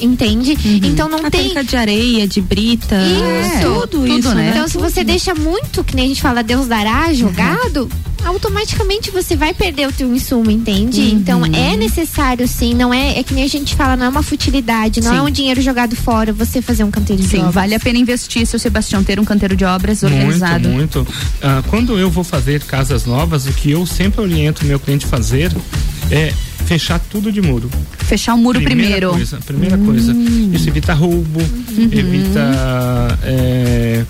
Entende? 0.00 0.56
Então 0.84 1.08
não 1.08 1.26
A 1.26 1.30
tem 1.30 1.52
de 1.64 1.76
areia, 1.76 2.26
de 2.26 2.40
brita. 2.40 2.96
isso, 2.96 3.86
tudo, 3.86 4.06
isso, 4.06 4.34
né? 4.34 4.50
Então, 4.50 4.68
se 4.68 4.78
você 4.78 5.04
deixa 5.04 5.34
muito, 5.34 5.84
que 5.84 5.94
nem 5.94 6.06
a 6.06 6.08
gente 6.08 6.22
fala, 6.22 6.42
Deus 6.42 6.66
dará, 6.66 7.12
jogado, 7.12 7.88
automaticamente 8.24 9.10
você 9.10 9.36
vai 9.36 9.52
perder 9.54 9.88
o 9.88 9.92
teu 9.92 10.14
insumo, 10.14 10.50
entende? 10.50 11.00
Uhum. 11.00 11.08
Então, 11.08 11.44
é 11.46 11.76
necessário 11.76 12.46
sim, 12.46 12.74
não 12.74 12.92
é, 12.92 13.18
é 13.18 13.22
que 13.22 13.34
nem 13.34 13.44
a 13.44 13.48
gente 13.48 13.74
fala, 13.74 13.96
não 13.96 14.06
é 14.06 14.08
uma 14.08 14.22
futilidade, 14.22 15.00
não 15.00 15.12
Sim. 15.12 15.18
é 15.18 15.22
um 15.22 15.30
dinheiro 15.30 15.60
jogado 15.60 15.96
fora, 15.96 16.32
você 16.32 16.60
fazer 16.62 16.84
um 16.84 16.90
canteiro 16.90 17.22
de 17.22 17.28
Sim, 17.28 17.38
obras. 17.38 17.54
vale 17.54 17.74
a 17.74 17.80
pena 17.80 17.98
investir, 17.98 18.46
seu 18.46 18.58
Sebastião, 18.58 19.02
ter 19.02 19.18
um 19.18 19.24
canteiro 19.24 19.56
de 19.56 19.64
obras 19.64 20.02
organizado. 20.02 20.68
Muito, 20.68 20.98
muito. 21.00 21.14
Ah, 21.42 21.62
quando 21.68 21.98
eu 21.98 22.10
vou 22.10 22.24
fazer 22.24 22.62
casas 22.64 23.04
novas, 23.06 23.46
o 23.46 23.52
que 23.52 23.70
eu 23.70 23.86
sempre 23.86 24.20
oriento 24.20 24.64
o 24.64 24.66
meu 24.66 24.78
cliente 24.78 25.06
a 25.06 25.08
fazer 25.08 25.52
é 26.10 26.32
fechar 26.70 27.00
tudo 27.00 27.32
de 27.32 27.42
muro. 27.42 27.68
Fechar 27.98 28.34
o 28.34 28.38
muro 28.38 28.60
primeira 28.60 28.92
primeiro. 28.92 29.10
Coisa, 29.10 29.38
primeira 29.38 29.76
coisa. 29.76 30.12
Isso 30.52 30.68
evita 30.68 30.94
roubo, 30.94 31.40
evita 31.76 33.18
é, 33.24 34.04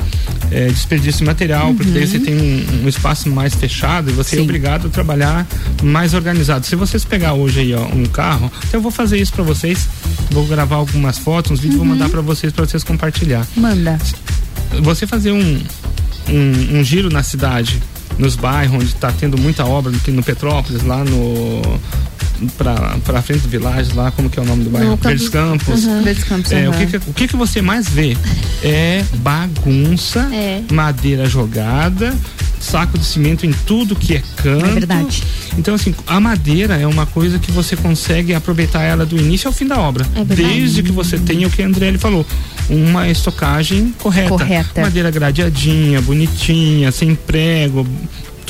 é, 0.50 0.66
desperdício 0.66 1.20
de 1.20 1.24
material, 1.24 1.72
porque 1.72 1.90
daí 1.90 2.06
você 2.06 2.18
tem 2.18 2.34
um, 2.34 2.84
um 2.84 2.88
espaço 2.88 3.30
mais 3.30 3.54
fechado 3.54 4.10
e 4.10 4.12
você 4.12 4.38
é 4.38 4.42
obrigado 4.42 4.88
a 4.88 4.90
trabalhar 4.90 5.46
mais 5.82 6.12
organizado. 6.12 6.66
Se 6.66 6.76
vocês 6.76 7.02
pegar 7.02 7.32
hoje 7.32 7.60
aí 7.60 7.72
ó, 7.72 7.86
um 7.86 8.04
carro, 8.04 8.52
então 8.68 8.78
eu 8.78 8.82
vou 8.82 8.92
fazer 8.92 9.18
isso 9.18 9.32
para 9.32 9.42
vocês, 9.42 9.88
vou 10.30 10.46
gravar 10.46 10.76
algumas 10.76 11.16
fotos, 11.16 11.52
uns 11.52 11.60
vídeos, 11.60 11.78
vou 11.78 11.86
mandar 11.86 12.10
para 12.10 12.20
vocês 12.20 12.52
para 12.52 12.66
vocês 12.66 12.84
compartilhar. 12.84 13.46
Manda. 13.56 13.98
Você 14.82 15.06
fazer 15.06 15.32
um, 15.32 15.62
um, 16.28 16.78
um 16.78 16.84
giro 16.84 17.08
na 17.08 17.22
cidade, 17.22 17.80
nos 18.20 18.36
bairros 18.36 18.76
onde 18.76 18.84
está 18.84 19.10
tendo 19.10 19.36
muita 19.38 19.64
obra, 19.64 19.90
aqui 19.96 20.10
no 20.10 20.22
Petrópolis, 20.22 20.82
lá 20.84 21.02
no 21.04 21.62
pra 23.04 23.20
frente 23.22 23.40
do 23.42 23.48
Village, 23.48 23.92
lá, 23.94 24.10
como 24.10 24.30
que 24.30 24.38
é 24.38 24.42
o 24.42 24.46
nome 24.46 24.64
do 24.64 24.70
bairro? 24.70 24.90
Campos- 24.96 25.04
Verdes 25.10 25.28
Campos. 25.28 25.84
Uhum. 25.84 26.02
Verdes 26.02 26.24
Campos, 26.24 26.52
É, 26.52 26.68
o, 26.68 26.72
aham. 26.72 26.86
que, 26.86 26.98
que, 26.98 27.10
o 27.10 27.14
que 27.14 27.28
que 27.28 27.36
você 27.36 27.60
mais 27.60 27.88
vê? 27.88 28.16
É 28.62 29.04
bagunça, 29.16 30.20
É. 30.32 30.62
madeira 30.72 31.26
jogada, 31.26 32.14
saco 32.58 32.96
de 32.98 33.04
cimento 33.04 33.44
em 33.44 33.52
tudo 33.66 33.94
que 33.94 34.14
é 34.16 34.22
canto. 34.36 34.64
É 34.66 34.72
verdade. 34.72 35.22
Então, 35.58 35.74
assim, 35.74 35.94
a 36.06 36.18
madeira 36.18 36.76
é 36.76 36.86
uma 36.86 37.04
coisa 37.04 37.38
que 37.38 37.50
você 37.50 37.76
consegue 37.76 38.32
aproveitar 38.32 38.82
ela 38.82 39.04
do 39.04 39.18
início 39.18 39.48
ao 39.48 39.52
fim 39.52 39.66
da 39.66 39.78
obra. 39.78 40.06
É 40.16 40.24
desde 40.24 40.82
que 40.82 40.92
você 40.92 41.18
tenha 41.18 41.46
o 41.46 41.50
que 41.50 41.62
a 41.62 41.66
André 41.66 41.96
falou. 41.98 42.24
Uma 42.70 43.08
estocagem 43.08 43.92
correta. 43.98 44.28
Correta. 44.30 44.80
Madeira 44.80 45.10
gradeadinha, 45.10 46.00
bonitinha, 46.00 46.90
sem 46.92 47.14
prego, 47.14 47.86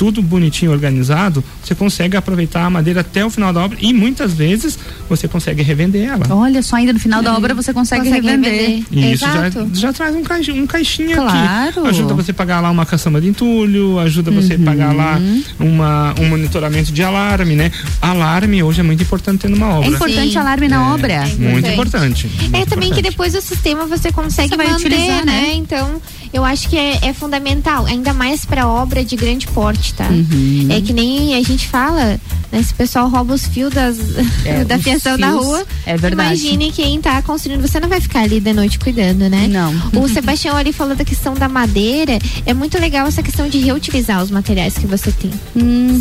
tudo 0.01 0.19
bonitinho, 0.19 0.71
organizado, 0.71 1.43
você 1.63 1.75
consegue 1.75 2.17
aproveitar 2.17 2.65
a 2.65 2.69
madeira 2.71 3.01
até 3.01 3.23
o 3.23 3.29
final 3.29 3.53
da 3.53 3.61
obra 3.63 3.77
e 3.79 3.93
muitas 3.93 4.33
vezes 4.33 4.75
você 5.07 5.27
consegue 5.27 5.61
revender 5.61 6.09
ela. 6.09 6.25
Olha 6.31 6.63
só, 6.63 6.77
ainda 6.77 6.91
no 6.91 6.97
final 6.99 7.21
da 7.21 7.37
obra 7.37 7.53
você 7.53 7.71
consegue, 7.71 8.05
Consegue 8.05 8.25
revender. 8.25 8.51
revender. 8.51 8.85
E 8.89 9.11
isso 9.13 9.23
já, 9.23 9.45
Exato. 9.47 9.69
já 9.75 9.93
traz 9.93 10.15
um, 10.15 10.23
caixa, 10.23 10.53
um 10.53 10.65
caixinha 10.65 11.17
Claro. 11.17 11.81
aqui. 11.81 11.89
Ajuda 11.89 12.15
você 12.15 12.31
a 12.31 12.33
pagar 12.33 12.61
lá 12.61 12.71
uma 12.71 12.83
caçamba 12.83 13.21
de 13.21 13.27
entulho, 13.27 13.99
ajuda 13.99 14.31
você 14.31 14.55
a 14.55 14.59
pagar 14.59 14.91
lá 14.95 15.19
uma, 15.59 16.15
um 16.19 16.27
monitoramento 16.29 16.91
de 16.91 17.03
alarme, 17.03 17.55
né? 17.55 17.71
Alarme 18.01 18.63
hoje 18.63 18.79
é 18.79 18.83
muito 18.83 19.03
importante 19.03 19.41
ter 19.41 19.49
numa 19.49 19.67
É 19.67 19.73
obra. 19.75 19.87
importante 19.89 20.31
Sim. 20.31 20.37
alarme 20.39 20.67
na 20.67 20.95
obra. 20.95 21.27
Muito 21.37 21.67
importante. 21.69 22.25
É 22.25 22.41
muito 22.49 22.69
também 22.69 22.89
que 22.89 22.99
importante. 22.99 23.01
depois 23.03 23.35
o 23.35 23.41
sistema 23.41 23.85
você 23.85 24.11
consegue 24.11 24.49
Você 24.49 24.57
vai 24.57 24.65
manter, 24.71 24.87
utilizar, 24.87 25.25
né? 25.27 25.41
né? 25.41 25.53
Então, 25.53 26.01
eu 26.33 26.43
acho 26.45 26.69
que 26.69 26.77
é, 26.77 26.99
é 27.03 27.13
fundamental, 27.13 27.85
ainda 27.85 28.13
mais 28.13 28.45
para 28.45 28.67
obra 28.67 29.03
de 29.03 29.15
grande 29.15 29.47
porte, 29.47 29.93
tá? 29.93 30.07
Uhum. 30.07 30.67
É 30.69 30.81
que 30.81 30.93
nem 30.93 31.35
a 31.35 31.43
gente 31.43 31.67
fala, 31.67 32.19
né? 32.51 32.63
Se 32.63 32.73
o 32.73 32.75
pessoal 32.75 33.09
rouba 33.09 33.33
os 33.33 33.45
fios 33.47 33.71
das, 33.73 33.97
É, 34.45 34.63
da 34.63 34.77
fiação 34.79 35.17
da 35.17 35.29
rua, 35.31 35.65
é 35.85 35.95
verdade. 35.97 36.13
imagine 36.41 36.71
quem 36.71 36.99
tá 37.01 37.21
construindo, 37.21 37.61
você 37.61 37.79
não 37.79 37.87
vai 37.89 37.99
ficar 38.01 38.21
ali 38.21 38.39
de 38.39 38.53
noite 38.53 38.79
cuidando, 38.79 39.29
né? 39.29 39.47
Não. 39.47 39.73
O 40.01 40.07
Sebastião 40.07 40.55
ali 40.55 40.71
falou 40.73 40.95
da 40.95 41.03
questão 41.05 41.33
da 41.33 41.47
madeira, 41.49 42.17
é 42.45 42.53
muito 42.53 42.79
legal 42.79 43.07
essa 43.07 43.21
questão 43.23 43.47
de 43.47 43.59
reutilizar 43.59 44.21
os 44.23 44.31
materiais 44.31 44.73
que 44.77 44.87
você 44.87 45.11
tem, 45.11 45.31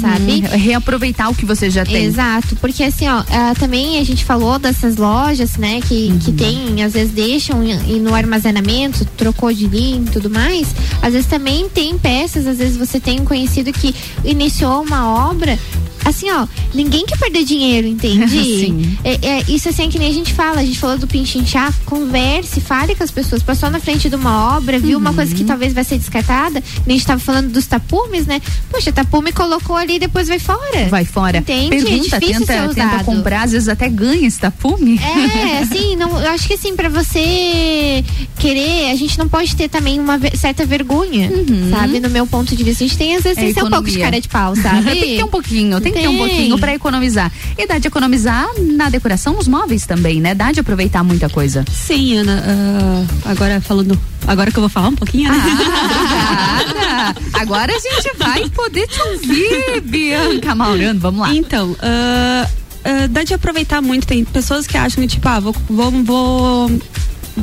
sabe? 0.01 0.33
Uhum. 0.33 0.59
Reaproveitar 0.59 1.31
o 1.31 1.35
que 1.35 1.45
você 1.45 1.71
já 1.71 1.85
tem. 1.85 2.05
Exato, 2.05 2.57
porque 2.57 2.83
assim, 2.85 3.09
ó, 3.09 3.23
ah, 3.31 3.55
também 3.59 3.99
a 3.99 4.05
gente 4.05 4.25
falou 4.25 4.59
dessas 4.59 4.97
lojas, 4.97 5.57
né, 5.57 5.81
que, 5.81 6.09
Uhum. 6.11 6.19
que 6.19 6.33
tem, 6.33 6.83
às 6.83 6.93
vezes 6.95 7.13
deixam 7.13 7.63
e 7.65 7.99
no 8.01 8.15
armazenamento, 8.15 9.05
trocou 9.17 9.53
de 9.53 9.67
linha 9.67 9.97
e 9.97 10.20
tudo 10.21 10.33
mais. 10.35 10.69
Às 11.03 11.13
vezes 11.15 11.27
também 11.27 11.69
tem 11.69 11.99
peças, 11.99 12.47
às 12.47 12.59
vezes 12.59 12.77
você 12.77 13.01
tem 13.01 13.21
um 13.21 13.25
conhecido 13.25 13.73
que 13.73 13.95
iniciou 14.25 14.83
uma 14.83 15.29
obra. 15.31 15.59
Assim, 16.03 16.31
ó, 16.31 16.47
ninguém 16.73 17.05
quer 17.05 17.19
perder 17.19 17.45
dinheiro, 17.45 17.87
entende? 17.87 18.27
Sim. 18.31 18.97
É, 19.05 19.19
é, 19.23 19.45
isso 19.49 19.69
assim 19.69 19.85
é 19.85 19.89
que 19.89 19.99
nem 19.99 20.09
a 20.09 20.15
gente 20.15 20.33
fala, 20.33 20.61
a 20.61 20.65
gente 20.65 20.79
falou 20.79 20.97
do 20.97 21.07
pinchinchar, 21.07 21.75
converse, 21.85 22.59
fale 22.59 22.95
com 22.95 23.05
as 23.05 23.11
pessoas. 23.11 23.43
Passou 23.43 23.71
na 23.71 23.79
frente 23.79 24.09
de 24.09 24.17
uma 24.17 24.57
obra, 24.57 24.79
viu 24.79 24.97
uma 24.99 25.13
coisa 25.13 25.31
Uhum. 25.31 25.37
que 25.37 25.45
talvez 25.45 25.75
vai 25.75 25.85
ser 25.85 25.99
descartada, 25.99 26.63
nem 26.87 26.95
a 26.97 26.99
gente 26.99 27.07
tava 27.07 27.21
falando 27.21 27.51
dos 27.53 27.67
tapumes, 27.67 28.27
né? 28.27 28.41
Poxa, 28.71 28.91
tapume 28.91 29.31
colocou 29.31 29.77
ali 29.77 29.97
e 29.97 29.99
depois 29.99 30.27
vai 30.27 30.39
fora. 30.39 30.89
Vai 30.89 31.05
fora. 31.05 31.39
Entende? 31.39 31.67
é 31.77 31.83
Pergunta, 31.83 32.09
ser 32.09 32.21
tenta, 32.21 32.69
tenta 32.75 33.05
comprar, 33.05 33.43
às 33.43 33.53
vezes 33.53 33.69
até 33.69 33.89
ganha 33.91 34.27
esse 34.27 34.41
tapume. 34.41 34.99
É, 34.99 35.59
assim, 35.59 35.97
não, 35.97 36.19
eu 36.19 36.31
acho 36.31 36.49
que 36.49 36.55
assim, 36.55 36.75
pra 36.75 36.89
você 36.89 38.03
querer, 38.39 38.91
a 38.91 38.97
gente 38.97 39.19
não 39.19 39.29
pode 39.29 39.55
ter 39.55 39.69
também 39.69 40.01
uma 40.01 40.10
ve- 40.19 40.37
certa 40.37 40.65
vergonha, 40.67 41.31
sabe? 41.71 42.01
No 42.01 42.09
meu 42.11 42.27
ponto 42.27 42.55
de 42.57 42.63
vista, 42.65 42.85
a 42.85 42.87
gente 42.89 42.99
tem 42.99 43.17
às 43.17 43.23
vezes 43.23 43.39
É 43.39 43.41
tem 43.43 43.55
que 43.55 43.61
ser 43.61 43.67
um 43.67 43.71
pouco 43.71 43.91
de 43.91 43.99
cara 43.99 44.21
de 44.21 44.29
pau, 44.29 44.55
sabe? 44.57 44.83
tem 44.91 45.01
que 45.03 45.17
ter 45.17 45.25
um 45.25 45.29
pouquinho, 45.29 45.81
tem, 45.81 45.93
que 45.93 46.01
ter 46.01 46.09
um 46.09 46.11
Tem. 46.13 46.19
pouquinho 46.19 46.59
pra 46.59 46.75
economizar. 46.75 47.31
E 47.59 47.67
dá 47.67 47.79
de 47.79 47.87
economizar 47.89 48.47
na 48.59 48.89
decoração, 48.89 49.35
nos 49.35 49.47
móveis 49.49 49.87
também, 49.87 50.21
né? 50.21 50.35
Dá 50.35 50.53
de 50.53 50.61
aproveitar 50.61 51.03
muita 51.03 51.29
coisa. 51.29 51.65
Sim, 51.73 52.17
Ana. 52.19 52.43
ah, 52.47 53.31
agora 53.31 53.61
falando. 53.61 53.99
Agora 54.27 54.51
que 54.51 54.59
eu 54.59 54.63
vou 54.63 54.69
falar 54.71 54.89
um 54.89 54.95
pouquinho, 54.97 55.31
né? 55.33 55.39
Obrigada! 55.43 57.17
Agora 57.41 57.73
a 57.75 57.79
gente 57.79 58.17
vai 58.19 58.49
poder 58.51 58.87
te 58.87 59.01
ouvir, 59.03 59.81
Bianca 59.83 60.55
Maurano. 60.55 61.01
Vamos 61.01 61.21
lá. 61.21 61.35
Então, 61.35 61.75
ah, 61.81 62.47
ah, 62.85 63.07
dá 63.09 63.23
de 63.25 63.35
aproveitar 63.35 63.81
muito. 63.81 64.07
Tem 64.07 64.25
pessoas 64.25 64.67
que 64.67 64.77
acham 64.77 65.03
que, 65.03 65.09
tipo, 65.09 65.29
ah, 65.29 65.41
vou, 65.41 65.55
vou, 65.69 65.91
vou, 66.05 66.81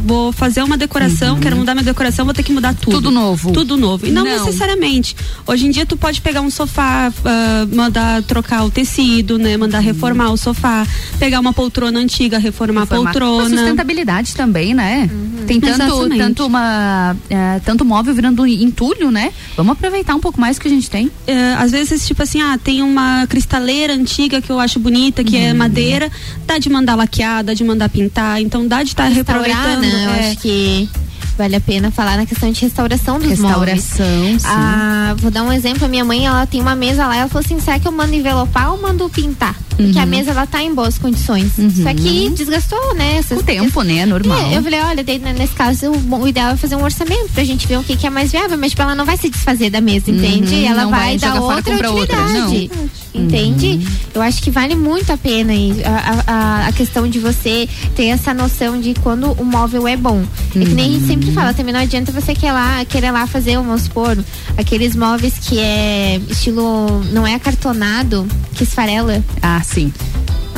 vou 0.06 0.32
fazer 0.32 0.62
uma 0.64 0.78
decoração, 0.78 1.40
quero 1.40 1.56
mudar 1.58 1.74
minha 1.74 1.84
decoração, 1.84 2.26
vou 2.26 2.34
ter 2.34 2.44
que 2.44 2.52
mudar 2.52 2.74
tudo. 2.74 2.96
Uhum. 2.96 3.02
Tudo 3.02 3.12
novo. 3.12 3.52
Tudo 3.52 3.78
novo. 3.78 4.06
E 4.08 4.12
não, 4.12 4.24
Não. 4.24 4.46
necessariamente. 4.46 5.16
Hoje 5.46 5.68
em 5.68 5.72
dia 5.72 5.86
tu 5.86 5.96
pode 5.98 6.22
pegar 6.22 6.42
um 6.42 6.50
sofá, 6.50 7.12
ah, 7.26 7.68
mandar 7.74 8.24
trocar 8.24 8.64
o 8.66 8.72
tecido, 8.72 9.38
né? 9.38 9.56
Mandar 9.58 9.80
reformar 9.80 10.30
o 10.32 10.38
sofá, 10.38 10.86
pegar 11.20 11.40
uma 11.40 11.54
poltrona 11.54 12.00
antiga, 12.00 12.38
reformar, 12.38 12.84
a 12.84 12.88
poltrona. 12.88 13.44
Uma 13.46 13.50
sustentabilidade 13.50 14.36
também, 14.36 14.74
né? 14.74 15.10
Tem 15.48 15.60
tanto, 15.62 15.82
Exatamente. 15.84 16.18
tanto 16.18 16.46
uma 16.46 17.16
é, 17.30 17.60
tanto 17.64 17.86
móvel 17.86 18.14
virando 18.14 18.46
entulho, 18.46 19.10
né? 19.12 19.32
Vamos 19.56 19.74
aproveitar 19.74 20.14
um 20.16 20.20
pouco 20.20 20.40
mais 20.42 20.60
que 20.60 20.68
a 20.68 20.72
gente 20.72 20.90
tem. 20.90 21.10
É, 21.26 21.54
às 21.54 21.72
vezes, 21.72 22.06
tipo 22.06 22.22
assim, 22.22 22.42
ah, 22.42 22.58
tem 22.62 22.82
uma 22.82 23.26
cristaleira 23.28 23.94
antiga 23.94 24.42
que 24.42 24.50
eu 24.52 24.60
acho 24.60 24.80
bonita, 24.80 25.24
que 25.24 25.36
Uhum. 25.38 25.42
é 25.44 25.54
madeira, 25.54 26.12
dá 26.46 26.58
de 26.58 26.70
mandar 26.70 26.96
laquear, 26.96 27.44
dá 27.44 27.54
de 27.54 27.64
mandar 27.64 27.88
pintar, 27.90 28.42
então 28.42 28.68
dá 28.68 28.84
de 28.84 28.90
estar 28.90 29.06
Restaurar, 29.08 29.46
reaproveitando. 29.46 29.82
né? 29.82 29.87
Eu 29.88 30.10
é. 30.10 30.30
acho 30.30 30.38
que 30.40 30.90
vale 31.38 31.56
a 31.56 31.62
pena 31.62 31.92
falar 31.92 32.18
na 32.18 32.26
questão 32.26 32.52
de 32.52 32.60
restauração 32.62 33.20
dos 33.20 33.30
Restauração, 33.30 34.06
móveis. 34.08 34.42
sim. 34.42 34.48
Ah, 34.48 35.14
vou 35.18 35.30
dar 35.30 35.44
um 35.44 35.54
exemplo, 35.54 35.86
a 35.86 35.88
minha 35.88 36.04
mãe, 36.04 36.26
ela 36.26 36.48
tem 36.48 36.60
uma 36.60 36.76
mesa 36.76 37.06
lá, 37.06 37.16
ela 37.16 37.28
falou 37.30 37.46
assim, 37.46 37.60
será 37.60 37.78
que 37.80 37.88
eu 37.88 37.92
mando 37.92 38.16
envelopar 38.16 38.72
ou 38.72 38.82
mando 38.82 39.08
pintar? 39.10 39.56
Porque 39.76 40.00
a 40.00 40.02
Uhum. 40.02 40.08
mesa, 40.10 40.32
ela 40.32 40.48
tá 40.48 40.64
em 40.64 40.74
boas 40.74 40.98
condições. 40.98 41.52
Só 41.84 41.94
que 41.94 42.30
desgastou, 42.32 42.96
né? 42.96 43.18
Essas 43.18 43.40
O 43.42 43.44
tempo, 43.44 43.84
né? 43.84 44.08
Normal. 44.08 44.36
É, 44.40 44.58
eu 44.58 44.64
falei, 44.64 44.80
olha, 44.82 45.04
daí, 45.04 45.20
né, 45.20 45.32
nesse 45.38 45.54
caso, 45.54 45.92
o, 45.92 46.28
ideal 46.28 46.54
é 46.54 46.58
fazer 46.58 46.76
um 46.76 46.84
orçamento 46.84 47.30
pra 47.32 47.44
gente 47.44 47.68
ver 47.68 47.78
o 47.78 47.84
que, 47.84 47.96
que 47.96 48.08
é 48.08 48.10
mais 48.10 48.32
viável, 48.32 48.58
mas 48.58 48.72
tipo, 48.72 48.82
ela 48.82 48.96
não 48.96 49.06
vai 49.06 49.18
se 49.18 49.30
desfazer 49.30 49.70
da 49.70 49.80
mesa, 49.80 50.10
entende? 50.10 50.56
Uhum, 50.56 50.66
ela 50.68 50.84
não 50.86 50.90
vai, 50.90 51.20
vai 51.20 51.20
dar 51.20 51.40
outra 51.40 51.62
compra 51.62 51.92
outra, 51.92 52.20
utilidade. 52.24 52.72
Entende? 53.18 53.88
Eu 54.14 54.22
acho 54.22 54.42
que 54.42 54.50
vale 54.52 54.76
muito 54.76 55.12
a 55.12 55.18
pena 55.18 55.54
a, 55.86 56.32
a- 56.32 56.68
a- 56.68 56.72
questão 56.74 57.08
de 57.08 57.20
você 57.20 57.68
ter 57.96 58.06
essa 58.08 58.34
noção 58.34 58.80
de 58.80 58.94
quando 58.96 59.32
o 59.34 59.44
móvel 59.44 59.88
é 59.88 59.98
bom. 59.98 60.24
É 60.56 60.60
que 60.60 60.74
nem 60.74 60.86
a 60.86 60.94
gente 60.94 61.08
sempre 61.08 61.32
fala, 61.32 61.54
também 61.54 61.74
não 61.74 61.80
adianta 61.80 62.12
você 62.12 62.34
querer 62.36 62.52
lá, 62.54 62.86
querer 62.86 63.12
lá 63.12 63.26
fazer, 63.28 63.56
vamos 63.58 63.84
supor, 63.84 64.18
aqueles 64.58 64.96
móveis 64.96 65.34
que 65.40 65.60
é 65.60 66.20
estilo, 66.30 67.04
não 67.12 67.26
é 67.26 67.34
acartonado, 67.36 68.28
que 68.54 68.64
esfarela. 68.64 69.24
Ah, 69.42 69.62
sim. 69.64 69.92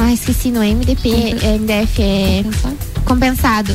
Ah, 0.02 0.14
esqueci, 0.14 0.50
não 0.50 0.64
é 0.64 0.70
MDP, 0.70 1.10
é 1.44 1.58
MDF, 1.58 2.02
é 2.02 2.44
compensado. 3.06 3.74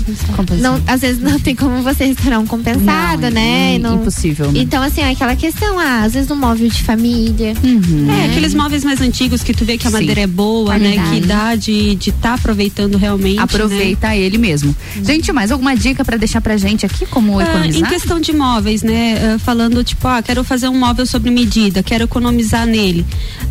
Não, 0.60 0.80
às 0.86 1.00
vezes 1.00 1.20
não 1.20 1.38
tem 1.40 1.56
como 1.56 1.82
você 1.82 2.04
restaurar 2.04 2.38
um 2.38 2.46
compensado, 2.46 3.22
Não, 3.22 3.30
né? 3.30 3.74
é 3.74 3.78
Não- 3.78 3.96
impossível, 3.96 4.50
né? 4.52 4.60
Então, 4.60 4.80
assim, 4.82 5.00
é 5.00 5.10
aquela 5.10 5.34
questão, 5.34 5.78
ah, 5.78 6.02
às 6.04 6.14
vezes 6.14 6.30
um 6.30 6.36
móvel 6.36 6.68
de 6.68 6.82
família. 6.82 7.52
Uhum. 7.62 8.08
É, 8.10 8.26
aqueles 8.26 8.54
móveis 8.54 8.84
mais 8.84 9.00
antigos 9.00 9.42
que 9.42 9.52
tu 9.52 9.64
vê 9.64 9.76
que 9.76 9.86
a 9.86 9.90
Sim. 9.90 9.96
madeira 9.96 10.20
é 10.20 10.26
boa, 10.26 10.78
né? 10.78 10.94
Qualidade. 10.94 11.20
Que 11.20 11.26
dá 11.26 11.54
de 11.56 12.10
estar 12.10 12.20
tá 12.20 12.34
aproveitando 12.34 12.96
realmente. 12.96 13.40
Aproveita 13.40 14.14
ele 14.14 14.38
mesmo. 14.38 14.74
Gente, 15.02 15.32
mais 15.32 15.50
alguma 15.50 15.76
dica 15.76 16.04
pra 16.04 16.16
deixar 16.16 16.40
pra 16.40 16.56
gente 16.56 16.86
aqui 16.86 17.04
como 17.04 17.38
Ah, 17.40 17.42
economizar? 17.42 17.80
em 17.88 17.92
questão 17.92 18.20
de 18.20 18.32
móveis, 18.32 18.82
né? 18.82 19.34
ah, 19.34 19.38
falando 19.40 19.82
tipo, 19.82 20.06
ah, 20.06 20.22
quero 20.22 20.44
fazer 20.44 20.68
um 20.68 20.78
móvel 20.78 21.06
sobre 21.06 21.30
medida, 21.30 21.82
quero 21.82 22.04
economizar 22.04 22.66
nele. 22.66 23.04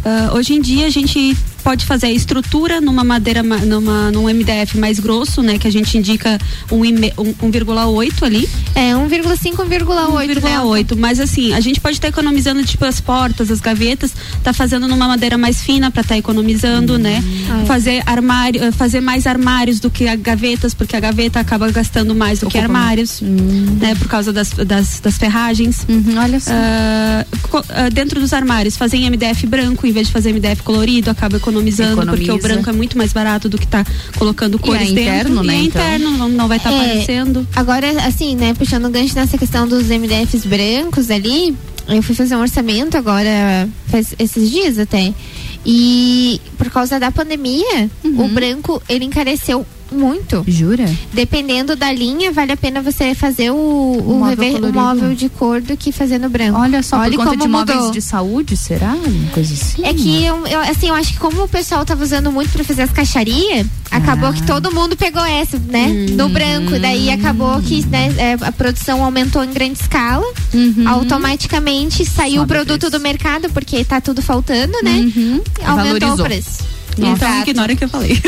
Ah, 0.05 0.31
hoje 0.33 0.53
em 0.53 0.61
dia 0.61 0.85
a 0.87 0.89
gente 0.89 1.35
pode 1.63 1.85
fazer 1.85 2.07
a 2.07 2.11
estrutura 2.11 2.81
numa 2.81 3.03
madeira, 3.03 3.41
ma- 3.41 3.57
numa, 3.57 4.11
num 4.11 4.27
MDF 4.29 4.77
mais 4.77 4.99
grosso, 4.99 5.41
né? 5.41 5.57
Que 5.57 5.67
a 5.67 5.71
gente 5.71 5.97
indica 5.97 6.37
um, 6.71 6.83
e 6.83 6.91
me- 6.91 7.13
um, 7.17 7.33
1,8 7.49 8.23
ali. 8.25 8.49
É, 8.75 8.93
1,5, 8.93 9.65
1,8. 9.65 10.39
1,8. 10.41 10.95
Mas 10.97 11.19
assim, 11.19 11.53
a 11.53 11.59
gente 11.59 11.79
pode 11.79 11.95
estar 11.97 12.09
economizando, 12.09 12.63
tipo, 12.63 12.83
as 12.85 12.99
portas, 12.99 13.49
as 13.49 13.59
gavetas, 13.61 14.13
tá 14.43 14.51
fazendo 14.53 14.87
numa 14.87 15.07
madeira 15.07 15.37
mais 15.37 15.61
fina 15.61 15.89
para 15.89 16.01
estar 16.01 16.17
economizando, 16.17 16.97
né? 16.99 17.23
Ah. 17.49 17.65
Fazer 17.65 18.03
armário, 18.05 18.63
eh, 18.63 18.71
fazer 18.71 18.99
mais 19.01 19.25
armários 19.25 19.79
do 19.79 19.89
que 19.89 20.07
a 20.07 20.15
gavetas, 20.15 20.73
porque 20.73 20.95
a 20.95 20.99
gaveta 20.99 21.39
acaba 21.39 21.69
gastando 21.71 22.13
mais 22.13 22.39
do 22.39 22.47
que 22.47 22.57
armários, 22.57 23.21
né? 23.21 23.95
Por 23.95 24.07
causa 24.07 24.33
das, 24.33 24.49
das, 24.51 24.99
das 24.99 25.17
ferragens. 25.17 25.85
olha 26.21 26.39
só. 26.39 26.51
Ah, 26.53 27.25
dentro 27.93 28.19
dos 28.19 28.33
armários, 28.33 28.75
fazer 28.75 28.97
em 28.97 29.05
MDF 29.09 29.45
branco 29.47 29.85
em 29.87 29.91
vez 29.91 30.07
de 30.07 30.13
fazer 30.13 30.33
MDF 30.33 30.63
colorido, 30.63 31.09
acaba 31.09 31.37
economizando, 31.37 31.52
porque 31.61 32.31
o 32.31 32.35
Economiza. 32.35 32.37
branco 32.47 32.69
é 32.69 32.73
muito 32.73 32.97
mais 32.97 33.13
barato 33.13 33.47
do 33.49 33.57
que 33.57 33.67
tá 33.67 33.85
colocando 34.17 34.57
cores 34.59 34.89
é 34.89 34.93
dentro. 34.93 35.01
interno, 35.01 35.43
né, 35.43 35.53
E 35.53 35.57
é 35.57 35.63
então? 35.63 35.81
interno, 35.81 36.17
não, 36.17 36.29
não 36.29 36.47
vai 36.47 36.57
estar 36.57 36.71
É, 36.71 36.75
aparecendo. 36.75 37.47
Agora, 37.55 37.89
assim, 38.07 38.35
né, 38.35 38.53
puxando 38.53 38.85
o 38.85 38.89
gancho 38.89 39.15
nessa 39.15 39.37
questão 39.37 39.67
dos 39.67 39.87
MDFs 39.87 40.45
brancos 40.45 41.09
ali, 41.11 41.55
eu 41.87 42.01
fui 42.01 42.15
fazer 42.15 42.35
um 42.35 42.41
orçamento 42.41 42.97
agora, 42.97 43.67
faz 43.87 44.13
esses 44.17 44.49
dias 44.49 44.79
até. 44.79 45.13
E 45.65 46.41
por 46.57 46.69
causa 46.69 46.99
da 46.99 47.11
pandemia, 47.11 47.89
o 48.03 48.27
branco 48.27 48.81
ele 48.89 49.05
encareceu 49.05 49.65
muito. 49.93 50.37
Uhum. 50.37 50.43
Jura? 50.47 50.85
Dependendo 51.13 51.75
da 51.75 51.91
linha, 51.91 52.31
vale 52.31 52.51
a 52.51 52.57
pena 52.57 52.81
você 52.81 53.13
fazer 53.15 53.51
o, 53.51 53.55
o, 53.55 54.19
móvel 54.19 54.37
rever- 54.53 54.63
o 54.69 54.73
móvel 54.73 55.15
de 55.15 55.29
cor 55.29 55.61
do 55.61 55.75
que 55.77 55.91
fazer 55.91 56.17
no 56.17 56.29
branco. 56.29 56.59
Olha 56.59 56.81
só, 56.83 56.97
Olha 56.99 57.11
por 57.11 57.17
conta 57.25 57.29
como 57.31 57.43
de 57.43 57.47
móveis 57.47 57.77
mudou. 57.77 57.91
de 57.91 58.01
saúde, 58.01 58.57
será? 58.57 58.93
Uma 58.93 59.31
coisa 59.31 59.53
assim? 59.53 59.85
É 59.85 59.93
que, 59.93 60.23
eu, 60.25 60.45
eu- 60.47 60.59
assim, 60.61 60.87
eu 60.89 60.95
acho 60.95 61.13
que 61.13 61.19
como 61.19 61.43
o 61.43 61.47
pessoal 61.47 61.85
tava 61.85 62.03
usando 62.03 62.31
muito 62.31 62.51
pra 62.51 62.63
fazer 62.63 62.81
as 62.83 62.91
caixarias, 62.91 63.65
acabou 63.91 64.29
Ah. 64.29 64.33
que 64.33 64.43
todo 64.43 64.71
mundo 64.73 64.95
pegou 64.97 65.23
essa, 65.23 65.57
né? 65.59 65.87
Hum. 65.87 66.15
No 66.15 66.29
branco. 66.29 66.79
Daí 66.79 67.09
acabou 67.09 67.61
que 67.61 67.85
né, 67.87 68.13
é, 68.17 68.33
a 68.41 68.51
produção 68.51 69.03
aumentou 69.03 69.43
em 69.43 69.51
grande 69.51 69.79
escala. 69.79 70.25
Uhum. 70.53 70.87
Automaticamente 70.87 72.05
saiu 72.05 72.41
o 72.43 72.47
produto 72.47 72.89
do 72.89 72.99
mercado, 72.99 73.49
porque 73.49 73.83
tá 73.83 73.99
tudo 74.01 74.21
faltando, 74.21 74.73
né? 74.83 75.11
Aumentou 75.65 75.75
Valorizou. 75.75 76.13
o 76.13 76.23
preço. 76.23 76.63
Então 76.97 77.13
Exato. 77.13 77.49
ignora 77.49 77.73
o 77.73 77.77
que 77.77 77.83
eu 77.83 77.89
falei. 77.89 78.21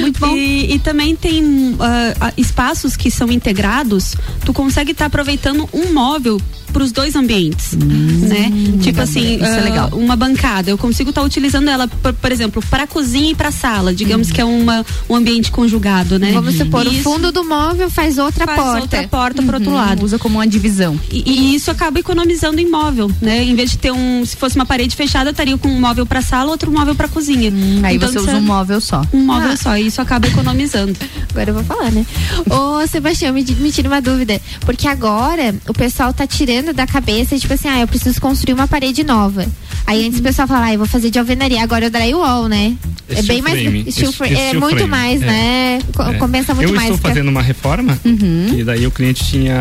Muito 0.00 0.20
bom. 0.20 0.36
E, 0.36 0.74
e 0.74 0.78
também 0.78 1.14
tem 1.16 1.76
ah, 1.80 2.32
espaços 2.36 2.96
que 2.96 3.10
são 3.10 3.30
integrados, 3.30 4.14
tu 4.44 4.52
consegue 4.52 4.92
estar 4.92 5.06
aproveitando 5.06 5.68
um 5.72 5.92
móvel 5.92 6.40
para 6.72 6.82
os 6.82 6.90
dois 6.90 7.14
ambientes, 7.14 7.72
né? 7.76 8.50
Tipo 8.82 9.00
assim, 9.00 9.36
Isso 9.36 9.44
é 9.44 9.60
legal. 9.60 9.90
uma 9.92 10.16
bancada, 10.16 10.68
eu 10.70 10.76
consigo 10.76 11.10
estar 11.10 11.22
utilizando 11.22 11.70
ela, 11.70 11.86
por, 11.86 12.12
por 12.12 12.32
exemplo, 12.32 12.60
para 12.68 12.84
cozinha 12.84 13.30
e 13.30 13.34
para 13.34 13.52
sala, 13.52 13.94
digamos 13.94 14.32
que 14.32 14.40
é 14.40 14.44
uma, 14.44 14.84
um 15.08 15.14
ambiente 15.14 15.52
conjugado, 15.52 16.18
né? 16.18 16.32
Vamos 16.32 16.56
supor, 16.56 16.84
o 16.84 16.92
Isso 16.92 17.04
fundo 17.04 17.30
do 17.30 17.48
móvel 17.48 17.88
faz 17.88 18.18
outra 18.18 18.44
faz 18.44 18.60
porta. 18.60 18.80
outra 18.80 19.08
porta 19.08 19.42
pro 19.42 19.54
outro 19.54 19.70
Uhum. 19.70 19.76
lado. 19.76 20.04
Usa 20.04 20.18
como 20.18 20.38
uma 20.38 20.46
divisão. 20.48 20.98
E, 21.12 21.22
e 21.30 21.54
isso 21.54 21.70
acaba 21.70 22.00
economizando 22.00 22.60
em 22.60 22.68
móvel, 22.68 23.08
né? 23.22 23.44
Em 23.44 23.54
vez 23.54 23.70
de 23.70 23.78
ter 23.78 23.92
um, 23.92 24.24
se 24.26 24.34
fosse 24.36 24.56
uma 24.56 24.66
parede 24.66 24.96
fechada, 24.96 25.30
eu 25.30 25.32
estaria 25.32 25.56
com 25.56 25.68
um 25.68 25.80
móvel 25.80 26.04
para 26.04 26.22
sala, 26.22 26.43
outro 26.48 26.70
móvel 26.70 26.94
para 26.94 27.08
cozinha. 27.08 27.52
Aí 27.82 27.96
Então, 27.96 28.08
você 28.08 28.18
usa 28.18 28.32
é 28.32 28.34
um 28.36 28.40
móvel 28.42 28.80
só. 28.80 29.02
um 29.12 29.20
móvel 29.24 29.50
Ah. 29.52 29.56
só, 29.56 29.76
e 29.76 29.86
isso 29.86 30.00
acaba 30.00 30.26
economizando. 30.26 30.94
Agora 31.30 31.50
eu 31.50 31.54
vou 31.54 31.64
falar, 31.64 31.90
né? 31.90 32.04
Ô, 32.48 32.86
Sebastião, 32.86 33.32
me, 33.32 33.42
me 33.44 33.70
tira 33.72 33.88
uma 33.88 34.00
dúvida. 34.00 34.40
Porque 34.60 34.86
agora 34.88 35.54
o 35.68 35.72
pessoal 35.72 36.12
tá 36.12 36.26
tirando 36.26 36.72
da 36.72 36.86
cabeça, 36.86 37.38
tipo 37.38 37.52
assim, 37.54 37.68
ah, 37.68 37.80
eu 37.80 37.88
preciso 37.88 38.20
construir 38.20 38.54
uma 38.54 38.68
parede 38.68 39.02
nova. 39.04 39.46
Aí 39.86 40.06
antes 40.06 40.18
o 40.20 40.22
pessoal 40.22 40.48
fala, 40.48 40.66
ah, 40.66 40.72
eu 40.72 40.78
vou 40.78 40.86
fazer 40.88 41.10
de 41.10 41.18
alvenaria. 41.18 41.62
Agora 41.62 41.84
é 41.84 41.88
o 41.88 41.90
drywall, 41.90 42.48
né? 42.48 42.74
É, 43.08 43.16
Steel 43.16 43.26
bem 43.26 43.42
mais. 43.42 43.60
frame. 43.60 43.92
steel 43.92 44.08
Esse- 44.08 44.16
fra- 44.16 44.26
esse 44.26 44.34
é 44.40 44.46
steel 44.48 44.60
muito 44.60 44.76
frame, 44.76 44.90
mais, 44.90 45.22
é. 45.22 45.26
né? 45.26 45.78
É. 45.78 46.14
Compensa 46.14 46.54
muito 46.54 46.68
eu 46.70 46.74
mais. 46.74 46.88
estou 46.88 46.98
pra- 47.00 47.10
fazendo 47.10 47.28
uma 47.28 47.42
reforma 47.42 47.98
Uhum. 48.04 48.46
e 48.56 48.64
daí 48.64 48.86
o 48.86 48.90
cliente 48.90 49.22
tinha 49.24 49.60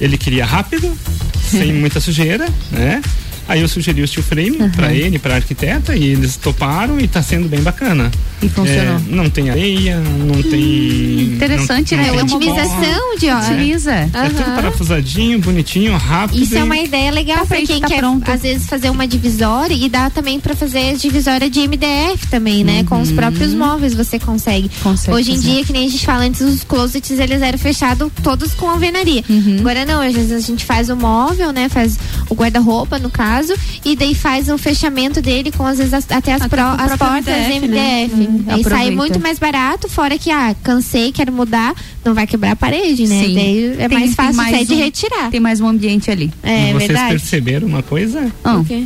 ele 0.00 0.16
queria 0.16 0.46
rápido 0.46 0.96
sem 1.42 1.72
muita 1.72 1.98
sujeira 2.00 2.46
né 2.70 3.02
aí 3.48 3.60
eu 3.62 3.68
sugeri 3.68 4.02
o 4.02 4.06
steel 4.06 4.22
frame 4.22 4.58
Uhum. 4.58 4.70
para 4.70 4.92
ele 4.92 5.18
para 5.18 5.34
arquiteta 5.36 5.96
e 5.96 6.04
eles 6.04 6.36
toparam 6.36 7.00
e 7.00 7.04
está 7.04 7.22
sendo 7.22 7.48
bem 7.48 7.60
bacana 7.60 8.10
E 8.42 8.48
funcionou. 8.48 8.96
É, 8.96 9.00
não 9.08 9.28
tem 9.30 9.50
areia 9.50 9.98
não 9.98 10.42
tem 10.42 11.22
Interessante, 11.34 11.96
não, 11.96 12.02
né? 12.02 12.12
não 12.12 12.26
tem 12.26 12.36
Otimização 12.36 13.16
de 13.18 13.28
hora. 13.28 13.44
Utiliza. 13.54 13.92
é 13.92 14.06
tudo 14.28 14.54
parafusadinho 14.54 15.38
bonitinho 15.38 15.96
rápido 15.96 16.42
Isso 16.42 16.54
é 16.56 16.60
e- 16.60 16.62
uma 16.62 16.76
ideia 16.76 17.10
legal 17.10 17.38
Tá 17.38 17.46
pra 17.46 17.56
feito, 17.56 17.68
quem 17.72 17.80
tá 17.80 17.88
quer, 17.88 17.98
pronto. 17.98 18.30
às 18.30 18.42
vezes, 18.42 18.66
fazer 18.66 18.90
uma 18.90 19.06
divisória 19.06 19.74
e 19.74 19.88
dá 19.88 20.10
também 20.10 20.38
pra 20.40 20.54
fazer 20.54 20.96
divisória 20.96 21.48
de 21.48 21.60
MDF 21.60 22.26
também, 22.28 22.64
né? 22.64 22.84
Com 22.84 23.00
os 23.00 23.10
próprios 23.12 23.54
móveis 23.54 23.94
você 23.94 24.18
consegue. 24.18 24.70
Consegue 24.82 25.16
Hoje 25.16 25.32
em 25.32 25.38
dia, 25.40 25.64
que 25.64 25.72
nem 25.72 25.86
a 25.86 25.90
gente 25.90 26.04
fala 26.04 26.24
antes, 26.24 26.40
os 26.40 26.64
closets 26.64 27.18
eles 27.18 27.40
eram 27.42 27.58
fechados 27.58 28.10
todos 28.22 28.52
com 28.54 28.68
alvenaria. 28.68 29.24
Agora 29.60 29.84
não, 29.84 30.00
às 30.02 30.14
vezes 30.14 30.32
a 30.32 30.40
gente 30.40 30.64
faz 30.64 30.88
o 30.90 30.96
móvel, 30.96 31.52
né? 31.52 31.68
Faz 31.68 31.96
o 32.28 32.34
guarda-roupa, 32.34 32.98
no 32.98 33.10
caso, 33.10 33.37
e 33.84 33.94
daí 33.96 34.14
faz 34.14 34.48
o 34.48 34.58
fechamento 34.58 35.20
dele 35.22 35.50
com, 35.52 35.64
às 35.64 35.78
vezes, 35.78 35.94
as- 35.94 36.10
até 36.10 36.32
as, 36.32 36.42
Até 36.42 36.60
as 36.60 36.96
portas 36.96 37.26
MDF, 37.26 37.66
MDF. 37.66 37.68
né? 37.68 38.08
Hum, 38.12 38.44
Aí 38.48 38.62
sai 38.62 38.72
aproveita. 38.72 38.96
muito 38.96 39.20
mais 39.20 39.38
barato, 39.38 39.88
fora 39.88 40.18
que, 40.18 40.30
ah, 40.30 40.54
cansei, 40.62 41.12
quero 41.12 41.32
mudar, 41.32 41.74
não 42.04 42.14
vai 42.14 42.26
quebrar 42.26 42.52
a 42.52 42.56
parede, 42.56 43.06
né? 43.06 43.24
Sim. 43.24 43.34
Daí 43.34 43.74
é 43.78 43.88
Tem- 43.88 43.98
mais 43.98 44.14
fácil 44.14 44.34
mais 44.36 44.54
até 44.54 44.64
de 44.64 44.74
um- 44.74 44.78
retirar. 44.78 45.30
Tem 45.30 45.40
mais 45.40 45.60
um 45.60 45.68
ambiente 45.68 46.10
ali. 46.10 46.32
É 46.42 46.70
e 46.70 46.72
vocês 46.72 46.88
verdade. 46.88 47.10
perceberam 47.10 47.66
uma 47.66 47.82
coisa 47.82 48.32
Ah, 48.44 48.56
O 48.56 48.64
quê? 48.64 48.84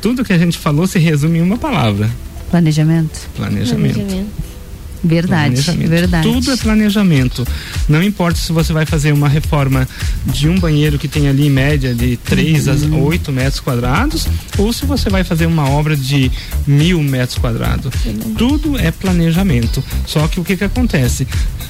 tudo 0.00 0.24
que 0.24 0.32
a 0.32 0.38
gente 0.38 0.56
falou 0.58 0.86
se 0.86 0.98
resume 0.98 1.38
em 1.38 1.42
uma 1.42 1.56
palavra 1.58 2.10
planejamento. 2.50 3.28
planejamento 3.36 3.94
Planejamento. 3.94 4.26
Verdade. 5.02 5.62
Tudo 6.22 6.52
é 6.52 6.56
planejamento. 6.56 7.46
Não 7.88 8.02
importa 8.02 8.38
se 8.38 8.52
você 8.52 8.72
vai 8.72 8.84
fazer 8.86 9.12
uma 9.12 9.28
reforma 9.28 9.88
de 10.26 10.48
um 10.48 10.58
banheiro 10.58 10.98
que 10.98 11.08
tem 11.08 11.28
ali 11.28 11.46
em 11.46 11.50
média 11.50 11.94
de 11.94 12.16
3 12.16 12.68
a 12.68 12.72
Uhum. 12.80 13.04
8 13.04 13.30
metros 13.32 13.60
quadrados, 13.60 14.26
ou 14.56 14.72
se 14.72 14.86
você 14.86 15.10
vai 15.10 15.22
fazer 15.24 15.46
uma 15.46 15.68
obra 15.68 15.96
de 15.96 16.30
mil 16.66 17.02
metros 17.02 17.38
quadrados. 17.38 17.92
Tudo 18.38 18.78
é 18.78 18.90
planejamento. 18.90 19.82
Só 20.06 20.26
que 20.28 20.40
o 20.40 20.44
que 20.44 20.56
que 20.56 20.64
acontece? 20.64 21.26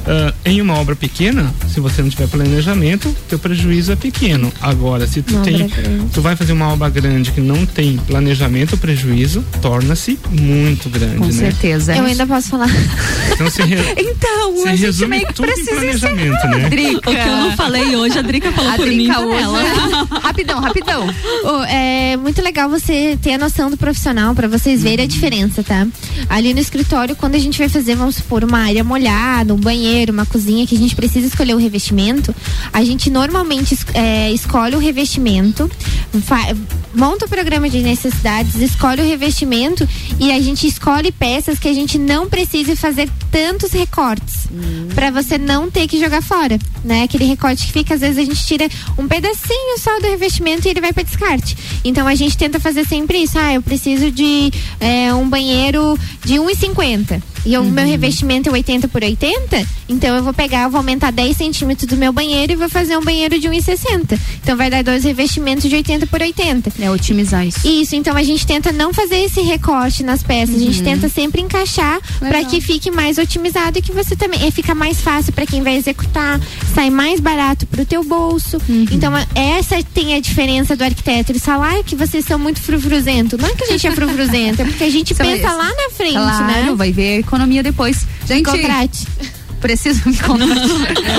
Ah, 0.06 0.32
em 0.44 0.60
uma 0.60 0.74
obra 0.74 0.96
pequena, 0.96 1.52
se 1.72 1.80
você 1.80 2.00
não 2.02 2.08
tiver 2.08 2.26
planejamento, 2.28 3.14
teu 3.28 3.38
prejuízo 3.38 3.92
é 3.92 3.96
pequeno. 3.96 4.52
Agora, 4.60 5.06
se 5.06 5.20
tu 5.22 5.34
Uma 5.34 5.44
tem, 5.44 5.70
tu 6.12 6.20
vai 6.22 6.34
fazer 6.36 6.52
uma 6.52 6.68
obra 6.72 6.88
grande 6.88 7.30
que 7.32 7.40
não 7.40 7.66
tem 7.66 7.96
planejamento, 7.98 8.74
o 8.74 8.78
prejuízo 8.78 9.44
torna-se 9.60 10.18
muito 10.30 10.88
grande, 10.88 11.18
Com 11.18 11.26
né? 11.26 11.32
certeza. 11.32 11.94
Eu 11.94 12.04
ainda 12.04 12.26
posso 12.26 12.48
falar. 12.48 12.70
Então 13.32 13.50
se, 13.50 13.62
re- 13.62 13.76
Então, 13.98 14.56
se 14.56 14.68
a 14.68 14.70
gente 14.72 14.80
resume 14.86 15.08
meio 15.08 15.26
que 15.26 15.34
precisa 15.34 15.70
planejamento, 15.72 16.46
né? 16.48 16.68
Drica. 16.68 17.10
O 17.10 17.14
que 17.14 17.20
eu 17.20 17.36
não 17.36 17.56
falei 17.56 17.96
hoje, 17.96 18.18
a 18.18 18.22
Drica 18.22 18.52
falou 18.52 18.70
A 18.72 18.76
por 18.76 18.86
mim 18.86 18.96
Drica 18.96 19.14
por 19.14 19.26
hoje. 19.28 19.42
ela. 19.42 20.08
rapidão, 20.22 20.60
rapidão. 20.60 21.06
Ô, 21.44 21.62
é 21.64 22.16
muito 22.16 22.40
legal 22.42 22.68
você 22.68 23.18
ter 23.22 23.34
a 23.34 23.38
noção 23.38 23.70
do 23.70 23.76
profissional 23.76 24.34
pra 24.34 24.48
vocês 24.48 24.82
verem 24.82 25.04
a 25.04 25.08
diferença, 25.08 25.62
tá? 25.62 25.86
Ali 26.28 26.52
no 26.54 26.60
escritório, 26.60 27.16
quando 27.16 27.34
a 27.34 27.38
gente 27.38 27.58
vai 27.58 27.68
fazer, 27.68 27.94
vamos 27.96 28.16
supor, 28.16 28.44
uma 28.44 28.58
área 28.60 28.82
molhada, 28.84 29.54
um 29.54 29.58
banheiro, 29.58 30.12
uma 30.12 30.26
cozinha, 30.26 30.66
que 30.66 30.74
a 30.74 30.78
gente 30.78 30.94
precisa 30.94 31.26
escolher 31.26 31.54
o 31.54 31.58
revestimento, 31.58 32.34
a 32.72 32.84
gente 32.84 33.10
normalmente 33.10 33.76
é, 33.94 34.30
escolhe 34.32 34.74
o 34.74 34.78
revestimento, 34.78 35.70
monta 36.94 37.26
o 37.26 37.28
programa 37.28 37.68
de 37.68 37.80
necessidades, 37.80 38.56
escolhe 38.56 39.00
o 39.00 39.04
revestimento 39.04 39.88
e 40.18 40.32
a 40.32 40.40
gente 40.40 40.66
escolhe 40.66 41.12
peças 41.12 41.58
que 41.58 41.68
a 41.68 41.72
gente 41.72 41.98
não 41.98 42.28
precise 42.28 42.74
fazer 42.76 43.08
tantos 43.30 43.72
recortes 43.72 44.48
pra 44.94 45.10
você 45.10 45.38
não 45.38 45.70
ter 45.70 45.86
que 45.86 46.00
jogar 46.00 46.22
fora, 46.22 46.58
né? 46.84 47.04
Aquele 47.04 47.24
recorte 47.24 47.66
que 47.66 47.72
fica, 47.72 47.94
às 47.94 48.00
vezes 48.00 48.18
a 48.18 48.24
gente 48.24 48.44
tira 48.44 48.68
um 48.98 49.06
pedacinho 49.06 49.78
só 49.78 49.98
do 50.00 50.06
revestimento 50.06 50.66
e 50.66 50.70
ele 50.70 50.80
vai 50.80 50.92
para 50.92 51.04
descarte. 51.04 51.56
Então 51.84 52.06
a 52.06 52.14
gente 52.14 52.36
tenta 52.36 52.58
fazer 52.58 52.84
sempre 52.86 53.18
isso. 53.18 53.38
Ah, 53.38 53.54
eu 53.54 53.62
preciso 53.62 54.10
de 54.10 54.50
é, 54.80 55.14
um 55.14 55.28
banheiro 55.28 55.98
de 56.24 56.34
1,50. 56.34 57.22
E 57.44 57.56
o 57.58 57.64
meu 57.64 57.86
revestimento 57.86 58.48
é 58.48 58.52
80 58.52 58.88
por 58.88 59.02
80, 59.02 59.64
então 59.88 60.14
eu 60.16 60.22
vou 60.22 60.32
pegar, 60.32 60.64
eu 60.64 60.70
vou 60.70 60.78
aumentar 60.78 61.10
10 61.10 61.36
centímetros 61.36 61.86
do 61.88 61.96
meu 61.96 62.12
banheiro 62.12 62.52
e 62.52 62.56
vou 62.56 62.68
fazer 62.68 62.96
um 62.96 63.02
banheiro 63.02 63.38
de 63.38 63.48
1,60. 63.48 64.18
Então 64.42 64.56
vai 64.56 64.70
dar 64.70 64.82
dois 64.84 65.04
revestimentos 65.04 65.68
de 65.68 65.74
80 65.76 66.06
por 66.06 66.20
80. 66.20 66.72
É 66.80 66.90
otimizar 66.90 67.46
isso. 67.46 67.66
Isso, 67.66 67.96
então 67.96 68.16
a 68.16 68.22
gente 68.22 68.46
tenta 68.46 68.72
não 68.72 68.92
fazer 68.92 69.16
esse 69.24 69.40
recorte 69.40 70.02
nas 70.02 70.22
peças, 70.22 70.54
a 70.56 70.58
gente 70.58 70.82
tenta 70.82 71.08
sempre 71.08 71.40
encaixar 71.40 71.98
para 72.18 72.44
que 72.44 72.60
fique 72.60 72.90
mais 72.90 73.18
otimizado 73.18 73.78
e 73.78 73.82
que 73.82 73.92
você 73.92 74.14
também 74.16 74.46
e 74.46 74.50
fica 74.50 74.74
mais 74.74 75.00
fácil 75.00 75.32
para 75.32 75.46
quem 75.46 75.62
vai 75.62 75.76
executar, 75.76 76.40
sai 76.74 76.90
mais 76.90 77.20
barato 77.20 77.66
pro 77.66 77.84
teu 77.84 78.02
bolso. 78.04 78.58
Então 78.90 79.14
a- 79.14 79.26
essa 79.34 79.82
tem 79.94 80.14
a 80.14 80.20
diferença 80.20 80.76
do 80.76 80.84
arquiteto. 80.84 81.32
Eles 81.32 81.44
falam 81.44 81.62
"Ai, 81.62 81.82
que 81.82 81.94
vocês 81.96 82.24
são 82.24 82.38
muito 82.38 82.60
frufruzento. 82.60 83.36
Não 83.38 83.48
é 83.48 83.54
que 83.54 83.64
a 83.64 83.66
gente 83.68 83.86
é 83.86 83.90
frufruzento, 83.90 84.62
é 84.62 84.64
porque 84.64 84.84
a 84.84 84.90
gente 84.90 85.14
pensa 85.42 85.52
lá 85.52 85.68
na 85.68 85.90
frente, 85.94 86.12
claro, 86.14 86.46
né? 86.46 86.74
vai 86.76 86.92
ver 86.92 87.22
economia 87.30 87.62
depois. 87.62 88.04
Gente, 88.26 88.44
contrate. 88.44 89.06
Preciso 89.60 90.08
me. 90.08 90.64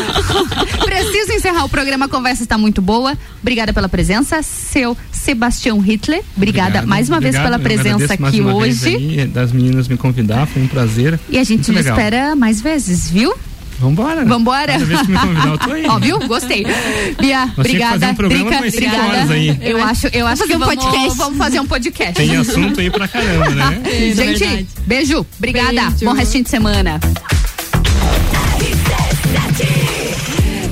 Preciso 0.83 1.31
encerrar 1.33 1.63
o 1.63 1.69
programa. 1.69 2.05
A 2.05 2.09
conversa 2.09 2.41
está 2.43 2.57
muito 2.57 2.81
boa. 2.81 3.15
Obrigada 3.39 3.71
pela 3.71 3.87
presença, 3.87 4.41
seu 4.41 4.97
Sebastião 5.11 5.79
Hitler. 5.79 6.23
Obrigada 6.35 6.69
Obrigado, 6.69 6.87
mais 6.87 7.07
uma 7.07 7.19
vez 7.19 7.35
obrigado. 7.35 7.61
pela 7.61 7.73
Eu 7.73 7.83
presença 7.83 8.13
aqui 8.13 8.41
vez 8.41 8.55
hoje. 8.55 8.95
aí, 8.95 9.27
das 9.27 9.51
meninas 9.51 9.87
me 9.87 9.95
convidar, 9.95 10.47
foi 10.47 10.63
um 10.63 10.67
prazer. 10.67 11.19
E 11.29 11.37
a 11.37 11.43
gente 11.43 11.71
Muito 11.71 11.87
espera 11.87 12.35
mais 12.35 12.59
vezes, 12.59 13.09
viu? 13.09 13.33
Vambora. 13.81 14.23
Vambora. 14.23 14.73
Cada 14.73 14.85
vez 14.85 15.01
que 15.01 15.11
me 15.11 15.17
convidar, 15.17 15.47
eu 15.47 15.57
tô 15.57 15.71
aí. 15.71 15.85
Ó, 15.89 15.99
viu? 15.99 16.19
Gostei. 16.27 16.63
Bia, 17.19 17.47
que 17.47 17.59
obrigada. 17.59 17.93
fazer 17.93 18.05
um 18.05 18.15
programa 18.15 18.43
Drica, 18.43 18.63
com 18.63 18.71
cinco 18.71 18.85
obrigada. 18.85 19.07
horas 19.09 19.31
aí. 19.31 19.57
Eu 19.61 19.83
acho, 19.83 20.07
eu 20.13 20.27
acho 20.27 20.43
que 20.43 20.55
um 20.55 20.59
vamos, 20.59 20.75
podcast. 20.75 21.17
vamos 21.17 21.37
fazer 21.37 21.59
um 21.59 21.65
podcast. 21.65 22.13
Tem 22.13 22.35
assunto 22.37 22.79
aí 22.79 22.91
pra 22.91 23.07
caramba, 23.07 23.49
né? 23.49 23.81
Gente, 24.15 24.67
beijo. 24.85 25.25
Obrigada. 25.37 25.89
Beijo. 25.89 26.05
Bom 26.05 26.13
restinho 26.13 26.43
de 26.43 26.49
semana. 26.51 26.99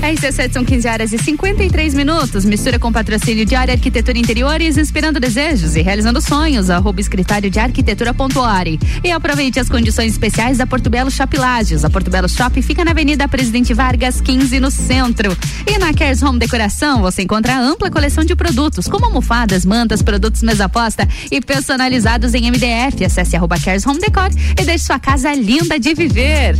RC7 0.10 0.54
são 0.54 0.66
15 0.66 0.88
horas 0.88 1.14
e 1.14 1.20
53 1.20 1.94
minutos. 1.94 2.44
Mistura 2.44 2.80
com 2.80 2.92
patrocínio 2.92 3.46
de 3.46 3.54
área 3.54 3.76
Arquitetura 3.76 4.18
Interiores, 4.18 4.76
inspirando 4.76 5.20
desejos 5.20 5.76
e 5.76 5.82
realizando 5.84 6.20
sonhos. 6.20 6.72
Arroba 6.72 7.00
escritório 7.00 7.50
de 7.50 7.60
arquitetura.ori. 7.60 8.80
E 9.04 9.12
aproveite 9.12 9.60
as 9.60 9.70
condições 9.70 10.12
especiais 10.12 10.58
da 10.58 10.66
Porto 10.66 10.90
Belo 10.90 11.12
Shop 11.12 11.38
Lages. 11.38 11.86
A 11.86 11.92
Porto 11.92 12.10
Belo 12.10 12.28
Shop 12.28 12.60
fica 12.64 12.84
na 12.84 12.90
Avenida 12.90 13.28
Presidente 13.28 13.72
Vargas, 13.72 14.20
15 14.20 14.60
no 14.60 14.72
centro. 14.72 15.38
E 15.68 15.78
na 15.78 15.94
Cares 15.94 16.24
Home 16.24 16.40
Decoração 16.40 17.02
você 17.02 17.22
encontra 17.22 17.60
ampla 17.60 17.92
coleção 17.92 18.26
de 18.26 18.36
produtos, 18.36 18.88
como 18.88 19.06
almofadas, 19.06 19.64
mantas, 19.64 20.02
produtos 20.02 20.42
mesa 20.42 20.68
posta 20.68 21.08
e 21.30 21.40
personalizados 21.40 22.34
em 22.34 22.50
MDF. 22.50 23.06
Acesse 23.06 23.36
arroba 23.36 23.60
Cares 23.60 23.86
Home 23.86 24.00
Decor 24.00 24.30
e 24.60 24.66
deixe 24.66 24.86
sua 24.86 24.98
casa 24.98 25.32
linda 25.36 25.80
de 25.80 25.94
viver. 25.94 26.58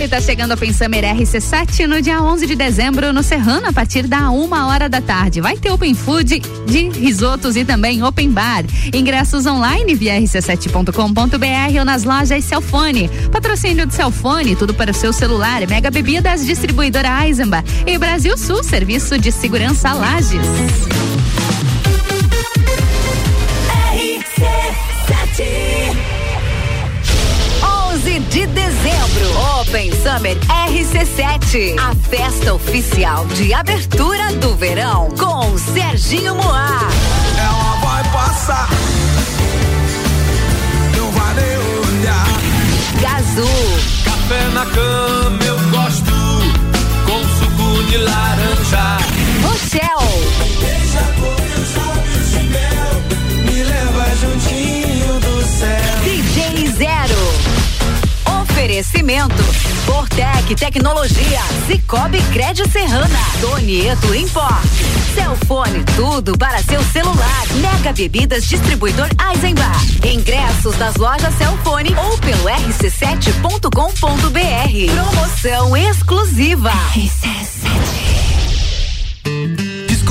E 0.00 0.06
tá 0.06 0.20
chegando 0.20 0.52
a 0.52 0.56
Pensamer 0.56 1.02
RC7 1.02 1.86
no 1.86 2.00
dia 2.00 2.22
11 2.22 2.46
de 2.46 2.54
dezembro 2.54 3.12
no 3.12 3.22
Serrano 3.22 3.66
a 3.66 3.72
partir 3.72 4.06
da 4.06 4.30
uma 4.30 4.68
hora 4.68 4.88
da 4.88 5.00
tarde. 5.00 5.40
Vai 5.40 5.56
ter 5.56 5.72
open 5.72 5.92
food 5.92 6.40
de 6.66 6.88
risotos 6.90 7.56
e 7.56 7.64
também 7.64 8.02
open 8.02 8.30
bar. 8.30 8.64
Ingressos 8.94 9.44
online 9.44 9.96
via 9.96 10.14
rc7.com.br 10.20 11.78
ou 11.78 11.84
nas 11.84 12.04
lojas 12.04 12.44
Celfone. 12.44 13.10
Patrocínio 13.32 13.86
de 13.86 13.94
Celfone, 13.94 14.54
tudo 14.54 14.72
para 14.72 14.92
o 14.92 14.94
seu 14.94 15.12
celular. 15.12 15.66
Mega 15.66 15.90
Bebidas, 15.90 16.46
distribuidora 16.46 17.26
Eisenbach 17.26 17.68
e 17.84 17.98
Brasil 17.98 18.38
Sul, 18.38 18.62
serviço 18.62 19.18
de 19.18 19.32
segurança 19.32 19.92
Lages. 19.92 20.46
RC7 23.92 25.28
11 25.38 25.67
de 28.28 28.46
dezembro, 28.46 29.60
Open 29.60 29.90
Summer 29.90 30.36
RC7, 30.68 31.76
a 31.78 31.94
festa 32.08 32.54
oficial 32.54 33.24
de 33.26 33.54
abertura 33.54 34.32
do 34.34 34.54
verão 34.54 35.08
com 35.18 35.56
Serginho 35.56 36.34
Moá. 36.34 36.80
Ela 37.38 37.74
vai 37.80 38.04
passar. 38.12 38.68
Não 40.96 41.10
vai 41.12 41.34
nem 41.34 41.56
olhar. 41.56 42.26
Gazu, 43.00 43.48
Café 44.04 44.48
na 44.52 44.66
cama 44.66 45.44
eu 45.44 45.58
gosto 45.70 46.12
com 47.06 47.20
suco 47.38 47.84
de 47.84 47.96
laranja. 47.98 48.98
Rochelle, 49.42 50.28
Deixa 50.60 51.02
com 51.14 51.42
meus 51.42 51.76
lábios 51.76 52.30
de 52.30 52.42
mel. 52.44 53.52
Me 53.52 53.62
leva 53.62 54.16
juntinho 54.16 55.20
do 55.20 55.42
céu. 55.46 55.98
DJ 56.04 56.68
Zero. 56.76 57.57
Oferecimento. 58.68 59.42
Fortec 59.86 60.54
Tecnologia, 60.54 61.40
Cicobi 61.66 62.20
Crédito 62.34 62.70
Serrana, 62.70 63.18
Donieto 63.40 64.14
Import, 64.14 64.62
Celfone, 65.14 65.82
tudo 65.96 66.36
para 66.36 66.62
seu 66.62 66.82
celular, 66.84 67.46
Mega 67.62 67.94
Bebidas 67.94 68.44
Distribuidor 68.44 69.08
Eisenbach, 69.32 69.86
ingressos 70.04 70.76
das 70.76 70.96
lojas 70.96 71.34
Celfone 71.38 71.96
ou 71.96 72.18
pelo 72.18 72.44
rc7.com.br, 72.44 73.70
promoção 74.92 75.74
exclusiva. 75.74 76.72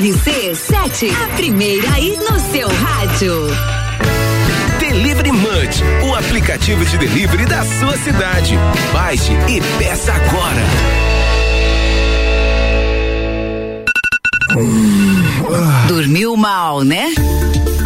RC7, 0.00 1.12
a 1.14 1.36
primeira 1.36 1.92
aí 1.92 2.16
no 2.16 2.40
seu 2.40 2.66
rádio. 2.68 3.34
Delivery 4.78 5.30
Munch, 5.30 5.82
o 6.02 6.14
aplicativo 6.14 6.82
de 6.86 6.96
delivery 6.96 7.44
da 7.44 7.62
sua 7.62 7.98
cidade. 7.98 8.54
Baixe 8.94 9.32
e 9.46 9.60
peça 9.78 10.14
agora. 10.14 10.62
Dormiu 15.86 16.34
mal, 16.34 16.82
né? 16.82 17.12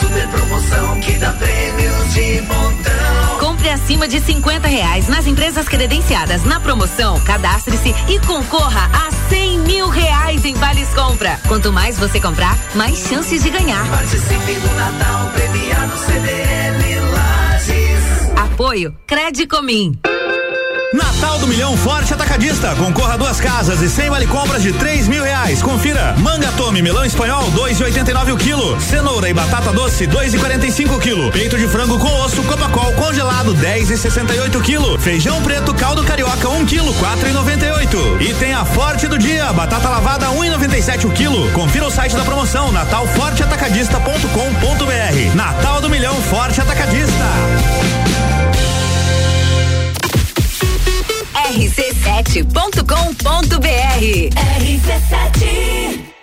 Super 0.00 0.28
promoção 0.28 1.00
que 1.00 1.12
dá 1.12 1.32
prêmios 1.32 2.12
de 2.12 2.40
montão 2.42 3.38
Compre 3.40 3.70
acima 3.70 4.06
de 4.06 4.16
de 4.16 4.20
50 4.20 4.66
reais 4.66 5.08
nas 5.08 5.26
empresas 5.26 5.68
credenciadas 5.68 6.42
na 6.44 6.58
promoção, 6.58 7.20
cadastre-se 7.20 7.94
e 8.08 8.18
concorra 8.20 8.90
a 8.90 9.10
100 9.28 9.58
mil 9.58 9.88
reais 9.88 10.42
em 10.44 10.54
vales 10.54 10.88
compra. 10.94 11.38
Quanto 11.46 11.70
mais 11.70 11.98
você 11.98 12.18
comprar, 12.18 12.56
mais 12.74 12.96
chances 12.96 13.42
de 13.42 13.50
ganhar. 13.50 13.86
Participe 13.90 14.54
do 14.54 14.74
Natal 14.74 15.30
premiado 15.34 15.98
CDL. 15.98 17.15
Apoio 18.46 18.94
Credicomim. 19.06 19.98
Natal 20.94 21.38
do 21.40 21.48
Milhão 21.48 21.76
Forte 21.76 22.14
Atacadista. 22.14 22.74
Concorra 22.76 23.14
a 23.14 23.16
duas 23.16 23.40
casas 23.40 23.82
e 23.82 23.88
sem 23.88 24.08
vale 24.08 24.26
compras 24.26 24.62
de 24.62 24.72
três 24.72 25.08
mil 25.08 25.22
reais. 25.22 25.60
Confira. 25.60 26.14
Manga 26.18 26.50
Tome, 26.52 26.80
melão 26.80 27.04
espanhol, 27.04 27.50
dois 27.50 27.80
e 27.80 27.84
oitenta 27.84 28.12
e 28.12 28.14
nove 28.14 28.32
o 28.32 28.36
quilo. 28.36 28.80
Cenoura 28.80 29.28
e 29.28 29.34
batata 29.34 29.72
doce, 29.72 30.06
dois 30.06 30.32
e 30.32 30.38
quarenta 30.38 30.64
e 30.64 30.72
cinco 30.72 30.94
o 30.94 31.00
quilo. 31.00 31.30
Peito 31.32 31.58
de 31.58 31.66
frango 31.66 31.98
com 31.98 32.08
osso, 32.20 32.42
Copacol 32.44 32.92
congelado, 32.92 33.52
dez 33.54 33.90
e 33.90 33.98
sessenta 33.98 34.32
e 34.34 34.38
oito 34.38 34.58
o 34.58 34.62
quilo. 34.62 34.96
Feijão 34.98 35.42
preto, 35.42 35.74
caldo 35.74 36.04
carioca, 36.04 36.48
um 36.48 36.64
quilo, 36.64 36.94
quatro 36.94 37.28
e 37.28 37.32
noventa 37.32 37.66
e 37.66 37.72
oito. 37.72 37.98
E 38.20 38.32
tem 38.34 38.54
a 38.54 38.64
Forte 38.64 39.08
do 39.08 39.18
Dia, 39.18 39.52
batata 39.52 39.88
lavada, 39.88 40.30
um 40.30 40.44
e 40.44 40.50
noventa 40.50 40.78
e 40.78 40.82
sete 40.82 41.04
o 41.06 41.10
quilo. 41.10 41.50
Confira 41.50 41.86
o 41.86 41.90
site 41.90 42.14
da 42.14 42.24
promoção, 42.24 42.70
natalforteatacadista.com.br. 42.70 45.34
Natal 45.34 45.80
do 45.80 45.90
Milhão 45.90 46.14
Forte 46.22 46.60
Atacadista. 46.60 47.26
rc7.com.br 51.46 54.34
RC7 54.34 56.15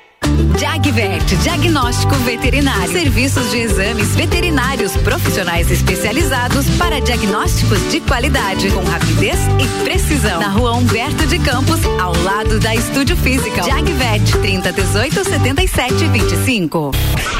Jagvet, 0.58 1.36
diagnóstico 1.38 2.16
veterinário. 2.18 2.92
Serviços 2.92 3.52
de 3.52 3.58
exames 3.58 4.16
veterinários 4.16 4.96
profissionais 4.98 5.70
especializados 5.72 6.70
para 6.78 7.00
diagnósticos 7.00 7.80
de 7.92 8.00
qualidade, 8.00 8.70
com 8.72 8.84
rapidez 8.84 9.38
e 9.60 9.84
precisão. 9.84 10.40
Na 10.40 10.50
rua 10.50 10.74
Humberto 10.74 11.26
de 11.26 11.40
Campos, 11.40 11.80
ao 12.00 12.16
lado 12.24 12.60
da 12.60 12.76
Estúdio 12.76 13.18
Física. 13.18 13.64
Jagvet, 13.64 14.32
30 14.42 14.72
18 14.72 15.24
77 15.24 16.08
25. 16.08 16.92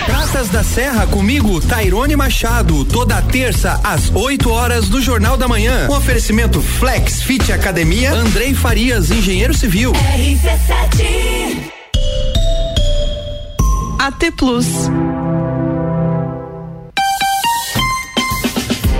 Praças 0.06 0.50
da 0.50 0.64
Serra 0.64 1.08
comigo, 1.08 1.62
Tairone 1.62 2.16
Machado, 2.16 2.84
toda 2.86 3.22
terça 3.22 3.80
às 3.84 4.12
8 4.14 4.50
horas 4.50 4.90
do 4.90 5.02
Jornal 5.02 5.38
da 5.38 5.48
Manhã. 5.48 5.88
Um 5.90 5.96
oferecimento 5.96 6.62
Flex 6.62 7.22
Fit 7.22 7.52
Academia, 7.52 8.14
Andrei 8.14 8.54
Farias, 8.54 9.12
engenheiro 9.12 9.54
civil. 9.54 9.94
RC7 9.94 11.83
AT 14.04 14.32
Plus. 14.36 14.68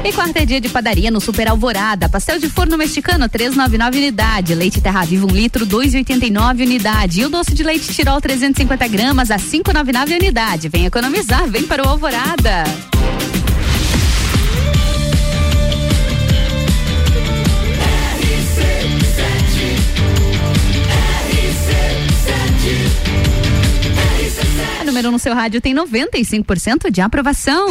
E 0.02 0.14
quarta 0.14 0.40
é 0.40 0.46
dia 0.46 0.62
de 0.62 0.70
padaria 0.70 1.12
no 1.12 1.20
Super 1.20 1.50
Alvorada. 1.50 2.08
Pastel 2.08 2.40
de 2.40 2.48
forno 2.48 2.78
mexicano, 2.78 3.28
399 3.28 3.98
unidade. 3.98 4.56
Leite 4.56 4.80
Terra 4.80 5.04
Viva, 5.04 5.26
um 5.26 5.30
litro, 5.30 5.66
2,89 5.66 6.62
unidade. 6.62 7.20
E 7.20 7.26
o 7.26 7.30
doce 7.30 7.54
de 7.54 7.64
leite 7.64 7.94
Tirol, 7.94 8.22
350 8.22 8.88
gramas, 8.88 9.30
a 9.30 9.38
599 9.38 10.16
unidade. 10.16 10.70
Vem 10.70 10.86
economizar, 10.86 11.50
vem 11.50 11.64
para 11.64 11.86
o 11.86 11.90
Alvorada. 11.90 12.64
Número 24.94 25.10
um 25.10 25.14
no 25.14 25.18
seu 25.18 25.34
rádio 25.34 25.60
tem 25.60 25.74
95% 25.74 26.92
de 26.92 27.02
aprovação. 27.02 27.68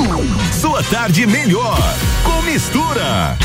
Sua 0.60 0.82
tarde 0.82 1.24
melhor 1.24 1.78
com 2.24 2.42
mistura. 2.42 3.38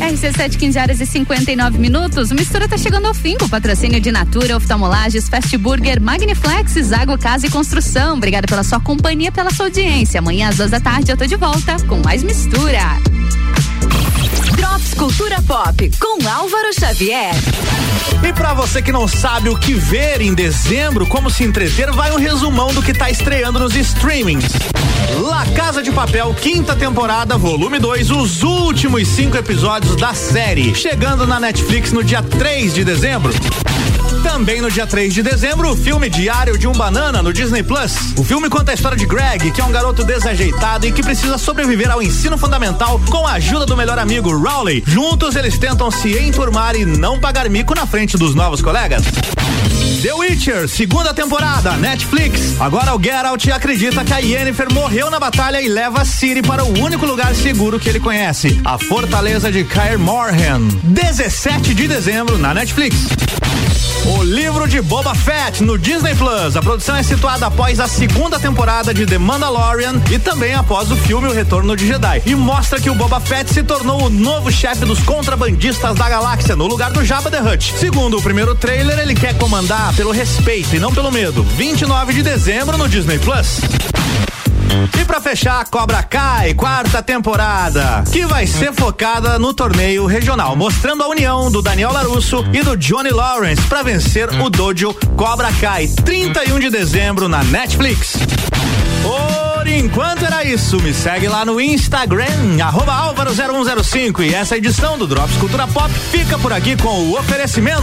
RC7, 0.00 0.56
15 0.56 0.78
horas 0.78 1.00
e 1.02 1.04
59 1.04 1.76
minutos. 1.76 2.30
O 2.30 2.34
Mistura 2.34 2.66
tá 2.66 2.78
chegando 2.78 3.08
ao 3.08 3.12
fim 3.12 3.36
com 3.36 3.46
patrocínio 3.46 4.00
de 4.00 4.10
Natura, 4.10 4.56
Oftalmolages, 4.56 5.28
Fast 5.28 5.54
Burger, 5.58 6.00
Magniflex, 6.00 6.72
Zago 6.82 7.18
Casa 7.18 7.46
e 7.46 7.50
Construção. 7.50 8.16
Obrigada 8.16 8.46
pela 8.46 8.62
sua 8.62 8.80
companhia, 8.80 9.30
pela 9.30 9.50
sua 9.50 9.66
audiência. 9.66 10.18
Amanhã 10.18 10.48
às 10.48 10.56
duas 10.56 10.70
da 10.70 10.80
tarde 10.80 11.12
eu 11.12 11.16
tô 11.18 11.26
de 11.26 11.36
volta 11.36 11.76
com 11.86 11.98
mais 11.98 12.22
Mistura. 12.22 13.02
Drops 14.62 14.94
Cultura 14.94 15.42
Pop 15.42 15.90
com 15.98 16.28
Álvaro 16.28 16.72
Xavier. 16.72 17.34
E 18.22 18.32
pra 18.32 18.54
você 18.54 18.80
que 18.80 18.92
não 18.92 19.08
sabe 19.08 19.48
o 19.48 19.58
que 19.58 19.74
ver 19.74 20.20
em 20.20 20.32
dezembro, 20.32 21.04
como 21.04 21.28
se 21.28 21.42
entreter, 21.42 21.90
vai 21.90 22.12
um 22.12 22.16
resumão 22.16 22.72
do 22.72 22.80
que 22.80 22.92
tá 22.92 23.10
estreando 23.10 23.58
nos 23.58 23.74
streamings. 23.74 24.44
La 25.28 25.44
Casa 25.46 25.82
de 25.82 25.90
Papel, 25.90 26.32
quinta 26.40 26.76
temporada, 26.76 27.36
volume 27.36 27.80
2, 27.80 28.12
os 28.12 28.44
últimos 28.44 29.08
cinco 29.08 29.36
episódios 29.36 29.96
da 29.96 30.14
série, 30.14 30.72
chegando 30.76 31.26
na 31.26 31.40
Netflix 31.40 31.90
no 31.90 32.04
dia 32.04 32.22
3 32.22 32.72
de 32.72 32.84
dezembro. 32.84 33.32
Também 34.22 34.60
no 34.60 34.70
dia 34.70 34.86
3 34.86 35.12
de 35.12 35.22
dezembro, 35.22 35.70
o 35.70 35.76
filme 35.76 36.08
Diário 36.08 36.58
de 36.58 36.66
um 36.66 36.72
Banana 36.72 37.22
no 37.22 37.32
Disney 37.32 37.62
Plus. 37.62 37.92
O 38.16 38.24
filme 38.24 38.48
conta 38.48 38.72
a 38.72 38.74
história 38.74 38.96
de 38.96 39.06
Greg, 39.06 39.50
que 39.50 39.60
é 39.60 39.64
um 39.64 39.70
garoto 39.70 40.04
desajeitado 40.04 40.86
e 40.86 40.92
que 40.92 41.02
precisa 41.02 41.38
sobreviver 41.38 41.90
ao 41.90 42.02
ensino 42.02 42.36
fundamental 42.36 43.00
com 43.10 43.26
a 43.26 43.32
ajuda 43.32 43.66
do 43.66 43.76
melhor 43.76 43.98
amigo 43.98 44.36
Rowley. 44.36 44.82
Juntos 44.86 45.36
eles 45.36 45.58
tentam 45.58 45.90
se 45.90 46.18
enturmar 46.18 46.74
e 46.74 46.84
não 46.84 47.20
pagar 47.20 47.48
mico 47.48 47.74
na 47.74 47.86
frente 47.86 48.16
dos 48.16 48.34
novos 48.34 48.60
colegas. 48.60 49.02
The 50.02 50.12
Witcher, 50.14 50.68
segunda 50.68 51.14
temporada, 51.14 51.76
Netflix. 51.76 52.60
Agora 52.60 52.92
o 52.92 53.00
Geralt 53.00 53.46
acredita 53.50 54.04
que 54.04 54.12
a 54.12 54.18
Yennefer 54.18 54.66
morreu 54.72 55.08
na 55.08 55.20
batalha 55.20 55.62
e 55.62 55.68
leva 55.68 56.04
Ciri 56.04 56.42
para 56.42 56.64
o 56.64 56.76
único 56.80 57.06
lugar 57.06 57.32
seguro 57.36 57.78
que 57.78 57.88
ele 57.88 58.00
conhece, 58.00 58.60
a 58.64 58.76
fortaleza 58.78 59.52
de 59.52 59.62
Kaer 59.62 60.00
Morhen. 60.00 60.66
17 60.82 61.72
de 61.72 61.86
dezembro 61.86 62.36
na 62.36 62.52
Netflix. 62.52 62.96
O 64.04 64.24
livro 64.24 64.66
de 64.66 64.82
Boba 64.82 65.14
Fett 65.14 65.62
no 65.62 65.78
Disney 65.78 66.14
Plus. 66.16 66.56
A 66.56 66.60
produção 66.60 66.96
é 66.96 67.04
situada 67.04 67.46
após 67.46 67.78
a 67.78 67.86
segunda 67.86 68.36
temporada 68.36 68.92
de 68.92 69.06
The 69.06 69.16
Mandalorian 69.16 69.94
e 70.10 70.18
também 70.18 70.54
após 70.54 70.90
o 70.90 70.96
filme 70.96 71.28
O 71.28 71.32
Retorno 71.32 71.76
de 71.76 71.86
Jedi. 71.86 72.20
E 72.26 72.34
mostra 72.34 72.80
que 72.80 72.90
o 72.90 72.96
Boba 72.96 73.20
Fett 73.20 73.54
se 73.54 73.62
tornou 73.62 74.02
o 74.02 74.10
novo 74.10 74.50
chefe 74.50 74.84
dos 74.84 74.98
contrabandistas 75.04 75.94
da 75.94 76.08
galáxia 76.08 76.56
no 76.56 76.66
lugar 76.66 76.90
do 76.90 77.04
Jabba 77.04 77.30
the 77.30 77.40
Hutt. 77.40 77.74
Segundo 77.78 78.18
o 78.18 78.22
primeiro 78.22 78.56
trailer, 78.56 78.98
ele 78.98 79.14
quer 79.14 79.38
comandar 79.38 79.91
pelo 79.96 80.10
respeito 80.10 80.74
e 80.74 80.78
não 80.78 80.92
pelo 80.92 81.10
medo. 81.10 81.42
29 81.42 82.12
de 82.12 82.22
dezembro 82.22 82.78
no 82.78 82.88
Disney 82.88 83.18
Plus. 83.18 83.60
E 84.98 85.04
pra 85.04 85.20
fechar, 85.20 85.64
Cobra 85.66 86.02
Kai, 86.02 86.54
quarta 86.54 87.02
temporada, 87.02 88.04
que 88.10 88.24
vai 88.24 88.46
ser 88.46 88.72
focada 88.72 89.38
no 89.38 89.52
torneio 89.52 90.06
regional, 90.06 90.56
mostrando 90.56 91.02
a 91.02 91.08
união 91.08 91.50
do 91.50 91.60
Daniel 91.60 91.92
Larusso 91.92 92.44
e 92.52 92.62
do 92.62 92.76
Johnny 92.76 93.10
Lawrence 93.10 93.62
para 93.62 93.82
vencer 93.82 94.30
o 94.40 94.48
dojo 94.48 94.94
Cobra 95.16 95.52
Kai, 95.60 95.88
31 95.88 96.58
de 96.58 96.70
dezembro 96.70 97.28
na 97.28 97.44
Netflix. 97.44 98.16
Por 99.02 99.66
enquanto 99.68 100.24
era 100.24 100.42
isso, 100.44 100.80
me 100.80 100.94
segue 100.94 101.28
lá 101.28 101.44
no 101.44 101.60
Instagram, 101.60 102.62
arroba 102.62 102.92
Álvaro0105 103.14 104.24
e 104.24 104.34
essa 104.34 104.56
edição 104.56 104.96
do 104.96 105.06
Drops 105.06 105.36
Cultura 105.36 105.66
Pop 105.66 105.92
fica 106.10 106.38
por 106.38 106.52
aqui 106.52 106.76
com 106.76 107.10
o 107.10 107.18
oferecimento. 107.18 107.82